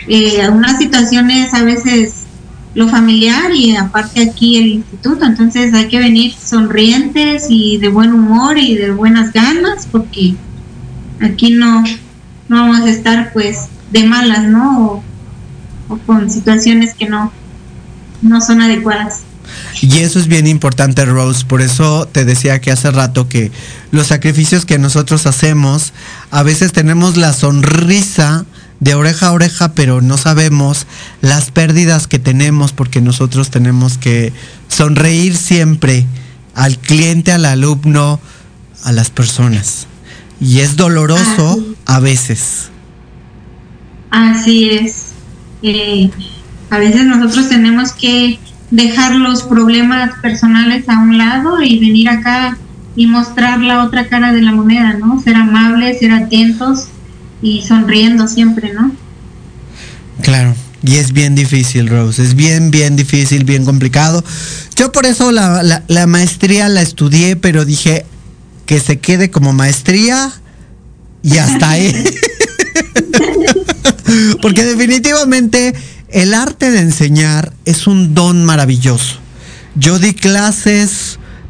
eh, 0.08 0.42
algunas 0.42 0.78
situaciones 0.78 1.54
a 1.54 1.64
veces 1.64 2.25
lo 2.76 2.90
familiar 2.90 3.52
y 3.54 3.76
aparte 3.76 4.22
aquí 4.22 4.58
el 4.58 4.68
instituto, 4.68 5.26
entonces 5.26 5.74
hay 5.74 5.88
que 5.88 5.98
venir 5.98 6.34
sonrientes 6.34 7.48
y 7.50 7.78
de 7.78 7.88
buen 7.88 8.14
humor 8.14 8.58
y 8.58 8.76
de 8.76 8.92
buenas 8.92 9.32
ganas 9.32 9.88
porque 9.90 10.36
aquí 11.22 11.52
no, 11.52 11.84
no 12.50 12.56
vamos 12.58 12.82
a 12.82 12.90
estar 12.90 13.32
pues 13.32 13.70
de 13.92 14.04
malas, 14.04 14.44
¿no? 14.44 15.04
O, 15.88 15.98
con 16.06 16.30
situaciones 16.30 16.94
que 16.96 17.08
no, 17.08 17.32
no 18.22 18.42
son 18.42 18.62
adecuadas. 18.62 19.22
Y 19.82 20.00
eso 20.00 20.20
es 20.20 20.28
bien 20.28 20.48
importante, 20.48 21.06
Rose. 21.06 21.46
Por 21.46 21.62
eso 21.62 22.08
te 22.12 22.26
decía 22.26 22.60
que 22.60 22.72
hace 22.72 22.92
rato 22.92 23.30
que 23.30 23.52
los 23.92 24.08
sacrificios 24.08 24.66
que 24.66 24.80
nosotros 24.80 25.28
hacemos, 25.28 25.94
a 26.32 26.44
veces 26.44 26.74
tenemos 26.74 27.16
la 27.18 27.32
sonrisa 27.32 28.46
de 28.80 28.94
oreja 28.94 29.28
a 29.28 29.32
oreja, 29.32 29.74
pero 29.74 30.02
no 30.02 30.18
sabemos 30.18 30.88
las 31.22 31.52
pérdidas 31.52 32.08
que 32.08 32.20
tenemos 32.20 32.74
porque 32.74 33.02
nosotros 33.02 33.50
tenemos 33.50 33.98
que 33.98 34.34
sonreír 34.68 35.36
siempre 35.36 36.06
al 36.54 36.78
cliente, 36.78 37.32
al 37.32 37.46
alumno, 37.46 38.20
a 38.84 38.92
las 38.92 39.10
personas. 39.10 39.88
Y 40.40 40.60
es 40.60 40.76
doloroso 40.76 41.64
a 41.86 42.00
veces. 42.00 42.70
Así 44.12 44.70
es. 44.70 45.12
Eh, 45.62 46.10
a 46.70 46.78
veces 46.78 47.06
nosotros 47.06 47.50
tenemos 47.50 47.94
que 47.94 48.40
dejar 48.72 49.16
los 49.16 49.44
problemas 49.44 50.12
personales 50.22 50.90
a 50.90 51.00
un 51.00 51.18
lado 51.18 51.62
y 51.62 51.80
venir 51.80 52.10
acá 52.10 52.58
y 52.96 53.08
mostrar 53.08 53.60
la 53.62 53.84
otra 53.84 54.08
cara 54.08 54.32
de 54.34 54.42
la 54.42 54.52
moneda, 54.52 54.94
¿no? 54.94 55.22
Ser 55.22 55.36
amables, 55.36 56.00
ser 56.00 56.12
atentos 56.12 56.90
y 57.42 57.64
sonriendo 57.64 58.28
siempre, 58.28 58.74
¿no? 58.74 58.92
Claro. 60.22 60.56
Y 60.84 60.98
es 60.98 61.14
bien 61.14 61.34
difícil, 61.34 61.88
Rose. 61.88 62.22
Es 62.22 62.36
bien, 62.36 62.70
bien 62.70 62.96
difícil, 62.96 63.44
bien 63.44 63.66
complicado. 63.66 64.24
Yo 64.76 64.92
por 64.92 65.06
eso 65.06 65.32
la, 65.32 65.84
la, 65.88 66.08
maestría 66.08 66.70
la 66.70 66.82
estudié, 66.82 67.36
pero 67.36 67.66
dije 67.66 68.06
que 68.68 68.80
se 68.80 69.00
quede 69.00 69.32
como 69.32 69.52
maestría 69.52 70.32
y 71.24 71.38
hasta 71.38 71.72
ahí. 71.72 71.92
Porque 74.42 74.64
definitivamente 74.64 75.74
el 76.10 76.36
arte 76.36 76.70
de 76.70 76.80
enseñar 76.80 77.52
es 77.66 77.88
un 77.88 78.14
don 78.14 78.46
maravilloso. 78.46 79.16
Yo 79.76 79.98
di 79.98 80.14
clases, 80.14 81.05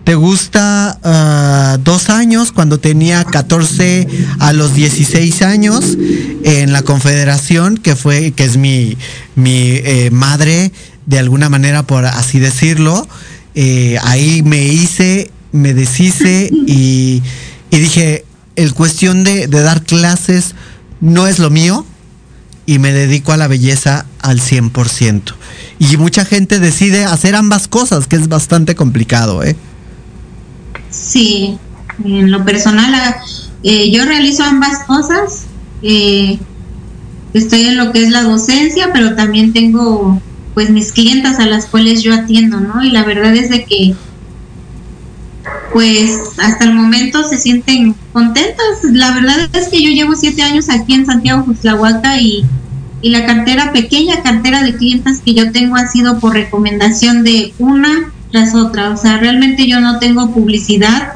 te 0.06 0.14
gusta, 0.14 0.99
uh, 1.03 1.82
dos 1.84 2.11
años, 2.11 2.52
cuando 2.52 2.80
tenía 2.80 3.23
14 3.23 4.07
a 4.40 4.53
los 4.53 4.76
16 4.76 5.41
años, 5.41 5.98
en 6.44 6.72
la 6.72 6.84
Confederación, 6.84 7.77
que 7.77 7.95
fue, 7.95 8.32
que 8.32 8.44
es 8.44 8.56
mi, 8.56 8.99
mi 9.34 9.72
eh, 9.84 10.11
madre, 10.11 10.72
de 11.07 11.18
alguna 11.18 11.49
manera, 11.49 11.84
por 11.84 12.06
así 12.06 12.38
decirlo. 12.38 13.07
Eh, 13.56 13.98
ahí 14.03 14.44
me 14.44 14.64
hice, 14.68 15.32
me 15.52 15.73
deshice 15.73 16.52
y, 16.68 17.23
dije, 17.72 18.26
el 18.56 18.76
cuestión 18.76 19.23
de, 19.23 19.48
de 19.48 19.61
dar 19.61 19.82
clases 19.82 20.53
no 21.02 21.26
es 21.26 21.40
lo 21.40 21.49
mío 21.49 21.84
y 22.68 22.77
me 22.77 22.94
dedico 22.94 23.32
a 23.32 23.38
la 23.38 23.48
belleza 23.48 24.06
al 24.22 24.40
100%. 24.40 25.34
Y 25.80 25.98
mucha 25.98 26.26
gente 26.26 26.60
decide 26.60 27.06
hacer 27.06 27.34
ambas 27.34 27.68
cosas, 27.68 28.06
que 28.06 28.18
es 28.18 28.27
bastante 28.27 28.76
complicado, 28.76 29.41
¿eh? 29.41 29.56
Sí, 30.95 31.57
en 32.03 32.31
lo 32.31 32.45
personal 32.45 32.93
eh, 33.63 33.91
yo 33.91 34.05
realizo 34.05 34.43
ambas 34.43 34.85
cosas. 34.88 35.45
Eh, 35.81 36.39
estoy 37.34 37.63
en 37.63 37.77
lo 37.77 37.91
que 37.91 38.03
es 38.03 38.11
la 38.11 38.23
docencia, 38.23 38.91
pero 38.93 39.15
también 39.15 39.51
tengo 39.51 40.22
pues 40.53 40.69
mis 40.69 40.93
clientas 40.93 41.39
a 41.39 41.45
las 41.45 41.65
cuales 41.65 42.01
yo 42.01 42.13
atiendo, 42.13 42.61
¿no? 42.61 42.81
Y 42.81 42.91
la 42.91 43.03
verdad 43.03 43.35
es 43.35 43.49
de 43.49 43.65
que 43.65 43.93
pues 45.73 46.17
hasta 46.38 46.63
el 46.63 46.73
momento 46.73 47.23
se 47.26 47.38
sienten 47.38 47.93
contentas. 48.13 48.84
La 48.84 49.11
verdad 49.11 49.49
es 49.51 49.67
que 49.67 49.84
yo 49.84 49.89
llevo 49.89 50.15
siete 50.15 50.43
años 50.43 50.69
aquí 50.69 50.93
en 50.93 51.05
Santiago 51.05 51.43
Juxlahuaca 51.43 52.22
y, 52.22 52.45
y 53.01 53.09
la 53.09 53.26
cartera, 53.26 53.73
pequeña 53.73 54.23
cartera 54.23 54.63
de 54.63 54.77
clientas 54.77 55.19
que 55.19 55.34
yo 55.34 55.51
tengo 55.51 55.76
ha 55.76 55.88
sido 55.88 56.19
por 56.19 56.34
recomendación 56.34 57.26
de 57.26 57.53
una 57.59 58.13
tras 58.31 58.56
otra. 58.56 58.91
O 58.91 58.97
sea, 58.97 59.18
realmente 59.18 59.68
yo 59.68 59.80
no 59.80 59.99
tengo 59.99 60.31
publicidad 60.31 61.14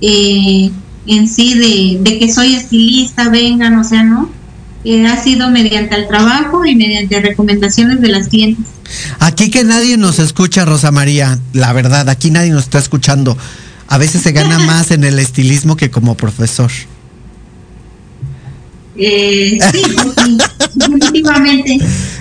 eh, 0.00 0.70
en 1.06 1.28
sí 1.28 1.54
de, 1.54 2.10
de, 2.10 2.18
que 2.18 2.32
soy 2.32 2.54
estilista, 2.54 3.28
vengan, 3.28 3.78
o 3.78 3.84
sea, 3.84 4.02
no. 4.02 4.30
Eh, 4.84 5.06
ha 5.06 5.22
sido 5.22 5.50
mediante 5.50 5.96
el 5.96 6.06
trabajo 6.06 6.64
y 6.64 6.76
mediante 6.76 7.20
recomendaciones 7.20 8.00
de 8.00 8.08
las 8.08 8.28
clientes. 8.28 8.64
Aquí 9.18 9.50
que 9.50 9.64
nadie 9.64 9.96
nos 9.96 10.18
escucha, 10.18 10.64
Rosa 10.64 10.90
María, 10.92 11.38
la 11.52 11.72
verdad, 11.72 12.08
aquí 12.08 12.30
nadie 12.30 12.50
nos 12.50 12.64
está 12.64 12.78
escuchando. 12.78 13.36
A 13.88 13.98
veces 13.98 14.22
se 14.22 14.32
gana 14.32 14.58
más 14.66 14.90
en 14.90 15.04
el 15.04 15.18
estilismo 15.18 15.76
que 15.76 15.90
como 15.90 16.16
profesor. 16.16 16.70
Eh, 18.96 19.58
sí, 19.72 19.82
sí, 20.24 20.38
definitivamente. 20.74 21.78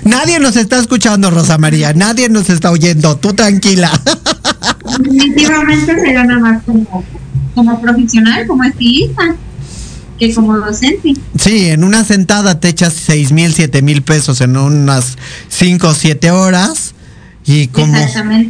Nadie 0.07 0.39
nos 0.39 0.55
está 0.55 0.79
escuchando, 0.79 1.29
Rosa 1.29 1.57
María. 1.57 1.93
Nadie 1.93 2.29
nos 2.29 2.49
está 2.49 2.71
oyendo. 2.71 3.17
Tú 3.17 3.33
tranquila. 3.33 3.91
Definitivamente 4.99 5.99
se 5.99 6.13
gana 6.13 6.39
más 6.39 6.63
como, 6.63 7.03
como 7.53 7.81
profesional, 7.81 8.47
como 8.47 8.63
estilista, 8.63 9.35
que 10.17 10.33
como 10.33 10.57
docente. 10.57 11.13
Sí, 11.37 11.69
en 11.69 11.83
una 11.83 12.03
sentada 12.03 12.59
te 12.59 12.69
echas 12.69 12.93
seis 12.93 13.31
mil, 13.31 13.53
siete 13.53 13.81
mil 13.81 14.01
pesos 14.01 14.41
en 14.41 14.57
unas 14.57 15.17
cinco 15.49 15.89
o 15.89 15.93
siete 15.93 16.31
horas. 16.31 16.93
Y 17.49 17.67
como, 17.67 17.97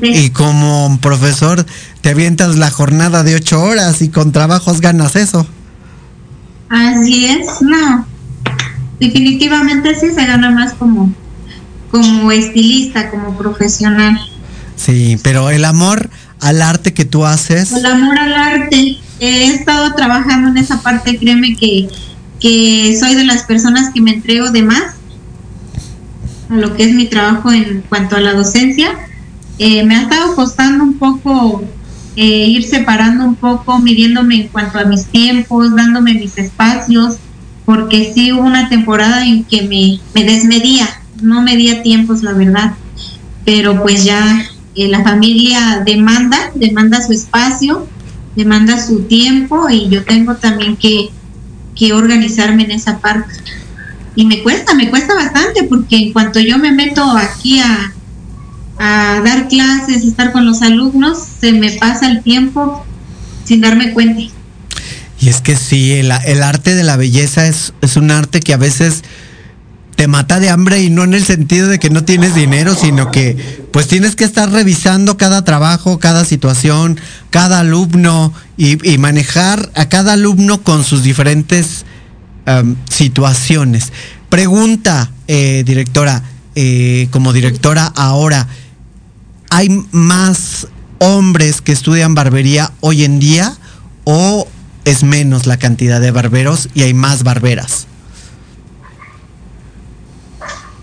y 0.01 0.31
como 0.31 0.97
profesor 0.99 1.63
te 2.01 2.09
avientas 2.09 2.55
la 2.55 2.71
jornada 2.71 3.23
de 3.23 3.35
ocho 3.35 3.61
horas 3.61 4.01
y 4.01 4.09
con 4.09 4.31
trabajos 4.31 4.81
ganas 4.81 5.15
eso. 5.15 5.45
Así 6.69 7.27
es, 7.27 7.61
no. 7.61 8.07
Definitivamente 8.99 9.93
sí 9.93 10.07
se 10.15 10.25
gana 10.25 10.49
más 10.49 10.73
como, 10.73 11.13
como 11.91 12.31
estilista, 12.31 13.09
como 13.09 13.37
profesional. 13.37 14.19
Sí, 14.75 15.17
pero 15.23 15.49
el 15.49 15.65
amor 15.65 16.09
al 16.39 16.61
arte 16.61 16.93
que 16.93 17.05
tú 17.05 17.25
haces, 17.25 17.71
El 17.71 17.85
amor 17.85 18.17
al 18.17 18.33
arte. 18.33 18.97
He 19.19 19.47
estado 19.47 19.95
trabajando 19.95 20.49
en 20.49 20.57
esa 20.57 20.83
parte, 20.83 21.17
créeme 21.17 21.55
que, 21.55 21.89
que 22.39 22.95
soy 22.99 23.15
de 23.15 23.23
las 23.23 23.43
personas 23.43 23.91
que 23.91 23.99
me 23.99 24.11
entrego 24.11 24.51
de 24.51 24.61
más 24.61 24.93
a 26.49 26.55
lo 26.55 26.75
que 26.75 26.83
es 26.83 26.93
mi 26.93 27.07
trabajo 27.07 27.51
en 27.51 27.83
cuanto 27.89 28.15
a 28.15 28.19
la 28.19 28.33
docencia. 28.33 28.91
Eh, 29.57 29.83
me 29.83 29.95
ha 29.95 30.03
estado 30.03 30.35
costando 30.35 30.83
un 30.83 30.99
poco 30.99 31.63
eh, 32.15 32.47
ir 32.47 32.63
separando 32.63 33.25
un 33.25 33.35
poco, 33.35 33.79
midiéndome 33.79 34.41
en 34.41 34.47
cuanto 34.47 34.79
a 34.79 34.85
mis 34.85 35.05
tiempos, 35.05 35.75
dándome 35.75 36.13
mis 36.15 36.37
espacios, 36.37 37.17
porque 37.65 38.11
sí 38.13 38.31
hubo 38.31 38.41
una 38.41 38.69
temporada 38.69 39.25
en 39.25 39.43
que 39.43 39.61
me, 39.63 39.99
me 40.15 40.31
desmedía, 40.31 40.87
no 41.21 41.41
medía 41.41 41.83
tiempos, 41.83 42.23
la 42.23 42.33
verdad, 42.33 42.73
pero 43.45 43.81
pues 43.81 44.03
ya 44.03 44.45
eh, 44.75 44.87
la 44.87 45.03
familia 45.03 45.81
demanda, 45.85 46.51
demanda 46.55 47.01
su 47.05 47.13
espacio, 47.13 47.87
demanda 48.35 48.79
su 48.79 49.01
tiempo 49.03 49.69
y 49.69 49.89
yo 49.89 50.03
tengo 50.03 50.35
también 50.35 50.77
que, 50.77 51.09
que 51.75 51.93
organizarme 51.93 52.63
en 52.63 52.71
esa 52.71 52.99
parte. 52.99 53.33
Y 54.15 54.25
me 54.25 54.43
cuesta, 54.43 54.73
me 54.73 54.89
cuesta 54.89 55.15
bastante 55.15 55.63
porque 55.63 55.97
en 55.97 56.13
cuanto 56.13 56.39
yo 56.39 56.57
me 56.57 56.71
meto 56.71 57.03
aquí 57.17 57.59
a, 57.59 57.93
a 58.79 59.21
dar 59.21 59.47
clases, 59.47 60.03
estar 60.03 60.31
con 60.31 60.45
los 60.45 60.61
alumnos, 60.61 61.17
se 61.39 61.51
me 61.51 61.71
pasa 61.73 62.09
el 62.09 62.21
tiempo 62.21 62.85
sin 63.45 63.61
darme 63.61 63.93
cuenta. 63.93 64.21
y 65.19 65.29
es 65.29 65.41
que 65.41 65.55
sí, 65.55 65.93
el, 65.93 66.11
el 66.25 66.43
arte 66.43 66.75
de 66.75 66.83
la 66.83 66.97
belleza 66.97 67.47
es, 67.47 67.73
es 67.81 67.95
un 67.95 68.11
arte 68.11 68.39
que 68.39 68.53
a 68.53 68.57
veces 68.57 69.03
te 69.97 70.07
mata 70.07 70.39
de 70.39 70.51
hambre 70.51 70.83
y 70.83 70.91
no 70.91 71.03
en 71.03 71.15
el 71.15 71.25
sentido 71.25 71.67
de 71.67 71.79
que 71.79 71.89
no 71.89 72.03
tienes 72.03 72.35
dinero, 72.35 72.75
sino 72.75 73.09
que 73.11 73.65
pues 73.73 73.87
tienes 73.87 74.15
que 74.15 74.25
estar 74.25 74.49
revisando 74.51 75.17
cada 75.17 75.43
trabajo, 75.43 75.97
cada 75.97 76.23
situación, 76.23 76.99
cada 77.31 77.61
alumno 77.61 78.31
y, 78.57 78.77
manejar 78.99 79.71
a 79.73 79.89
cada 79.89 80.13
alumno 80.13 80.61
con 80.61 80.83
sus 80.83 81.01
diferentes 81.01 81.83
am, 82.45 82.75
situaciones. 82.87 83.91
Pregunta, 84.29 85.11
eh, 85.27 85.63
directora, 85.65 86.21
eh, 86.53 87.07
como 87.09 87.33
directora 87.33 87.87
ahora, 87.87 88.47
¿hay 89.49 89.83
más 89.91 90.67
hombres 90.99 91.61
que 91.61 91.71
estudian 91.71 92.13
barbería 92.13 92.71
hoy 92.81 93.03
en 93.03 93.17
día 93.17 93.57
o 94.03 94.47
es 94.85 95.01
menos 95.01 95.47
la 95.47 95.57
cantidad 95.57 95.99
de 95.99 96.11
barberos 96.11 96.69
y 96.75 96.83
hay 96.83 96.93
más 96.93 97.23
barberas? 97.23 97.87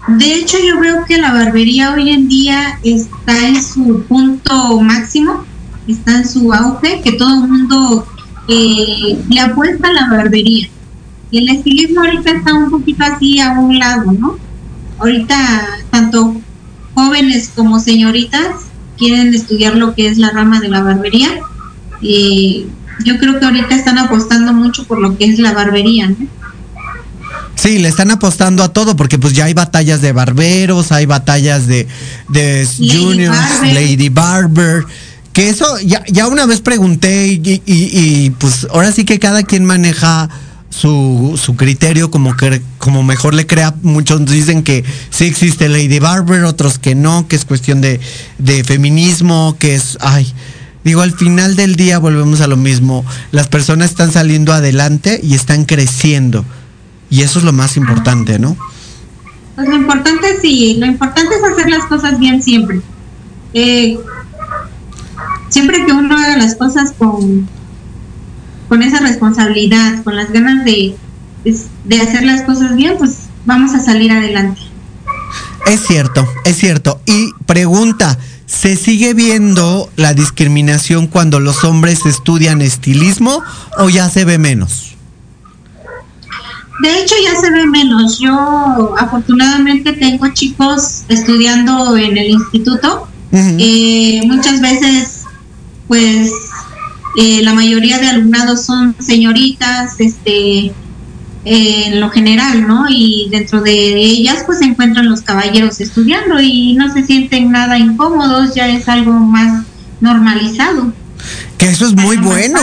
De 0.06 0.35
hecho, 0.35 0.59
yo 0.59 0.78
veo 0.81 1.05
que 1.06 1.16
la 1.16 1.32
barbería 1.32 1.94
hoy 1.94 2.10
en 2.10 2.28
día 2.28 2.78
está 2.82 3.48
en 3.48 3.62
su 3.62 4.02
punto 4.02 4.81
máximo, 4.81 5.44
está 5.89 6.18
en 6.18 6.28
su 6.28 6.52
auge, 6.52 7.01
que 7.02 7.12
todo 7.12 7.44
el 7.44 7.51
mundo 7.51 8.06
eh, 8.48 9.18
le 9.28 9.40
apuesta 9.40 9.89
a 9.89 9.93
la 9.93 10.10
barbería. 10.10 10.68
Y 11.31 11.39
el 11.39 11.48
estilismo 11.48 12.02
ahorita 12.02 12.32
está 12.32 12.55
un 12.55 12.70
poquito 12.70 13.02
así 13.02 13.40
a 13.40 13.59
un 13.59 13.78
lado, 13.78 14.12
¿no? 14.12 14.36
Ahorita 14.98 15.36
tanto 15.90 16.36
jóvenes 16.94 17.51
como 17.55 17.81
señoritas 17.81 18.66
quieren 18.98 19.32
estudiar 19.32 19.74
lo 19.74 19.94
que 19.94 20.06
es 20.06 20.18
la 20.18 20.31
rama 20.31 20.60
de 20.60 20.68
la 20.68 20.82
barbería. 20.82 21.31
Y 22.02 22.66
yo 23.05 23.18
creo 23.18 23.40
que 23.40 23.47
ahorita 23.47 23.74
están 23.74 23.98
apostando 23.98 24.52
mucho 24.52 24.85
por 24.85 25.01
lo 25.01 25.16
que 25.16 25.24
es 25.24 25.39
la 25.39 25.55
barbería, 25.55 26.09
¿no? 26.09 26.43
Sí, 27.64 27.78
le 27.78 27.88
están 27.88 28.10
apostando 28.10 28.62
a 28.62 28.68
todo 28.74 28.94
porque 28.94 29.18
pues 29.18 29.32
ya 29.32 29.46
hay 29.46 29.54
batallas 29.54 30.02
de 30.02 30.12
barberos, 30.12 30.92
hay 30.92 31.06
batallas 31.06 31.66
de, 31.66 31.88
de 32.28 32.68
Lady 32.78 32.90
juniors, 32.94 33.38
Barber. 33.38 33.74
Lady 33.74 34.08
Barber. 34.10 34.84
Que 35.32 35.48
eso 35.48 35.80
ya, 35.80 36.04
ya 36.06 36.28
una 36.28 36.44
vez 36.44 36.60
pregunté 36.60 37.26
y, 37.28 37.62
y- 37.64 37.64
y, 37.66 38.30
pues 38.38 38.66
ahora 38.70 38.92
sí 38.92 39.04
que 39.06 39.18
cada 39.18 39.44
quien 39.44 39.64
maneja 39.64 40.28
su, 40.68 41.40
su 41.42 41.56
criterio 41.56 42.10
como 42.10 42.36
que 42.36 42.60
como 42.76 43.02
mejor 43.02 43.32
le 43.32 43.46
crea. 43.46 43.74
Muchos 43.82 44.24
dicen 44.26 44.62
que 44.62 44.84
sí 45.08 45.24
existe 45.24 45.70
Lady 45.70 46.00
Barber, 46.00 46.44
otros 46.44 46.78
que 46.78 46.94
no, 46.94 47.26
que 47.28 47.34
es 47.36 47.46
cuestión 47.46 47.80
de, 47.80 47.98
de 48.38 48.62
feminismo, 48.62 49.56
que 49.58 49.74
es, 49.74 49.96
ay, 50.02 50.30
digo, 50.84 51.00
al 51.00 51.14
final 51.16 51.56
del 51.56 51.76
día 51.76 51.98
volvemos 51.98 52.42
a 52.42 52.46
lo 52.46 52.58
mismo. 52.58 53.06
Las 53.32 53.48
personas 53.48 53.88
están 53.90 54.12
saliendo 54.12 54.52
adelante 54.52 55.18
y 55.22 55.32
están 55.34 55.64
creciendo. 55.64 56.44
Y 57.14 57.22
eso 57.22 57.38
es 57.38 57.44
lo 57.44 57.52
más 57.52 57.76
importante, 57.76 58.40
¿no? 58.40 58.56
Pues 59.54 59.68
lo 59.68 59.76
importante 59.76 60.36
sí, 60.42 60.74
lo 60.80 60.86
importante 60.86 61.36
es 61.36 61.44
hacer 61.44 61.70
las 61.70 61.86
cosas 61.86 62.18
bien 62.18 62.42
siempre. 62.42 62.80
Eh, 63.52 63.96
siempre 65.48 65.86
que 65.86 65.92
uno 65.92 66.18
haga 66.18 66.36
las 66.36 66.56
cosas 66.56 66.92
con, 66.98 67.48
con 68.68 68.82
esa 68.82 68.98
responsabilidad, 68.98 70.02
con 70.02 70.16
las 70.16 70.32
ganas 70.32 70.64
de, 70.64 70.96
de 71.84 72.00
hacer 72.00 72.24
las 72.24 72.42
cosas 72.42 72.74
bien, 72.74 72.96
pues 72.98 73.18
vamos 73.46 73.74
a 73.74 73.78
salir 73.78 74.10
adelante. 74.10 74.60
Es 75.66 75.86
cierto, 75.86 76.26
es 76.44 76.56
cierto. 76.56 77.00
Y 77.06 77.30
pregunta, 77.46 78.18
¿se 78.46 78.74
sigue 78.74 79.14
viendo 79.14 79.88
la 79.94 80.14
discriminación 80.14 81.06
cuando 81.06 81.38
los 81.38 81.62
hombres 81.62 82.06
estudian 82.06 82.60
estilismo 82.60 83.40
o 83.78 83.88
ya 83.88 84.10
se 84.10 84.24
ve 84.24 84.36
menos? 84.38 84.93
De 86.82 87.01
hecho, 87.01 87.14
ya 87.22 87.40
se 87.40 87.51
ve 87.51 87.66
menos. 87.66 88.18
Yo 88.18 88.94
afortunadamente 88.98 89.92
tengo 89.92 90.28
chicos 90.32 91.02
estudiando 91.09 91.96
en 91.96 92.16
el 92.16 92.30
instituto. 92.30 93.09
Eh, 93.32 94.20
muchas 94.26 94.60
veces, 94.60 95.22
pues, 95.88 96.30
eh, 97.16 97.42
la 97.42 97.52
mayoría 97.52 97.98
de 97.98 98.06
alumnados 98.06 98.64
son 98.64 98.94
señoritas, 99.01 99.98
este, 99.98 100.72
eh, 101.44 101.84
en 101.86 102.01
lo 102.01 102.10
general, 102.10 102.66
¿no? 102.66 102.86
Y 102.88 103.28
dentro 103.30 103.60
de 103.60 103.96
ellas, 103.96 104.44
pues, 104.46 104.59
se 104.59 104.64
encuentran 104.64 105.09
los 105.09 105.22
caballeros 105.22 105.80
estudiando 105.80 106.40
y 106.40 106.74
no 106.74 106.92
se 106.92 107.05
sienten 107.05 107.51
nada 107.51 107.78
incómodos, 107.78 108.55
ya 108.55 108.68
es 108.68 108.88
algo 108.88 109.12
más 109.12 109.64
normalizado. 110.01 110.92
Que 111.59 111.66
eso 111.66 111.86
es 111.86 111.94
muy 111.94 112.16
bueno. 112.16 112.60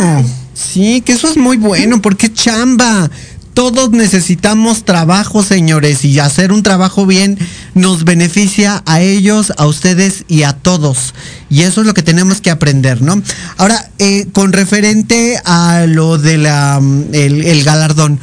Sí, 0.53 1.01
que 1.01 1.13
eso 1.13 1.27
es 1.29 1.38
muy 1.38 1.57
bueno, 1.57 2.01
porque 2.01 2.31
chamba. 2.31 3.09
Todos 3.53 3.91
necesitamos 3.91 4.85
trabajo, 4.85 5.43
señores, 5.43 6.05
y 6.05 6.19
hacer 6.19 6.51
un 6.51 6.63
trabajo 6.63 7.05
bien 7.05 7.37
nos 7.73 8.05
beneficia 8.05 8.81
a 8.85 9.01
ellos, 9.01 9.51
a 9.57 9.67
ustedes 9.67 10.23
y 10.27 10.43
a 10.43 10.53
todos. 10.53 11.13
Y 11.49 11.61
eso 11.61 11.81
es 11.81 11.87
lo 11.87 11.93
que 11.93 12.01
tenemos 12.01 12.39
que 12.39 12.49
aprender, 12.49 13.01
¿no? 13.01 13.21
Ahora, 13.57 13.89
eh, 13.99 14.27
con 14.31 14.53
referente 14.53 15.39
a 15.43 15.85
lo 15.87 16.17
de 16.17 16.37
la 16.37 16.79
mm, 16.81 17.13
el 17.13 17.63
galardón, 17.63 18.19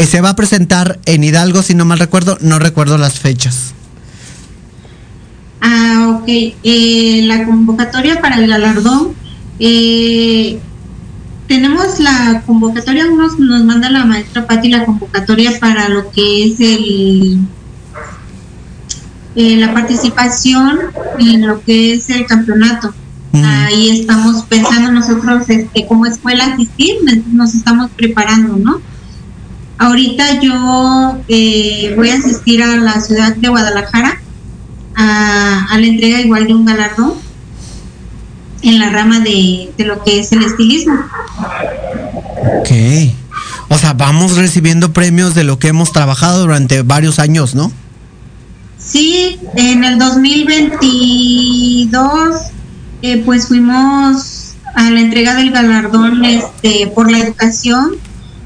eh, 0.00 0.06
se 0.06 0.22
va 0.22 0.30
a 0.30 0.36
presentar 0.36 0.98
en 1.04 1.22
Hidalgo, 1.22 1.62
si 1.62 1.74
no 1.74 1.84
mal 1.84 1.98
recuerdo, 1.98 2.38
no 2.40 2.58
recuerdo 2.58 2.96
las 2.96 3.18
fechas. 3.18 3.74
Ah, 5.60 6.18
ok. 6.18 6.24
Eh, 6.26 7.20
la 7.26 7.44
convocatoria 7.44 8.18
para 8.22 8.36
el 8.36 8.46
galardón. 8.48 9.12
eh, 9.58 10.58
tenemos 11.50 11.98
la 11.98 12.44
convocatoria, 12.46 13.06
nos, 13.06 13.36
nos 13.40 13.64
manda 13.64 13.90
la 13.90 14.04
maestra 14.04 14.46
Patti 14.46 14.68
la 14.68 14.84
convocatoria 14.84 15.58
para 15.58 15.88
lo 15.88 16.08
que 16.12 16.44
es 16.44 16.60
el 16.60 17.40
eh, 19.34 19.56
la 19.56 19.74
participación 19.74 20.78
en 21.18 21.48
lo 21.48 21.60
que 21.64 21.94
es 21.94 22.08
el 22.08 22.24
campeonato. 22.26 22.94
Ahí 23.32 23.90
estamos 23.98 24.44
pensando 24.44 24.92
nosotros 24.92 25.50
este, 25.50 25.86
como 25.88 26.06
escuela 26.06 26.44
asistir, 26.44 26.98
nos 27.32 27.52
estamos 27.52 27.90
preparando, 27.96 28.56
¿no? 28.56 28.80
Ahorita 29.76 30.40
yo 30.40 31.18
eh, 31.26 31.94
voy 31.96 32.10
a 32.10 32.18
asistir 32.18 32.62
a 32.62 32.76
la 32.76 33.00
ciudad 33.00 33.34
de 33.34 33.48
Guadalajara 33.48 34.20
a, 34.94 35.66
a 35.68 35.78
la 35.80 35.86
entrega 35.86 36.20
igual 36.20 36.46
de 36.46 36.54
un 36.54 36.64
galardón 36.64 37.14
en 38.62 38.78
la 38.78 38.90
rama 38.90 39.20
de, 39.20 39.70
de 39.76 39.84
lo 39.84 40.02
que 40.04 40.20
es 40.20 40.32
el 40.32 40.42
estilismo. 40.42 40.94
Ok. 42.60 42.70
O 43.68 43.78
sea, 43.78 43.92
vamos 43.92 44.36
recibiendo 44.36 44.92
premios 44.92 45.34
de 45.34 45.44
lo 45.44 45.58
que 45.58 45.68
hemos 45.68 45.92
trabajado 45.92 46.40
durante 46.40 46.82
varios 46.82 47.18
años, 47.18 47.54
¿no? 47.54 47.70
Sí, 48.78 49.38
en 49.56 49.84
el 49.84 49.98
2022 49.98 52.40
eh, 53.02 53.22
pues 53.24 53.48
fuimos 53.48 54.54
a 54.74 54.90
la 54.90 55.00
entrega 55.00 55.34
del 55.34 55.52
galardón 55.52 56.22
este, 56.24 56.90
por 56.94 57.10
la 57.10 57.18
educación 57.18 57.96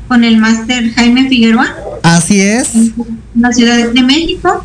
con 0.09 0.25
el 0.25 0.39
máster 0.39 0.93
Jaime 0.95 1.29
Figueroa. 1.29 1.73
Así 2.03 2.41
es. 2.41 2.75
En 2.75 2.95
la 3.37 3.53
Ciudad 3.53 3.89
de 3.89 4.03
México. 4.03 4.65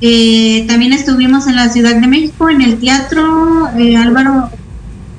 Eh, 0.00 0.64
también 0.68 0.92
estuvimos 0.92 1.46
en 1.46 1.56
la 1.56 1.68
Ciudad 1.68 1.94
de 1.94 2.06
México, 2.06 2.50
en 2.50 2.60
el 2.60 2.78
Teatro 2.78 3.68
eh, 3.78 3.96
Álvaro 3.96 4.50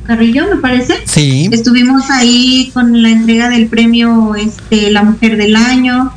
Carrillo, 0.05 0.45
me 0.49 0.57
parece. 0.57 0.95
Sí. 1.05 1.49
Estuvimos 1.51 2.09
ahí 2.09 2.69
con 2.73 3.01
la 3.01 3.09
entrega 3.09 3.49
del 3.49 3.67
premio 3.67 4.35
este, 4.35 4.91
La 4.91 5.03
Mujer 5.03 5.37
del 5.37 5.55
Año, 5.55 6.11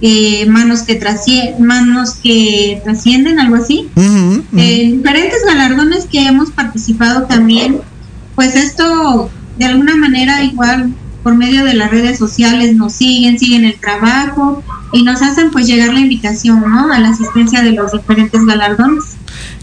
eh, 0.00 0.46
manos 0.46 0.82
que 0.82 1.00
manos 1.58 2.14
que 2.14 2.80
trascienden, 2.84 3.40
algo 3.40 3.56
así. 3.56 3.88
En 3.96 4.98
diferentes 4.98 5.44
galardones 5.44 6.04
que 6.04 6.26
hemos 6.26 6.50
participado 6.50 7.24
también, 7.24 7.80
pues 8.34 8.54
esto 8.54 9.30
de 9.58 9.64
alguna 9.64 9.96
manera 9.96 10.44
igual 10.44 10.92
por 11.22 11.34
medio 11.34 11.64
de 11.64 11.74
las 11.74 11.90
redes 11.90 12.18
sociales 12.18 12.76
nos 12.76 12.92
siguen, 12.92 13.38
siguen 13.38 13.64
el 13.64 13.80
trabajo 13.80 14.62
y 14.94 15.02
nos 15.02 15.20
hacen 15.22 15.50
pues 15.50 15.66
llegar 15.66 15.92
la 15.92 15.98
invitación, 15.98 16.60
¿no? 16.60 16.92
A 16.92 17.00
la 17.00 17.08
asistencia 17.08 17.62
de 17.62 17.72
los 17.72 17.90
diferentes 17.90 18.46
galardones. 18.46 19.04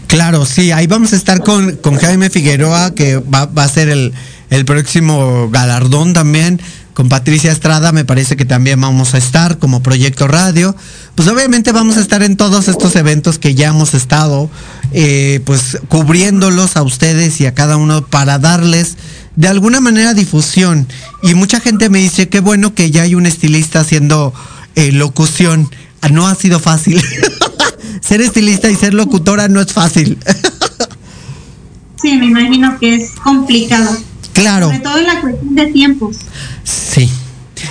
Claro, 0.06 0.44
sí, 0.44 0.72
ahí 0.72 0.86
vamos 0.86 1.14
a 1.14 1.16
estar 1.16 1.42
con, 1.42 1.76
con 1.76 1.96
Jaime 1.96 2.28
Figueroa, 2.28 2.94
que 2.94 3.16
va, 3.16 3.46
va 3.46 3.64
a 3.64 3.68
ser 3.68 3.88
el, 3.88 4.12
el 4.50 4.64
próximo 4.66 5.48
galardón 5.50 6.12
también. 6.12 6.60
Con 6.92 7.08
Patricia 7.08 7.50
Estrada 7.50 7.92
me 7.92 8.04
parece 8.04 8.36
que 8.36 8.44
también 8.44 8.78
vamos 8.78 9.14
a 9.14 9.18
estar 9.18 9.56
como 9.56 9.82
Proyecto 9.82 10.28
Radio. 10.28 10.76
Pues 11.14 11.26
obviamente 11.28 11.72
vamos 11.72 11.96
a 11.96 12.02
estar 12.02 12.22
en 12.22 12.36
todos 12.36 12.68
estos 12.68 12.94
eventos 12.96 13.38
que 13.38 13.54
ya 13.54 13.68
hemos 13.68 13.94
estado, 13.94 14.50
eh, 14.92 15.40
pues 15.46 15.78
cubriéndolos 15.88 16.76
a 16.76 16.82
ustedes 16.82 17.40
y 17.40 17.46
a 17.46 17.54
cada 17.54 17.78
uno 17.78 18.04
para 18.04 18.38
darles 18.38 18.98
de 19.36 19.48
alguna 19.48 19.80
manera 19.80 20.12
difusión. 20.12 20.86
Y 21.22 21.32
mucha 21.32 21.58
gente 21.58 21.88
me 21.88 22.00
dice, 22.00 22.28
qué 22.28 22.40
bueno 22.40 22.74
que 22.74 22.90
ya 22.90 23.02
hay 23.02 23.14
un 23.14 23.24
estilista 23.24 23.80
haciendo 23.80 24.34
eh, 24.76 24.92
locución. 24.92 25.70
Ah, 26.00 26.08
No 26.08 26.26
ha 26.26 26.34
sido 26.34 26.60
fácil. 26.60 27.02
ser 28.00 28.20
estilista 28.20 28.70
y 28.70 28.76
ser 28.76 28.94
locutora 28.94 29.48
no 29.48 29.60
es 29.60 29.72
fácil. 29.72 30.18
Sí, 32.02 32.16
me 32.16 32.26
imagino 32.26 32.80
que 32.80 32.96
es 32.96 33.12
complicado. 33.22 33.96
Claro. 34.32 34.66
Sobre 34.66 34.80
todo 34.80 34.98
en 34.98 35.06
la 35.06 35.20
cuestión 35.20 35.54
de 35.54 35.66
tiempos. 35.66 36.16
Sí. 36.64 37.08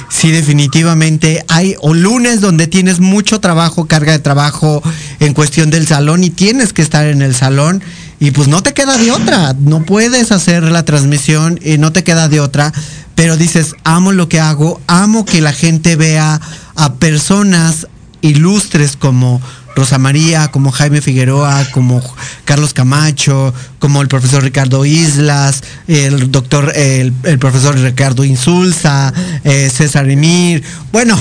Sí, 0.09 0.31
definitivamente. 0.31 1.43
Hay 1.49 1.75
o 1.81 1.93
lunes 1.93 2.39
donde 2.39 2.67
tienes 2.67 3.01
mucho 3.01 3.41
trabajo, 3.41 3.87
carga 3.87 4.13
de 4.13 4.19
trabajo 4.19 4.81
en 5.19 5.33
cuestión 5.33 5.69
del 5.69 5.85
salón 5.85 6.23
y 6.23 6.29
tienes 6.29 6.71
que 6.71 6.81
estar 6.81 7.07
en 7.07 7.21
el 7.21 7.35
salón 7.35 7.83
y 8.21 8.31
pues 8.31 8.47
no 8.47 8.63
te 8.63 8.73
queda 8.73 8.97
de 8.97 9.11
otra. 9.11 9.53
No 9.59 9.83
puedes 9.83 10.31
hacer 10.31 10.63
la 10.63 10.85
transmisión 10.85 11.59
y 11.61 11.77
no 11.77 11.91
te 11.91 12.03
queda 12.05 12.29
de 12.29 12.39
otra. 12.39 12.71
Pero 13.15 13.35
dices, 13.35 13.75
amo 13.83 14.13
lo 14.13 14.29
que 14.29 14.39
hago, 14.39 14.79
amo 14.87 15.25
que 15.25 15.41
la 15.41 15.51
gente 15.51 15.97
vea 15.97 16.39
a 16.75 16.93
personas 16.95 17.87
ilustres 18.21 18.95
como 18.95 19.41
Rosa 19.75 19.97
María, 19.97 20.49
como 20.49 20.71
Jaime 20.71 21.01
Figueroa, 21.01 21.65
como 21.71 22.01
Carlos 22.45 22.73
Camacho, 22.73 23.53
como 23.79 24.01
el 24.01 24.07
profesor 24.07 24.43
Ricardo 24.43 24.85
Islas, 24.85 25.63
el 25.87 26.31
doctor, 26.31 26.73
el, 26.75 27.13
profesor 27.39 27.77
Ricardo 27.77 28.23
Insulza, 28.23 29.13
eh, 29.43 29.69
César 29.73 30.09
Emir. 30.09 30.63
Bueno, 30.91 31.19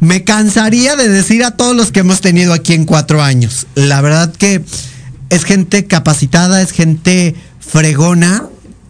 me 0.00 0.24
cansaría 0.24 0.96
de 0.96 1.08
decir 1.08 1.44
a 1.44 1.52
todos 1.52 1.76
los 1.76 1.92
que 1.92 2.00
hemos 2.00 2.20
tenido 2.20 2.52
aquí 2.52 2.74
en 2.74 2.84
cuatro 2.84 3.22
años. 3.22 3.66
La 3.74 4.00
verdad 4.00 4.34
que 4.34 4.62
es 5.30 5.44
gente 5.44 5.86
capacitada, 5.86 6.60
es 6.60 6.72
gente 6.72 7.34
fregona, 7.60 8.44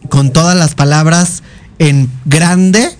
con 0.08 0.32
todas 0.32 0.56
las 0.56 0.74
palabras 0.74 1.42
en 1.78 2.10
grande, 2.24 2.90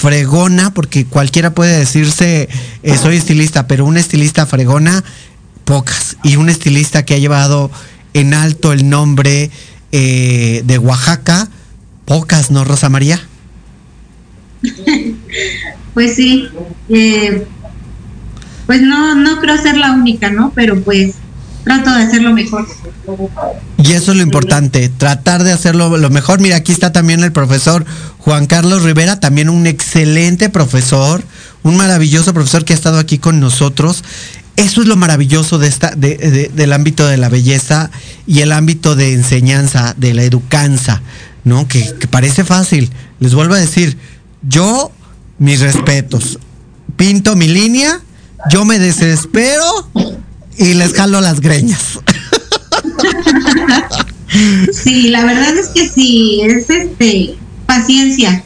fregona, 0.00 0.72
porque 0.72 1.04
cualquiera 1.04 1.52
puede 1.52 1.76
decirse 1.76 2.48
eh, 2.82 2.96
soy 2.96 3.16
estilista, 3.16 3.66
pero 3.66 3.84
un 3.84 3.98
estilista 3.98 4.46
fregona, 4.46 5.04
pocas. 5.66 6.16
Y 6.22 6.36
un 6.36 6.48
estilista 6.48 7.04
que 7.04 7.14
ha 7.14 7.18
llevado 7.18 7.70
en 8.14 8.32
alto 8.32 8.72
el 8.72 8.88
nombre 8.88 9.50
eh, 9.92 10.62
de 10.64 10.78
Oaxaca, 10.78 11.48
pocas, 12.06 12.50
¿no, 12.50 12.64
Rosa 12.64 12.88
María? 12.88 13.20
Pues 15.92 16.14
sí, 16.14 16.48
eh, 16.88 17.48
pues 18.66 18.80
no, 18.80 19.16
no 19.16 19.40
creo 19.40 19.58
ser 19.58 19.76
la 19.76 19.90
única, 19.90 20.30
¿no? 20.30 20.52
Pero 20.54 20.80
pues 20.82 21.16
trato 21.64 21.90
de 21.94 22.02
hacerlo 22.02 22.32
mejor. 22.32 22.66
Y 23.78 23.92
eso 23.92 24.12
es 24.12 24.16
lo 24.16 24.22
importante, 24.22 24.88
tratar 24.88 25.42
de 25.44 25.52
hacerlo 25.52 25.96
lo 25.96 26.10
mejor. 26.10 26.40
Mira, 26.40 26.56
aquí 26.56 26.72
está 26.72 26.92
también 26.92 27.22
el 27.24 27.32
profesor 27.32 27.84
Juan 28.18 28.46
Carlos 28.46 28.82
Rivera, 28.82 29.20
también 29.20 29.48
un 29.48 29.66
excelente 29.66 30.48
profesor, 30.50 31.22
un 31.62 31.76
maravilloso 31.76 32.32
profesor 32.34 32.64
que 32.64 32.72
ha 32.72 32.76
estado 32.76 32.98
aquí 32.98 33.18
con 33.18 33.40
nosotros. 33.40 34.04
Eso 34.56 34.82
es 34.82 34.88
lo 34.88 34.96
maravilloso 34.96 35.58
de 35.58 35.68
esta, 35.68 35.90
de- 35.94 36.16
de- 36.16 36.48
del 36.54 36.72
ámbito 36.72 37.06
de 37.06 37.16
la 37.16 37.28
belleza 37.30 37.90
y 38.26 38.40
el 38.40 38.52
ámbito 38.52 38.94
de 38.96 39.14
enseñanza, 39.14 39.94
de 39.96 40.12
la 40.12 40.22
educanza, 40.24 41.00
¿no? 41.44 41.66
Que, 41.66 41.94
que 41.98 42.06
parece 42.08 42.44
fácil. 42.44 42.90
Les 43.20 43.34
vuelvo 43.34 43.54
a 43.54 43.58
decir, 43.58 43.96
yo, 44.42 44.92
mis 45.38 45.60
respetos, 45.60 46.38
pinto 46.96 47.36
mi 47.36 47.48
línea, 47.48 48.00
yo 48.50 48.64
me 48.66 48.78
desespero 48.78 49.64
y 50.58 50.74
les 50.74 50.92
jalo 50.92 51.20
las 51.20 51.40
greñas. 51.40 51.98
Sí, 54.72 55.08
la 55.08 55.24
verdad 55.24 55.56
es 55.56 55.68
que 55.68 55.88
sí, 55.88 56.40
es 56.42 56.70
este 56.70 57.34
paciencia, 57.66 58.44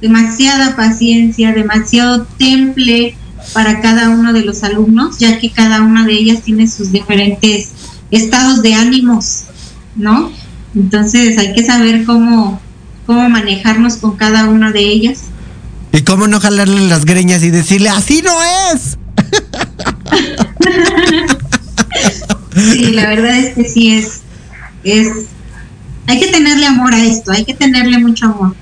demasiada 0.00 0.76
paciencia, 0.76 1.52
demasiado 1.52 2.26
temple 2.38 3.16
para 3.52 3.80
cada 3.80 4.10
uno 4.10 4.32
de 4.32 4.42
los 4.42 4.62
alumnos, 4.64 5.18
ya 5.18 5.38
que 5.38 5.50
cada 5.50 5.80
una 5.80 6.04
de 6.04 6.12
ellas 6.12 6.42
tiene 6.42 6.66
sus 6.66 6.92
diferentes 6.92 7.70
estados 8.10 8.62
de 8.62 8.74
ánimos, 8.74 9.44
¿no? 9.96 10.30
Entonces 10.74 11.38
hay 11.38 11.54
que 11.54 11.64
saber 11.64 12.04
cómo, 12.04 12.60
cómo 13.06 13.28
manejarnos 13.28 13.96
con 13.96 14.16
cada 14.16 14.46
una 14.46 14.72
de 14.72 14.80
ellas. 14.80 15.24
¿Y 15.92 16.02
cómo 16.02 16.28
no 16.28 16.40
jalarle 16.40 16.86
las 16.88 17.06
greñas 17.06 17.42
y 17.42 17.50
decirle, 17.50 17.88
así 17.88 18.22
no 18.22 18.32
es? 18.74 18.98
Sí, 22.72 22.92
la 22.92 23.08
verdad 23.08 23.38
es 23.38 23.54
que 23.54 23.64
sí 23.64 23.92
es, 23.92 24.20
es, 24.84 25.08
hay 26.06 26.20
que 26.20 26.26
tenerle 26.28 26.66
amor 26.66 26.94
a 26.94 27.04
esto, 27.04 27.32
hay 27.32 27.44
que 27.44 27.54
tenerle 27.54 27.98
mucho 27.98 28.26
amor. 28.26 28.54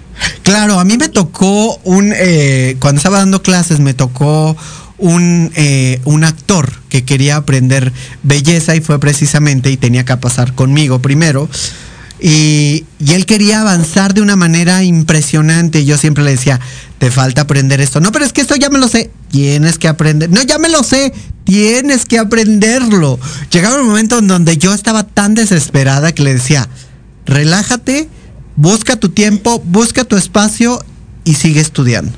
Claro, 0.43 0.79
a 0.79 0.85
mí 0.85 0.97
me 0.97 1.09
tocó 1.09 1.77
un, 1.85 2.13
eh, 2.17 2.77
cuando 2.79 2.99
estaba 2.99 3.19
dando 3.19 3.43
clases, 3.43 3.81
me 3.81 3.95
tocó 3.95 4.57
un, 4.99 5.51
eh, 5.57 6.01
un 6.05 6.25
actor 6.25 6.73
que 6.89 7.05
quería 7.05 7.37
aprender 7.37 7.93
belleza 8.23 8.77
y 8.77 8.81
fue 8.81 8.99
precisamente, 9.01 9.71
y 9.71 9.77
tenía 9.77 10.05
que 10.05 10.17
pasar 10.17 10.55
conmigo 10.55 11.01
primero, 11.01 11.49
y, 12.21 12.85
y 12.99 13.13
él 13.13 13.27
quería 13.27 13.61
avanzar 13.61 14.15
de 14.15 14.23
una 14.23 14.37
manera 14.37 14.83
impresionante. 14.85 15.81
Y 15.81 15.85
yo 15.85 15.99
siempre 15.99 16.25
le 16.25 16.33
decía, 16.33 16.61
te 16.99 17.11
falta 17.11 17.43
aprender 17.43 17.81
esto. 17.81 18.01
No, 18.01 18.13
pero 18.13 18.25
es 18.25 18.33
que 18.33 18.41
esto 18.41 18.57
ya 18.57 18.71
me 18.71 18.79
lo 18.79 18.89
sé. 18.89 19.11
Tienes 19.31 19.79
que 19.79 19.89
aprender. 19.89 20.31
No, 20.31 20.43
ya 20.43 20.59
me 20.59 20.69
lo 20.69 20.83
sé. 20.83 21.13
Tienes 21.45 22.07
que 22.07 22.19
aprenderlo. 22.19 23.19
Llegaba 23.51 23.81
un 23.81 23.87
momento 23.87 24.19
en 24.19 24.27
donde 24.27 24.57
yo 24.57 24.73
estaba 24.73 25.07
tan 25.07 25.35
desesperada 25.35 26.13
que 26.13 26.23
le 26.23 26.35
decía, 26.35 26.69
relájate, 27.27 28.09
busca 28.57 28.97
tu 28.97 29.11
tiempo, 29.11 29.63
busca 29.65 30.05
tu 30.05 30.17
espacio 30.17 30.83
y 31.25 31.35
sigue 31.35 31.61
estudiando. 31.61 32.13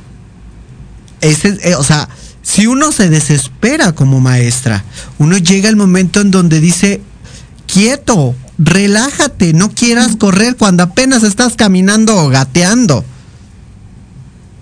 Ese, 1.20 1.58
eh, 1.62 1.74
o 1.74 1.82
sea, 1.82 2.08
si 2.42 2.68
uno 2.68 2.92
se 2.92 3.08
desespera 3.08 3.92
como 3.92 4.20
maestra, 4.20 4.84
uno 5.18 5.38
llega 5.38 5.68
el 5.68 5.76
momento 5.76 6.20
en 6.20 6.30
donde 6.30 6.60
dice, 6.60 7.00
quieto, 7.66 8.36
relájate, 8.58 9.52
no 9.52 9.70
quieras 9.70 10.16
correr 10.16 10.56
cuando 10.56 10.82
apenas 10.82 11.22
estás 11.22 11.56
caminando 11.56 12.16
o 12.16 12.28
gateando. 12.28 13.04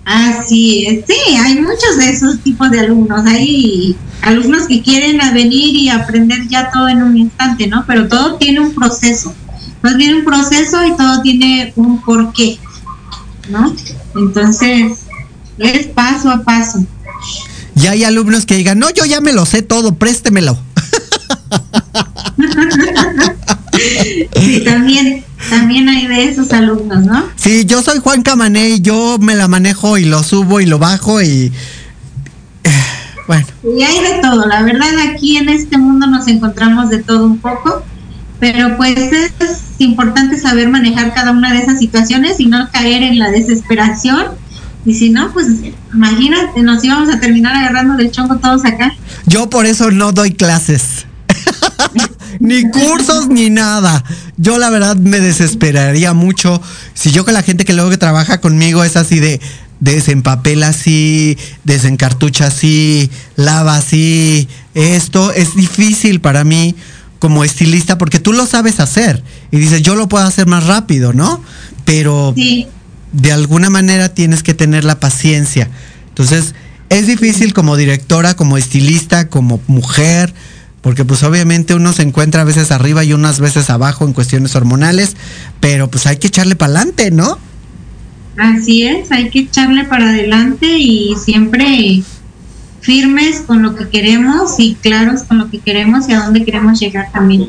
Así 0.05 0.85
es, 0.85 1.05
sí, 1.07 1.35
hay 1.35 1.59
muchos 1.59 1.97
de 1.97 2.09
esos 2.09 2.39
tipos 2.39 2.69
de 2.69 2.81
alumnos. 2.81 3.25
Hay 3.25 3.95
alumnos 4.21 4.67
que 4.67 4.83
quieren 4.83 5.17
venir 5.33 5.75
y 5.75 5.89
aprender 5.89 6.47
ya 6.47 6.69
todo 6.71 6.87
en 6.89 7.01
un 7.01 7.17
instante, 7.17 7.67
¿no? 7.67 7.83
Pero 7.87 8.07
todo 8.07 8.35
tiene 8.35 8.59
un 8.59 8.75
proceso. 8.75 9.33
Todo 9.81 9.97
tiene 9.97 10.17
un 10.17 10.25
proceso 10.25 10.85
y 10.85 10.95
todo 10.95 11.21
tiene 11.21 11.73
un 11.75 12.01
porqué, 12.01 12.59
¿no? 13.49 13.75
Entonces, 14.15 14.99
es 15.57 15.87
paso 15.87 16.29
a 16.29 16.43
paso. 16.43 16.85
Y 17.75 17.87
hay 17.87 18.03
alumnos 18.03 18.45
que 18.45 18.55
digan, 18.55 18.79
no, 18.79 18.89
yo 18.91 19.05
ya 19.05 19.21
me 19.21 19.33
lo 19.33 19.45
sé 19.45 19.63
todo, 19.63 19.95
préstemelo. 19.95 20.55
Sí, 23.75 24.61
también, 24.63 25.23
también 25.49 25.89
hay 25.89 26.07
de 26.07 26.23
esos 26.25 26.51
alumnos, 26.53 27.05
¿no? 27.05 27.25
Sí, 27.35 27.65
yo 27.65 27.81
soy 27.81 27.99
Juan 27.99 28.21
Camané 28.21 28.69
y 28.69 28.81
yo 28.81 29.17
me 29.19 29.35
la 29.35 29.47
manejo 29.47 29.97
y 29.97 30.05
lo 30.05 30.23
subo 30.23 30.61
y 30.61 30.65
lo 30.65 30.79
bajo 30.79 31.21
y... 31.21 31.51
Bueno, 33.27 33.45
Y 33.63 33.81
hay 33.81 33.99
de 34.01 34.21
todo, 34.21 34.45
la 34.45 34.61
verdad 34.61 34.99
aquí 35.09 35.37
en 35.37 35.49
este 35.49 35.79
mundo 35.79 36.05
nos 36.05 36.27
encontramos 36.27 36.91
de 36.91 36.99
todo 36.99 37.25
un 37.25 37.39
poco, 37.39 37.83
pero 38.39 38.77
pues 38.77 38.97
es 39.11 39.61
importante 39.79 40.37
saber 40.37 40.69
manejar 40.69 41.13
cada 41.13 41.31
una 41.31 41.51
de 41.51 41.59
esas 41.59 41.79
situaciones 41.79 42.39
y 42.39 42.45
no 42.45 42.69
caer 42.71 43.01
en 43.01 43.17
la 43.17 43.31
desesperación. 43.31 44.27
Y 44.85 44.93
si 44.93 45.09
no, 45.09 45.33
pues 45.33 45.47
imagínate, 45.91 46.61
nos 46.61 46.83
íbamos 46.83 47.09
a 47.09 47.19
terminar 47.19 47.55
agarrando 47.55 47.95
del 47.95 48.11
chongo 48.11 48.35
todos 48.37 48.63
acá. 48.65 48.93
Yo 49.25 49.49
por 49.49 49.65
eso 49.65 49.89
no 49.89 50.11
doy 50.11 50.31
clases. 50.31 51.04
Ni 52.45 52.69
cursos 52.69 53.27
ni 53.27 53.49
nada. 53.49 54.03
Yo 54.37 54.57
la 54.57 54.69
verdad 54.69 54.95
me 54.95 55.19
desesperaría 55.19 56.13
mucho 56.13 56.61
si 56.93 57.11
yo 57.11 57.25
con 57.25 57.33
la 57.33 57.43
gente 57.43 57.65
que 57.65 57.73
luego 57.73 57.89
que 57.89 57.97
trabaja 57.97 58.39
conmigo 58.39 58.83
es 58.83 58.95
así 58.95 59.19
de 59.19 59.41
desempapela 59.79 60.69
así, 60.69 61.37
desencartucha 61.63 62.47
así, 62.47 63.09
lava 63.35 63.75
así. 63.75 64.47
Esto 64.73 65.31
es 65.31 65.55
difícil 65.55 66.21
para 66.21 66.43
mí 66.43 66.75
como 67.19 67.43
estilista 67.43 67.97
porque 67.97 68.19
tú 68.19 68.33
lo 68.33 68.45
sabes 68.45 68.79
hacer 68.79 69.23
y 69.51 69.57
dices, 69.57 69.81
yo 69.81 69.95
lo 69.95 70.07
puedo 70.07 70.25
hacer 70.25 70.47
más 70.47 70.65
rápido, 70.65 71.13
¿no? 71.13 71.43
Pero 71.85 72.33
Sí, 72.35 72.67
de 73.15 73.31
alguna 73.31 73.69
manera 73.69 74.09
tienes 74.09 74.43
que 74.43 74.53
tener 74.53 74.83
la 74.83 74.99
paciencia. 74.99 75.69
Entonces, 76.09 76.53
es 76.89 77.07
difícil 77.07 77.53
como 77.53 77.77
directora, 77.77 78.35
como 78.35 78.57
estilista, 78.57 79.29
como 79.29 79.61
mujer, 79.67 80.33
porque 80.85 81.03
pues 81.03 81.23
obviamente 81.23 81.73
uno 81.73 81.93
se 81.93 82.03
encuentra 82.03 82.41
a 82.41 82.43
veces 82.43 82.71
arriba 82.71 83.03
y 83.03 83.11
unas 83.11 83.39
veces 83.39 83.71
abajo 83.71 84.05
en 84.05 84.13
cuestiones 84.13 84.55
hormonales, 84.55 85.15
pero 85.59 85.89
pues 85.89 86.05
hay 86.05 86.17
que 86.17 86.27
echarle 86.27 86.55
para 86.55 86.73
adelante, 86.75 87.09
¿no? 87.09 87.39
así 88.37 88.83
es, 88.83 89.11
hay 89.11 89.31
que 89.31 89.39
echarle 89.39 89.85
para 89.85 90.09
adelante 90.09 90.77
y 90.77 91.15
siempre 91.15 92.03
firmes 92.81 93.41
con 93.47 93.63
lo 93.63 93.73
que 93.73 93.89
queremos 93.89 94.59
y 94.59 94.75
claros 94.75 95.23
con 95.23 95.39
lo 95.39 95.49
que 95.49 95.57
queremos 95.57 96.07
y 96.07 96.13
a 96.13 96.19
dónde 96.19 96.45
queremos 96.45 96.79
llegar 96.79 97.11
también. 97.11 97.47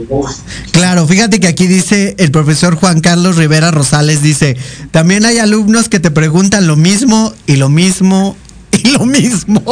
Claro, 0.70 1.06
fíjate 1.06 1.38
que 1.38 1.46
aquí 1.46 1.66
dice 1.66 2.14
el 2.16 2.30
profesor 2.30 2.74
Juan 2.74 3.02
Carlos 3.02 3.36
Rivera 3.36 3.70
Rosales, 3.70 4.22
dice, 4.22 4.56
también 4.92 5.26
hay 5.26 5.36
alumnos 5.36 5.90
que 5.90 6.00
te 6.00 6.10
preguntan 6.10 6.66
lo 6.66 6.76
mismo 6.76 7.34
y 7.46 7.56
lo 7.56 7.68
mismo 7.68 8.34
y 8.72 8.92
lo 8.92 9.04
mismo. 9.04 9.62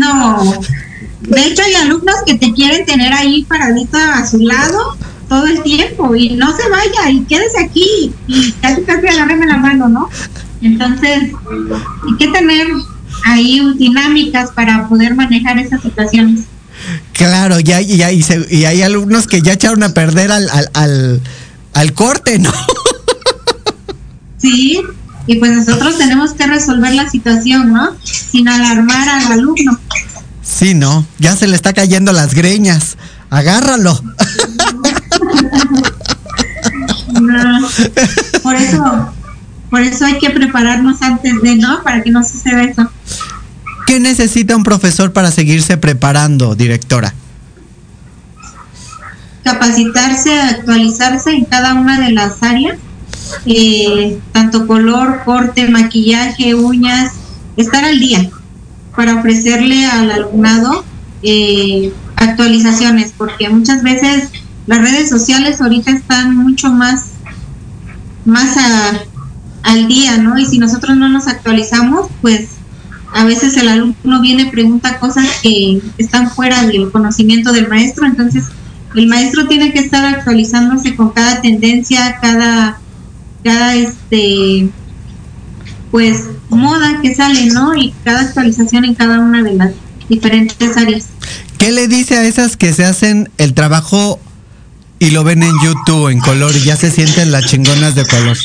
No, 0.00 0.60
de 1.30 1.44
hecho 1.46 1.62
hay 1.62 1.74
alumnos 1.74 2.16
que 2.26 2.34
te 2.34 2.52
quieren 2.52 2.84
tener 2.86 3.12
ahí 3.12 3.44
paradita 3.44 4.18
a 4.18 4.26
su 4.26 4.38
lado 4.38 4.96
todo 5.28 5.46
el 5.46 5.62
tiempo 5.62 6.14
y 6.16 6.30
no 6.30 6.54
se 6.56 6.68
vaya 6.68 7.10
y 7.10 7.20
quédese 7.24 7.60
aquí 7.64 8.12
y 8.26 8.52
casi 8.60 8.82
casi 8.82 9.06
agárreme 9.06 9.46
la 9.46 9.56
mano, 9.58 9.88
¿no? 9.88 10.08
Entonces, 10.62 11.22
hay 11.22 12.16
que 12.18 12.28
tener 12.28 12.66
ahí 13.24 13.62
dinámicas 13.78 14.50
para 14.50 14.88
poder 14.88 15.14
manejar 15.14 15.58
esas 15.58 15.80
situaciones. 15.82 16.42
Claro, 17.12 17.60
y, 17.60 18.22
se- 18.22 18.46
y 18.50 18.64
hay 18.64 18.82
alumnos 18.82 19.26
que 19.26 19.40
ya 19.42 19.52
echaron 19.52 19.82
a 19.82 19.94
perder 19.94 20.32
al, 20.32 20.48
al, 20.50 20.70
al, 20.74 21.20
al 21.74 21.92
corte, 21.94 22.38
¿no? 22.38 22.52
Sí, 24.38 24.80
y 25.26 25.34
pues 25.36 25.52
nosotros 25.52 25.98
tenemos 25.98 26.32
que 26.32 26.46
resolver 26.46 26.94
la 26.94 27.08
situación, 27.08 27.72
¿no? 27.72 27.90
Sin 28.02 28.48
alarmar 28.48 29.06
al 29.08 29.32
alumno. 29.32 29.78
Sí, 30.60 30.74
no, 30.74 31.06
ya 31.18 31.34
se 31.36 31.46
le 31.46 31.56
está 31.56 31.72
cayendo 31.72 32.12
las 32.12 32.34
greñas. 32.34 32.98
Agárralo. 33.30 33.98
No, 37.18 37.68
Por 38.42 38.56
eso, 38.56 39.14
por 39.70 39.80
eso 39.80 40.04
hay 40.04 40.18
que 40.18 40.28
prepararnos 40.28 41.00
antes 41.00 41.40
de, 41.40 41.56
¿no? 41.56 41.82
Para 41.82 42.02
que 42.02 42.10
no 42.10 42.22
suceda 42.22 42.62
eso. 42.62 42.90
¿Qué 43.86 44.00
necesita 44.00 44.54
un 44.54 44.62
profesor 44.62 45.14
para 45.14 45.30
seguirse 45.30 45.78
preparando, 45.78 46.54
directora? 46.54 47.14
capacitarse, 49.42 50.38
actualizarse 50.38 51.30
en 51.30 51.46
cada 51.46 51.72
una 51.72 51.98
de 51.98 52.12
las 52.12 52.42
áreas, 52.42 52.76
eh, 53.46 54.20
tanto 54.32 54.66
color, 54.66 55.22
corte, 55.24 55.68
maquillaje, 55.68 56.54
uñas, 56.54 57.12
estar 57.56 57.82
al 57.82 57.98
día 57.98 58.30
para 59.00 59.14
ofrecerle 59.14 59.86
al 59.86 60.10
alumnado 60.10 60.84
eh, 61.22 61.90
actualizaciones, 62.16 63.14
porque 63.16 63.48
muchas 63.48 63.82
veces 63.82 64.28
las 64.66 64.82
redes 64.82 65.08
sociales 65.08 65.58
ahorita 65.58 65.90
están 65.90 66.36
mucho 66.36 66.70
más, 66.70 67.06
más 68.26 68.58
a- 68.58 69.00
al 69.62 69.88
día, 69.88 70.18
¿no? 70.18 70.36
Y 70.38 70.44
si 70.44 70.58
nosotros 70.58 70.98
no 70.98 71.08
nos 71.08 71.28
actualizamos, 71.28 72.10
pues 72.20 72.50
a 73.14 73.24
veces 73.24 73.56
el 73.56 73.68
alumno 73.68 74.20
viene 74.20 74.50
pregunta 74.50 74.98
cosas 74.98 75.26
que 75.42 75.80
están 75.96 76.30
fuera 76.30 76.66
del 76.66 76.90
conocimiento 76.92 77.54
del 77.54 77.68
maestro, 77.68 78.04
entonces 78.04 78.48
el 78.94 79.06
maestro 79.06 79.48
tiene 79.48 79.72
que 79.72 79.78
estar 79.78 80.04
actualizándose 80.14 80.94
con 80.94 81.12
cada 81.12 81.40
tendencia, 81.40 82.18
cada, 82.20 82.78
cada 83.42 83.76
este, 83.76 84.68
pues 85.90 86.24
moda 86.50 87.00
que 87.00 87.14
sale, 87.14 87.46
¿no? 87.46 87.74
Y 87.74 87.94
cada 88.04 88.20
actualización 88.20 88.84
en 88.84 88.94
cada 88.94 89.18
una 89.18 89.42
de 89.42 89.54
las 89.54 89.72
diferentes 90.08 90.76
áreas. 90.76 91.06
¿Qué 91.58 91.72
le 91.72 91.88
dice 91.88 92.16
a 92.16 92.24
esas 92.24 92.56
que 92.56 92.72
se 92.72 92.84
hacen 92.84 93.30
el 93.38 93.54
trabajo 93.54 94.18
y 94.98 95.10
lo 95.10 95.24
ven 95.24 95.42
en 95.42 95.52
YouTube 95.62 96.08
en 96.08 96.20
color 96.20 96.54
y 96.56 96.60
ya 96.60 96.76
se 96.76 96.90
sienten 96.90 97.32
las 97.32 97.46
chingonas 97.46 97.94
de 97.94 98.06
color? 98.06 98.36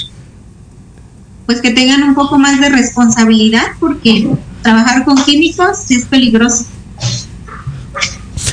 Pues 1.45 1.61
que 1.61 1.71
tengan 1.71 2.03
un 2.03 2.15
poco 2.15 2.37
más 2.39 2.59
de 2.59 2.69
responsabilidad 2.69 3.67
porque 3.79 4.29
trabajar 4.61 5.05
con 5.05 5.15
químicos 5.23 5.89
es 5.91 6.05
peligroso. 6.05 6.65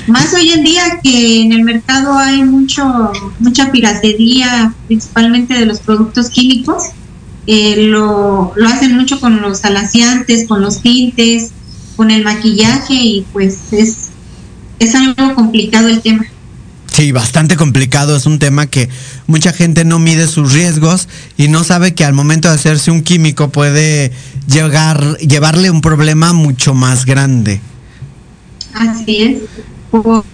Más 0.06 0.34
hoy 0.34 0.50
en 0.50 0.64
día 0.64 1.00
que 1.02 1.42
en 1.42 1.52
el 1.52 1.64
mercado 1.64 2.18
hay 2.18 2.42
mucho 2.42 3.12
mucha 3.38 3.70
piratería, 3.70 4.74
principalmente 4.86 5.54
de 5.54 5.66
los 5.66 5.80
productos 5.80 6.28
químicos. 6.28 6.84
Eh, 7.46 7.76
lo, 7.88 8.52
lo 8.54 8.68
hacen 8.68 8.96
mucho 8.96 9.18
con 9.20 9.40
los 9.42 9.64
alaciantes, 9.64 10.46
con 10.46 10.60
los 10.62 10.80
tintes, 10.80 11.50
con 11.96 12.10
el 12.10 12.22
maquillaje 12.24 12.94
y 12.94 13.26
pues 13.32 13.72
es, 13.72 14.08
es 14.78 14.94
algo 14.94 15.34
complicado 15.34 15.88
el 15.88 16.00
tema. 16.02 16.24
Sí, 16.92 17.10
bastante 17.10 17.56
complicado. 17.56 18.16
Es 18.16 18.26
un 18.26 18.38
tema 18.38 18.66
que 18.66 18.88
mucha 19.26 19.52
gente 19.52 19.84
no 19.84 19.98
mide 19.98 20.26
sus 20.28 20.52
riesgos 20.52 21.08
y 21.38 21.48
no 21.48 21.64
sabe 21.64 21.94
que 21.94 22.04
al 22.04 22.12
momento 22.12 22.48
de 22.48 22.54
hacerse 22.54 22.90
un 22.90 23.02
químico 23.02 23.48
puede 23.48 24.12
llegar, 24.46 25.16
llevarle 25.18 25.70
un 25.70 25.80
problema 25.80 26.32
mucho 26.34 26.74
más 26.74 27.06
grande. 27.06 27.60
Así 28.74 29.22
es. 29.22 29.38
Por- 29.90 30.24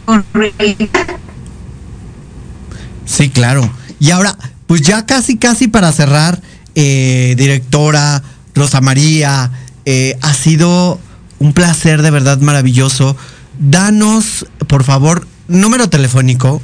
Sí, 3.06 3.30
claro. 3.30 3.70
Y 4.00 4.10
ahora, 4.10 4.36
pues 4.66 4.82
ya 4.82 5.06
casi, 5.06 5.36
casi 5.38 5.68
para 5.68 5.92
cerrar, 5.92 6.40
eh, 6.80 7.34
directora 7.36 8.22
Rosa 8.54 8.80
María, 8.80 9.50
eh, 9.84 10.16
ha 10.20 10.32
sido 10.32 11.00
un 11.40 11.52
placer 11.52 12.02
de 12.02 12.12
verdad 12.12 12.38
maravilloso. 12.38 13.16
Danos, 13.58 14.46
por 14.68 14.84
favor, 14.84 15.26
número 15.48 15.90
telefónico, 15.90 16.62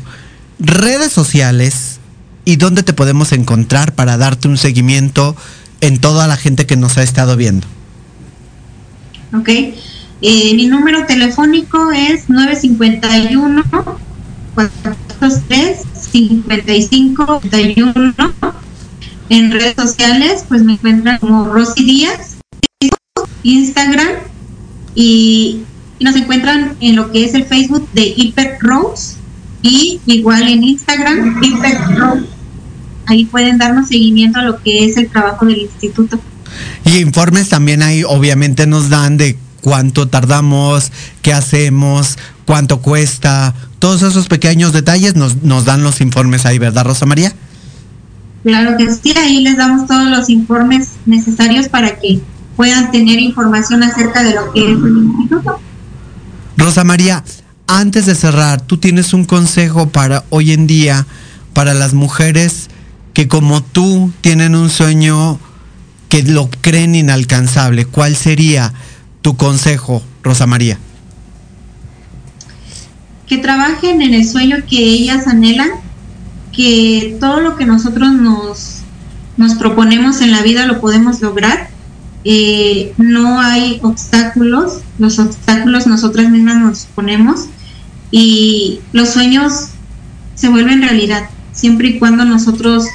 redes 0.61 1.11
sociales 1.11 1.99
y 2.45 2.55
dónde 2.55 2.85
te 2.85 2.93
podemos 2.93 3.32
encontrar 3.32 3.93
para 3.93 4.16
darte 4.16 4.47
un 4.47 4.57
seguimiento 4.57 5.35
en 5.81 5.99
toda 5.99 6.28
la 6.28 6.36
gente 6.36 6.65
que 6.65 6.77
nos 6.77 6.97
ha 6.97 7.03
estado 7.03 7.36
viendo. 7.36 7.66
¿ok? 9.36 9.49
Eh, 9.49 9.74
mi 10.55 10.69
número 10.69 11.07
telefónico 11.07 11.91
es 11.91 12.31
951 12.31 13.65
403 14.55 15.78
5581 16.12 18.15
En 19.29 19.51
redes 19.51 19.75
sociales, 19.77 20.45
pues 20.49 20.63
me 20.63 20.75
encuentran 20.75 21.19
como 21.19 21.47
Rosy 21.47 21.85
Díaz, 21.85 22.37
Facebook, 22.81 23.29
Instagram 23.43 24.09
y, 24.95 25.63
y 25.99 26.05
nos 26.05 26.17
encuentran 26.17 26.77
en 26.81 26.97
lo 26.97 27.11
que 27.11 27.25
es 27.25 27.35
el 27.35 27.45
Facebook 27.45 27.89
de 27.93 28.13
Hyper 28.17 28.59
Rose 28.61 29.17
y 29.63 30.01
igual 30.07 30.47
en 30.49 30.63
Instagram 30.63 31.43
Hyper 31.43 31.79
Rose. 31.97 32.27
Ahí 33.07 33.25
pueden 33.25 33.59
darnos 33.59 33.89
seguimiento 33.89 34.41
a 34.41 34.43
lo 34.43 34.63
que 34.63 34.85
es 34.85 34.97
el 34.97 35.09
trabajo 35.09 35.47
del 35.47 35.59
instituto. 35.59 36.21
Y 36.85 36.99
informes 36.99 37.49
también 37.49 37.83
ahí 37.83 38.05
obviamente 38.05 38.67
nos 38.67 38.89
dan 38.89 39.17
de 39.17 39.39
cuánto 39.61 40.09
tardamos, 40.09 40.93
qué 41.23 41.33
hacemos, 41.33 42.19
cuánto 42.45 42.81
cuesta, 42.81 43.55
todos 43.79 44.03
esos 44.03 44.29
pequeños 44.29 44.73
detalles 44.73 45.17
nos, 45.17 45.43
nos 45.43 45.65
dan 45.65 45.83
los 45.83 46.01
informes 46.01 46.47
ahí, 46.47 46.59
¿verdad, 46.59 46.85
Rosa 46.85 47.07
María? 47.07 47.33
Claro 48.45 48.77
que 48.77 48.89
sí, 48.91 49.12
ahí 49.16 49.43
les 49.43 49.57
damos 49.57 49.89
todos 49.89 50.09
los 50.09 50.31
informes 50.31 50.91
necesarios 51.07 51.69
para 51.69 51.99
que 51.99 52.21
puedan 52.57 52.93
tener 52.93 53.19
información 53.19 53.83
acerca 53.83 54.23
de 54.23 54.35
lo 54.35 54.53
que 54.53 54.61
es 54.61 54.79
el 54.79 54.99
instituto. 54.99 55.59
Rosa 56.57 56.85
María, 56.85 57.25
antes 57.66 58.07
de 58.07 58.15
cerrar, 58.15 58.61
tú 58.61 58.77
tienes 58.77 59.12
un 59.15 59.25
consejo 59.25 59.89
para 59.89 60.25
hoy 60.31 60.53
en 60.53 60.66
día, 60.66 61.07
para 61.53 61.75
las 61.75 61.95
mujeres 61.95 62.69
que 63.15 63.29
como 63.29 63.62
tú 63.62 64.12
tienen 64.21 64.55
un 64.55 64.69
sueño 64.69 65.39
que 66.09 66.23
lo 66.23 66.51
creen 66.61 66.95
inalcanzable. 66.95 67.87
¿Cuál 67.87 68.15
sería 68.15 68.73
tu 69.23 69.37
consejo, 69.37 70.03
Rosa 70.23 70.47
María? 70.47 70.79
Que 73.27 73.39
trabajen 73.39 74.03
en 74.03 74.12
el 74.15 74.29
sueño 74.29 74.59
que 74.69 74.79
ellas 74.79 75.27
anhelan, 75.27 75.71
que 76.55 77.16
todo 77.20 77.40
lo 77.40 77.56
que 77.56 77.66
nosotros 77.66 78.12
nos, 78.12 78.78
nos 79.36 79.55
proponemos 79.55 80.20
en 80.20 80.32
la 80.32 80.43
vida 80.43 80.66
lo 80.66 80.81
podemos 80.81 81.20
lograr. 81.20 81.68
Eh, 82.24 82.94
no 82.97 83.40
hay 83.40 83.81
obstáculos, 83.82 84.81
los 84.98 85.18
obstáculos 85.18 85.86
nosotras 85.86 86.31
mismas 86.31 86.56
nos 86.56 86.86
ponemos 86.86 87.48
y 88.10 88.81
los 88.93 89.10
sueños 89.10 89.68
se 90.35 90.48
vuelven 90.48 90.81
realidad, 90.81 91.28
siempre 91.52 91.89
y 91.89 91.98
cuando 91.98 92.24
nosotros 92.24 92.86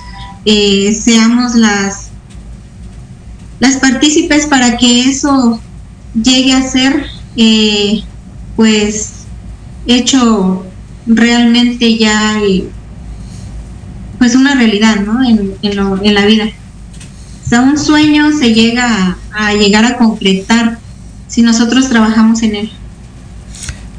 eh, 0.45 0.93
seamos 0.93 1.53
las, 1.55 2.09
las 3.59 3.75
partícipes 3.77 4.47
para 4.47 4.77
que 4.77 5.03
eso 5.03 5.61
llegue 6.15 6.53
a 6.53 6.67
ser 6.67 7.05
eh, 7.37 8.01
pues 8.55 9.25
hecho 9.85 10.65
realmente 11.05 11.97
ya 11.97 12.39
pues 14.19 14.35
una 14.35 14.53
realidad 14.53 14.97
¿no? 14.97 15.23
en, 15.23 15.55
en, 15.61 16.13
la 16.13 16.25
vida. 16.25 16.45
O 17.45 17.49
sea, 17.49 17.61
un 17.61 17.79
sueño 17.79 18.37
se 18.37 18.53
llega 18.53 19.17
a, 19.33 19.47
a 19.47 19.53
llegar 19.53 19.85
a 19.85 19.97
concretar 19.97 20.77
si 21.27 21.41
nosotros 21.41 21.89
trabajamos 21.89 22.43
en 22.43 22.55
él. 22.55 22.71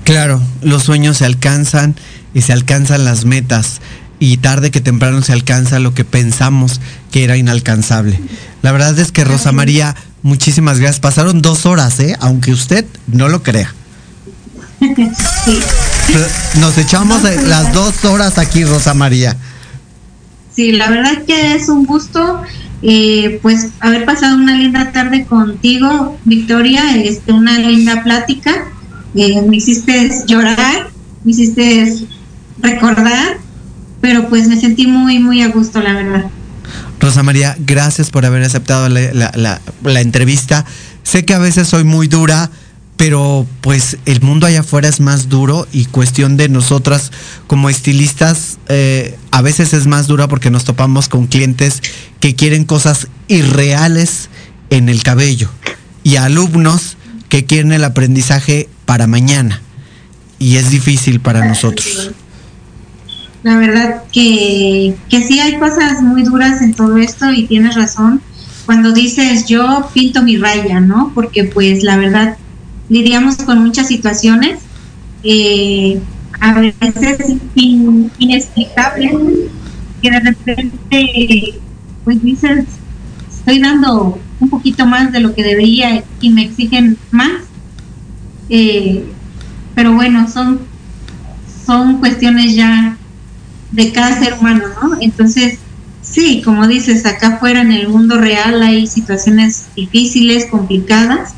Claro, 0.05 0.41
los 0.63 0.85
sueños 0.85 1.17
se 1.17 1.25
alcanzan 1.25 1.97
y 2.35 2.43
se 2.43 2.53
alcanzan 2.53 3.05
las 3.05 3.25
metas 3.25 3.81
y 4.21 4.37
tarde 4.37 4.71
que 4.71 4.81
temprano 4.81 5.23
se 5.23 5.33
alcanza 5.33 5.81
lo 5.81 5.95
que 5.95 6.05
pensamos 6.05 6.81
que 7.11 7.25
era 7.25 7.37
inalcanzable. 7.37 8.21
La 8.63 8.71
verdad 8.71 8.97
es 8.99 9.11
que 9.11 9.25
Rosa 9.25 9.51
María, 9.51 9.97
muchísimas 10.23 10.79
gracias. 10.79 11.01
Pasaron 11.01 11.43
dos 11.43 11.65
horas, 11.67 11.99
¿eh? 12.01 12.17
aunque 12.21 12.53
usted 12.53 12.85
no 13.07 13.29
lo 13.29 13.43
crea. 13.43 13.75
Nos 16.61 16.79
echamos 16.79 17.23
las 17.23 17.73
dos 17.73 18.05
horas 18.05 18.39
aquí, 18.39 18.65
Rosa 18.65 18.95
María. 18.95 19.37
Sí, 20.55 20.73
la 20.73 20.91
verdad 20.91 21.23
que 21.27 21.55
es 21.55 21.69
un 21.69 21.87
gusto, 21.87 22.43
eh, 22.83 23.39
pues, 23.43 23.69
haber 23.81 24.05
pasado 24.05 24.37
una 24.37 24.57
linda 24.57 24.93
tarde 24.93 25.25
contigo, 25.25 26.19
Victoria, 26.25 26.97
este, 26.97 27.33
una 27.33 27.59
linda 27.59 28.03
plática. 28.03 28.67
Eh, 29.15 29.43
me 29.43 29.57
hiciste 29.57 30.11
llorar, 30.27 30.91
me 31.25 31.33
hiciste 31.33 32.07
recordar, 32.59 33.39
pero 34.01 34.29
pues 34.29 34.49
me 34.49 34.59
sentí 34.59 34.87
muy, 34.87 35.19
muy 35.19 35.43
a 35.43 35.49
gusto, 35.49 35.81
la 35.81 35.95
verdad. 35.95 36.31
Rosa 37.01 37.23
María, 37.23 37.57
gracias 37.59 38.11
por 38.11 38.27
haber 38.27 38.43
aceptado 38.43 38.89
la, 38.89 39.61
entrevista. 40.01 40.65
Sé 41.03 41.25
que 41.25 41.35
a 41.35 41.39
veces 41.39 41.67
soy 41.67 41.85
muy 41.85 42.09
dura, 42.09 42.51
pero 43.01 43.47
pues 43.63 43.97
el 44.05 44.21
mundo 44.21 44.47
allá 44.47 44.61
afuera 44.61 44.87
es 44.87 45.01
más 45.01 45.31
duro 45.31 45.67
y 45.73 45.87
cuestión 45.87 46.37
de 46.37 46.51
nosotras 46.51 47.13
como 47.47 47.71
estilistas 47.71 48.59
eh, 48.69 49.17
a 49.31 49.41
veces 49.41 49.73
es 49.73 49.87
más 49.87 50.07
dura 50.07 50.29
porque 50.29 50.51
nos 50.51 50.65
topamos 50.65 51.09
con 51.09 51.27
clientes 51.27 51.81
que 52.21 52.35
quieren 52.35 52.67
cosas 52.67 53.09
irreales 53.27 54.29
en 54.69 54.91
el 54.91 55.03
cabello 55.03 55.49
y 56.03 56.17
alumnos 56.17 56.99
que 57.31 57.47
quieren 57.47 57.73
el 57.73 57.85
aprendizaje 57.85 58.69
para 58.85 59.07
mañana 59.07 59.63
y 60.39 60.57
es 60.57 60.69
difícil 60.69 61.21
para 61.21 61.47
nosotros. 61.47 62.11
La 63.43 63.57
verdad 63.57 64.03
que, 64.13 64.95
que 65.09 65.27
sí 65.27 65.41
hay 65.41 65.59
cosas 65.59 66.03
muy 66.03 66.23
duras 66.23 66.61
en 66.61 66.75
todo 66.75 66.99
esto 66.99 67.33
y 67.33 67.47
tienes 67.47 67.77
razón 67.77 68.21
cuando 68.67 68.93
dices 68.93 69.47
yo 69.47 69.89
pinto 69.95 70.23
mi 70.23 70.37
raya, 70.37 70.81
¿no? 70.81 71.13
Porque 71.15 71.45
pues 71.45 71.83
la 71.83 71.97
verdad 71.97 72.37
lidiamos 72.91 73.37
con 73.37 73.63
muchas 73.63 73.87
situaciones 73.87 74.59
eh, 75.23 76.01
a 76.41 76.55
veces 76.55 77.37
inexplicables 77.55 79.13
que 80.03 80.11
de 80.11 80.21
repente 80.21 81.55
pues 82.05 82.23
dices 82.23 82.67
estoy 83.33 83.61
dando 83.61 84.19
un 84.41 84.51
poquito 84.51 84.87
más 84.87 85.13
de 85.13 85.21
lo 85.21 85.35
que 85.35 85.45
debería 85.45 86.03
y 86.21 86.31
me 86.31 86.43
exigen 86.43 86.99
más 87.11 87.43
eh, 88.49 89.05
pero 89.75 89.93
bueno 89.95 90.29
son 90.29 90.61
son 91.67 92.01
cuestiones 92.01 92.57
ya 92.57 92.97
de 93.71 93.93
cada 93.93 94.19
ser 94.19 94.35
humano 94.35 94.65
no 94.83 94.99
entonces 95.01 95.59
sí 96.03 96.43
como 96.45 96.67
dices 96.67 97.07
acá 97.07 97.37
afuera 97.37 97.61
en 97.61 97.71
el 97.71 97.89
mundo 97.89 98.19
real 98.19 98.63
hay 98.63 98.89
situaciones 98.89 99.67
difíciles 99.77 100.47
complicadas 100.51 101.35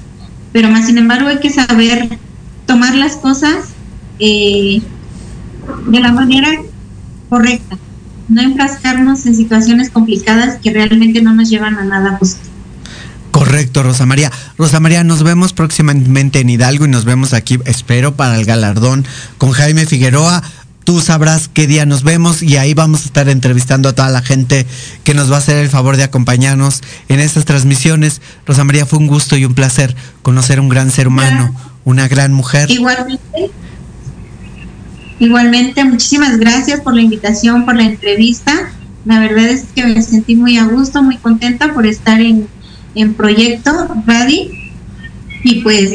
pero 0.52 0.68
más 0.70 0.86
sin 0.86 0.98
embargo 0.98 1.28
hay 1.28 1.40
que 1.40 1.50
saber 1.50 2.18
tomar 2.66 2.94
las 2.94 3.16
cosas 3.16 3.70
eh, 4.18 4.82
de 5.88 6.00
la 6.00 6.12
manera 6.12 6.48
correcta, 7.28 7.78
no 8.28 8.42
enfrascarnos 8.42 9.26
en 9.26 9.34
situaciones 9.34 9.90
complicadas 9.90 10.58
que 10.62 10.72
realmente 10.72 11.22
no 11.22 11.34
nos 11.34 11.48
llevan 11.48 11.78
a 11.78 11.84
nada 11.84 12.18
positivo. 12.18 12.52
Correcto, 13.30 13.82
Rosa 13.82 14.04
María. 14.04 14.30
Rosa 14.58 14.78
María, 14.78 15.02
nos 15.04 15.22
vemos 15.22 15.54
próximamente 15.54 16.40
en 16.40 16.50
Hidalgo 16.50 16.84
y 16.84 16.88
nos 16.88 17.06
vemos 17.06 17.32
aquí, 17.32 17.58
espero, 17.64 18.14
para 18.14 18.36
el 18.36 18.44
galardón 18.44 19.06
con 19.38 19.52
Jaime 19.52 19.86
Figueroa 19.86 20.42
tú 20.84 21.00
sabrás 21.00 21.48
qué 21.48 21.66
día 21.66 21.86
nos 21.86 22.02
vemos 22.02 22.42
y 22.42 22.56
ahí 22.56 22.74
vamos 22.74 23.02
a 23.02 23.06
estar 23.06 23.28
entrevistando 23.28 23.88
a 23.88 23.94
toda 23.94 24.10
la 24.10 24.22
gente 24.22 24.66
que 25.04 25.14
nos 25.14 25.30
va 25.30 25.36
a 25.36 25.38
hacer 25.38 25.56
el 25.58 25.68
favor 25.68 25.96
de 25.96 26.04
acompañarnos 26.04 26.82
en 27.08 27.20
estas 27.20 27.44
transmisiones. 27.44 28.20
Rosa 28.46 28.64
María, 28.64 28.86
fue 28.86 28.98
un 28.98 29.06
gusto 29.06 29.36
y 29.36 29.44
un 29.44 29.54
placer 29.54 29.94
conocer 30.22 30.60
un 30.60 30.68
gran 30.68 30.90
ser 30.90 31.08
humano, 31.08 31.54
una 31.84 32.08
gran 32.08 32.32
mujer. 32.32 32.70
Igualmente. 32.70 33.50
Igualmente, 35.18 35.84
muchísimas 35.84 36.36
gracias 36.38 36.80
por 36.80 36.94
la 36.94 37.02
invitación, 37.02 37.64
por 37.64 37.76
la 37.76 37.84
entrevista. 37.84 38.72
La 39.04 39.20
verdad 39.20 39.46
es 39.46 39.64
que 39.74 39.84
me 39.86 40.02
sentí 40.02 40.34
muy 40.34 40.58
a 40.58 40.64
gusto, 40.64 41.02
muy 41.02 41.16
contenta 41.16 41.72
por 41.72 41.86
estar 41.86 42.20
en, 42.20 42.48
en 42.96 43.14
Proyecto 43.14 43.70
Radi 44.04 44.72
y 45.44 45.60
pues 45.60 45.92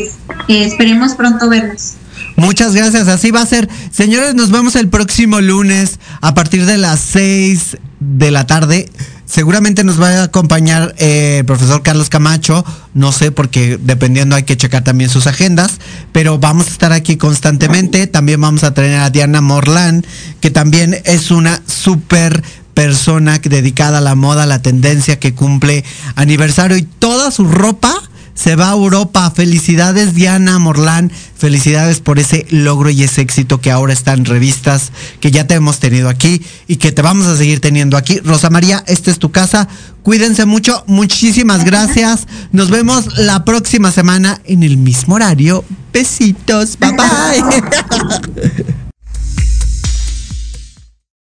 eh, 0.47 0.63
esperemos 0.63 1.15
pronto 1.15 1.49
vernos. 1.49 1.96
Muchas 2.37 2.75
gracias, 2.75 3.07
así 3.07 3.31
va 3.31 3.41
a 3.41 3.45
ser. 3.47 3.67
Señores, 3.91 4.35
nos 4.35 4.51
vemos 4.51 4.75
el 4.75 4.89
próximo 4.89 5.41
lunes 5.41 5.99
a 6.21 6.35
partir 6.35 6.67
de 6.67 6.77
las 6.77 6.99
6 6.99 7.77
de 7.99 8.29
la 8.29 8.45
tarde. 8.45 8.91
Seguramente 9.25 9.83
nos 9.83 9.99
va 9.99 10.09
a 10.09 10.23
acompañar 10.23 10.93
eh, 10.99 11.39
el 11.39 11.45
profesor 11.45 11.81
Carlos 11.81 12.09
Camacho, 12.09 12.63
no 12.93 13.11
sé, 13.11 13.31
porque 13.31 13.79
dependiendo 13.81 14.35
hay 14.35 14.43
que 14.43 14.55
checar 14.55 14.83
también 14.83 15.09
sus 15.09 15.25
agendas, 15.25 15.79
pero 16.11 16.37
vamos 16.37 16.67
a 16.67 16.69
estar 16.69 16.91
aquí 16.93 17.17
constantemente. 17.17 18.05
También 18.05 18.39
vamos 18.39 18.63
a 18.63 18.71
tener 18.75 18.99
a 18.99 19.09
Diana 19.09 19.41
Morlán, 19.41 20.05
que 20.39 20.51
también 20.51 20.95
es 21.05 21.31
una 21.31 21.63
súper 21.65 22.43
persona 22.75 23.39
dedicada 23.39 23.97
a 23.97 24.01
la 24.01 24.13
moda, 24.13 24.43
a 24.43 24.45
la 24.45 24.61
tendencia 24.61 25.19
que 25.19 25.33
cumple 25.33 25.83
aniversario 26.13 26.77
y 26.77 26.83
toda 26.83 27.31
su 27.31 27.45
ropa 27.45 28.06
se 28.37 28.55
va 28.55 28.69
a 28.69 28.73
Europa. 28.73 29.31
Felicidades 29.31 30.13
Diana 30.13 30.59
Morlán, 30.59 31.11
felicidades 31.37 31.99
por 31.99 32.19
ese 32.19 32.45
logro 32.51 32.91
y 32.91 33.03
ese 33.03 33.21
éxito 33.21 33.59
que 33.59 33.71
ahora 33.71 33.93
está 33.93 34.13
en 34.13 34.25
revistas 34.25 34.91
que 35.19 35.31
ya 35.31 35.47
te 35.47 35.55
hemos 35.55 35.79
tenido 35.79 36.07
aquí 36.07 36.41
y 36.67 36.77
que 36.77 36.91
te 36.91 37.01
vamos 37.01 37.25
a 37.27 37.35
seguir 37.35 37.59
teniendo 37.59 37.97
aquí. 37.97 38.19
Rosa 38.19 38.49
María, 38.51 38.83
esta 38.87 39.09
es 39.09 39.17
tu 39.17 39.31
casa. 39.31 39.67
Cuídense 40.03 40.45
mucho, 40.45 40.83
muchísimas 40.87 41.65
gracias. 41.65 42.27
Nos 42.51 42.69
vemos 42.69 43.17
la 43.17 43.43
próxima 43.43 43.91
semana 43.91 44.39
en 44.45 44.61
el 44.63 44.77
mismo 44.77 45.15
horario. 45.15 45.65
Besitos, 45.91 46.77
bye 46.79 46.91
bye. 46.91 48.63